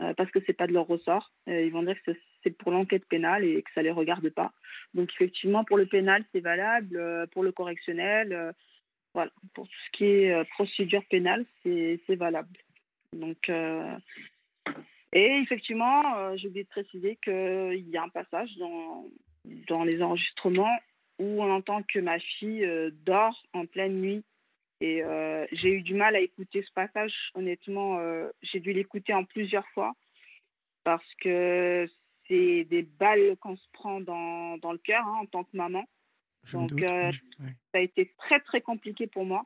euh, 0.00 0.14
parce 0.14 0.30
que 0.30 0.38
c'est 0.46 0.54
pas 0.54 0.66
de 0.66 0.72
leur 0.72 0.86
ressort. 0.86 1.32
Euh, 1.48 1.62
ils 1.62 1.72
vont 1.72 1.82
dire 1.82 2.00
que 2.04 2.12
c'est 2.42 2.56
pour 2.56 2.72
l'enquête 2.72 3.04
pénale 3.06 3.44
et 3.44 3.62
que 3.62 3.70
ça 3.74 3.82
les 3.82 3.90
regarde 3.90 4.28
pas. 4.30 4.52
Donc 4.94 5.10
effectivement, 5.14 5.64
pour 5.64 5.76
le 5.76 5.86
pénal, 5.86 6.24
c'est 6.32 6.40
valable. 6.40 6.96
Euh, 6.96 7.26
pour 7.26 7.42
le 7.42 7.52
correctionnel, 7.52 8.54
voilà, 9.12 9.30
pour 9.54 9.66
tout 9.66 9.74
ce 9.86 9.98
qui 9.98 10.04
est 10.04 10.44
procédure 10.50 11.04
pénale, 11.10 11.44
c'est 11.62 12.16
valable. 12.16 12.56
Donc 13.12 13.50
et 15.12 15.40
effectivement, 15.42 16.36
j'ai 16.36 16.46
oublié 16.46 16.62
de 16.62 16.68
préciser 16.68 17.18
qu'il 17.24 17.90
y 17.90 17.96
a 17.96 18.04
un 18.04 18.08
passage 18.08 18.56
dans 18.58 19.06
dans 19.44 19.84
les 19.84 20.02
enregistrements 20.02 20.78
où 21.20 21.42
on 21.42 21.50
entend 21.50 21.82
que 21.82 21.98
ma 21.98 22.18
fille 22.18 22.64
euh, 22.64 22.90
dort 23.04 23.40
en 23.52 23.66
pleine 23.66 24.00
nuit. 24.00 24.24
Et 24.80 25.04
euh, 25.04 25.46
j'ai 25.52 25.68
eu 25.68 25.82
du 25.82 25.94
mal 25.94 26.16
à 26.16 26.20
écouter 26.20 26.62
ce 26.62 26.72
passage. 26.72 27.12
Honnêtement, 27.34 27.98
euh, 27.98 28.30
j'ai 28.42 28.60
dû 28.60 28.72
l'écouter 28.72 29.12
en 29.12 29.24
plusieurs 29.24 29.68
fois 29.68 29.92
parce 30.84 31.14
que 31.20 31.86
c'est 32.26 32.64
des 32.64 32.82
balles 32.82 33.36
qu'on 33.40 33.56
se 33.56 33.68
prend 33.72 34.00
dans, 34.00 34.56
dans 34.58 34.72
le 34.72 34.78
cœur 34.78 35.06
hein, 35.06 35.18
en 35.22 35.26
tant 35.26 35.44
que 35.44 35.54
maman. 35.54 35.84
Donc, 36.54 36.70
ça 36.80 37.10
a 37.74 37.80
été 37.80 38.14
très, 38.16 38.40
très 38.40 38.62
compliqué 38.62 39.06
pour 39.06 39.26
moi. 39.26 39.44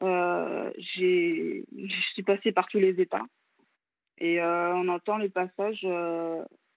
je 0.00 1.62
suis 2.12 2.22
passée 2.24 2.50
par 2.50 2.66
tous 2.66 2.80
les 2.80 3.00
états. 3.00 3.24
Et 4.18 4.42
on 4.42 4.88
entend 4.88 5.18
le 5.18 5.28
passage 5.28 5.86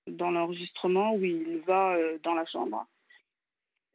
dans 0.07 0.31
l'enregistrement 0.31 1.15
où 1.15 1.23
il 1.23 1.59
va 1.65 1.95
euh, 1.95 2.17
dans 2.23 2.33
la 2.33 2.45
chambre 2.45 2.85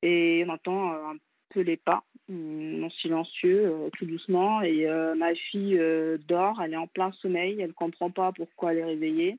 et 0.02 0.44
on 0.46 0.50
entend 0.50 0.92
euh, 0.92 1.06
un 1.12 1.16
peu 1.50 1.60
les 1.60 1.76
pas, 1.76 2.02
non 2.28 2.90
silencieux, 2.90 3.66
euh, 3.66 3.90
tout 3.96 4.06
doucement. 4.06 4.62
Et 4.62 4.86
ma 5.16 5.34
fille 5.34 5.80
dort, 6.26 6.60
elle 6.62 6.74
est 6.74 6.78
en 6.78 6.86
plein 6.86 7.12
sommeil, 7.12 7.60
elle 7.60 7.68
ne 7.68 7.72
comprend 7.72 8.10
pas 8.10 8.32
pourquoi 8.32 8.72
elle 8.72 8.78
est 8.78 8.84
réveillée. 8.84 9.38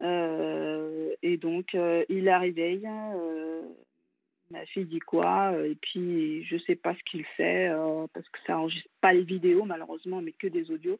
et 0.00 1.36
donc, 1.36 1.76
il 2.08 2.24
la 2.24 2.38
réveille. 2.38 2.88
ma 4.50 4.64
fille 4.66 4.86
dit 4.86 4.98
quoi 4.98 5.52
Et 5.64 5.76
puis, 5.76 6.44
je 6.44 6.54
ne 6.54 6.60
sais 6.60 6.76
pas 6.76 6.94
ce 6.94 7.02
qu'il 7.10 7.24
fait, 7.36 7.70
parce 8.14 8.28
que 8.30 8.38
ça 8.46 8.54
n'enregistre 8.54 8.88
pas 9.00 9.12
les 9.12 9.24
vidéos, 9.24 9.64
malheureusement, 9.64 10.22
mais 10.22 10.32
que 10.32 10.48
des 10.48 10.70
audios. 10.70 10.98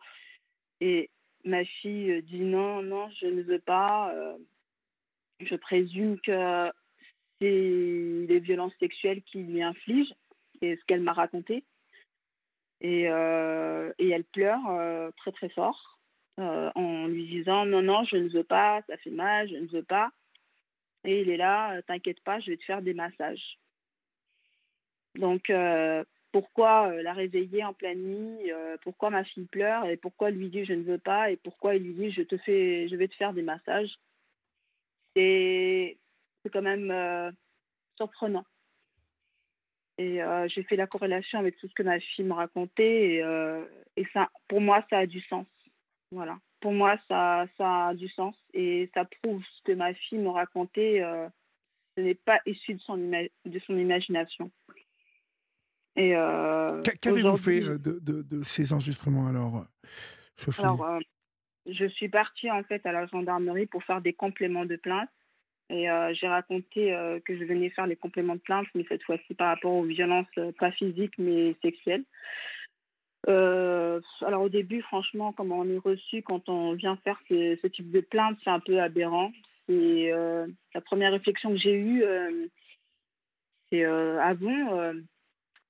Et 0.81 1.11
ma 1.44 1.65
fille 1.65 2.10
euh, 2.10 2.23
dit 2.23 2.40
non, 2.40 2.82
non, 2.82 3.10
je 3.20 3.27
ne 3.27 3.43
veux 3.43 3.59
pas. 3.59 4.12
Euh, 4.15 4.36
je 5.40 5.55
présume 5.55 6.20
que 6.20 6.70
c'est 7.40 7.47
les 8.28 8.40
violences 8.40 8.74
sexuelles 8.81 9.23
qui 9.23 9.44
lui 9.44 9.62
infligent, 9.62 10.12
c'est 10.60 10.77
ce 10.77 10.85
qu'elle 10.86 11.02
m'a 11.02 11.12
raconté. 11.12 11.65
Et, 12.81 13.09
euh, 13.09 13.93
et, 13.98 14.09
elle 14.10 14.24
pleure 14.24 15.12
très 15.16 15.32
très 15.32 15.48
fort 15.48 16.01
en 16.36 17.06
lui 17.09 17.27
disant 17.27 17.66
non, 17.66 17.82
non, 17.82 18.05
je 18.05 18.16
ne 18.16 18.28
veux 18.28 18.44
pas, 18.44 18.82
ça 18.89 18.97
fait 18.98 19.10
mal, 19.10 19.48
je 19.48 19.56
ne 19.56 19.66
veux 19.66 19.82
pas. 19.82 20.10
et 21.05 21.23
il 21.23 21.31
est 21.31 21.36
là, 21.36 21.81
t'inquiète 21.82 22.20
pas, 22.23 22.40
je 22.40 22.51
vais 22.51 22.56
te 22.56 22.65
faire 22.65 22.82
des 22.82 22.94
massages. 22.94 23.59
Donc, 25.15 25.51
pourquoi 26.33 27.03
la 27.03 27.13
réveiller 27.13 27.65
en 27.65 27.73
pleine 27.73 28.03
nuit 28.03 28.53
Pourquoi 28.83 29.11
ma 29.11 29.25
fille 29.25 29.47
pleure 29.47 29.87
Et 29.87 29.97
pourquoi 29.97 30.31
lui 30.31 30.49
dit 30.49 30.65
je 30.65 30.75
ne 30.75 30.83
veux 30.83 30.99
pas 30.99 31.31
Et 31.31 31.37
pourquoi 31.37 31.75
il 31.75 31.83
lui 31.83 31.95
dit 31.95 32.11
je, 32.11 32.23
te 32.23 32.37
fais, 32.39 32.89
je 32.89 32.97
vais 32.97 33.09
te 33.09 33.15
faire 33.15 33.33
des 33.33 33.43
massages 33.43 33.99
C'est 35.17 35.97
quand 36.53 36.63
même 36.63 37.33
surprenant. 37.97 38.45
Et 39.97 40.21
j'ai 40.55 40.63
fait 40.65 40.77
la 40.77 40.87
corrélation 40.87 41.39
avec 41.39 41.57
tout 41.57 41.69
ce 41.69 41.75
que 41.75 41.83
ma 41.83 41.99
fille 41.99 42.25
me 42.25 42.35
racontait. 42.35 43.15
Et, 43.17 43.25
et 43.97 44.07
ça, 44.13 44.31
pour 44.49 44.61
moi, 44.61 44.85
ça 44.91 44.99
a 44.99 45.07
du 45.07 45.21
sens. 45.23 45.47
Voilà. 46.11 46.39
Pour 46.61 46.73
moi, 46.73 46.97
ça, 47.09 47.47
ça 47.57 47.89
a 47.89 47.95
du 47.95 48.09
sens. 48.09 48.37
Et 48.53 48.91
ça 48.95 49.07
prouve 49.23 49.43
ce 49.45 49.63
que 49.65 49.73
ma 49.73 49.95
fille 49.95 50.19
me 50.19 50.29
racontait. 50.29 51.03
ce 51.97 52.03
n'est 52.03 52.15
pas 52.15 52.41
issu 52.47 52.75
de 52.75 52.81
son, 52.81 52.97
de 52.99 53.59
son 53.67 53.79
imagination. 53.79 54.51
Et 55.99 56.15
qu'avez-vous 57.01 57.37
fait 57.37 57.61
de, 57.61 57.77
de, 57.77 58.23
de, 58.23 58.43
ces 58.45 58.73
enregistrements 58.73 59.27
alors, 59.27 59.66
Sophie? 60.37 60.61
Alors, 60.61 61.01
je 61.66 61.87
suis 61.87 62.09
partie 62.09 62.51
en 62.51 62.62
fait 62.62 62.85
à 62.87 62.93
la 62.93 63.07
gendarmerie 63.07 63.66
pour 63.66 63.83
faire 63.85 64.01
des 64.01 64.12
compléments 64.12 64.65
de 64.65 64.77
plainte. 64.77 65.11
Et 65.70 65.91
euh, 65.91 66.15
j'ai 66.15 66.29
raconté 66.29 66.95
euh, 66.95 67.20
que 67.20 67.37
je 67.37 67.45
venais 67.45 67.69
faire 67.70 67.87
les 67.87 67.97
compléments 67.97 68.37
de 68.37 68.41
plainte, 68.41 68.66
mais 68.75 68.87
cette 68.89 69.03
fois-ci 69.03 69.35
par 69.35 69.49
rapport 69.49 69.73
aux 69.73 69.85
violences, 69.85 70.27
euh, 70.39 70.51
pas 70.59 70.73
physiques, 70.73 71.19
mais 71.19 71.55
sexuelles. 71.62 72.05
alors 73.27 74.43
au 74.43 74.49
début, 74.49 74.81
franchement, 74.83 75.33
comme 75.33 75.53
on 75.53 75.69
est 75.69 75.79
reçu 75.79 76.23
quand 76.23 76.49
on 76.49 76.73
vient 76.73 76.97
faire 77.05 77.20
ce, 77.29 77.66
type 77.66 77.91
de 77.91 78.01
plainte, 78.01 78.39
c'est 78.43 78.51
un 78.51 78.61
peu 78.61 78.81
aberrant. 78.81 79.33
Et 79.69 80.11
la 80.75 80.81
première 80.81 81.12
réflexion 81.12 81.51
que 81.51 81.59
j'ai 81.59 81.75
eue, 81.75 82.03
c'est 83.70 83.85
ah 83.85 84.33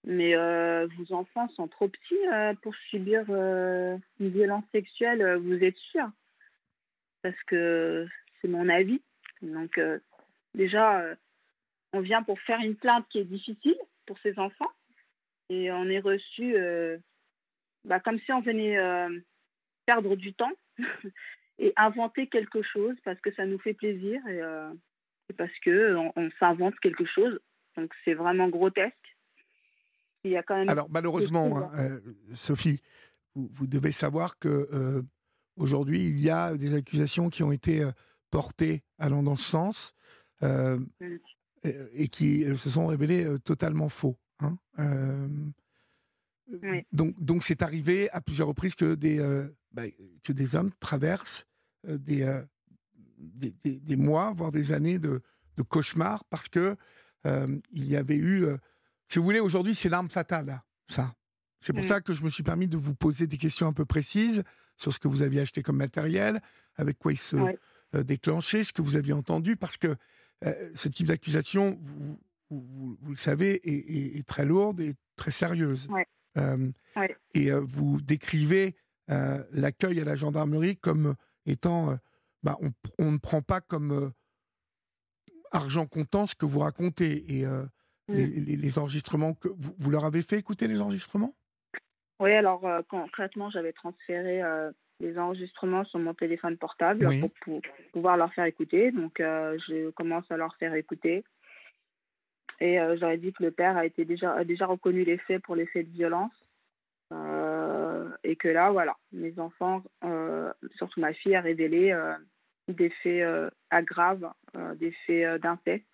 mais 0.09 0.35
vos 0.35 1.13
enfants 1.15 1.49
sont 1.51 1.69
trop 1.69 1.87
petits 1.89 2.17
pour 2.63 2.75
subir 2.91 3.29
une 3.31 4.01
violence 4.31 4.65
sexuelle, 4.73 5.37
vous 5.37 5.63
êtes 5.63 5.77
sûr? 5.77 6.11
Parce 7.23 7.41
que 7.47 8.09
c'est 8.41 8.49
mon 8.49 8.69
avis. 8.69 9.01
Donc, 9.43 9.79
euh, 9.79 9.99
déjà, 10.55 11.01
euh, 11.01 11.15
on 11.93 12.01
vient 12.01 12.23
pour 12.23 12.41
faire 12.41 12.61
une 12.61 12.77
plainte 12.77 13.07
qui 13.11 13.19
est 13.19 13.25
difficile 13.25 13.77
pour 14.07 14.19
ces 14.21 14.39
enfants. 14.39 14.71
Et 15.51 15.71
on 15.73 15.85
est 15.87 16.01
reçu 16.01 16.57
euh, 16.57 16.99
bah, 17.85 18.01
comme 18.01 18.19
si 18.21 18.33
on 18.33 18.41
venait 18.41 18.77
perdre 19.87 20.15
du 20.17 20.35
temps 20.35 20.53
et 21.59 21.73
inventer 21.77 22.27
quelque 22.27 22.63
chose 22.63 22.97
parce 23.05 23.19
que 23.21 23.33
ça 23.33 23.47
nous 23.47 23.59
fait 23.59 23.73
plaisir 23.73 24.21
et, 24.29 24.41
parce 25.37 25.53
qu'on 25.65 26.13
on, 26.15 26.31
s'invente 26.39 26.79
quelque 26.81 27.07
chose. 27.07 27.41
Donc, 27.77 27.95
c'est 28.05 28.15
vraiment 28.15 28.49
grotesque. 28.49 29.17
Il 30.24 30.32
y 30.32 30.36
a 30.36 30.43
quand 30.43 30.57
même 30.57 30.69
Alors, 30.69 30.89
malheureusement, 30.90 31.70
hein, 31.73 32.01
Sophie, 32.35 32.81
vous, 33.35 33.49
vous, 33.53 33.66
devez 33.66 33.93
savoir 33.93 34.39
que 34.39 35.05
aujourd'hui, 35.57 36.09
il 36.09 36.20
y 36.20 36.31
a 36.31 36.57
des 36.57 36.74
accusations 36.74 37.31
qui 37.31 37.43
ont 37.43 37.53
été 37.53 37.89
portés 38.31 38.82
allant 38.99 39.23
dans 39.23 39.36
ce 39.36 39.45
sens 39.45 39.95
euh, 40.43 40.78
et, 41.65 42.09
qui 42.09 42.45
euh, 42.45 42.55
se 42.55 42.70
sont 42.70 42.86
révélés 42.86 43.24
euh, 43.24 43.39
totalement 43.39 43.89
faux. 43.89 44.16
Hein. 44.39 44.57
Donc, 46.93 47.20
donc 47.20 47.43
c'est 47.43 47.62
arrivé 47.62 48.09
à 48.11 48.20
plusieurs 48.20 48.49
reprises 48.49 48.74
que 48.74 48.95
des, 48.95 49.19
bah, 49.73 49.82
que 50.23 50.32
des 50.32 50.55
hommes 50.55 50.70
traversent 50.81 51.47
des, 51.86 52.40
des, 53.19 53.81
des, 53.81 53.97
mois, 53.97 54.32
voire 54.32 54.51
des 54.51 54.73
années 54.73 54.99
de, 54.99 55.20
de 55.57 55.62
cauchemars 55.62 56.24
parce 56.24 56.49
que 56.49 56.77
il 57.24 57.85
y 57.85 57.97
avait 57.97 58.16
eu, 58.16 58.47
si 59.09 59.19
vous 59.19 59.25
voulez, 59.25 59.41
aujourd'hui 59.41 59.75
c'est 59.75 59.89
l'arme 59.89 60.09
fatale, 60.09 60.63
ça. 60.87 61.15
C'est 61.61 61.73
pour 61.73 61.85
ça 61.85 62.01
que 62.01 62.15
je 62.15 62.23
me 62.23 62.31
suis 62.31 62.45
permis 62.45 62.69
de 62.69 62.77
vous 62.77 62.95
poser 62.95 63.27
des 63.27 63.37
questions 63.37 63.67
un 63.67 63.73
peu 63.73 63.85
précises 63.85 64.45
sur 64.77 64.93
ce 64.93 65.01
que 65.01 65.09
vous 65.09 65.23
aviez 65.23 65.41
acheté 65.41 65.63
comme 65.63 65.77
matériel, 65.77 66.41
avec 66.77 66.99
quoi 66.99 67.13
il 67.13 67.19
se, 67.19 67.37
euh, 67.95 68.03
déclenché, 68.03 68.65
ce 68.65 68.73
que 68.73 68.83
vous 68.83 68.97
aviez 68.97 69.15
entendu, 69.15 69.57
parce 69.57 69.79
que 69.79 69.97
euh, 70.45 70.71
ce 70.75 70.89
type 70.89 71.07
d'accusation, 71.07 71.79
vous, 72.51 72.99
le 73.09 73.17
savez, 73.17 73.61
est, 73.65 74.27
très 74.27 74.45
lourde 74.45 74.81
et 74.81 74.95
très 75.17 75.31
sérieuse. 75.31 75.89
Euh, 76.37 76.71
et 77.35 77.51
vous 77.51 78.01
décrivez 78.01 78.77
l'accueil 79.09 80.01
à 80.01 80.05
la 80.05 80.15
gendarmerie 80.15 80.77
comme 80.77 81.15
étant, 81.47 81.99
bah, 82.43 82.59
on, 82.99 83.13
ne 83.13 83.19
prend 83.19 83.43
pas 83.43 83.61
comme 83.61 84.13
argent 85.51 85.87
comptant 85.87 86.27
ce 86.27 86.35
que 86.35 86.47
vous 86.47 86.61
racontez. 86.61 87.39
Et 87.39 87.47
mm. 88.09 88.15
les, 88.15 88.79
enregistrements 88.79 89.35
que 89.35 89.49
vous, 89.49 89.91
leur 89.91 90.05
avez 90.05 90.23
fait 90.23 90.39
écouter 90.39 90.69
les 90.69 90.81
enregistrements? 90.81 91.35
Oui, 92.21 92.33
alors 92.33 92.63
concrètement, 92.89 93.49
j'avais 93.51 93.73
transféré 93.73 94.43
les 95.01 95.19
enregistrements 95.19 95.85
sur 95.85 95.99
mon 95.99 96.15
téléphone 96.15 96.57
portable 96.57 97.09
pour, 97.21 97.61
pouvoir 97.93 98.17
leur 98.17 98.33
faire 98.35 98.45
écouter. 98.45 98.91
Donc, 98.91 99.21
euh, 99.21 99.57
je 99.69 99.91
commence 99.91 100.29
à 100.31 100.37
leur 100.37 100.55
faire 100.57 100.75
écouter. 100.75 101.25
Et 102.61 102.81
euh, 102.81 102.97
j'aurais 102.99 103.19
dit 103.19 103.33
que 103.33 103.45
le 103.45 103.53
père 103.53 103.77
a, 103.77 103.87
été 103.87 104.05
déjà, 104.05 104.33
a 104.33 104.45
déjà 104.45 104.67
reconnu 104.67 105.05
les 105.05 105.19
faits 105.19 105.43
pour 105.43 105.55
les 105.55 105.67
faits 105.67 105.89
de 105.89 105.93
violence. 105.93 106.33
Euh, 107.13 108.09
et 108.25 108.37
que 108.37 108.49
là, 108.49 108.71
voilà, 108.71 108.97
mes 109.13 109.39
enfants, 109.39 109.83
surtout 110.77 111.01
ma 111.01 111.15
fille, 111.15 111.37
a 111.37 111.41
révélé 111.41 111.97
des 112.67 112.91
faits 113.03 113.53
aggraves, 113.71 114.31
des 114.77 114.93
faits 115.07 115.41
d'inceste. 115.41 115.87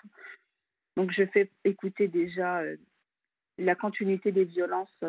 Donc, 0.96 1.10
je 1.12 1.24
fais 1.26 1.50
écouter 1.64 2.08
déjà 2.08 2.62
la 3.58 3.74
continuité 3.74 4.32
des 4.32 4.44
violences 4.44 5.02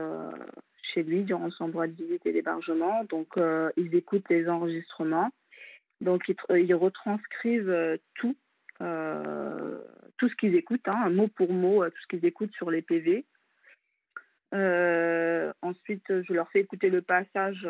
chez 0.96 1.04
lui 1.04 1.24
durant 1.24 1.52
son 1.52 1.68
droit 1.68 1.88
de 1.88 1.94
visite 1.94 2.26
et 2.26 2.34
d'hébergement. 2.34 3.04
Donc, 3.06 3.38
euh, 3.38 3.70
ils 3.78 3.94
écoutent 3.96 4.30
les 4.30 4.48
enregistrements. 4.50 5.30
Donc, 6.02 6.24
ils, 6.28 6.72
euh, 6.72 6.78
retranscrivent 6.78 7.70
euh, 7.70 7.98
tout, 8.16 8.36
tout 10.18 10.30
ce 10.30 10.36
qu'ils 10.36 10.56
écoutent, 10.56 10.88
hein, 10.88 11.10
mot 11.10 11.28
pour 11.28 11.52
mot, 11.52 11.86
tout 11.86 12.02
ce 12.02 12.08
qu'ils 12.08 12.26
écoutent 12.26 12.54
sur 12.56 12.72
les 12.72 12.82
PV. 12.82 13.26
ensuite, 15.62 16.06
je 16.08 16.34
leur 16.34 16.50
fais 16.52 16.62
écouter 16.62 16.90
le 16.90 17.02
passage 17.02 17.66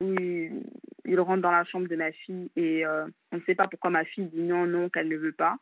où 0.00 0.14
ils, 0.20 1.20
rentrent 1.20 1.42
dans 1.42 1.50
la 1.50 1.64
chambre 1.64 1.88
de 1.88 1.96
ma 1.96 2.12
fille 2.12 2.50
et 2.56 2.86
on 2.86 3.36
ne 3.36 3.42
sait 3.46 3.54
pas 3.54 3.68
pourquoi 3.68 3.90
ma 3.90 4.04
fille 4.04 4.26
dit 4.26 4.42
non, 4.42 4.66
non, 4.66 4.90
qu'elle 4.90 5.08
ne 5.08 5.16
veut 5.16 5.32
pas. 5.32 5.56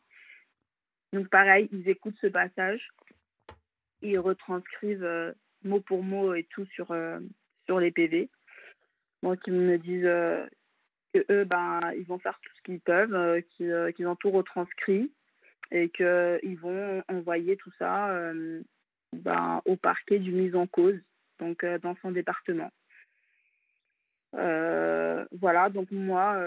Donc, 1.15 1.29
pareil, 1.29 1.69
ils 1.71 1.87
écoutent 1.87 2.17
ce 2.19 2.27
passage. 2.27 2.89
Ils 4.01 4.19
retranscrivent 4.19 5.33
mot 5.63 5.79
pour 5.79 6.03
mot 6.03 6.33
et 6.33 6.43
tout 6.43 6.65
sur, 6.65 6.91
euh, 6.91 7.19
sur 7.65 7.79
les 7.79 7.91
PV. 7.91 8.29
Moi, 9.23 9.37
qui 9.37 9.51
me 9.51 9.77
disent 9.77 10.05
euh, 10.05 10.45
que 11.13 11.25
eux, 11.31 11.45
ben, 11.45 11.79
ils 11.97 12.05
vont 12.05 12.19
faire 12.19 12.37
tout 12.41 12.51
ce 12.57 12.61
qu'ils 12.63 12.81
peuvent, 12.81 13.15
euh, 13.15 13.39
qu'ils 13.95 14.07
ont 14.07 14.17
tout 14.17 14.29
retranscrit 14.29 15.09
et 15.71 15.89
qu'ils 15.89 16.57
vont 16.61 17.01
envoyer 17.07 17.55
tout 17.55 17.71
ça 17.79 18.13
ben, 19.13 19.61
au 19.65 19.77
parquet 19.77 20.19
du 20.19 20.33
mise 20.33 20.53
en 20.53 20.67
cause, 20.67 20.99
donc 21.39 21.65
dans 21.81 21.95
son 22.03 22.11
département. 22.11 22.69
voilà, 24.33 25.69
donc 25.69 25.89
moi, 25.89 26.39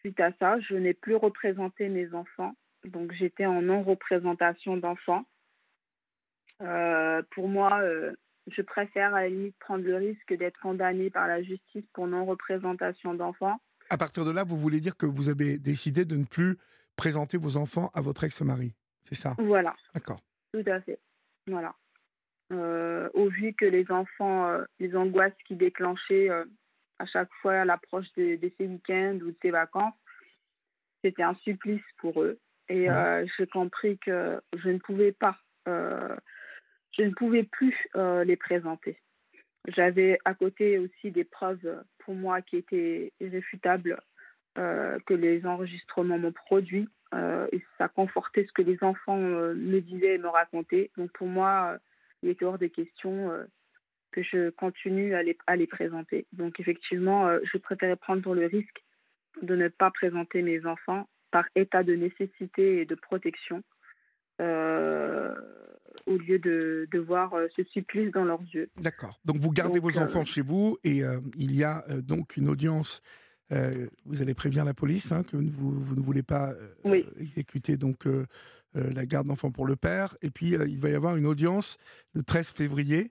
suite 0.00 0.18
à 0.18 0.32
ça, 0.40 0.58
je 0.58 0.74
n'ai 0.74 0.94
plus 0.94 1.14
représenté 1.14 1.88
mes 1.88 2.12
enfants. 2.12 2.56
Donc 2.84 3.12
j'étais 3.12 3.46
en 3.46 3.62
non-représentation 3.62 4.76
d'enfants. 4.76 5.24
pour 6.58 7.48
moi, 7.48 7.82
je 8.48 8.62
préfère 8.62 9.14
à 9.14 9.22
la 9.22 9.28
limite 9.28 9.56
prendre 9.58 9.84
le 9.84 9.96
risque 9.96 10.34
d'être 10.34 10.60
condamnée 10.60 11.10
par 11.10 11.26
la 11.26 11.42
justice 11.42 11.84
pour 11.92 12.06
non-représentation 12.06 13.14
d'enfants. 13.14 13.58
À 13.90 13.96
partir 13.96 14.24
de 14.24 14.30
là, 14.30 14.44
vous 14.44 14.58
voulez 14.58 14.80
dire 14.80 14.96
que 14.96 15.06
vous 15.06 15.28
avez 15.28 15.58
décidé 15.58 16.04
de 16.04 16.16
ne 16.16 16.24
plus 16.24 16.58
présenter 16.96 17.36
vos 17.36 17.56
enfants 17.56 17.90
à 17.94 18.00
votre 18.00 18.24
ex-mari, 18.24 18.74
c'est 19.04 19.14
ça? 19.14 19.34
Voilà. 19.38 19.74
D'accord. 19.94 20.20
Tout 20.52 20.64
à 20.66 20.80
fait. 20.80 21.00
Voilà. 21.46 21.74
Euh, 22.52 23.08
au 23.14 23.28
vu 23.28 23.54
que 23.54 23.64
les 23.64 23.90
enfants, 23.90 24.48
euh, 24.48 24.64
les 24.78 24.94
angoisses 24.96 25.32
qui 25.46 25.56
déclenchaient 25.56 26.30
euh, 26.30 26.44
à 26.98 27.06
chaque 27.06 27.32
fois 27.40 27.54
à 27.54 27.64
l'approche 27.64 28.06
de, 28.16 28.38
ces 28.58 28.66
week-ends 28.66 29.18
ou 29.22 29.30
de 29.30 29.36
ces 29.42 29.50
vacances, 29.50 29.94
c'était 31.02 31.22
un 31.22 31.34
supplice 31.36 31.82
pour 31.98 32.22
eux. 32.22 32.38
Et 32.68 32.88
j'ai 33.36 33.46
compris 33.46 33.98
que 33.98 34.40
je 34.56 34.70
ne 34.70 34.78
pouvais 34.78 35.12
pas 35.12 35.36
je 36.96 37.02
ne 37.02 37.10
pouvais 37.10 37.42
plus 37.44 37.76
euh, 37.96 38.24
les 38.24 38.36
présenter. 38.36 38.98
J'avais 39.68 40.18
à 40.24 40.34
côté 40.34 40.78
aussi 40.78 41.10
des 41.10 41.24
preuves 41.24 41.82
pour 41.98 42.14
moi 42.14 42.42
qui 42.42 42.56
étaient 42.56 43.12
irréfutables 43.20 44.00
euh, 44.58 44.98
que 45.06 45.14
les 45.14 45.46
enregistrements 45.46 46.18
m'ont 46.18 46.32
produit 46.32 46.88
euh, 47.14 47.46
et 47.50 47.62
ça 47.78 47.88
confortait 47.88 48.44
ce 48.46 48.52
que 48.52 48.62
les 48.62 48.82
enfants 48.82 49.16
me 49.18 49.80
disaient 49.80 50.14
et 50.14 50.18
me 50.18 50.28
racontaient. 50.28 50.90
Donc 50.96 51.10
pour 51.12 51.26
moi, 51.26 51.78
il 52.22 52.28
était 52.28 52.44
hors 52.44 52.58
des 52.58 52.70
questions 52.70 53.30
que 54.12 54.22
je 54.22 54.50
continue 54.50 55.14
à 55.14 55.22
les, 55.22 55.36
à 55.46 55.56
les 55.56 55.66
présenter. 55.66 56.26
Donc 56.32 56.60
effectivement, 56.60 57.28
je 57.42 57.58
préférais 57.58 57.96
prendre 57.96 58.34
le 58.34 58.46
risque 58.46 58.84
de 59.42 59.56
ne 59.56 59.68
pas 59.68 59.90
présenter 59.90 60.42
mes 60.42 60.64
enfants 60.66 61.08
par 61.34 61.46
état 61.56 61.82
de 61.82 61.96
nécessité 61.96 62.82
et 62.82 62.86
de 62.86 62.94
protection, 62.94 63.64
au 64.38 66.16
lieu 66.16 66.38
de, 66.38 66.86
de 66.92 66.98
voir 67.00 67.34
ce 67.56 67.64
supplice 67.64 68.12
dans 68.12 68.24
leurs 68.24 68.42
yeux. 68.52 68.70
D'accord. 68.76 69.18
Donc 69.24 69.38
vous 69.38 69.50
gardez 69.50 69.80
vos 69.80 69.98
enfants 69.98 70.24
chez 70.24 70.42
vous 70.42 70.78
et 70.84 71.02
il 71.34 71.56
y 71.56 71.64
a 71.64 71.84
donc 72.02 72.36
une 72.36 72.48
audience. 72.48 73.02
vous 73.50 74.22
allez 74.22 74.34
prévenir 74.34 74.64
la 74.64 74.74
police 74.74 75.10
hein, 75.10 75.24
que 75.24 75.36
vous, 75.36 75.72
vous, 75.72 75.96
ne 75.96 76.00
voulez 76.00 76.22
pas 76.22 76.54
exécuter 77.18 77.76
donc 77.76 78.06
la 78.74 79.04
garde 79.04 79.26
d'enfants 79.26 79.50
pour 79.50 79.66
le 79.66 79.74
père. 79.74 80.16
Et 80.22 80.30
puis 80.30 80.50
il 80.50 80.78
va 80.78 80.88
y 80.88 80.94
avoir 80.94 81.16
une 81.16 81.26
audience 81.26 81.78
le 82.12 82.22
13 82.22 82.50
février 82.50 83.10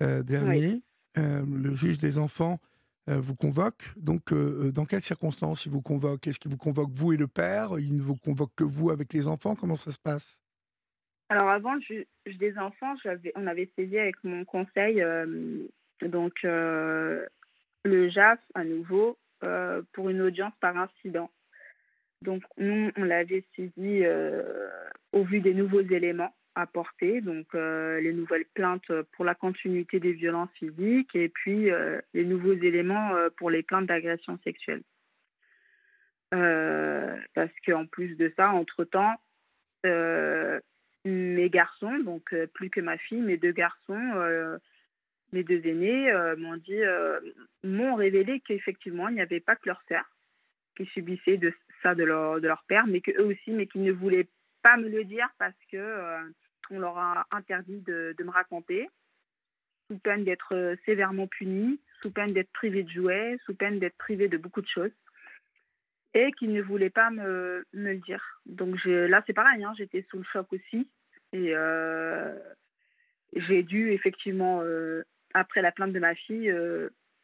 dernier. 0.00 0.82
le 1.16 1.74
juge 1.74 1.96
des 1.96 2.18
enfants 2.18 2.60
euh, 2.60 2.73
vous 3.06 3.34
convoque. 3.34 3.82
Donc, 3.96 4.32
euh, 4.32 4.66
euh, 4.66 4.72
dans 4.72 4.86
quelles 4.86 5.02
circonstances 5.02 5.66
il 5.66 5.72
vous 5.72 5.82
convoque 5.82 6.26
Est-ce 6.26 6.38
qu'il 6.38 6.50
vous 6.50 6.56
convoque 6.56 6.90
vous 6.90 7.12
et 7.12 7.16
le 7.16 7.26
père? 7.26 7.78
Il 7.78 7.96
ne 7.96 8.02
vous 8.02 8.16
convoque 8.16 8.54
que 8.56 8.64
vous 8.64 8.90
avec 8.90 9.12
les 9.12 9.28
enfants? 9.28 9.54
Comment 9.54 9.74
ça 9.74 9.90
se 9.90 9.98
passe? 9.98 10.38
Alors, 11.28 11.48
avant 11.48 11.78
je 11.80 12.32
des 12.38 12.58
enfants, 12.58 12.94
on 13.34 13.46
avait 13.46 13.70
saisi 13.76 13.98
avec 13.98 14.22
mon 14.24 14.44
conseil 14.44 15.02
donc 16.02 16.34
le 16.42 17.28
JAF 17.84 18.38
à 18.54 18.64
nouveau 18.64 19.18
pour 19.92 20.10
une 20.10 20.20
audience 20.20 20.52
par 20.60 20.76
incident. 20.76 21.30
Donc, 22.20 22.42
nous, 22.58 22.90
on 22.96 23.04
l'avait 23.04 23.44
saisi 23.56 24.02
au 25.12 25.24
vu 25.24 25.40
des 25.40 25.54
nouveaux 25.54 25.80
éléments 25.80 26.34
apporter, 26.54 27.20
donc 27.20 27.46
euh, 27.54 28.00
les 28.00 28.12
nouvelles 28.12 28.46
plaintes 28.54 28.90
pour 29.12 29.24
la 29.24 29.34
continuité 29.34 30.00
des 30.00 30.12
violences 30.12 30.52
physiques 30.54 31.14
et 31.14 31.28
puis 31.28 31.70
euh, 31.70 32.00
les 32.12 32.24
nouveaux 32.24 32.54
éléments 32.54 33.14
euh, 33.14 33.28
pour 33.36 33.50
les 33.50 33.62
plaintes 33.62 33.86
d'agression 33.86 34.38
sexuelle. 34.44 34.82
parce 36.30 37.52
qu'en 37.66 37.86
plus 37.86 38.16
de 38.16 38.32
ça, 38.36 38.50
entre-temps, 38.50 39.14
mes 39.84 41.50
garçons, 41.50 41.98
donc 41.98 42.34
plus 42.54 42.70
que 42.70 42.80
ma 42.80 42.96
fille, 42.98 43.20
mes 43.20 43.36
deux 43.36 43.52
garçons, 43.52 44.58
mes 45.32 45.44
deux 45.44 45.64
aînés, 45.66 46.12
m'ont 46.38 46.56
dit, 46.56 46.82
m'ont 47.62 47.94
révélé 47.94 48.40
qu'effectivement, 48.40 49.08
il 49.08 49.14
n'y 49.14 49.20
avait 49.20 49.40
pas 49.40 49.54
que 49.54 49.68
leur 49.68 49.80
sœur 49.88 50.04
qui 50.76 50.86
subissait 50.86 51.36
de 51.36 51.52
ça 51.84 51.94
de 51.94 52.02
leur, 52.02 52.40
de 52.40 52.48
leur 52.48 52.64
père, 52.64 52.88
mais 52.88 53.00
qu'eux 53.00 53.22
aussi, 53.22 53.52
mais 53.52 53.68
qu'ils 53.68 53.84
ne 53.84 53.92
voulaient 53.92 54.28
pas 54.62 54.76
me 54.76 54.88
le 54.88 55.04
dire 55.04 55.28
parce 55.38 55.54
que 55.70 56.32
on 56.70 56.78
leur 56.78 56.98
a 56.98 57.26
interdit 57.30 57.80
de, 57.80 58.14
me 58.18 58.30
raconter, 58.30 58.88
sous 59.90 59.98
peine 59.98 60.24
d'être 60.24 60.54
euh, 60.54 60.76
sévèrement 60.84 61.26
punis, 61.26 61.80
sous 62.02 62.10
peine 62.10 62.32
d'être 62.32 62.52
privés 62.52 62.82
de 62.82 62.90
jouets, 62.90 63.38
sous 63.44 63.54
peine 63.54 63.78
d'être 63.78 63.96
privés 63.96 64.28
de 64.28 64.36
beaucoup 64.36 64.62
de 64.62 64.68
choses, 64.68 64.92
et 66.14 66.32
qu'ils 66.32 66.52
ne 66.52 66.62
voulaient 66.62 66.90
pas 66.90 67.10
me, 67.10 67.64
le 67.72 67.96
dire. 67.96 68.40
Donc 68.46 68.82
là, 68.84 69.22
c'est 69.26 69.32
pareil, 69.32 69.64
hein, 69.64 69.74
j'étais 69.76 70.06
sous 70.10 70.18
le 70.18 70.24
choc 70.24 70.52
aussi, 70.52 70.88
et 71.32 71.54
euh, 71.54 72.38
j'ai 73.34 73.62
dû 73.62 73.90
effectivement, 73.90 74.60
euh, 74.62 75.02
après 75.34 75.62
la 75.62 75.72
plainte 75.72 75.92
de 75.92 75.98
ma 75.98 76.14
fille, 76.14 76.54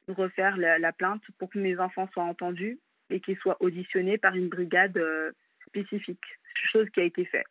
refaire 0.09 0.57
la, 0.57 0.79
la, 0.79 0.93
plainte 0.93 1.23
pour 1.39 1.51
que 1.51 1.59
mes 1.59 1.79
enfants 1.79 2.09
soient 2.13 2.25
entendus 2.25 2.81
et 3.11 3.21
qu'ils 3.21 3.39
soient 3.39 3.57
auditionnés 3.61 4.19
par 4.19 4.35
une 4.35 4.49
brigade 4.49 5.01
spécifique, 5.69 6.25
chose 6.73 6.89
qui 6.91 7.01
a 7.01 7.05
été 7.05 7.25
faite. 7.25 7.47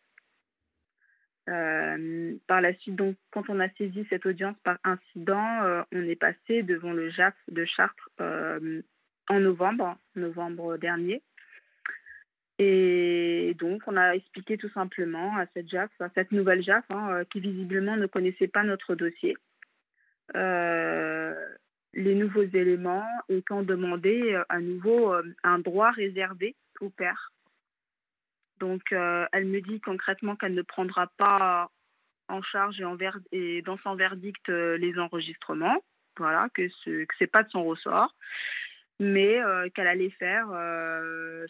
Euh, 1.48 2.34
par 2.48 2.62
la 2.62 2.74
suite, 2.76 2.96
donc, 2.96 3.16
quand 3.32 3.50
on 3.50 3.60
a 3.60 3.70
saisi 3.70 4.06
cette 4.10 4.26
audience 4.26 4.56
par 4.64 4.78
incident, 4.84 5.64
euh, 5.64 5.82
on 5.92 6.04
est 6.04 6.16
passé 6.16 6.64
devant 6.64 6.92
le 6.94 7.10
JAF 7.10 7.34
de 7.48 7.66
Chartres 7.66 8.10
euh, 8.22 8.82
en 9.30 9.40
novembre, 9.40 9.98
novembre 10.16 10.78
dernier. 10.78 11.22
Et 12.60 13.56
donc, 13.58 13.82
on 13.88 13.96
a 13.96 14.12
expliqué 14.16 14.58
tout 14.58 14.70
simplement 14.70 15.38
à 15.38 15.46
cette 15.54 15.70
JAF, 15.70 15.90
à 16.00 16.10
cette 16.14 16.32
nouvelle 16.32 16.62
JAF, 16.62 16.84
hein, 16.90 17.24
qui 17.32 17.40
visiblement 17.40 17.96
ne 17.96 18.06
connaissait 18.06 18.50
pas 18.50 18.64
notre 18.64 18.96
dossier, 18.96 19.38
les 21.96 22.16
nouveaux 22.16 22.44
éléments 22.44 23.08
et 23.30 23.42
qu'on 23.42 23.64
demandait 23.64 24.36
à 24.50 24.60
nouveau 24.60 25.16
un 25.44 25.60
droit 25.60 25.90
réservé 25.90 26.56
au 26.82 26.90
père 26.90 27.32
donc, 28.60 28.92
euh, 28.92 29.26
elle 29.32 29.46
me 29.46 29.62
dit 29.62 29.80
concrètement 29.80 30.36
qu'elle 30.36 30.54
ne 30.54 30.62
prendra 30.62 31.08
pas 31.18 31.70
en 32.28 32.42
charge 32.42 32.80
et, 32.80 32.86
en 32.86 32.98
et 33.32 33.62
dans 33.64 33.78
son 33.80 33.96
verdict 33.96 34.50
euh, 34.50 34.78
les 34.78 34.98
enregistrements, 35.00 35.82
voilà, 36.18 36.50
que 36.54 36.68
ce 36.84 37.06
n'est 37.20 37.28
pas 37.28 37.44
de 37.44 37.50
son 37.50 37.64
ressort, 37.64 38.14
mais 39.00 39.42
euh, 39.42 39.70
qu'elle 39.70 39.88
allait 39.88 40.12
faire 40.12 40.48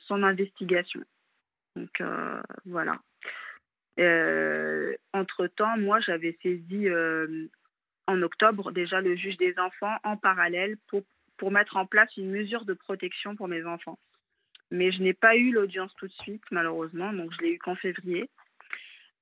son 0.06 0.23
investigation. 0.23 1.03
Donc 1.76 2.02
voilà. 2.65 2.99
entre 5.14 5.48
temps, 5.48 5.77
moi 5.77 5.99
j'avais 6.02 6.38
saisi 6.44 6.88
en 8.07 8.22
octobre 8.22 8.72
déjà 8.72 9.02
le 9.02 9.15
juge 9.15 9.38
des 9.38 9.57
enfants 9.57 9.95
en 10.03 10.18
parallèle 10.18 10.77
pour 11.38 11.52
mettre 11.52 11.77
en 11.77 11.86
place 11.86 12.15
une 12.18 12.30
mesure 12.30 12.65
de 12.65 12.73
protection 12.73 13.36
pour 13.36 13.48
mes 13.48 13.65
enfants. 13.65 13.98
Mais 14.71 14.91
je 14.91 15.01
n'ai 15.01 15.13
pas 15.13 15.35
eu 15.35 15.51
l'audience 15.51 15.93
tout 15.95 16.07
de 16.07 16.13
suite, 16.13 16.43
malheureusement, 16.51 17.11
donc 17.13 17.33
je 17.33 17.41
l'ai 17.41 17.53
eu 17.53 17.59
qu'en 17.59 17.75
février. 17.75 18.29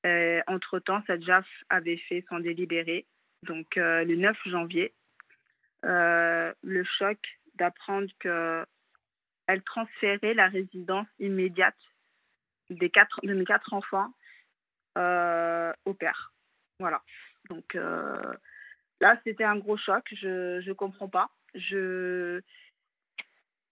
Euh, 0.05 0.41
entre-temps, 0.47 1.01
cette 1.07 1.23
JAF 1.23 1.47
avait 1.69 1.97
fait 1.97 2.23
son 2.29 2.39
délibéré, 2.39 3.05
donc 3.43 3.77
euh, 3.77 4.03
le 4.03 4.15
9 4.15 4.37
janvier. 4.45 4.93
Euh, 5.85 6.53
le 6.63 6.83
choc 6.83 7.17
d'apprendre 7.55 8.09
qu'elle 8.19 9.63
transférait 9.63 10.33
la 10.33 10.47
résidence 10.47 11.07
immédiate 11.19 11.77
des 12.69 12.89
quatre, 12.89 13.19
de 13.23 13.33
mes 13.33 13.45
quatre 13.45 13.73
enfants 13.73 14.11
au 15.85 15.93
père. 15.93 16.33
Voilà. 16.79 17.01
Donc 17.49 17.75
là, 17.75 19.19
c'était 19.23 19.43
un 19.43 19.57
gros 19.57 19.77
choc. 19.77 20.03
Je 20.11 20.67
ne 20.67 20.73
comprends 20.73 21.07
pas. 21.07 21.29
Je 21.53 22.41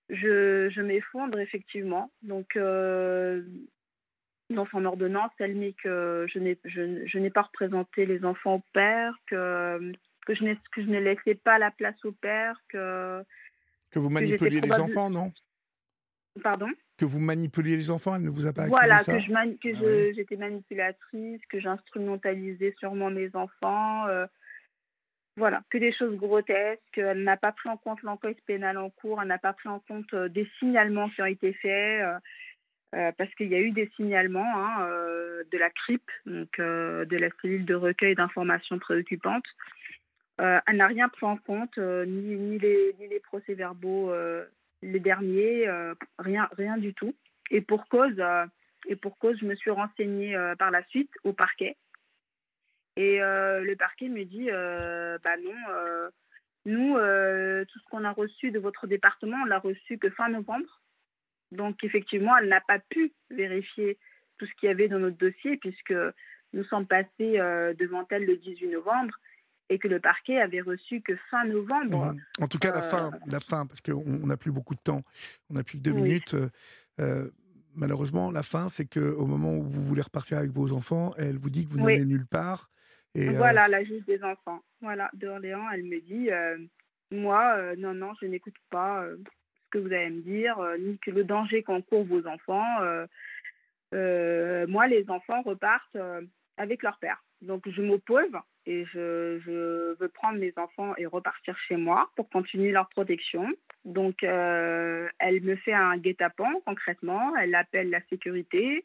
je, 0.10 0.70
je 0.70 0.82
m'effondre 0.82 1.40
effectivement. 1.40 2.12
Donc, 2.22 2.56
euh, 2.56 3.44
dans 4.50 4.68
son 4.68 4.86
ordonnance, 4.86 5.32
elle 5.40 5.56
met 5.56 5.74
que 5.74 6.26
je 6.32 6.40
n'ai, 6.40 6.58
je, 6.66 7.06
je 7.06 7.18
n'ai 7.18 7.30
pas 7.30 7.44
représenté 7.44 8.06
les 8.06 8.24
enfants 8.24 8.56
au 8.56 8.64
père, 8.74 9.16
que, 9.28 9.92
que, 10.26 10.36
je 10.36 10.44
n'ai, 10.44 10.56
que 10.72 10.84
je 10.84 10.88
ne 10.88 11.00
laissais 11.00 11.36
pas 11.36 11.58
la 11.58 11.72
place 11.72 12.04
au 12.06 12.12
père, 12.12 12.62
que. 12.70 13.24
Que 13.92 14.00
vous 14.00 14.10
manipuliez 14.10 14.62
les 14.62 14.80
enfants, 14.80 15.10
non? 15.10 15.32
Pardon? 16.44 16.70
Que 16.98 17.06
vous 17.06 17.20
manipuliez 17.20 17.78
les 17.78 17.90
enfants, 17.90 18.16
elle 18.16 18.24
ne 18.24 18.30
vous 18.30 18.46
a 18.46 18.54
pas 18.54 18.68
Voilà, 18.68 19.00
ça? 19.00 19.14
que, 19.14 19.20
je 19.20 19.58
que 19.58 19.74
je, 19.74 20.14
j'étais 20.16 20.36
manipulatrice, 20.36 21.42
que 21.50 21.60
j'instrumentalisais 21.60 22.76
sûrement 22.78 23.10
mes 23.10 23.34
enfants. 23.36 24.08
Euh, 24.08 24.28
voilà, 25.38 25.64
que 25.70 25.78
des 25.78 25.92
choses 25.92 26.16
grotesques. 26.16 26.98
Elle 26.98 27.24
n'a 27.24 27.38
pas 27.38 27.52
pris 27.52 27.70
en 27.70 27.78
compte 27.78 28.02
l'enquête 28.04 28.38
pénale 28.46 28.78
en 28.78 28.90
cours, 28.90 29.22
elle 29.22 29.28
n'a 29.28 29.38
pas 29.38 29.54
pris 29.54 29.70
en 29.70 29.80
compte 29.80 30.14
euh, 30.14 30.30
des 30.30 30.50
signalements 30.60 31.10
qui 31.10 31.22
ont 31.22 31.26
été 31.26 31.54
faits, 31.54 32.02
euh, 32.02 32.20
euh, 32.96 33.12
parce 33.18 33.34
qu'il 33.36 33.48
y 33.48 33.56
a 33.56 33.60
eu 33.60 33.72
des 33.72 33.92
signalements 33.96 34.58
hein, 34.58 34.88
de 35.52 35.58
la 35.58 35.70
CRIP, 35.70 36.04
donc 36.26 36.58
de 36.58 37.18
la 37.18 37.28
cellule 37.42 37.66
de 37.66 37.76
recueil 37.76 38.16
d'informations 38.16 38.80
préoccupantes. 38.80 39.44
elle 40.38 40.78
n'a 40.78 40.88
rien 40.88 41.10
pris 41.10 41.26
en 41.26 41.36
compte, 41.36 41.78
ni, 41.78 42.36
ni, 42.36 42.58
les, 42.58 42.96
ni 43.00 43.10
les 43.10 43.20
procès-verbaux, 43.20 44.14
les 44.82 45.00
derniers, 45.02 45.68
rien, 46.20 46.48
rien 46.58 46.78
du 46.78 46.94
tout. 46.94 47.14
Et 47.52 47.60
pour 47.60 47.86
cause, 47.90 48.22
et 48.88 48.96
pour 48.96 49.18
cause, 49.18 49.38
je 49.42 49.46
me 49.46 49.56
suis 49.56 49.72
renseignée 49.72 50.38
par 50.58 50.72
la 50.72 50.82
suite 50.86 51.12
au 51.26 51.34
parquet. 51.34 51.76
Et 52.98 53.22
euh, 53.22 53.62
le 53.62 53.76
parquet 53.76 54.08
me 54.08 54.24
dit 54.24 54.50
euh, 54.50 55.18
bah 55.24 55.36
non, 55.44 55.56
euh, 55.70 56.10
nous, 56.66 56.94
tout 57.66 57.80
ce 57.80 57.90
qu'on 57.90 58.06
a 58.06 58.12
reçu 58.12 58.52
de 58.52 58.60
votre 58.60 58.88
département, 58.88 59.38
on 59.44 59.46
l'a 59.46 59.60
reçu 59.60 59.98
que 59.98 60.10
fin 60.10 60.30
novembre. 60.30 60.82
Donc, 61.52 61.84
effectivement, 61.84 62.36
elle 62.38 62.50
n'a 62.50 62.62
pas 62.62 62.80
pu 62.80 63.14
vérifier 63.30 64.00
tout 64.38 64.46
ce 64.46 64.52
qu'il 64.56 64.68
y 64.68 64.72
avait 64.72 64.88
dans 64.88 65.00
notre 65.00 65.18
dossier, 65.18 65.58
puisque 65.58 65.94
nous 66.54 66.64
sommes 66.66 66.88
passés 66.88 67.38
devant 67.78 68.06
elle 68.10 68.26
le 68.26 68.38
18 68.38 68.70
novembre 68.70 69.14
et 69.70 69.78
que 69.78 69.88
le 69.88 70.00
parquet 70.00 70.40
avait 70.40 70.62
reçu 70.62 71.02
que 71.02 71.16
fin 71.30 71.46
novembre. 71.46 72.14
Mmh. 72.14 72.44
En 72.44 72.48
tout 72.48 72.60
cas, 72.60 72.72
la 72.72 72.82
fin, 72.82 73.12
la 73.28 73.40
fin, 73.40 73.68
parce 73.68 73.82
qu'on 73.82 74.26
n'a 74.26 74.38
plus 74.38 74.52
beaucoup 74.52 74.76
de 74.76 74.80
temps, 74.80 75.02
on 75.50 75.56
n'a 75.56 75.64
plus 75.64 75.78
que 75.78 75.84
deux 75.84 75.94
minutes. 75.94 76.36
malheureusement, 77.76 78.32
la 78.32 78.44
fin, 78.44 78.70
c'est 78.70 78.86
qu'au 78.86 79.28
moment 79.28 79.54
où 79.54 79.64
vous 79.64 79.84
voulez 79.84 80.02
repartir 80.02 80.40
avec 80.40 80.52
vos 80.52 80.72
enfants, 80.72 81.14
elle 81.18 81.38
vous 81.38 81.52
dit 81.52 81.66
que 81.66 81.70
vous 81.70 81.80
n'allez 81.80 82.06
nulle 82.06 82.26
part 82.26 82.72
euh, 83.16 83.32
voilà, 83.36 83.68
la 83.68 83.84
juge 83.84 84.04
des 84.06 84.24
enfants. 84.24 84.62
Voilà, 84.82 85.10
d'Orléans, 85.14 85.70
elle 85.74 85.84
me 85.84 86.00
dit 86.02 86.32
euh, 86.32 86.58
Moi, 87.12 87.56
euh, 87.58 87.76
non, 87.78 87.94
non, 87.94 88.14
je 88.22 88.28
n'écoute 88.28 88.56
pas 88.70 89.06
ce 89.08 89.70
que 89.72 89.78
vous 89.78 89.94
allez 89.94 90.10
me 90.10 90.22
dire, 90.22 90.58
ni 90.80 90.98
que 91.00 91.12
le 91.12 91.24
danger 91.24 91.64
qu'encourent 91.64 92.06
vos 92.06 92.26
enfants. 92.28 92.80
moi, 93.92 94.88
les 94.88 95.10
enfants 95.10 95.42
repartent 95.42 95.98
avec 96.58 96.84
leur 96.84 96.98
père. 97.00 97.24
Donc 97.46 97.70
je 97.70 97.82
m'oppose 97.82 98.32
et 98.66 98.86
je, 98.86 99.38
veux 100.00 100.08
prendre 100.10 100.40
mes 100.40 100.54
enfants 100.58 100.96
et 100.98 101.06
repartir 101.06 101.56
chez 101.68 101.76
moi 101.76 102.10
pour 102.16 102.30
continuer 102.30 102.72
leur 102.72 102.90
protection. 102.90 103.48
Donc 103.86 104.24
euh, 104.24 105.08
elle 105.20 105.42
me 105.42 105.56
fait 105.56 105.74
un 105.74 105.98
guet-apens 105.98 106.62
concrètement, 106.66 107.36
elle 107.38 107.54
appelle 107.54 107.92
la 107.92 108.02
sécurité 108.10 108.84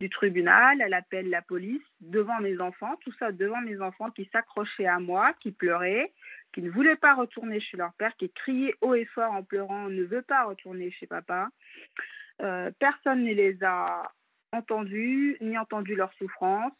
du 0.00 0.08
tribunal, 0.08 0.80
elle 0.80 0.94
appelle 0.94 1.28
la 1.28 1.42
police 1.42 1.82
devant 2.00 2.40
mes 2.40 2.58
enfants, 2.60 2.96
tout 3.04 3.12
ça 3.18 3.30
devant 3.30 3.60
mes 3.60 3.80
enfants 3.80 4.10
qui 4.10 4.28
s'accrochaient 4.32 4.86
à 4.86 4.98
moi, 4.98 5.34
qui 5.40 5.52
pleuraient, 5.52 6.12
qui 6.54 6.62
ne 6.62 6.70
voulaient 6.70 6.96
pas 6.96 7.14
retourner 7.14 7.60
chez 7.60 7.76
leur 7.76 7.92
père, 7.94 8.16
qui 8.16 8.30
criaient 8.30 8.74
haut 8.80 8.94
et 8.94 9.04
fort 9.04 9.32
en 9.32 9.42
pleurant, 9.42 9.90
ne 9.90 10.04
veut 10.04 10.22
pas 10.22 10.44
retourner 10.44 10.90
chez 10.92 11.06
papa. 11.06 11.50
Euh, 12.40 12.70
personne 12.78 13.24
ne 13.24 13.34
les 13.34 13.62
a 13.62 14.10
entendus, 14.52 15.36
ni 15.40 15.58
entendu 15.58 15.94
leur 15.94 16.12
souffrance. 16.14 16.72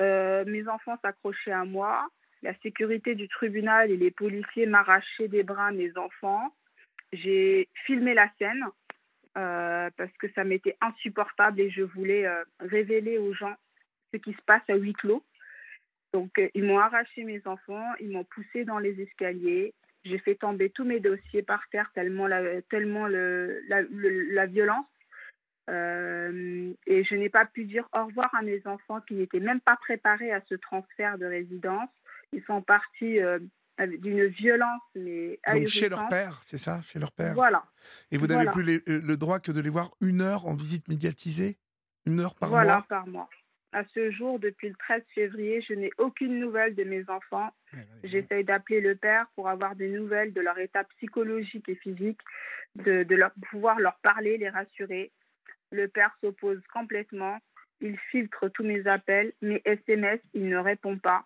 Euh, 0.00 0.44
mes 0.46 0.68
enfants 0.68 0.98
s'accrochaient 1.02 1.52
à 1.52 1.64
moi. 1.64 2.08
La 2.42 2.54
sécurité 2.58 3.14
du 3.14 3.28
tribunal 3.28 3.90
et 3.90 3.96
les 3.96 4.10
policiers 4.10 4.66
m'arrachaient 4.66 5.28
des 5.28 5.42
bras 5.42 5.72
mes 5.72 5.96
enfants. 5.96 6.54
J'ai 7.12 7.68
filmé 7.86 8.14
la 8.14 8.28
scène 8.38 8.64
euh, 9.36 9.90
parce 9.96 10.12
que 10.18 10.30
ça 10.32 10.44
m'était 10.44 10.76
insupportable 10.80 11.60
et 11.60 11.70
je 11.70 11.82
voulais 11.82 12.26
euh, 12.26 12.44
révéler 12.60 13.18
aux 13.18 13.32
gens 13.32 13.54
ce 14.12 14.18
qui 14.18 14.32
se 14.32 14.42
passe 14.46 14.62
à 14.68 14.76
huis 14.76 14.92
clos. 14.92 15.24
Donc, 16.12 16.40
ils 16.54 16.64
m'ont 16.64 16.78
arraché 16.78 17.24
mes 17.24 17.46
enfants, 17.46 17.86
ils 18.00 18.10
m'ont 18.10 18.24
poussé 18.24 18.64
dans 18.64 18.78
les 18.78 19.00
escaliers. 19.00 19.74
J'ai 20.04 20.18
fait 20.18 20.36
tomber 20.36 20.70
tous 20.70 20.84
mes 20.84 21.00
dossiers 21.00 21.42
par 21.42 21.68
terre 21.70 21.90
tellement 21.94 22.26
la, 22.26 24.46
violence. 24.46 24.86
Euh, 25.68 26.72
et 26.86 27.04
je 27.04 27.14
n'ai 27.16 27.28
pas 27.28 27.44
pu 27.44 27.64
dire 27.64 27.88
au 27.92 28.06
revoir 28.06 28.32
à 28.34 28.42
mes 28.42 28.64
enfants 28.66 29.00
qui 29.00 29.14
n'étaient 29.14 29.40
même 29.40 29.60
pas 29.60 29.76
préparés 29.76 30.32
à 30.32 30.40
ce 30.48 30.54
transfert 30.54 31.18
de 31.18 31.26
résidence. 31.26 31.90
Ils 32.32 32.42
sont 32.44 32.62
partis 32.62 33.20
euh, 33.20 33.38
d'une 33.78 34.26
violence 34.26 34.82
mais 34.94 35.38
Donc 35.52 35.66
chez 35.66 35.88
leur 35.88 36.08
père, 36.08 36.40
c'est 36.44 36.58
ça, 36.58 36.80
chez 36.82 36.98
leur 36.98 37.12
père? 37.12 37.34
Voilà. 37.34 37.64
Et 38.10 38.18
vous 38.18 38.26
n'avez 38.26 38.44
voilà. 38.44 38.52
plus 38.52 38.62
les, 38.62 38.82
le 38.86 39.16
droit 39.16 39.40
que 39.40 39.52
de 39.52 39.60
les 39.60 39.70
voir 39.70 39.90
une 40.00 40.22
heure 40.22 40.46
en 40.46 40.54
visite 40.54 40.88
médiatisée, 40.88 41.58
une 42.06 42.20
heure 42.20 42.34
par 42.34 42.48
voilà, 42.48 42.64
mois? 42.64 42.86
Voilà, 42.88 43.02
par 43.02 43.06
mois. 43.08 43.28
À 43.72 43.84
ce 43.92 44.10
jour, 44.10 44.38
depuis 44.38 44.68
le 44.68 44.74
13 44.76 45.02
février, 45.14 45.60
je 45.68 45.74
n'ai 45.74 45.90
aucune 45.98 46.38
nouvelle 46.38 46.74
de 46.74 46.84
mes 46.84 47.02
enfants. 47.10 47.50
Ouais, 47.72 47.80
ouais, 47.80 48.08
J'essaye 48.08 48.44
d'appeler 48.44 48.80
le 48.80 48.94
père 48.94 49.26
pour 49.34 49.48
avoir 49.48 49.74
des 49.74 49.88
nouvelles 49.88 50.32
de 50.32 50.40
leur 50.40 50.58
état 50.58 50.84
psychologique 50.96 51.68
et 51.68 51.74
physique, 51.74 52.20
de, 52.76 53.02
de 53.02 53.14
leur, 53.14 53.32
pouvoir 53.50 53.78
leur 53.78 53.96
parler, 53.96 54.38
les 54.38 54.48
rassurer. 54.48 55.12
Le 55.72 55.88
père 55.88 56.16
s'oppose 56.20 56.60
complètement. 56.72 57.38
Il 57.80 57.98
filtre 58.10 58.48
tous 58.48 58.64
mes 58.64 58.86
appels, 58.86 59.32
mes 59.42 59.60
SMS, 59.64 60.20
il 60.32 60.48
ne 60.48 60.56
répond 60.56 60.98
pas. 60.98 61.24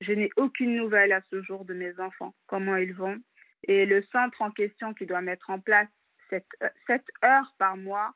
Je 0.00 0.12
n'ai 0.12 0.30
aucune 0.36 0.76
nouvelle 0.76 1.12
à 1.12 1.20
ce 1.30 1.42
jour 1.42 1.64
de 1.64 1.74
mes 1.74 1.98
enfants, 2.00 2.34
comment 2.46 2.76
ils 2.76 2.94
vont? 2.94 3.18
Et 3.64 3.86
le 3.86 4.02
centre 4.12 4.40
en 4.42 4.50
question 4.50 4.94
qui 4.94 5.06
doit 5.06 5.20
mettre 5.20 5.50
en 5.50 5.60
place 5.60 5.88
cette, 6.30 6.46
cette 6.86 7.06
heure 7.24 7.54
par 7.58 7.76
mois 7.76 8.14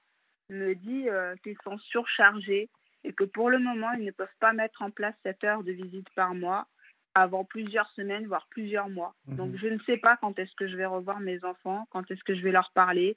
me 0.50 0.74
dit 0.74 1.08
euh, 1.08 1.34
qu'ils 1.42 1.58
sont 1.62 1.78
surchargés 1.78 2.68
et 3.04 3.12
que 3.12 3.24
pour 3.24 3.50
le 3.50 3.58
moment, 3.58 3.92
ils 3.92 4.04
ne 4.04 4.10
peuvent 4.10 4.28
pas 4.40 4.52
mettre 4.52 4.82
en 4.82 4.90
place 4.90 5.14
cette 5.22 5.44
heure 5.44 5.62
de 5.62 5.72
visite 5.72 6.08
par 6.14 6.34
mois 6.34 6.66
avant 7.14 7.44
plusieurs 7.44 7.90
semaines, 7.90 8.26
voire 8.26 8.46
plusieurs 8.50 8.88
mois. 8.88 9.14
Mmh. 9.26 9.36
Donc, 9.36 9.56
je 9.56 9.66
ne 9.66 9.78
sais 9.86 9.96
pas 9.96 10.16
quand 10.18 10.38
est-ce 10.38 10.54
que 10.56 10.68
je 10.68 10.76
vais 10.76 10.86
revoir 10.86 11.20
mes 11.20 11.42
enfants, 11.44 11.86
quand 11.90 12.10
est-ce 12.10 12.22
que 12.24 12.34
je 12.34 12.42
vais 12.42 12.52
leur 12.52 12.70
parler. 12.74 13.16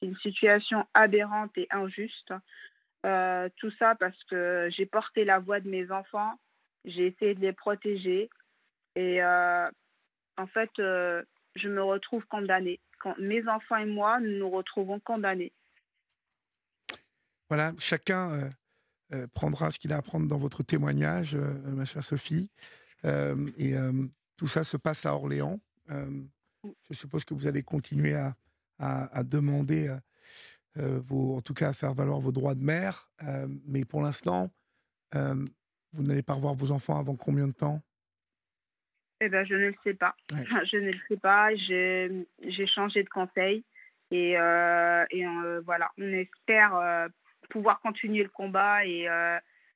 C'est 0.00 0.08
une 0.08 0.16
situation 0.18 0.86
aberrante 0.94 1.56
et 1.56 1.66
injuste. 1.70 2.32
Euh, 3.06 3.48
tout 3.56 3.70
ça 3.78 3.94
parce 3.94 4.22
que 4.24 4.68
j'ai 4.76 4.86
porté 4.86 5.24
la 5.24 5.38
voix 5.38 5.60
de 5.60 5.68
mes 5.68 5.90
enfants, 5.90 6.32
j'ai 6.84 7.06
essayé 7.06 7.34
de 7.34 7.40
les 7.40 7.52
protéger 7.52 8.28
et 8.96 9.22
euh, 9.22 9.70
en 10.36 10.46
fait, 10.48 10.70
euh, 10.80 11.22
je 11.54 11.68
me 11.68 11.82
retrouve 11.82 12.24
condamnée. 12.26 12.80
Quand 13.00 13.16
mes 13.18 13.46
enfants 13.48 13.76
et 13.76 13.86
moi, 13.86 14.18
nous 14.18 14.38
nous 14.38 14.50
retrouvons 14.50 14.98
condamnés. 14.98 15.52
Voilà, 17.48 17.72
chacun 17.78 18.50
prendra 19.32 19.70
ce 19.70 19.78
qu'il 19.78 19.92
a 19.92 19.98
à 19.98 20.02
prendre 20.02 20.26
dans 20.26 20.36
votre 20.36 20.62
témoignage, 20.62 21.36
ma 21.36 21.84
chère 21.84 22.02
Sophie. 22.02 22.50
et 23.04 23.74
tout 24.36 24.48
ça 24.48 24.64
se 24.64 24.76
passe 24.76 25.06
à 25.06 25.14
Orléans. 25.14 25.58
je 25.88 26.92
suppose 26.94 27.24
que 27.24 27.32
vous 27.32 27.46
allez 27.46 27.62
continuer 27.62 28.16
à, 28.16 28.34
à, 28.78 29.16
à 29.16 29.22
demander, 29.22 29.94
euh, 30.78 31.00
vos, 31.00 31.36
en 31.36 31.40
tout 31.40 31.54
cas 31.54 31.70
à 31.70 31.72
faire 31.72 31.92
valoir 31.92 32.20
vos 32.20 32.30
droits 32.30 32.54
de 32.54 32.62
mère. 32.62 33.10
Euh, 33.26 33.48
mais 33.66 33.84
pour 33.84 34.02
l'instant, 34.02 34.50
euh, 35.14 35.34
vous 35.92 36.02
n'allez 36.02 36.22
pas 36.22 36.34
revoir 36.34 36.54
vos 36.54 36.70
enfants 36.70 36.98
avant 36.98 37.16
combien 37.16 37.48
de 37.48 37.52
temps? 37.52 37.80
Eh 39.20 39.28
bien, 39.28 39.44
je 39.44 39.54
ne 39.54 39.68
le 39.68 39.74
sais 39.82 39.94
pas. 39.94 40.14
Ouais. 40.32 40.44
Je 40.70 40.76
ne 40.76 40.92
le 40.92 40.98
sais 41.08 41.16
pas. 41.16 41.54
J'ai 41.56 42.66
changé 42.66 43.02
de 43.02 43.08
conseil. 43.08 43.64
Et, 44.10 44.32
et 44.32 45.26
voilà, 45.64 45.90
on 45.98 46.12
espère 46.12 47.08
pouvoir 47.50 47.80
continuer 47.80 48.22
le 48.22 48.28
combat 48.28 48.86
et, 48.86 49.08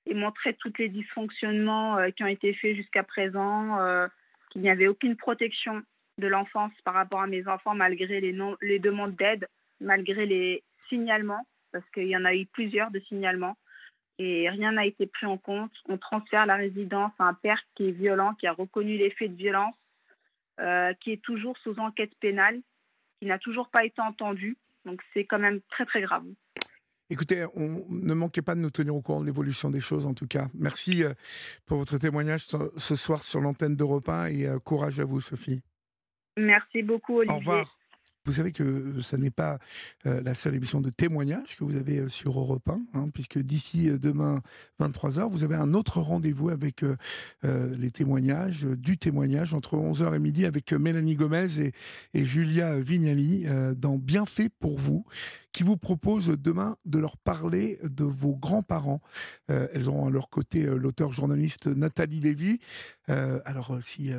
et 0.07 0.15
montrer 0.15 0.55
tous 0.55 0.73
les 0.79 0.89
dysfonctionnements 0.89 1.99
qui 2.13 2.23
ont 2.23 2.29
été 2.29 2.55
faits 2.55 2.77
jusqu'à 2.77 3.03
présent, 3.03 4.09
qu'il 4.51 4.63
n'y 4.63 4.71
avait 4.71 4.87
aucune 4.87 5.17
protection 5.17 5.83
de 6.19 6.27
l'enfance 6.27 6.73
par 6.85 6.95
rapport 6.95 7.21
à 7.21 7.27
mes 7.27 7.47
enfants 7.49 7.75
malgré 7.75 8.21
les, 8.21 8.79
demandes 8.79 9.17
d'aide, 9.17 9.49
malgré 9.81 10.27
les 10.27 10.63
signalements, 10.89 11.47
parce 11.73 11.89
qu'il 11.91 12.09
y 12.09 12.17
en 12.17 12.25
a 12.25 12.35
eu 12.35 12.47
plusieurs 12.47 12.91
de 12.91 13.01
signalements, 13.01 13.57
et 14.19 14.49
rien 14.51 14.73
n'a 14.73 14.87
été 14.87 15.07
pris 15.07 15.27
en 15.27 15.39
compte. 15.39 15.73
On 15.89 15.97
transfère 15.97 16.47
la 16.47 16.57
résidence 16.57 17.13
à 17.19 17.25
un 17.25 17.35
père 17.35 17.61
qui 17.75 17.89
est 17.89 17.93
violent, 17.93 18.35
qui 18.35 18.47
a 18.47 18.53
reconnu 18.53 18.99
les 18.99 19.11
faits 19.11 19.33
de 19.33 19.37
violence, 19.37 19.75
euh, 20.61 20.93
qui 21.01 21.13
est 21.13 21.23
toujours 21.23 21.57
sous 21.59 21.79
enquête 21.79 22.15
pénale, 22.21 22.61
qui 23.19 23.27
n'a 23.27 23.39
toujours 23.39 23.69
pas 23.71 23.85
été 23.85 24.01
entendu. 24.03 24.57
Donc 24.85 25.01
c'est 25.15 25.25
quand 25.25 25.39
même 25.39 25.61
très 25.71 25.87
très 25.87 26.03
grave. 26.03 26.25
Écoutez, 27.09 27.45
on, 27.55 27.85
ne 27.89 28.15
manquez 28.15 28.43
pas 28.43 28.55
de 28.55 28.61
nous 28.61 28.71
tenir 28.71 28.95
au 28.95 29.03
courant 29.03 29.21
de 29.21 29.27
l'évolution 29.27 29.71
des 29.71 29.81
choses, 29.81 30.07
en 30.07 30.15
tout 30.15 30.27
cas. 30.27 30.49
Merci 30.55 31.05
euh, 31.05 31.13
pour 31.67 31.79
votre 31.79 31.99
témoignage 31.99 32.47
ce 32.77 32.95
soir 32.97 33.23
sur 33.23 33.41
l'antenne 33.41 33.77
d'Europe 33.77 34.09
1 34.09 34.27
et 34.27 34.47
euh, 34.47 34.59
courage 34.59 34.99
à 34.99 35.05
vous, 35.05 35.21
Sophie. 35.21 35.63
Merci 36.37 36.83
beaucoup, 36.83 37.19
Olivier. 37.19 37.35
Au 37.35 37.39
revoir. 37.39 37.79
Vous 38.25 38.33
savez 38.33 38.53
que 38.53 39.01
ce 39.01 39.17
n'est 39.17 39.33
pas 39.33 39.59
euh, 40.07 40.21
la 40.23 40.35
seule 40.35 40.55
émission 40.55 40.81
de 40.81 40.91
témoignage 40.91 41.57
que 41.57 41.65
vous 41.65 41.77
avez 41.77 41.99
euh, 41.99 42.09
sur 42.09 42.39
Europe 42.39 42.69
1, 42.69 42.81
hein, 42.95 43.09
puisque 43.13 43.39
d'ici 43.39 43.91
euh, 43.91 43.99
demain 43.99 44.43
23h, 44.81 45.29
vous 45.29 45.43
avez 45.43 45.57
un 45.57 45.73
autre 45.73 46.01
rendez-vous 46.01 46.49
avec 46.49 46.85
euh, 46.85 46.97
les 47.43 47.91
témoignages, 47.91 48.65
du 48.65 48.97
témoignage 48.97 49.55
entre 49.55 49.77
11h 49.77 50.15
et 50.15 50.21
midi 50.21 50.47
avec 50.47 50.73
Mélanie 50.73 51.17
Gomez 51.17 51.59
et, 51.59 51.73
et 52.15 52.25
Julia 52.25 52.79
Vignali 52.79 53.47
dans 53.77 53.97
Bienfait 53.97 54.49
pour 54.49 54.79
vous 54.79 55.05
qui 55.53 55.65
vous 55.65 55.77
propose 55.77 56.29
demain 56.29 56.77
de 56.85 56.99
leur 56.99 57.17
parler 57.17 57.79
de 57.83 58.05
vos 58.05 58.37
grands-parents. 58.37 59.01
elles 59.49 59.89
auront 59.89 60.07
à 60.07 60.11
leur 60.11 60.31
côté 60.31 60.63
l'auteur 60.63 61.13
journaliste 61.13 61.67
Nathalie 61.67 62.21
Lévy. 62.21 62.61
alors 63.09 63.79
si 63.83 64.11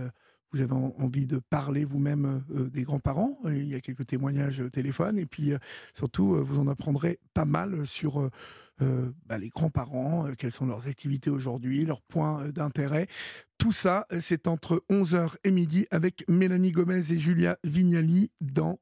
vous 0.54 0.62
avez 0.62 0.74
envie 0.74 1.26
de 1.26 1.40
parler 1.40 1.84
vous-même 1.84 2.44
euh, 2.52 2.70
des 2.70 2.84
grands-parents. 2.84 3.40
Il 3.46 3.68
y 3.68 3.76
a 3.76 3.82
quelques 3.82 4.06
témoignages 4.06 4.60
au 4.60 4.70
téléphone. 4.70 5.18
Et 5.18 5.26
puis, 5.26 5.52
euh, 5.52 5.58
surtout, 5.96 6.36
euh, 6.36 6.42
vous 6.42 6.60
en 6.60 6.68
apprendrez 6.68 7.20
pas 7.34 7.46
mal 7.46 7.86
sur 7.88 8.30
bah, 9.28 9.38
les 9.38 9.48
grands-parents, 9.48 10.28
quelles 10.38 10.52
sont 10.52 10.66
leurs 10.66 10.88
activités 10.88 11.30
aujourd'hui, 11.30 11.86
leurs 11.86 12.02
points 12.02 12.50
d'intérêt. 12.50 13.08
Tout 13.58 13.72
ça, 13.72 14.06
c'est 14.20 14.46
entre 14.46 14.84
11h 14.90 15.36
et 15.46 15.52
midi 15.52 15.88
avec 15.90 16.26
Mélanie 16.28 16.74
Gomez 16.74 17.14
et 17.14 17.18
Julia 17.20 17.58
Vignali 17.64 18.30
dans... 18.42 18.80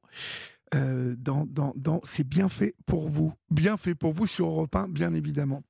dans, 0.72 1.46
dans, 1.46 1.72
dans 1.76 2.00
C'est 2.02 2.26
bien 2.26 2.48
fait 2.48 2.74
pour 2.84 3.08
vous. 3.08 3.32
Bien 3.50 3.76
fait 3.76 3.94
pour 3.94 4.12
vous 4.12 4.26
sur 4.26 4.48
Europe 4.48 4.74
1, 4.74 4.88
bien 4.88 5.14
évidemment. 5.14 5.62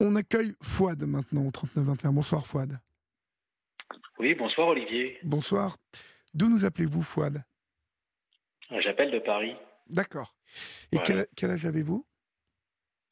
On 0.00 0.16
accueille 0.16 0.54
Fouad 0.62 1.02
maintenant 1.02 1.46
au 1.46 1.50
3921. 1.50 2.12
Bonsoir 2.12 2.46
Fouad. 2.46 2.78
Oui, 4.18 4.34
bonsoir 4.34 4.68
Olivier. 4.68 5.18
Bonsoir. 5.22 5.76
D'où 6.32 6.48
nous 6.48 6.64
appelez-vous, 6.64 7.02
Fouad? 7.02 7.44
J'appelle 8.70 9.10
de 9.10 9.18
Paris. 9.18 9.56
D'accord. 9.88 10.34
Et 10.92 10.96
voilà. 10.96 11.06
quel, 11.06 11.26
quel, 11.36 11.50
âge 11.50 11.66
avez-vous? 11.66 12.06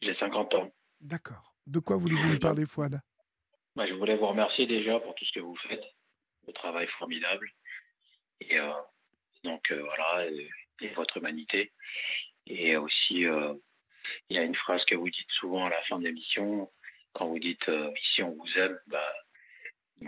J'ai 0.01 0.15
50 0.15 0.55
ans. 0.55 0.73
D'accord. 1.01 1.55
De 1.67 1.79
quoi 1.79 1.97
voulez-vous 1.97 2.29
nous 2.29 2.39
parler, 2.39 2.67
Fouad? 2.67 3.01
Bah, 3.77 3.87
Je 3.87 3.95
voulais 3.95 4.17
vous 4.17 4.27
remercier 4.27 4.67
déjà 4.67 4.99
pour 5.01 5.15
tout 5.15 5.25
ce 5.25 5.33
que 5.33 5.41
vous 5.41 5.57
faites, 5.69 5.85
le 6.47 6.53
travail 6.53 6.87
formidable. 6.99 7.49
Et 8.41 8.59
euh, 8.59 8.73
donc 9.45 9.71
euh, 9.71 9.83
voilà, 9.83 10.27
et, 10.27 10.51
et, 10.81 10.89
votre 10.95 11.17
humanité. 11.17 11.73
Et 12.47 12.77
aussi, 12.77 13.25
euh, 13.25 13.55
il 14.29 14.37
y 14.37 14.39
a 14.39 14.43
une 14.43 14.57
phrase 14.57 14.85
que 14.87 14.95
vous 14.95 15.09
dites 15.09 15.31
souvent 15.39 15.67
à 15.67 15.71
la 15.71 15.83
fin 15.83 15.99
de 15.99 16.05
l'émission, 16.05 16.71
quand 17.13 17.27
vous 17.27 17.39
dites 17.39 17.69
ici 17.69 18.23
on 18.23 18.33
vous 18.33 18.59
aime, 18.59 18.79
bah, 18.89 19.13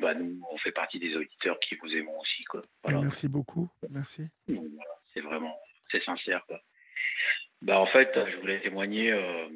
bah, 0.00 0.14
nous, 0.14 0.40
on 0.50 0.58
fait 0.58 0.72
partie 0.72 0.98
des 0.98 1.14
auditeurs 1.16 1.58
qui 1.60 1.74
vous 1.76 1.90
aimons 1.92 2.18
aussi. 2.20 2.44
Quoi. 2.44 2.60
Voilà. 2.82 3.00
Merci 3.00 3.28
beaucoup. 3.28 3.70
Merci. 3.90 4.28
Voilà, 4.46 4.94
c'est 5.12 5.20
vraiment, 5.20 5.56
c'est 5.90 6.02
sincère. 6.04 6.44
Quoi. 6.46 6.60
Bah, 7.62 7.78
en 7.78 7.86
fait, 7.86 8.10
je 8.14 8.36
voulais 8.38 8.60
témoigner 8.60 9.12
euh, 9.12 9.48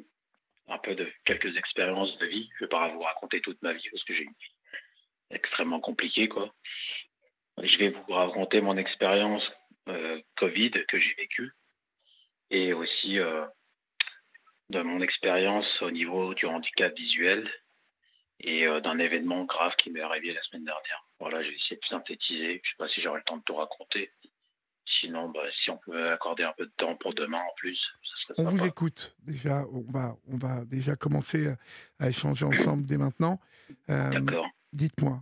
un 0.67 0.77
peu 0.79 0.95
de 0.95 1.07
quelques 1.25 1.55
expériences 1.57 2.17
de 2.19 2.25
vie. 2.25 2.49
Je 2.57 2.63
ne 2.63 2.67
vais 2.67 2.69
pas 2.69 2.87
vous 2.89 3.01
raconter 3.01 3.41
toute 3.41 3.61
ma 3.61 3.73
vie 3.73 3.87
parce 3.91 4.03
que 4.03 4.13
j'ai 4.13 4.23
une 4.23 4.29
vie 4.29 4.55
extrêmement 5.31 5.79
compliqué, 5.79 6.27
quoi. 6.27 6.53
Je 7.61 7.77
vais 7.77 7.89
vous 7.89 8.13
raconter 8.13 8.61
mon 8.61 8.77
expérience 8.77 9.43
Covid 10.37 10.71
que 10.87 10.99
j'ai 10.99 11.13
vécue 11.15 11.51
et 12.51 12.73
aussi 12.73 13.17
de 14.69 14.81
mon 14.81 15.01
expérience 15.01 15.67
au 15.81 15.91
niveau 15.91 16.33
du 16.33 16.45
handicap 16.45 16.95
visuel 16.95 17.49
et 18.39 18.65
d'un 18.81 18.99
événement 18.99 19.43
grave 19.43 19.73
qui 19.77 19.91
m'est 19.91 20.01
arrivé 20.01 20.33
la 20.33 20.41
semaine 20.43 20.65
dernière. 20.65 21.03
Voilà, 21.19 21.43
j'ai 21.43 21.53
essayé 21.53 21.75
de 21.75 21.85
synthétiser. 21.89 22.61
Je 22.63 22.69
sais 22.69 22.75
pas 22.77 22.87
si 22.87 23.01
j'aurai 23.01 23.19
le 23.19 23.25
temps 23.25 23.37
de 23.37 23.43
tout 23.43 23.55
raconter. 23.55 24.11
Sinon, 24.99 25.29
bah, 25.29 25.43
si 25.63 25.69
on 25.69 25.77
pouvait 25.77 26.09
accorder 26.09 26.43
un 26.43 26.53
peu 26.57 26.65
de 26.65 26.71
temps 26.77 26.95
pour 26.95 27.13
demain 27.13 27.39
en 27.39 27.53
plus, 27.55 27.77
ça 27.77 28.35
serait 28.35 28.47
On 28.47 28.49
vous 28.49 28.65
écoute 28.65 29.15
déjà. 29.23 29.65
On 29.71 29.91
va, 29.91 30.15
on 30.27 30.37
va 30.37 30.65
déjà 30.65 30.95
commencer 30.95 31.53
à 31.99 32.07
échanger 32.07 32.45
ensemble 32.45 32.85
dès 32.85 32.97
maintenant. 32.97 33.39
Euh, 33.89 34.09
D'accord. 34.09 34.47
Dites-moi. 34.73 35.21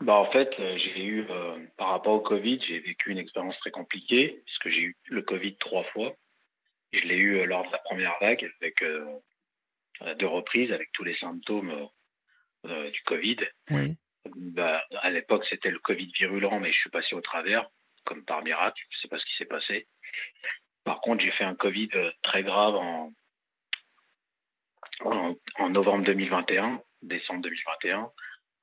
Bah, 0.00 0.14
en 0.14 0.30
fait, 0.30 0.50
euh, 0.60 0.78
j'ai 0.78 1.04
eu, 1.04 1.26
euh, 1.28 1.58
par 1.76 1.88
rapport 1.90 2.14
au 2.14 2.20
Covid, 2.20 2.60
j'ai 2.66 2.78
vécu 2.80 3.10
une 3.10 3.18
expérience 3.18 3.58
très 3.58 3.70
compliquée, 3.70 4.42
puisque 4.46 4.68
j'ai 4.68 4.82
eu 4.82 4.96
le 5.06 5.22
Covid 5.22 5.56
trois 5.56 5.84
fois. 5.84 6.14
Je 6.92 7.00
l'ai 7.00 7.16
eu 7.16 7.44
lors 7.46 7.66
de 7.66 7.72
la 7.72 7.78
première 7.78 8.14
vague, 8.20 8.50
avec 8.60 8.82
deux 10.18 10.26
reprises, 10.26 10.72
avec 10.72 10.90
tous 10.92 11.04
les 11.04 11.16
symptômes 11.16 11.88
du 12.64 13.02
Covid. 13.04 13.38
Oui. 13.70 13.96
Bah, 14.36 14.84
à 15.00 15.10
l'époque, 15.10 15.44
c'était 15.48 15.70
le 15.70 15.78
Covid 15.78 16.10
virulent, 16.18 16.60
mais 16.60 16.72
je 16.72 16.78
suis 16.78 16.90
passé 16.90 17.14
au 17.14 17.20
travers, 17.20 17.68
comme 18.04 18.24
par 18.24 18.42
miracle. 18.42 18.80
Je 18.90 18.96
ne 18.96 19.00
sais 19.02 19.08
pas 19.08 19.18
ce 19.18 19.24
qui 19.24 19.36
s'est 19.38 19.44
passé. 19.46 19.86
Par 20.84 21.00
contre, 21.00 21.22
j'ai 21.22 21.32
fait 21.32 21.44
un 21.44 21.54
Covid 21.54 21.90
euh, 21.94 22.10
très 22.22 22.42
grave 22.42 22.74
en, 22.74 23.12
en, 25.04 25.70
novembre 25.70 26.04
2021, 26.04 26.80
décembre 27.02 27.42
2021, 27.42 28.10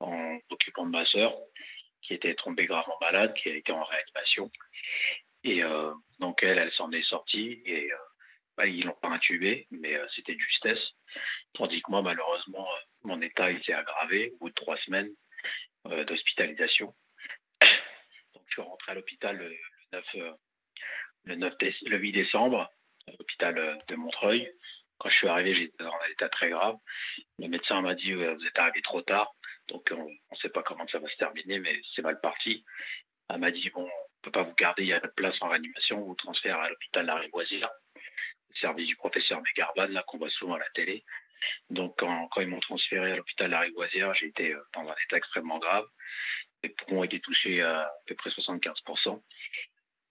en 0.00 0.38
occupant 0.50 0.86
de 0.86 0.90
ma 0.90 1.06
sœur, 1.06 1.34
qui 2.02 2.14
était 2.14 2.34
tombée 2.34 2.66
gravement 2.66 2.96
malade, 3.00 3.34
qui 3.34 3.48
a 3.48 3.54
été 3.54 3.72
en 3.72 3.84
réanimation. 3.84 4.50
Et 5.44 5.62
euh, 5.62 5.92
donc, 6.18 6.42
elle, 6.42 6.58
elle 6.58 6.72
s'en 6.72 6.90
est 6.90 7.08
sortie 7.08 7.62
et 7.64 7.92
euh, 7.92 7.96
bah, 8.56 8.66
ils 8.66 8.84
l'ont 8.84 8.96
pas 9.00 9.08
intubée, 9.08 9.66
mais 9.70 9.98
c'était 10.14 10.34
de 10.34 10.40
justesse. 10.40 10.78
Tandis 11.54 11.82
que 11.82 11.90
moi, 11.90 12.02
malheureusement, 12.02 12.66
mon 13.02 13.20
état 13.20 13.50
il 13.50 13.62
s'est 13.64 13.72
aggravé 13.72 14.32
au 14.34 14.44
bout 14.44 14.48
de 14.50 14.54
trois 14.54 14.76
semaines. 14.78 15.10
Euh, 15.92 16.04
d'hospitalisation. 16.04 16.94
Donc, 17.60 18.42
je 18.46 18.52
suis 18.52 18.62
rentré 18.62 18.92
à 18.92 18.94
l'hôpital 18.94 19.36
le, 19.36 19.54
9, 19.92 20.04
le, 21.24 21.34
9 21.36 21.52
euh, 21.62 21.70
le 21.82 21.98
8 21.98 22.12
décembre, 22.12 22.68
à 23.06 23.10
l'hôpital 23.12 23.58
euh, 23.58 23.76
de 23.88 23.94
Montreuil. 23.94 24.50
Quand 24.98 25.10
je 25.10 25.14
suis 25.14 25.28
arrivé, 25.28 25.54
j'étais 25.54 25.84
dans 25.84 25.92
un 25.92 26.10
état 26.10 26.28
très 26.28 26.50
grave. 26.50 26.76
Le 27.38 27.48
médecin 27.48 27.80
m'a 27.82 27.94
dit 27.94 28.14
Vous 28.14 28.22
êtes 28.46 28.58
arrivé 28.58 28.80
trop 28.82 29.02
tard, 29.02 29.30
donc 29.68 29.86
on 29.92 30.08
ne 30.08 30.36
sait 30.40 30.48
pas 30.48 30.62
comment 30.62 30.88
ça 30.88 30.98
va 30.98 31.08
se 31.08 31.16
terminer, 31.16 31.58
mais 31.58 31.80
c'est 31.94 32.02
mal 32.02 32.18
parti. 32.20 32.64
Elle 33.28 33.38
m'a 33.38 33.50
dit 33.50 33.68
Bon, 33.70 33.82
on 33.82 33.84
ne 33.84 34.22
peut 34.22 34.30
pas 34.30 34.42
vous 34.42 34.54
garder, 34.54 34.82
il 34.82 34.88
y 34.88 34.94
a 34.94 35.00
de 35.00 35.06
place 35.08 35.36
en 35.42 35.48
réanimation, 35.48 36.02
on 36.02 36.06
vous 36.06 36.14
transfère 36.14 36.58
à 36.58 36.70
l'hôpital 36.70 37.04
Lariboisière, 37.04 37.68
le 37.68 37.85
service 38.60 38.86
du 38.86 38.96
professeur 38.96 39.40
Megarban, 39.40 39.88
là 39.88 40.04
qu'on 40.06 40.18
voit 40.18 40.30
souvent 40.30 40.54
à 40.54 40.58
la 40.58 40.68
télé. 40.74 41.04
Donc, 41.70 41.96
quand, 41.98 42.28
ils 42.38 42.48
m'ont 42.48 42.60
transféré 42.60 43.12
à 43.12 43.16
l'hôpital 43.16 43.50
Lariboisière, 43.50 44.14
j'étais 44.14 44.52
euh, 44.52 44.62
dans 44.74 44.88
un 44.88 44.94
état 45.04 45.16
extrêmement 45.16 45.58
grave. 45.58 45.86
Les 46.62 46.70
poumons 46.70 47.04
étaient 47.04 47.20
touchés 47.20 47.62
à, 47.62 47.90
peu 48.06 48.14
près 48.14 48.30
75%. 48.30 49.22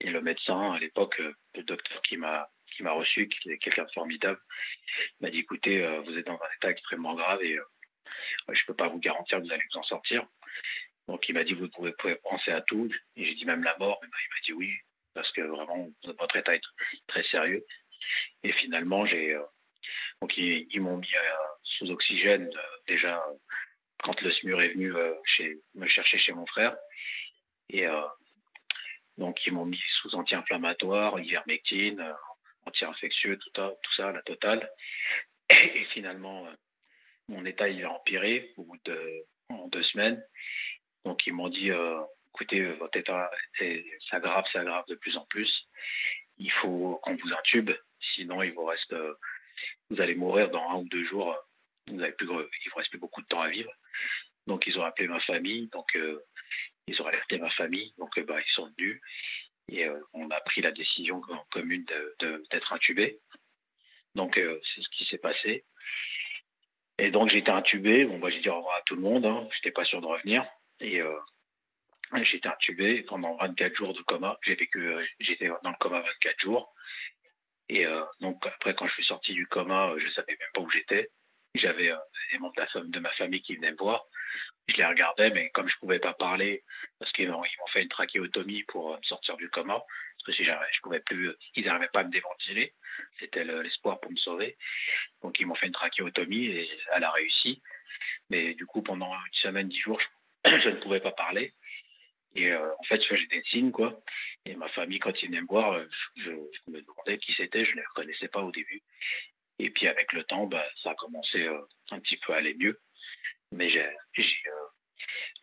Et 0.01 0.09
le 0.09 0.21
médecin, 0.21 0.73
à 0.73 0.79
l'époque, 0.79 1.19
euh, 1.19 1.33
le 1.55 1.63
docteur 1.63 2.01
qui 2.03 2.17
m'a 2.17 2.49
qui 2.75 2.83
m'a 2.83 2.91
reçu, 2.91 3.29
qui 3.29 3.49
est 3.51 3.57
quelqu'un 3.57 3.85
de 3.85 3.91
formidable, 3.93 4.39
m'a 5.21 5.29
dit 5.29 5.39
écoutez, 5.39 5.81
euh, 5.81 6.01
vous 6.01 6.17
êtes 6.17 6.25
dans 6.25 6.33
un 6.33 6.55
état 6.57 6.69
extrêmement 6.69 7.15
grave 7.15 7.41
et 7.41 7.57
je 8.49 8.51
ne 8.51 8.65
peux 8.67 8.73
pas 8.73 8.89
vous 8.89 8.99
garantir 8.99 9.37
que 9.37 9.43
vous 9.45 9.51
allez 9.53 9.63
vous 9.71 9.79
en 9.79 9.83
sortir. 9.83 10.27
Donc 11.07 11.27
il 11.29 11.33
m'a 11.33 11.45
dit 11.45 11.53
vous 11.53 11.69
pouvez, 11.69 11.93
penser 12.23 12.51
à 12.51 12.61
tout. 12.61 12.89
Et 13.15 13.25
j'ai 13.25 13.35
dit 13.35 13.45
même 13.45 13.63
la 13.63 13.77
mort. 13.77 13.99
il 14.03 14.09
m'a 14.09 14.41
dit 14.45 14.53
oui, 14.53 14.73
parce 15.13 15.31
que 15.31 15.41
vraiment 15.41 15.89
votre 16.03 16.35
état 16.35 16.55
est 16.55 16.61
très 17.07 17.23
sérieux. 17.29 17.63
Et 18.43 18.51
finalement, 18.53 19.05
j'ai 19.05 19.37
donc 20.21 20.35
ils, 20.37 20.81
m'ont 20.81 20.97
mis 20.97 21.15
euh, 21.15 21.45
sous 21.63 21.89
oxygène 21.91 22.49
euh, 22.55 22.77
déjà 22.87 23.23
quand 24.03 24.19
le 24.21 24.31
SMUR 24.31 24.61
est 24.61 24.69
venu 24.69 24.95
euh, 24.95 25.13
me 25.73 25.87
chercher 25.87 26.17
chez 26.19 26.33
mon 26.33 26.45
frère. 26.45 26.75
Et 27.69 27.87
donc 29.17 29.43
ils 29.45 29.53
m'ont 29.53 29.65
mis 29.65 29.81
sous 30.01 30.13
anti-inflammatoire, 30.13 31.19
ivermectine, 31.19 32.13
anti-infectieux, 32.65 33.37
tout, 33.37 33.49
tout, 33.51 33.93
ça, 33.97 34.11
la 34.11 34.21
totale. 34.21 34.69
Et, 35.49 35.85
finalement, 35.93 36.47
mon 37.27 37.43
état 37.45 37.67
il 37.67 37.83
a 37.83 37.91
empiré 37.91 38.53
en 39.49 39.67
deux 39.67 39.83
semaines. 39.85 40.23
Donc 41.05 41.25
ils 41.25 41.33
m'ont 41.33 41.49
dit, 41.49 41.71
écoutez, 42.29 42.63
votre 42.73 42.97
état 42.97 43.31
s'aggrave, 44.11 44.45
s'aggrave 44.53 44.85
de 44.87 44.95
plus 44.95 45.17
en 45.17 45.25
plus. 45.25 45.51
Il 46.37 46.51
faut 46.51 46.99
qu'on 47.01 47.15
vous 47.15 47.33
intube, 47.33 47.71
sinon 48.15 48.41
vous 48.53 48.65
reste 48.65 48.95
vous 49.89 50.01
allez 50.01 50.15
mourir 50.15 50.49
dans 50.49 50.69
un 50.69 50.75
ou 50.75 50.87
deux 50.89 51.05
jours, 51.05 51.35
vous 51.87 52.01
avez 52.01 52.11
plus, 52.13 52.25
vous 52.25 52.41
reste 52.75 52.89
plus 52.89 52.99
beaucoup 52.99 53.21
de 53.21 53.27
temps 53.27 53.41
à 53.41 53.49
vivre. 53.49 53.71
Donc 54.47 54.67
ils 54.67 54.77
ont 54.77 54.83
appelé 54.83 55.07
ma 55.07 55.19
famille, 55.21 55.67
donc 55.69 55.95
euh, 55.95 56.23
ils 56.87 57.01
ont 57.01 57.05
alerté 57.05 57.37
ma 57.37 57.49
famille, 57.51 57.93
donc 57.97 58.17
euh, 58.17 58.23
bah, 58.23 58.39
ils 58.39 58.53
sont 58.53 58.71
venus 58.77 59.01
et 59.69 59.85
euh, 59.85 59.99
on 60.13 60.29
a 60.29 60.39
pris 60.41 60.61
la 60.61 60.71
décision 60.71 61.21
commune 61.51 61.85
d'être 62.19 62.73
intubé. 62.73 63.19
Donc 64.13 64.35
c'est 64.35 64.81
ce 64.81 64.89
qui 64.89 65.05
s'est 65.05 65.17
passé. 65.17 65.65
Et 66.97 67.11
donc 67.11 67.33
été 67.33 67.51
intubé. 67.51 68.05
Bon, 68.05 68.19
bah, 68.19 68.29
j'ai 68.29 68.39
dit 68.39 68.49
au 68.49 68.57
revoir 68.57 68.77
à 68.77 68.81
tout 68.83 68.95
le 68.95 69.01
monde. 69.01 69.25
Hein. 69.25 69.47
J'étais 69.55 69.71
pas 69.71 69.83
sûr 69.83 69.99
de 69.99 70.05
revenir. 70.05 70.45
Et 70.79 71.01
été 72.13 72.47
intubé 72.47 73.01
pendant 73.03 73.35
24 73.37 73.75
jours 73.75 73.93
de 73.93 74.01
coma. 74.03 74.37
J'étais 74.43 75.47
dans 75.63 75.71
le 75.71 75.79
coma 75.79 75.99
24 75.99 76.39
jours. 76.39 76.73
Et 77.69 77.85
euh, 77.85 78.03
donc 78.21 78.45
après, 78.45 78.75
quand 78.75 78.87
je 78.87 78.93
suis 78.93 79.05
sorti 79.05 79.33
du 79.33 79.47
coma, 79.47 79.89
euh, 79.89 79.99
je 79.99 80.09
savais 80.11 80.37
même 80.39 80.49
pas 80.53 80.61
où 80.61 80.69
j'étais. 80.69 81.09
J'avais 81.55 81.89
euh, 81.91 81.97
des 82.31 82.37
membres 82.37 82.53
de, 82.83 82.99
ma 82.99 83.11
famille 83.11 83.41
qui 83.41 83.55
venaient 83.55 83.71
me 83.71 83.77
voir. 83.77 84.05
Je 84.67 84.75
les 84.75 84.85
regardais, 84.85 85.29
mais 85.29 85.49
comme 85.51 85.69
je 85.69 85.77
pouvais 85.77 85.99
pas 85.99 86.13
parler, 86.13 86.63
parce 86.99 87.11
qu'ils 87.13 87.29
m'ont 87.29 87.43
fait 87.71 87.83
une 87.83 87.89
trachéotomie 87.89 88.63
pour 88.63 88.97
me 88.97 89.03
sortir 89.03 89.37
du 89.37 89.49
coma, 89.49 89.81
parce 90.25 90.37
que 90.37 90.43
je 90.43 90.81
pouvais 90.81 90.99
plus, 91.01 91.31
ils 91.55 91.65
n'arrivaient 91.65 91.89
pas 91.93 92.01
à 92.01 92.03
me 92.03 92.11
déventiler. 92.11 92.73
C'était 93.19 93.43
l'espoir 93.43 93.99
pour 93.99 94.11
me 94.11 94.17
sauver. 94.17 94.57
Donc 95.21 95.39
ils 95.39 95.45
m'ont 95.45 95.55
fait 95.55 95.67
une 95.67 95.73
trachéotomie 95.73 96.45
et 96.45 96.69
elle 96.93 97.03
a 97.03 97.11
réussi. 97.11 97.61
Mais 98.29 98.55
du 98.55 98.65
coup, 98.65 98.81
pendant 98.81 99.13
une 99.13 99.33
semaine, 99.41 99.69
dix 99.69 99.79
jours, 99.79 100.01
je 100.45 100.69
ne 100.69 100.81
pouvais 100.81 100.99
pas 100.99 101.11
parler. 101.11 101.53
Et 102.35 102.51
euh, 102.51 102.73
en 102.77 102.83
fait, 102.83 103.01
j'ai 103.01 103.27
des 103.27 103.43
signes, 103.43 103.71
quoi. 103.71 103.99
Et 104.45 104.55
ma 104.55 104.67
famille, 104.69 104.99
quand 104.99 105.13
ils 105.21 105.27
venaient 105.27 105.41
me 105.41 105.47
voir, 105.47 105.73
euh, 105.73 105.85
je, 106.17 106.31
me 106.67 106.81
demandais 106.81 107.17
qui 107.17 107.33
c'était, 107.33 107.65
je 107.65 107.71
ne 107.71 107.77
les 107.77 107.85
reconnaissais 107.85 108.27
pas 108.27 108.41
au 108.41 108.51
début. 108.51 108.81
Et 109.57 109.69
puis 109.69 109.87
avec 109.87 110.11
le 110.11 110.25
temps, 110.25 110.45
bah, 110.45 110.65
ça 110.83 110.91
a 110.91 110.95
commencé 110.95 111.43
euh, 111.43 111.61
un 111.91 111.99
petit 112.01 112.17
peu 112.17 112.33
à 112.33 112.37
aller 112.37 112.53
mieux. 112.55 112.79
Mais 113.51 113.69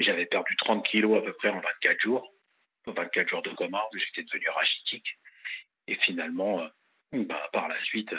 j'avais 0.01 0.27
perdu 0.27 0.55
30 0.57 0.87
kilos 0.87 1.19
à 1.19 1.23
peu 1.23 1.33
près 1.33 1.49
en 1.49 1.61
24 1.61 2.01
jours. 2.01 2.35
24 2.87 3.29
jours 3.29 3.43
de 3.43 3.51
coma, 3.51 3.83
j'étais 3.95 4.25
devenu 4.25 4.49
rachitique. 4.51 5.17
Et 5.87 5.95
finalement, 5.97 6.69
bah, 7.13 7.49
par 7.53 7.69
la 7.69 7.83
suite, 7.85 8.15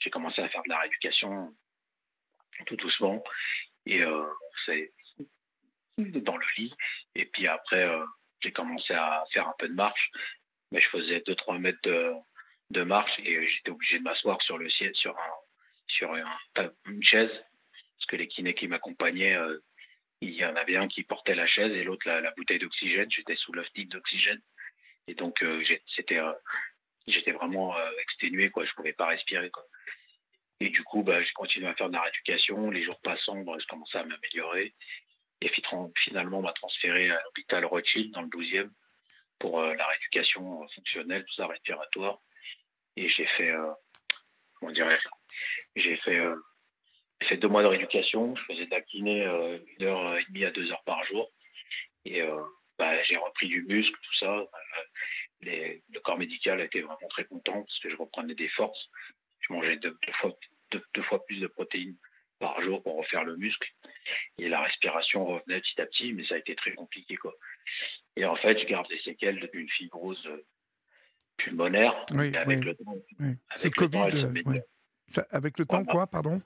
j'ai 0.00 0.10
commencé 0.10 0.42
à 0.42 0.48
faire 0.48 0.62
de 0.64 0.68
la 0.68 0.80
rééducation 0.80 1.54
tout 2.66 2.76
doucement. 2.76 3.22
Et 3.86 4.02
c'est 4.66 4.92
dans 5.98 6.36
le 6.36 6.46
lit. 6.56 6.74
Et 7.14 7.26
puis 7.26 7.46
après, 7.46 7.84
euh, 7.84 8.04
j'ai 8.40 8.52
commencé 8.52 8.92
à 8.92 9.24
faire 9.32 9.48
un 9.48 9.54
peu 9.58 9.68
de 9.68 9.74
marche. 9.74 10.10
Mais 10.72 10.80
je 10.80 10.88
faisais 10.88 11.18
2-3 11.20 11.58
mètres 11.58 11.80
de, 12.70 12.82
marche 12.82 13.12
et 13.20 13.48
j'étais 13.48 13.70
obligé 13.70 13.98
de 13.98 14.02
m'asseoir 14.02 14.40
sur 14.42 14.58
le 14.58 14.68
ciel, 14.68 14.92
sur, 14.94 15.16
un, 15.16 15.32
sur 15.86 16.14
une 16.86 17.04
chaise. 17.04 17.30
Parce 17.30 18.06
que 18.08 18.16
les 18.16 18.26
kinés 18.26 18.54
qui 18.54 18.66
m'accompagnaient, 18.66 19.36
euh, 19.36 19.60
il 20.20 20.32
y 20.32 20.44
en 20.44 20.56
avait 20.56 20.76
un 20.76 20.88
qui 20.88 21.04
portait 21.04 21.36
la 21.36 21.46
chaise 21.46 21.72
et 21.72 21.84
l'autre 21.84 22.08
la, 22.08 22.30
bouteille 22.32 22.58
d'oxygène. 22.58 23.10
J'étais 23.10 23.36
sous 23.36 23.52
l'optique 23.52 23.90
d'oxygène. 23.90 24.40
Et 25.06 25.14
donc, 25.14 25.42
euh, 25.42 25.62
c'était, 25.94 26.20
j'étais 27.06 27.32
vraiment 27.32 27.76
exténué, 28.00 28.50
quoi. 28.50 28.64
Je 28.64 28.72
pouvais 28.72 28.94
pas 28.94 29.06
respirer. 29.06 29.50
Et 30.60 30.70
du 30.70 30.82
coup, 30.82 31.02
bah, 31.02 31.22
j'ai 31.22 31.32
continué 31.32 31.66
à 31.66 31.74
faire 31.74 31.88
de 31.88 31.94
la 31.94 32.02
rééducation. 32.02 32.70
Les 32.70 32.84
jours 32.84 33.00
passant, 33.02 33.36
bah, 33.42 33.56
je 33.60 33.66
commençais 33.66 33.98
à 33.98 34.04
m'améliorer. 34.04 34.74
Et 35.44 35.50
finalement, 36.04 36.38
on 36.38 36.42
m'a 36.42 36.54
transféré 36.54 37.10
à 37.10 37.22
l'hôpital 37.22 37.66
Rothschild 37.66 38.12
dans 38.12 38.22
le 38.22 38.28
12e 38.28 38.70
pour 39.38 39.60
euh, 39.60 39.74
la 39.74 39.86
rééducation 39.88 40.62
euh, 40.62 40.66
fonctionnelle, 40.74 41.22
tout 41.26 41.34
ça, 41.34 41.46
respiratoire. 41.46 42.18
Et 42.96 43.10
j'ai 43.10 43.26
fait, 43.36 43.50
euh, 43.50 43.70
comment 44.54 44.72
dirais 44.72 44.98
j'ai 45.76 45.96
fait, 45.98 46.22
fait 47.28 47.36
deux 47.36 47.48
mois 47.48 47.62
de 47.62 47.66
rééducation. 47.66 48.34
Je 48.36 48.44
faisais 48.44 48.64
de 48.64 48.70
la 48.70 48.80
kiné 48.80 49.24
une 49.24 49.86
heure 49.86 50.16
et 50.16 50.24
demie 50.28 50.44
à 50.46 50.50
deux 50.50 50.70
heures 50.70 50.84
par 50.84 51.04
jour. 51.04 51.30
Et 52.04 52.22
bah, 52.78 53.02
j'ai 53.02 53.16
repris 53.16 53.48
du 53.48 53.64
muscle, 53.64 53.92
tout 53.92 54.14
ça. 54.20 54.46
le 55.40 55.98
corps 56.00 56.16
médical 56.16 56.60
a 56.60 56.64
été 56.64 56.80
vraiment 56.80 57.08
très 57.10 57.24
content 57.24 57.64
parce 57.64 57.78
que 57.80 57.90
je 57.90 57.96
reprenais 57.96 58.36
des 58.36 58.48
forces. 58.50 58.88
Je 59.40 59.52
mangeais 59.52 59.76
deux, 59.78 59.98
fois, 60.20 60.30
deux 60.70 61.02
fois 61.02 61.26
plus 61.26 61.40
de 61.40 61.48
protéines 61.48 61.96
par 62.38 62.60
jour 62.62 62.82
pour 62.82 62.96
refaire 62.96 63.24
le 63.24 63.36
muscle. 63.36 63.68
Et 64.38 64.48
la 64.48 64.60
respiration 64.62 65.24
revenait 65.24 65.60
petit 65.60 65.80
été 66.38 66.54
très 66.54 66.72
compliqué. 66.74 67.16
Quoi. 67.16 67.34
Et 68.16 68.24
en 68.24 68.36
fait, 68.36 68.58
je 68.58 68.64
garde 68.66 68.88
des 68.88 69.00
séquelles 69.00 69.48
d'une 69.52 69.68
fibrose 69.70 70.28
pulmonaire. 71.36 71.94
Oui, 72.12 72.34
avec 72.36 72.58
oui, 72.60 72.64
le 72.64 72.74
temps, 72.76 72.94
oui. 73.20 73.34
avec 73.50 73.80
le 73.80 73.88
temps, 73.90 74.04
Covid, 74.04 74.18
elle 74.18 74.24
euh, 74.26 74.42
ouais. 74.50 74.62
Ça- 75.06 75.26
avec 75.30 75.58
le 75.58 75.66
temps, 75.66 75.78
Voilà. 75.82 75.92
quoi, 75.92 76.06
pardon? 76.06 76.40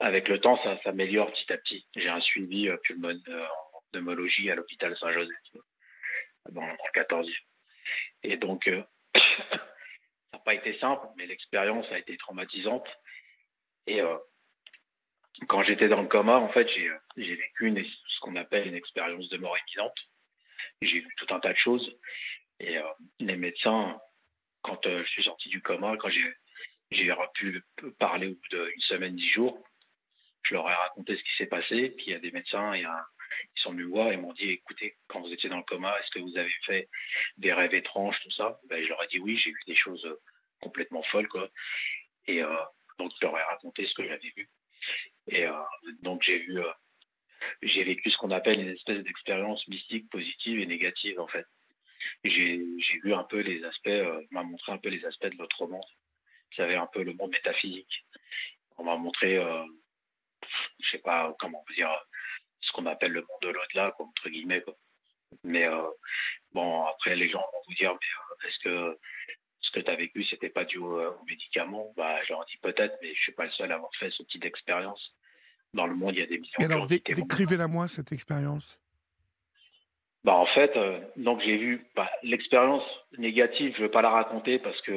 Avec 0.00 0.28
le 0.28 0.40
temps, 0.40 0.60
ça 0.62 0.80
s'améliore 0.82 1.30
petit 1.32 1.52
à 1.52 1.58
petit. 1.58 1.86
J'ai 1.96 2.08
un 2.08 2.20
suivi 2.20 2.68
euh, 2.68 2.76
pulmonaire 2.78 3.22
euh, 3.28 3.46
en 3.74 3.80
pneumologie 3.92 4.50
à 4.50 4.54
l'hôpital 4.54 4.96
Saint-Joseph, 4.98 5.36
dans 6.50 6.66
le 6.66 6.74
14e. 6.94 7.32
Et 8.24 8.36
donc, 8.36 8.66
euh, 8.68 8.82
ça 9.14 9.58
n'a 10.32 10.38
pas 10.40 10.54
été 10.54 10.78
simple, 10.78 11.06
mais 11.16 11.26
l'expérience 11.26 11.86
a 11.90 11.98
été 11.98 12.16
traumatisante. 12.16 12.86
Et 13.86 14.00
euh, 14.00 14.16
quand 15.48 15.62
j'étais 15.64 15.88
dans 15.88 16.02
le 16.02 16.08
coma, 16.08 16.36
en 16.38 16.48
fait, 16.50 16.68
j'ai 16.68 16.88
euh, 16.88 16.98
vécu 17.16 17.86
ce 18.08 18.20
qu'on 18.20 18.36
appelle 18.36 18.66
une 18.68 18.74
expérience 18.74 19.28
de 19.28 19.38
mort 19.38 19.56
imminente. 19.58 19.96
J'ai 20.80 21.00
vu 21.00 21.14
tout 21.16 21.32
un 21.34 21.40
tas 21.40 21.52
de 21.52 21.58
choses. 21.58 21.96
Et 22.60 22.78
euh, 22.78 22.82
les 23.20 23.36
médecins, 23.36 23.98
quand 24.62 24.84
euh, 24.86 25.02
je 25.04 25.08
suis 25.10 25.24
sorti 25.24 25.48
du 25.48 25.62
coma, 25.62 25.96
quand 25.96 26.10
j'ai 26.10 26.34
pu 27.34 27.62
parler 27.98 28.28
au 28.28 28.34
bout 28.34 28.48
d'une 28.50 28.80
semaine, 28.82 29.16
dix 29.16 29.30
jours, 29.30 29.62
je 30.44 30.54
leur 30.54 30.68
ai 30.68 30.74
raconté 30.74 31.16
ce 31.16 31.22
qui 31.22 31.36
s'est 31.38 31.46
passé. 31.46 31.90
Puis 31.96 32.06
il 32.08 32.12
y 32.12 32.16
a 32.16 32.18
des 32.20 32.30
médecins, 32.32 32.72
a- 32.72 32.76
ils 33.56 33.60
sont 33.62 33.72
venus 33.72 33.86
voir 33.86 34.12
et 34.12 34.16
m'ont 34.16 34.32
dit 34.34 34.50
écoutez, 34.50 34.96
quand 35.08 35.20
vous 35.20 35.32
étiez 35.32 35.48
dans 35.48 35.56
le 35.56 35.62
coma, 35.62 35.98
est-ce 35.98 36.10
que 36.10 36.18
vous 36.20 36.36
avez 36.36 36.52
fait 36.66 36.88
des 37.38 37.52
rêves 37.52 37.74
étranges, 37.74 38.16
tout 38.22 38.30
ça? 38.32 38.60
Ben, 38.68 38.82
Je 38.82 38.88
leur 38.88 39.02
ai 39.02 39.06
dit 39.08 39.18
oui, 39.18 39.38
j'ai 39.38 39.50
vu 39.50 39.60
des 39.66 39.76
choses 39.76 40.06
complètement 40.60 41.02
folles. 41.04 41.28
Quoi. 41.28 41.48
Et 42.26 42.42
donc 42.98 43.10
je 43.20 43.26
leur 43.26 43.36
ai 43.38 43.42
raconté 43.42 43.86
ce 43.86 43.94
que 43.94 44.04
j'avais 44.06 44.32
vu. 44.36 44.48
Et 45.28 45.46
euh, 45.46 45.52
donc 46.02 46.22
j'ai 46.24 46.44
euh, 46.50 46.72
j'ai 47.62 47.84
vécu 47.84 48.10
ce 48.10 48.16
qu'on 48.18 48.30
appelle 48.30 48.60
une 48.60 48.68
espèce 48.68 49.02
d'expérience 49.02 49.66
mystique 49.68 50.08
positive 50.10 50.60
et 50.60 50.66
négative 50.66 51.20
en 51.20 51.28
fait. 51.28 51.46
J'ai 52.24 52.60
vu 53.04 53.14
un 53.14 53.24
peu 53.24 53.40
les 53.40 53.64
aspects, 53.64 53.86
euh, 53.88 54.20
m'a 54.30 54.42
montré 54.42 54.72
un 54.72 54.78
peu 54.78 54.88
les 54.88 55.04
aspects 55.04 55.26
de 55.26 55.38
l'autre 55.38 55.66
monde. 55.66 55.84
Vous 56.50 56.56
savez, 56.56 56.74
un 56.74 56.86
peu 56.86 57.02
le 57.02 57.14
monde 57.14 57.30
métaphysique. 57.30 58.04
On 58.76 58.84
m'a 58.84 58.96
montré, 58.96 59.36
euh, 59.36 59.64
je 60.80 60.90
sais 60.90 60.98
pas 60.98 61.34
comment 61.38 61.64
vous 61.66 61.74
dire, 61.74 61.90
ce 62.60 62.72
qu'on 62.72 62.86
appelle 62.86 63.12
le 63.12 63.20
monde 63.20 63.42
de 63.42 63.48
l'au-delà, 63.48 63.94
entre 63.98 64.28
guillemets. 64.28 64.64
Mais 65.44 65.66
bon, 66.52 66.84
après, 66.84 67.16
les 67.16 67.28
gens 67.28 67.38
vont 67.40 67.62
vous 67.66 67.74
dire, 67.74 67.96
est-ce 68.44 68.58
que 68.64 68.98
que 69.72 69.80
tu 69.80 69.90
as 69.90 69.96
vécu, 69.96 70.24
c'était 70.24 70.48
pas 70.50 70.64
dû 70.64 70.78
au- 70.78 71.00
aux 71.00 71.24
médicaments 71.28 71.92
Bah, 71.96 72.18
je 72.24 72.32
leur 72.32 72.44
dis 72.46 72.56
peut-être, 72.58 72.96
mais 73.02 73.14
je 73.14 73.20
suis 73.20 73.32
pas 73.32 73.44
le 73.44 73.50
seul 73.52 73.70
à 73.72 73.76
avoir 73.76 73.90
fait 73.96 74.10
ce 74.10 74.22
type 74.24 74.42
d'expérience. 74.42 75.14
Dans 75.74 75.86
le 75.86 75.94
monde, 75.94 76.14
il 76.14 76.20
y 76.20 76.22
a 76.22 76.26
des 76.26 76.38
millions 76.38 76.52
de 76.58 76.64
alors, 76.64 76.86
dé- 76.86 77.02
décrivez-la 77.06 77.66
moi, 77.68 77.88
cette 77.88 78.12
expérience. 78.12 78.78
Bah 80.24 80.34
en 80.34 80.46
fait, 80.46 80.76
euh, 80.76 81.00
donc 81.16 81.40
j'ai 81.42 81.56
vu 81.56 81.84
bah, 81.96 82.08
l'expérience 82.22 82.84
négative, 83.18 83.74
je 83.76 83.82
veux 83.82 83.90
pas 83.90 84.02
la 84.02 84.10
raconter 84.10 84.58
parce 84.60 84.80
que 84.82 84.92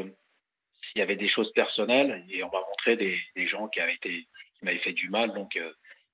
il 0.95 0.99
y 0.99 1.01
avait 1.01 1.15
des 1.15 1.29
choses 1.29 1.51
personnelles 1.53 2.23
et 2.29 2.43
on 2.43 2.51
m'a 2.51 2.59
montré 2.59 2.95
des, 2.95 3.19
des 3.35 3.47
gens 3.47 3.67
qui 3.69 3.79
avaient 3.79 3.95
été 3.95 4.27
qui 4.59 4.65
m'avaient 4.65 4.77
fait 4.79 4.93
du 4.93 5.09
mal, 5.09 5.33
donc 5.33 5.55
euh, 5.55 5.71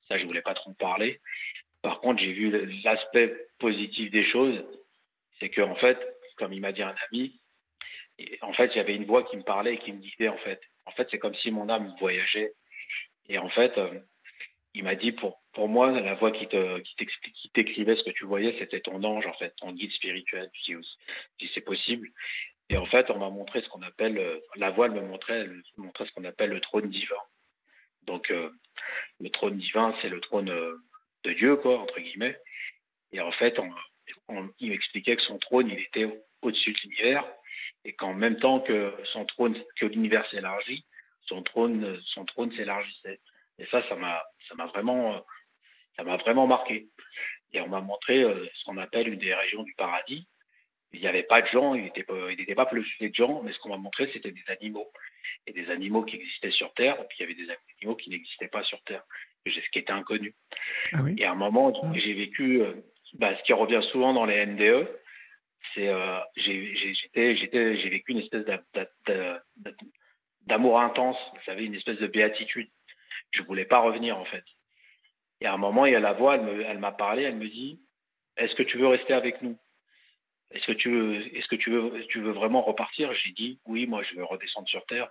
ça 0.08 0.18
je 0.18 0.26
voulais 0.26 0.42
pas 0.42 0.54
trop 0.54 0.70
en 0.70 0.74
parler. 0.76 1.20
Par 1.82 2.00
contre, 2.00 2.22
j'ai 2.22 2.32
vu 2.32 2.52
l'aspect 2.84 3.36
positif 3.60 4.12
des 4.12 4.24
choses, 4.32 4.64
c'est 5.40 5.50
que 5.50 5.62
en 5.62 5.76
fait, 5.76 5.98
comme 6.38 6.54
il 6.54 6.62
m'a 6.62 6.72
dit 6.72 6.82
un 6.84 6.96
ami, 7.12 7.41
en 8.42 8.54
fait 8.54 8.72
il 8.74 8.78
y 8.78 8.80
avait 8.82 8.96
une 8.96 9.06
voix 9.06 9.24
qui 9.24 9.38
me 9.38 9.44
parlait 9.44 9.76
et 9.76 9.78
qui 9.80 9.92
me 9.94 10.00
disait 10.00 10.28
en 10.30 10.38
fait, 10.38 10.62
en 10.86 10.92
fait 10.92 11.08
c'est 11.12 11.20
comme 11.20 11.36
si 11.36 11.52
mon 11.52 11.70
âme 11.70 11.94
voyageait. 12.00 12.54
Et 13.30 13.38
en 13.38 13.50
fait 13.50 13.78
euh, 13.78 14.00
il 14.74 14.84
m'a 14.84 14.96
dit 14.96 15.12
pour 15.12 15.42
pour 15.54 15.68
moi 15.68 15.92
la 15.92 16.16
voix 16.16 16.32
qui 16.32 16.48
te 16.48 16.80
qui 16.80 17.50
t'écrivait 17.54 17.96
ce 17.96 18.04
que 18.04 18.12
tu 18.12 18.26
voyais 18.26 18.56
c'était 18.60 18.82
ton 18.82 19.04
ange 19.04 19.26
en 19.26 19.34
fait 19.34 19.54
ton 19.58 19.72
guide 19.74 19.92
spirituel. 19.92 20.50
Je 20.68 20.76
dis, 21.40 21.52
c'est 21.54 21.62
possible. 21.62 22.10
Et 22.70 22.78
en 22.78 22.86
fait 22.86 23.10
on 23.10 23.20
m'a 23.20 23.30
montré 23.30 23.62
ce 23.62 23.70
qu'on 23.70 23.82
appelle 23.82 24.18
euh, 24.18 24.40
la 24.56 24.70
voix 24.72 24.88
me 24.90 25.02
montrait 25.02 25.48
montrait 25.78 26.06
ce 26.06 26.12
qu'on 26.14 26.24
appelle 26.26 26.52
le 26.52 26.62
trône 26.62 26.90
divin. 26.90 27.24
Donc 28.04 28.32
euh, 28.32 28.50
le 29.20 29.30
trône 29.30 29.58
divin 29.58 29.96
c'est 30.02 30.10
le 30.10 30.22
trône 30.22 30.46
de 31.24 31.34
Dieu 31.34 31.56
quoi 31.58 31.80
entre 31.80 32.00
guillemets. 32.00 32.38
Et 33.12 33.20
en 33.22 33.32
fait 33.34 33.60
on, 33.60 34.50
il 34.60 34.70
m'expliquait 34.70 35.16
que 35.16 35.22
son 35.24 35.38
trône 35.38 35.70
il 35.70 35.80
était 35.80 36.06
au- 36.06 36.24
au-dessus 36.42 36.72
de 36.74 36.80
l'univers 36.84 37.26
et 37.86 37.94
qu'en 37.94 38.14
même 38.14 38.38
temps 38.38 38.60
que 38.60 38.94
son 39.14 39.26
trône 39.26 39.58
que 39.78 39.86
l'univers 39.86 40.30
s'élargit 40.30 40.86
son 41.28 41.42
trône 41.44 42.00
son 42.14 42.26
trône 42.26 42.52
s'élargissait 42.56 43.20
et 43.60 43.66
ça 43.68 43.88
ça 43.90 43.96
m'a 43.96 44.24
ça 44.48 44.56
m'a 44.56 44.68
vraiment 44.68 45.24
ça 45.96 46.04
m'a 46.04 46.18
vraiment 46.18 46.48
marqué. 46.48 46.88
Et 47.54 47.62
on 47.62 47.68
m'a 47.68 47.82
montré 47.82 48.22
euh, 48.22 48.48
ce 48.56 48.66
qu'on 48.66 48.78
appelle 48.78 49.08
une 49.08 49.20
des 49.20 49.34
régions 49.34 49.64
du 49.64 49.74
paradis. 49.74 50.26
Il 50.94 51.00
n'y 51.00 51.08
avait 51.08 51.24
pas 51.24 51.42
de 51.42 51.48
gens, 51.48 51.74
il 51.74 51.84
n'était 51.84 52.04
pas, 52.04 52.32
il 52.32 52.38
n'était 52.38 52.56
pas 52.56 52.66
peuplé 52.66 53.10
de 53.10 53.16
gens, 53.16 53.42
mais 53.44 53.54
ce 53.54 53.60
qu'on 53.60 53.70
m'a 53.70 53.78
montré, 53.78 54.10
c'était 54.14 54.32
des 54.32 54.44
animaux. 54.48 54.92
Et 55.48 55.54
des 55.54 55.70
animaux 55.70 56.04
qui 56.04 56.18
existaient 56.18 56.52
sur 56.52 56.74
Terre, 56.74 57.00
et 57.00 57.06
puis 57.08 57.18
il 57.20 57.22
y 57.22 57.26
avait 57.26 57.34
des 57.34 57.50
animaux 57.80 57.96
qui 57.96 58.10
n'existaient 58.10 58.50
pas 58.50 58.64
sur 58.64 58.82
Terre, 58.84 59.04
ce 59.46 59.70
qui 59.72 59.80
était 59.80 59.92
inconnu. 59.92 60.34
Ah 60.94 61.00
oui? 61.04 61.16
Et 61.18 61.26
à 61.26 61.32
un 61.32 61.36
moment, 61.36 61.72
Ah. 61.82 61.92
j'ai 61.96 62.14
vécu 62.14 62.62
euh, 62.62 62.74
bah, 63.14 63.36
ce 63.38 63.44
qui 63.44 63.54
revient 63.54 63.82
souvent 63.92 64.14
dans 64.14 64.26
les 64.26 64.46
NDE, 64.46 64.88
c'est 65.74 65.88
euh, 65.88 66.20
j'ai 66.36 67.90
vécu 67.90 68.12
une 68.12 68.20
espèce 68.20 68.46
d'a- 68.46 68.64
d'a- 68.74 68.90
d'a- 69.08 69.44
d'a- 69.58 69.72
d'amour 70.48 70.80
intense, 70.80 71.18
vous 71.34 71.44
savez, 71.46 71.66
une 71.66 71.76
espèce 71.76 72.00
de 72.00 72.08
béatitude. 72.08 72.70
Je 73.32 73.44
voulais 73.44 73.66
pas 73.66 73.80
revenir 73.80 74.18
en 74.18 74.26
fait. 74.26 74.44
Et 75.40 75.46
à 75.46 75.54
un 75.54 75.58
moment, 75.58 75.86
il 75.86 75.94
y 75.94 75.96
a 75.96 76.00
la 76.00 76.14
voix, 76.14 76.36
elle 76.36 76.80
m'a 76.80 76.92
parlé, 76.92 77.24
elle 77.24 77.38
me 77.38 77.48
dit 77.48 77.80
Est-ce 78.38 78.54
que 78.56 78.64
tu 78.64 78.78
veux 78.78 78.88
rester 78.88 79.14
avec 79.14 79.42
nous? 79.42 79.58
Est-ce 80.52 80.66
que 80.66 80.74
tu 80.74 80.90
veux, 80.92 81.36
est-ce 81.38 81.48
que 81.48 81.56
tu 81.56 81.72
veux, 81.72 82.06
tu 82.08 82.20
veux 82.20 82.32
vraiment 82.32 82.62
repartir? 82.62 83.14
J'ai 83.14 83.32
dit 83.32 83.60
Oui, 83.66 83.88
moi, 83.88 84.04
je 84.04 84.16
veux 84.16 84.24
redescendre 84.24 84.68
sur 84.68 84.86
Terre 84.86 85.10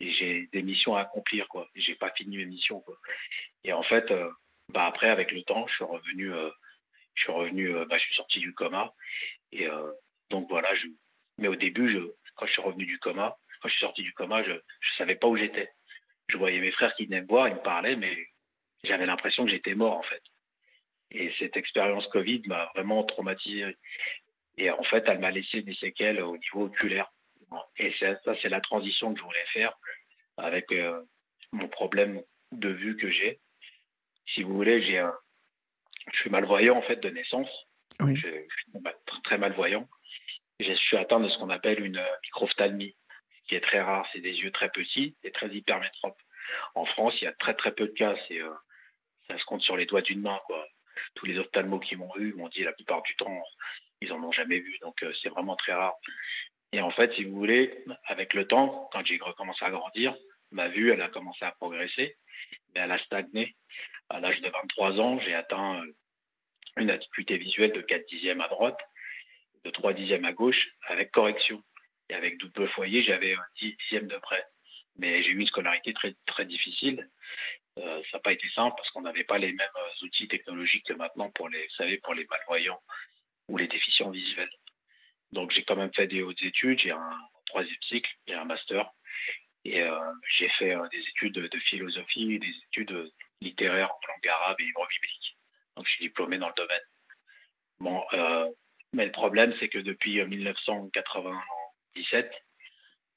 et 0.00 0.12
j'ai 0.12 0.48
des 0.52 0.62
missions 0.62 0.96
à 0.96 1.02
accomplir, 1.02 1.46
quoi. 1.48 1.68
J'ai 1.74 1.94
pas 1.94 2.10
fini 2.12 2.38
mes 2.38 2.46
missions, 2.46 2.80
quoi. 2.80 2.96
Et 3.64 3.72
en 3.72 3.82
fait, 3.82 4.10
euh, 4.10 4.30
bah 4.68 4.86
après, 4.86 5.10
avec 5.10 5.32
le 5.32 5.42
temps, 5.42 5.66
je 5.66 5.74
suis 5.74 5.84
revenu, 5.84 6.32
euh, 6.32 6.50
je 7.20 7.24
suis 7.24 7.32
revenu, 7.32 7.76
euh, 7.76 7.84
bah, 7.84 7.98
je 7.98 8.04
suis 8.04 8.14
sorti 8.14 8.40
du 8.40 8.54
coma. 8.54 8.94
Et 9.52 9.66
euh, 9.66 9.92
donc 10.30 10.48
voilà, 10.48 10.74
je, 10.74 10.86
mais 11.38 11.48
au 11.48 11.56
début, 11.56 11.92
je, 11.92 11.98
quand 12.34 12.46
je 12.46 12.52
suis 12.52 12.62
revenu 12.62 12.86
du 12.86 12.98
coma, 12.98 13.36
quand 13.60 13.68
je 13.68 13.74
suis 13.74 13.80
sorti 13.80 14.02
du 14.02 14.12
coma, 14.14 14.42
je, 14.42 14.52
je 14.52 14.96
savais 14.96 15.16
pas 15.16 15.26
où 15.26 15.36
j'étais. 15.36 15.70
Je 16.28 16.38
voyais 16.38 16.60
mes 16.60 16.70
frères 16.72 16.94
qui 16.94 17.06
venaient 17.06 17.20
me 17.20 17.26
voir, 17.26 17.48
ils 17.48 17.54
me 17.54 17.62
parlaient, 17.62 17.96
mais 17.96 18.16
j'avais 18.84 19.06
l'impression 19.06 19.44
que 19.44 19.50
j'étais 19.50 19.74
mort 19.74 19.98
en 19.98 20.02
fait. 20.02 20.22
Et 21.10 21.32
cette 21.38 21.56
expérience 21.56 22.06
Covid 22.08 22.42
m'a 22.46 22.70
vraiment 22.74 23.04
traumatisé. 23.04 23.76
Et 24.56 24.70
en 24.70 24.82
fait, 24.84 25.04
elle 25.06 25.18
m'a 25.18 25.30
laissé 25.30 25.62
des 25.62 25.74
séquelles 25.74 26.22
au 26.22 26.36
niveau 26.36 26.66
oculaire. 26.66 27.10
Et 27.76 27.92
ça, 27.98 28.18
ça, 28.24 28.34
c'est 28.40 28.48
la 28.48 28.60
transition 28.60 29.12
que 29.12 29.18
je 29.18 29.24
voulais 29.24 29.46
faire 29.52 29.76
avec 30.36 30.70
euh, 30.72 31.02
mon 31.52 31.68
problème 31.68 32.22
de 32.52 32.68
vue 32.68 32.96
que 32.96 33.10
j'ai. 33.10 33.40
Si 34.34 34.42
vous 34.44 34.54
voulez, 34.54 34.82
j'ai 34.86 34.98
un, 34.98 35.12
je 36.12 36.18
suis 36.18 36.30
malvoyant 36.30 36.76
en 36.76 36.82
fait 36.82 36.96
de 36.96 37.10
naissance. 37.10 37.48
Oui. 38.00 38.16
Je, 38.16 38.28
je 38.28 38.54
suis 38.62 39.22
très 39.24 39.38
malvoyant. 39.38 39.88
Je 40.58 40.72
suis 40.74 40.96
atteint 40.96 41.20
de 41.20 41.28
ce 41.28 41.38
qu'on 41.38 41.50
appelle 41.50 41.84
une 41.84 42.02
microphthalmie, 42.24 42.96
qui 43.48 43.54
est 43.54 43.60
très 43.60 43.80
rare. 43.80 44.06
C'est 44.12 44.20
des 44.20 44.34
yeux 44.34 44.50
très 44.50 44.70
petits 44.70 45.16
et 45.22 45.30
très 45.30 45.48
hypermétropes. 45.48 46.20
En 46.74 46.84
France, 46.84 47.14
il 47.20 47.24
y 47.24 47.28
a 47.28 47.32
très 47.32 47.54
très 47.54 47.72
peu 47.72 47.86
de 47.86 47.92
cas. 47.92 48.14
C'est 48.28 48.40
euh, 48.40 48.50
ça 49.28 49.38
se 49.38 49.44
compte 49.44 49.62
sur 49.62 49.76
les 49.76 49.86
doigts 49.86 50.02
d'une 50.02 50.20
main, 50.20 50.40
quoi. 50.46 50.66
Tous 51.14 51.26
les 51.26 51.38
ophtalmos 51.38 51.80
qui 51.80 51.96
m'ont 51.96 52.14
eu 52.16 52.32
m'ont 52.34 52.48
dit 52.48 52.62
la 52.62 52.72
plupart 52.72 53.02
du 53.02 53.14
temps, 53.16 53.42
ils 54.02 54.12
en 54.12 54.22
ont 54.22 54.32
jamais 54.32 54.58
vu, 54.58 54.78
donc 54.80 55.02
euh, 55.02 55.12
c'est 55.22 55.28
vraiment 55.28 55.56
très 55.56 55.72
rare. 55.72 55.94
Et 56.72 56.80
en 56.80 56.90
fait, 56.90 57.12
si 57.14 57.24
vous 57.24 57.36
voulez, 57.36 57.84
avec 58.04 58.34
le 58.34 58.46
temps, 58.46 58.88
quand 58.92 59.04
j'ai 59.04 59.18
recommencé 59.18 59.64
à 59.64 59.70
grandir, 59.70 60.14
ma 60.52 60.68
vue, 60.68 60.92
elle 60.92 61.02
a 61.02 61.08
commencé 61.08 61.44
à 61.44 61.52
progresser, 61.52 62.16
mais 62.74 62.80
elle 62.80 62.92
a 62.92 62.98
stagné. 63.04 63.54
À 64.08 64.20
l'âge 64.20 64.40
de 64.40 64.48
23 64.48 65.00
ans, 65.00 65.20
j'ai 65.20 65.34
atteint 65.34 65.82
euh, 65.82 65.92
une 66.76 66.90
acuité 66.90 67.36
visuelle 67.36 67.72
de 67.72 67.80
4 67.80 68.06
dixièmes 68.08 68.40
à 68.40 68.48
droite, 68.48 68.78
de 69.64 69.70
3 69.70 69.92
dixièmes 69.92 70.24
à 70.24 70.32
gauche, 70.32 70.68
avec 70.88 71.12
correction. 71.12 71.62
Et 72.08 72.14
avec 72.14 72.38
double 72.38 72.68
foyer, 72.70 73.04
j'avais 73.04 73.34
un 73.34 73.44
10 73.60 73.76
dixième 73.76 74.08
de 74.08 74.18
près. 74.18 74.44
Mais 74.96 75.22
j'ai 75.22 75.30
eu 75.30 75.38
une 75.38 75.46
scolarité 75.46 75.92
très, 75.94 76.14
très 76.26 76.44
difficile. 76.44 77.08
Euh, 77.78 78.02
ça 78.10 78.16
n'a 78.16 78.20
pas 78.20 78.32
été 78.32 78.48
simple 78.50 78.74
parce 78.76 78.90
qu'on 78.90 79.02
n'avait 79.02 79.24
pas 79.24 79.38
les 79.38 79.52
mêmes 79.52 79.68
euh, 79.76 80.04
outils 80.04 80.26
technologiques 80.26 80.86
que 80.86 80.92
maintenant 80.92 81.30
pour 81.30 81.48
les, 81.48 81.62
vous 81.62 81.74
savez, 81.76 81.98
pour 81.98 82.14
les 82.14 82.26
malvoyants 82.26 82.80
ou 83.48 83.56
les 83.56 83.68
déficients 83.68 84.10
visuels. 84.10 84.50
Donc 85.30 85.52
j'ai 85.52 85.62
quand 85.62 85.76
même 85.76 85.94
fait 85.94 86.08
des 86.08 86.22
hautes 86.22 86.42
études, 86.42 86.80
j'ai 86.80 86.90
un 86.90 87.18
troisième 87.46 87.82
cycle, 87.88 88.10
j'ai 88.26 88.34
un 88.34 88.44
master 88.44 88.90
et 89.64 89.82
euh, 89.82 89.98
j'ai 90.38 90.48
fait 90.50 90.74
euh, 90.74 90.86
des 90.88 90.98
études 90.98 91.34
de, 91.34 91.58
philosophie 91.58 92.38
des 92.38 92.54
études 92.68 92.92
euh, 92.92 93.10
littéraires 93.40 93.90
en 93.90 93.98
langue 94.08 94.28
arabe 94.28 94.60
et 94.60 94.64
hébreu 94.64 94.86
biblique. 94.88 95.36
Donc 95.76 95.86
je 95.86 95.92
suis 95.92 96.06
diplômé 96.06 96.38
dans 96.38 96.48
le 96.48 96.54
domaine. 96.54 96.80
Bon, 97.78 98.04
mais 98.92 99.06
le 99.06 99.12
problème 99.12 99.54
c'est 99.60 99.68
que 99.68 99.78
depuis 99.78 100.20
euh, 100.20 100.26
1997, 100.26 102.32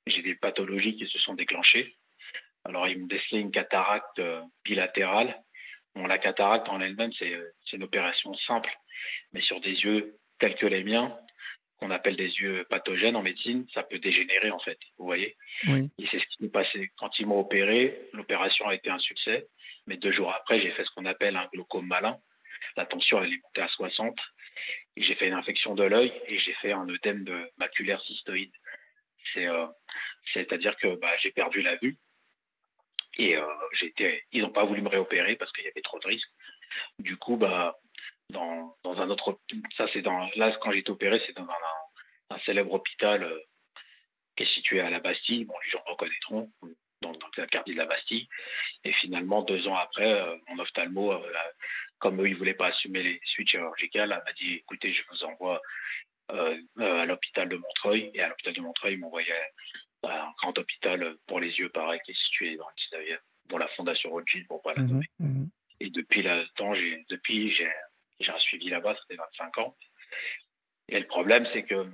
j'ai 0.07 0.21
des 0.21 0.35
pathologies 0.35 0.95
qui 0.95 1.07
se 1.07 1.17
sont 1.19 1.33
déclenchées. 1.33 1.95
Alors 2.65 2.87
ils 2.87 2.99
me 2.99 3.07
décelaient 3.07 3.41
une 3.41 3.51
cataracte 3.51 4.21
bilatérale 4.63 5.41
Bon, 5.95 6.07
la 6.07 6.17
cataracte 6.17 6.67
en 6.69 6.81
elle-même, 6.81 7.11
c'est 7.19 7.31
une 7.73 7.83
opération 7.83 8.33
simple, 8.47 8.75
mais 9.31 9.41
sur 9.41 9.61
des 9.61 9.73
yeux 9.73 10.17
tels 10.39 10.55
que 10.55 10.65
les 10.65 10.83
miens, 10.83 11.15
qu'on 11.83 11.91
appelle 11.91 12.15
des 12.15 12.31
yeux 12.39 12.65
pathogènes 12.69 13.17
en 13.17 13.21
médecine, 13.21 13.67
ça 13.73 13.83
peut 13.83 13.99
dégénérer 13.99 14.51
en 14.51 14.59
fait, 14.59 14.77
vous 14.97 15.05
voyez. 15.05 15.35
Oui. 15.67 15.89
Et 15.99 16.07
c'est 16.09 16.19
ce 16.19 16.25
qui 16.27 16.43
m'est 16.43 16.49
passé. 16.49 16.91
Quand 16.97 17.11
ils 17.19 17.27
m'ont 17.27 17.41
opéré, 17.41 18.07
l'opération 18.13 18.69
a 18.69 18.75
été 18.75 18.89
un 18.89 18.99
succès, 18.99 19.47
mais 19.85 19.97
deux 19.97 20.13
jours 20.13 20.33
après, 20.33 20.61
j'ai 20.61 20.71
fait 20.71 20.85
ce 20.85 20.89
qu'on 20.91 21.05
appelle 21.05 21.35
un 21.35 21.49
glaucome 21.51 21.85
malin. 21.85 22.17
La 22.77 22.85
tension, 22.85 23.21
elle 23.21 23.33
est 23.33 23.43
montée 23.43 23.61
à 23.61 23.67
60. 23.67 24.17
J'ai 24.95 25.15
fait 25.15 25.27
une 25.27 25.33
infection 25.33 25.75
de 25.75 25.83
l'œil 25.83 26.13
et 26.27 26.39
j'ai 26.39 26.53
fait 26.53 26.71
un 26.71 26.87
œdème 26.87 27.25
de 27.25 27.51
maculaire 27.57 28.01
cystoïde. 28.03 28.53
C'est, 29.33 29.47
euh, 29.47 29.65
c'est-à-dire 30.33 30.77
que 30.77 30.95
bah, 30.95 31.11
j'ai 31.21 31.31
perdu 31.31 31.61
la 31.61 31.75
vue 31.75 31.97
et 33.17 33.35
euh, 33.35 33.45
j'étais, 33.77 34.23
ils 34.31 34.41
n'ont 34.41 34.51
pas 34.51 34.63
voulu 34.63 34.81
me 34.81 34.89
réopérer 34.89 35.35
parce 35.35 35.51
qu'il 35.51 35.65
y 35.65 35.67
avait 35.67 35.81
trop 35.81 35.99
de 35.99 36.07
risques. 36.07 36.31
Du 36.99 37.17
coup, 37.17 37.35
bah, 37.35 37.75
dans, 38.33 38.75
dans 38.83 38.99
un 39.01 39.09
autre, 39.09 39.39
ça 39.77 39.87
c'est 39.93 40.01
dans, 40.01 40.29
là 40.35 40.55
quand 40.61 40.71
j'ai 40.71 40.79
été 40.79 40.91
opéré, 40.91 41.21
c'est 41.25 41.35
dans 41.35 41.43
un, 41.43 42.35
un, 42.35 42.39
célèbre 42.39 42.73
hôpital 42.73 43.23
euh, 43.23 43.39
qui 44.35 44.43
est 44.43 44.53
situé 44.53 44.81
à 44.81 44.89
la 44.89 44.99
Bastille. 44.99 45.45
Bon, 45.45 45.53
les 45.63 45.71
gens 45.71 45.83
reconnaîtront, 45.85 46.51
dans, 47.01 47.11
dans 47.13 47.27
le 47.37 47.45
quartier 47.47 47.73
de 47.73 47.79
la 47.79 47.85
Bastille. 47.85 48.27
Et 48.83 48.91
finalement, 48.93 49.43
deux 49.43 49.67
ans 49.67 49.77
après, 49.77 50.11
euh, 50.11 50.35
mon 50.49 50.59
ophtalmo, 50.59 51.13
euh, 51.13 51.31
comme 51.99 52.21
eux, 52.21 52.27
ils 52.27 52.35
voulaient 52.35 52.53
pas 52.53 52.67
assumer 52.67 53.03
les 53.03 53.21
suites 53.23 53.49
chirurgicales, 53.49 54.09
m'a 54.09 54.33
dit, 54.33 54.55
écoutez, 54.55 54.93
je 54.93 55.01
vous 55.09 55.23
envoie 55.23 55.61
à 56.29 57.05
l'hôpital 57.05 57.47
de 57.49 57.57
Montreuil. 57.57 58.11
Et 58.13 58.21
à 58.21 58.29
l'hôpital 58.29 58.53
de 58.53 58.61
Montreuil, 58.61 58.93
ils 58.93 58.99
m'envoyaient 58.99 59.33
à 60.03 60.25
un 60.25 60.33
grand 60.41 60.57
hôpital 60.57 61.15
pour 61.27 61.39
les 61.39 61.51
yeux, 61.51 61.69
pareil, 61.69 61.99
qui 62.05 62.11
est 62.11 62.23
situé 62.25 62.55
dans 62.57 62.67
le 62.67 62.97
19e, 62.97 63.19
pour 63.47 63.59
la 63.59 63.67
Fondation 63.69 64.09
Rothschild, 64.09 64.47
pour 64.47 64.61
pas 64.61 64.73
la 64.73 64.83
nommer. 64.83 65.05
Mmh, 65.19 65.27
mmh. 65.27 65.49
Et 65.79 65.89
depuis 65.89 66.23
le 66.23 66.45
temps, 66.55 66.73
j'ai, 66.73 67.05
depuis, 67.09 67.53
j'ai, 67.55 67.69
j'ai 68.19 68.31
un 68.31 68.39
suivi 68.39 68.69
là-bas, 68.69 68.95
c'était 69.01 69.15
25 69.15 69.57
ans. 69.59 69.75
Et 70.89 70.99
le 70.99 71.07
problème, 71.07 71.47
c'est 71.53 71.63
que 71.63 71.87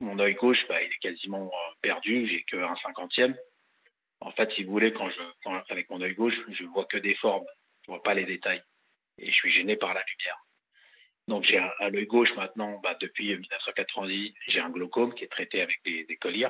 mon 0.00 0.18
œil 0.18 0.34
gauche, 0.34 0.58
bah, 0.68 0.82
il 0.82 0.92
est 0.92 0.98
quasiment 0.98 1.50
perdu, 1.82 2.28
j'ai 2.28 2.42
qu'un 2.44 2.76
cinquantième. 2.76 3.36
En 4.20 4.32
fait, 4.32 4.50
si 4.52 4.64
vous 4.64 4.72
voulez, 4.72 4.92
quand 4.92 5.08
je, 5.10 5.72
avec 5.72 5.90
mon 5.90 6.00
œil 6.00 6.14
gauche, 6.14 6.34
je 6.48 6.64
vois 6.64 6.86
que 6.86 6.98
des 6.98 7.14
formes, 7.16 7.46
je 7.84 7.90
vois 7.90 8.02
pas 8.02 8.14
les 8.14 8.24
détails. 8.24 8.62
Et 9.18 9.26
je 9.26 9.32
suis 9.32 9.52
gêné 9.52 9.76
par 9.76 9.94
la 9.94 10.04
lumière. 10.04 10.38
Donc 11.26 11.44
j'ai 11.44 11.58
à 11.58 11.90
l'œil 11.90 12.06
gauche 12.06 12.32
maintenant, 12.36 12.80
bah, 12.82 12.96
depuis 13.00 13.28
1990, 13.28 14.34
j'ai 14.48 14.60
un 14.60 14.70
glaucome 14.70 15.14
qui 15.14 15.24
est 15.24 15.28
traité 15.28 15.60
avec 15.60 15.76
des, 15.84 16.04
des 16.04 16.16
colliers. 16.16 16.48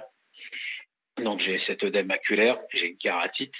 Donc 1.17 1.41
j'ai 1.41 1.61
cet 1.67 1.83
œdème 1.83 2.07
maculaire, 2.07 2.59
j'ai 2.73 2.87
une 2.87 2.99
kératite. 2.99 3.55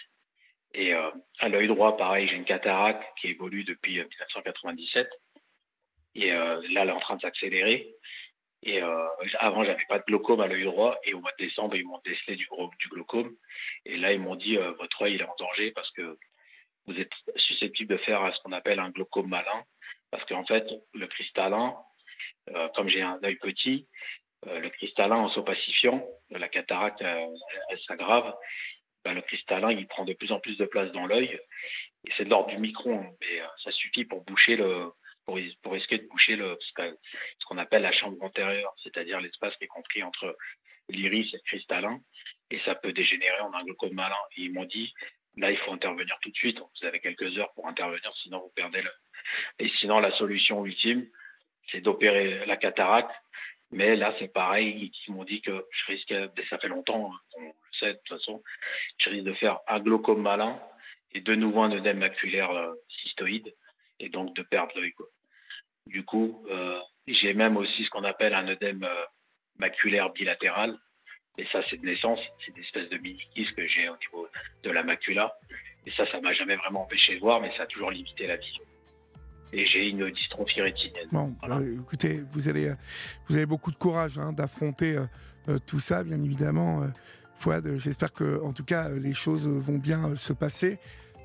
Et 0.75 0.95
euh, 0.95 1.11
à 1.41 1.49
l'œil 1.49 1.67
droit, 1.67 1.97
pareil, 1.97 2.29
j'ai 2.29 2.37
une 2.37 2.45
cataracte 2.45 3.03
qui 3.21 3.29
évolue 3.29 3.65
depuis 3.65 3.95
1997. 3.95 5.09
Et 6.19 6.33
euh, 6.33 6.61
là, 6.71 6.83
elle 6.83 6.89
est 6.89 6.93
en 6.93 6.99
train 6.99 7.17
de 7.17 7.21
s'accélérer. 7.21 7.95
Et 8.65 8.83
euh, 8.83 9.07
avant, 9.39 9.65
j'avais 9.65 9.85
pas 9.89 10.01
de 10.01 10.05
glaucome 10.05 10.41
à 10.41 10.49
l'œil 10.49 10.65
droit. 10.65 10.99
Et 11.05 11.15
au 11.15 11.21
mois 11.21 11.31
de 11.39 11.45
décembre, 11.45 11.77
ils 11.77 11.87
m'ont 11.87 12.01
décelé 12.05 12.35
du, 12.35 12.49
glaucome. 12.91 13.37
Et 13.85 13.97
là, 13.97 14.13
ils 14.13 14.21
m'ont 14.21 14.35
dit 14.35 14.57
euh, 14.57 14.73
votre 14.73 15.03
œil 15.03 15.15
il 15.15 15.21
est 15.21 15.25
en 15.25 15.37
danger 15.39 15.71
parce 15.71 15.91
que 15.93 16.19
vous 16.87 16.99
êtes 16.99 17.13
susceptible 17.37 17.95
de 17.95 17.99
faire 17.99 18.35
ce 18.35 18.43
qu'on 18.43 18.53
appelle 18.53 18.81
un 18.81 18.91
glaucome 18.91 19.29
malin. 19.29 19.65
Parce 20.11 20.25
qu'en 20.25 20.45
fait, 20.45 20.67
le 20.93 21.07
cristallin, 21.07 21.77
euh, 22.51 22.69
comme 22.75 22.89
j'ai 22.89 23.03
un 23.03 23.21
œil 23.23 23.37
petit, 23.37 23.87
le 24.47 24.69
cristallin 24.69 25.17
en 25.17 25.29
s'opacifiant, 25.31 26.05
la 26.31 26.49
cataracte 26.49 27.03
elle 27.03 27.81
s'aggrave. 27.87 28.35
Ben, 29.05 29.15
le 29.15 29.21
cristallin 29.21 29.73
il 29.73 29.87
prend 29.89 30.05
de 30.05 30.13
plus 30.13 30.31
en 30.31 30.39
plus 30.39 30.57
de 30.57 30.65
place 30.65 30.91
dans 30.93 31.07
l'œil. 31.07 31.39
Et 32.07 32.11
c'est 32.17 32.25
de 32.25 32.31
l'ordre 32.31 32.49
du 32.49 32.59
micron, 32.59 33.05
mais 33.21 33.43
ça 33.65 33.73
suffit 33.73 34.05
pour 34.05 34.25
boucher 34.25 34.55
le, 34.55 34.93
pour, 35.63 35.73
risquer 35.73 35.99
de 35.99 36.09
boucher 36.09 36.39
ce 36.39 37.45
qu'on 37.47 37.59
appelle 37.59 37.83
la 37.83 37.93
chambre 37.93 38.17
antérieure, 38.23 38.73
c'est-à-dire 38.83 39.21
l'espace 39.21 39.55
qui 39.57 39.65
est 39.65 39.69
compris 39.69 40.03
entre 40.03 40.37
l'iris 40.89 41.29
et 41.35 41.37
le 41.37 41.43
cristallin, 41.43 42.01
et 42.51 42.59
ça 42.65 42.75
peut 42.75 42.93
dégénérer 42.93 43.41
en 43.41 43.53
un 43.53 43.63
glaucome 43.63 43.93
malin. 43.93 44.17
Ils 44.39 44.53
m'ont 44.53 44.65
dit, 44.65 44.95
là, 45.37 45.51
il 45.51 45.59
faut 45.59 45.73
intervenir 45.73 46.17
tout 46.23 46.31
de 46.31 46.37
suite, 46.37 46.59
vous 46.59 46.87
avez 46.87 47.01
quelques 47.01 47.37
heures 47.37 47.53
pour 47.55 47.69
intervenir, 47.69 48.11
sinon 48.23 48.41
vous 48.41 48.53
perdez 48.57 48.81
le... 48.81 48.91
Et 49.59 49.69
sinon, 49.81 49.99
la 49.99 50.17
solution 50.17 50.65
ultime, 50.65 51.07
c'est 51.71 51.83
d'opérer 51.83 52.47
la 52.47 52.57
cataracte, 52.57 53.15
mais 53.71 53.97
là, 53.97 54.15
c'est 54.19 54.33
pareil, 54.33 54.91
ils 55.07 55.13
m'ont 55.13 55.25
dit 55.25 55.43
que 55.43 55.67
je 55.71 55.93
risque, 55.93 56.15
ça 56.49 56.57
fait 56.57 56.69
longtemps, 56.69 57.11
on 57.37 57.43
le 57.43 57.53
sait 57.79 57.93
de 57.93 57.99
toute 57.99 58.19
façon, 58.19 58.43
je 58.97 59.11
risque 59.11 59.25
de 59.25 59.35
faire 59.35 59.59
un 59.69 59.81
glaucome 59.81 60.23
malin 60.23 60.59
et 61.13 61.21
de 61.21 61.35
nouveau 61.35 61.61
un 61.61 61.73
œdème 61.73 61.99
maculaire 61.99 62.51
euh, 62.51 62.73
cystoïde, 63.03 63.55
et 64.01 64.09
donc 64.09 64.35
de 64.35 64.43
perdre 64.43 64.73
l'œil. 64.77 64.95
Du 65.89 66.05
coup, 66.05 66.45
euh, 66.51 66.79
j'ai 67.07 67.33
même 67.35 67.57
aussi 67.57 67.85
ce 67.85 67.91
qu'on 67.91 68.05
appelle 68.05 68.35
un 68.35 68.47
œdème 68.47 68.85
euh, 68.85 69.05
maculaire 69.59 70.13
bilatéral. 70.13 70.77
Et 71.39 71.47
ça, 71.51 71.61
c'est 71.71 71.81
de 71.81 71.87
naissance. 71.87 72.19
C'est 72.45 72.55
une 72.55 72.63
espèce 72.63 72.89
de 72.91 72.99
mini-kiss 72.99 73.51
que 73.53 73.67
j'ai 73.67 73.89
au 73.89 73.97
niveau 73.97 74.29
de 74.65 74.71
la 74.71 74.83
macula. 74.83 75.33
Et 75.87 75.93
ça, 75.97 76.05
ça 76.11 76.21
m'a 76.21 76.35
jamais 76.35 76.57
vraiment 76.57 76.83
empêché 76.83 77.15
de 77.15 77.21
voir, 77.21 77.41
mais 77.41 77.51
ça 77.57 77.63
a 77.63 77.67
toujours 77.67 77.91
limité 77.91 78.27
la 78.27 78.37
vision. 78.37 78.63
Et 79.53 79.67
j'ai 79.67 79.89
une 79.89 80.11
dystrophie 80.11 80.61
rétinienne. 80.61 81.09
Bon, 81.11 81.35
voilà. 81.41 81.57
euh, 81.57 81.81
écoutez, 81.81 82.21
vous, 82.33 82.49
allez, 82.51 82.75
vous 83.29 83.37
avez 83.37 83.47
beaucoup 83.47 83.71
de 83.71 83.77
courage 83.77 84.19
hein, 84.19 84.33
d'affronter 84.33 84.99
euh, 85.49 85.59
tout 85.67 85.81
ça, 85.81 86.05
bien 86.05 86.23
évidemment. 86.23 86.87
Fouad, 87.37 87.79
j'espère 87.79 88.13
que, 88.13 88.43
en 88.43 88.53
tout 88.53 88.65
cas, 88.65 88.91
les 88.91 89.15
choses 89.15 89.47
vont 89.47 89.79
bien 89.79 90.17
se 90.17 90.35
passer, 90.35 90.79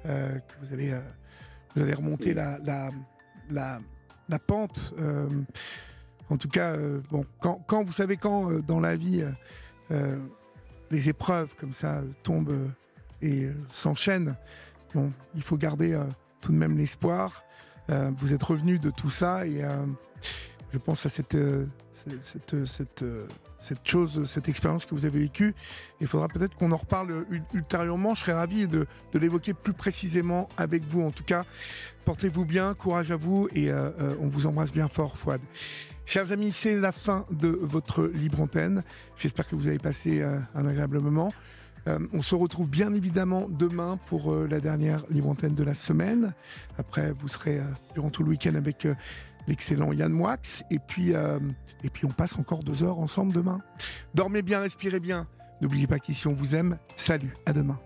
que 0.03 0.56
vous 0.61 0.73
allez, 0.73 0.94
vous 1.76 1.81
allez 1.81 1.94
remonter 1.95 2.34
la, 2.34 2.60
la, 2.60 2.91
la 3.49 3.80
la 4.29 4.39
pente. 4.39 4.93
Euh, 4.99 5.27
en 6.29 6.37
tout 6.37 6.49
cas, 6.49 6.73
euh, 6.73 7.01
bon, 7.11 7.25
quand, 7.39 7.83
vous 7.83 7.91
savez 7.91 8.17
quand 8.17 8.51
euh, 8.51 8.61
dans 8.61 8.79
la 8.79 8.95
vie 8.95 9.23
les 10.89 11.09
épreuves 11.09 11.55
comme 11.59 11.73
ça 11.73 12.01
tombent 12.23 12.67
et 13.21 13.47
s'enchaînent, 13.69 14.35
bon, 14.95 15.11
il 15.35 15.43
faut 15.43 15.57
garder 15.57 15.99
tout 16.41 16.51
de 16.51 16.57
même 16.57 16.77
l'espoir. 16.77 17.43
vous 17.89 18.33
êtes 18.33 18.41
revenu 18.41 18.79
de 18.79 18.89
tout 18.89 19.11
ça 19.11 19.45
et 19.45 19.61
je 20.71 20.77
pense 20.79 21.05
à 21.05 21.09
cette, 21.09 21.37
cette, 22.21 22.65
cette 22.65 23.05
chose, 23.85 24.26
cette 24.26 24.49
expérience 24.49 24.85
que 24.85 24.94
vous 24.94 25.06
avez 25.06 25.19
vécue. 25.19 25.56
Il 26.02 26.07
faudra 26.07 26.27
peut-être 26.27 26.56
qu'on 26.56 26.72
en 26.72 26.77
reparle 26.77 27.26
ultérieurement. 27.53 28.15
Je 28.15 28.22
serais 28.22 28.34
ravi 28.34 28.68
de, 28.68 28.88
l'évoquer 29.14 29.53
plus 29.53 29.73
précisément 29.73 30.49
avec 30.57 30.84
vous. 30.84 31.02
En 31.02 31.11
tout 31.11 31.23
cas, 31.23 31.44
portez-vous 32.06 32.45
bien, 32.45 32.73
courage 32.73 33.11
à 33.11 33.15
vous 33.15 33.48
et 33.53 33.69
euh, 33.69 33.90
euh, 33.99 34.15
on 34.22 34.27
vous 34.27 34.48
embrasse 34.48 34.72
bien 34.72 34.88
fort, 34.88 35.18
Fouad. 35.18 35.41
Chers 36.06 36.31
amis, 36.34 36.52
c'est 36.52 36.76
la 36.76 36.91
fin 36.91 37.26
de 37.31 37.48
votre 37.48 38.03
libre 38.03 38.41
antenne. 38.41 38.84
J'espère 39.18 39.48
que 39.48 39.56
vous 39.56 39.68
avez 39.68 39.80
passé 39.80 40.22
euh, 40.22 40.38
un 40.56 40.68
agréable 40.68 40.99
moment. 40.99 41.31
On 42.14 42.22
se 42.22 42.34
retrouve 42.34 42.69
bien 42.69 42.94
évidemment 42.94 43.45
demain 43.49 43.99
pour 44.06 44.34
la 44.34 44.61
dernière 44.61 45.03
libre 45.10 45.27
antenne 45.27 45.53
de 45.53 45.65
la 45.65 45.73
semaine. 45.73 46.34
Après, 46.77 47.11
vous 47.11 47.27
serez 47.27 47.60
durant 47.94 48.10
tout 48.10 48.23
le 48.23 48.30
week-end 48.30 48.56
avec 48.56 48.88
l'excellent 49.48 49.91
Yann 49.91 50.11
Moix. 50.11 50.38
Et 50.72 50.80
puis, 50.80 51.11
et 51.11 51.90
puis, 51.90 52.06
on 52.06 52.11
passe 52.11 52.38
encore 52.38 52.64
deux 52.64 52.84
heures 52.84 52.99
ensemble 52.99 53.34
demain. 53.34 53.60
Dormez 54.14 54.41
bien, 54.41 54.60
respirez 54.60 54.99
bien. 54.99 55.28
N'oubliez 55.61 55.88
pas 55.88 55.99
qu'ici, 55.99 56.28
on 56.28 56.34
vous 56.34 56.56
aime. 56.56 56.78
Salut, 56.95 57.34
à 57.45 57.53
demain. 57.53 57.80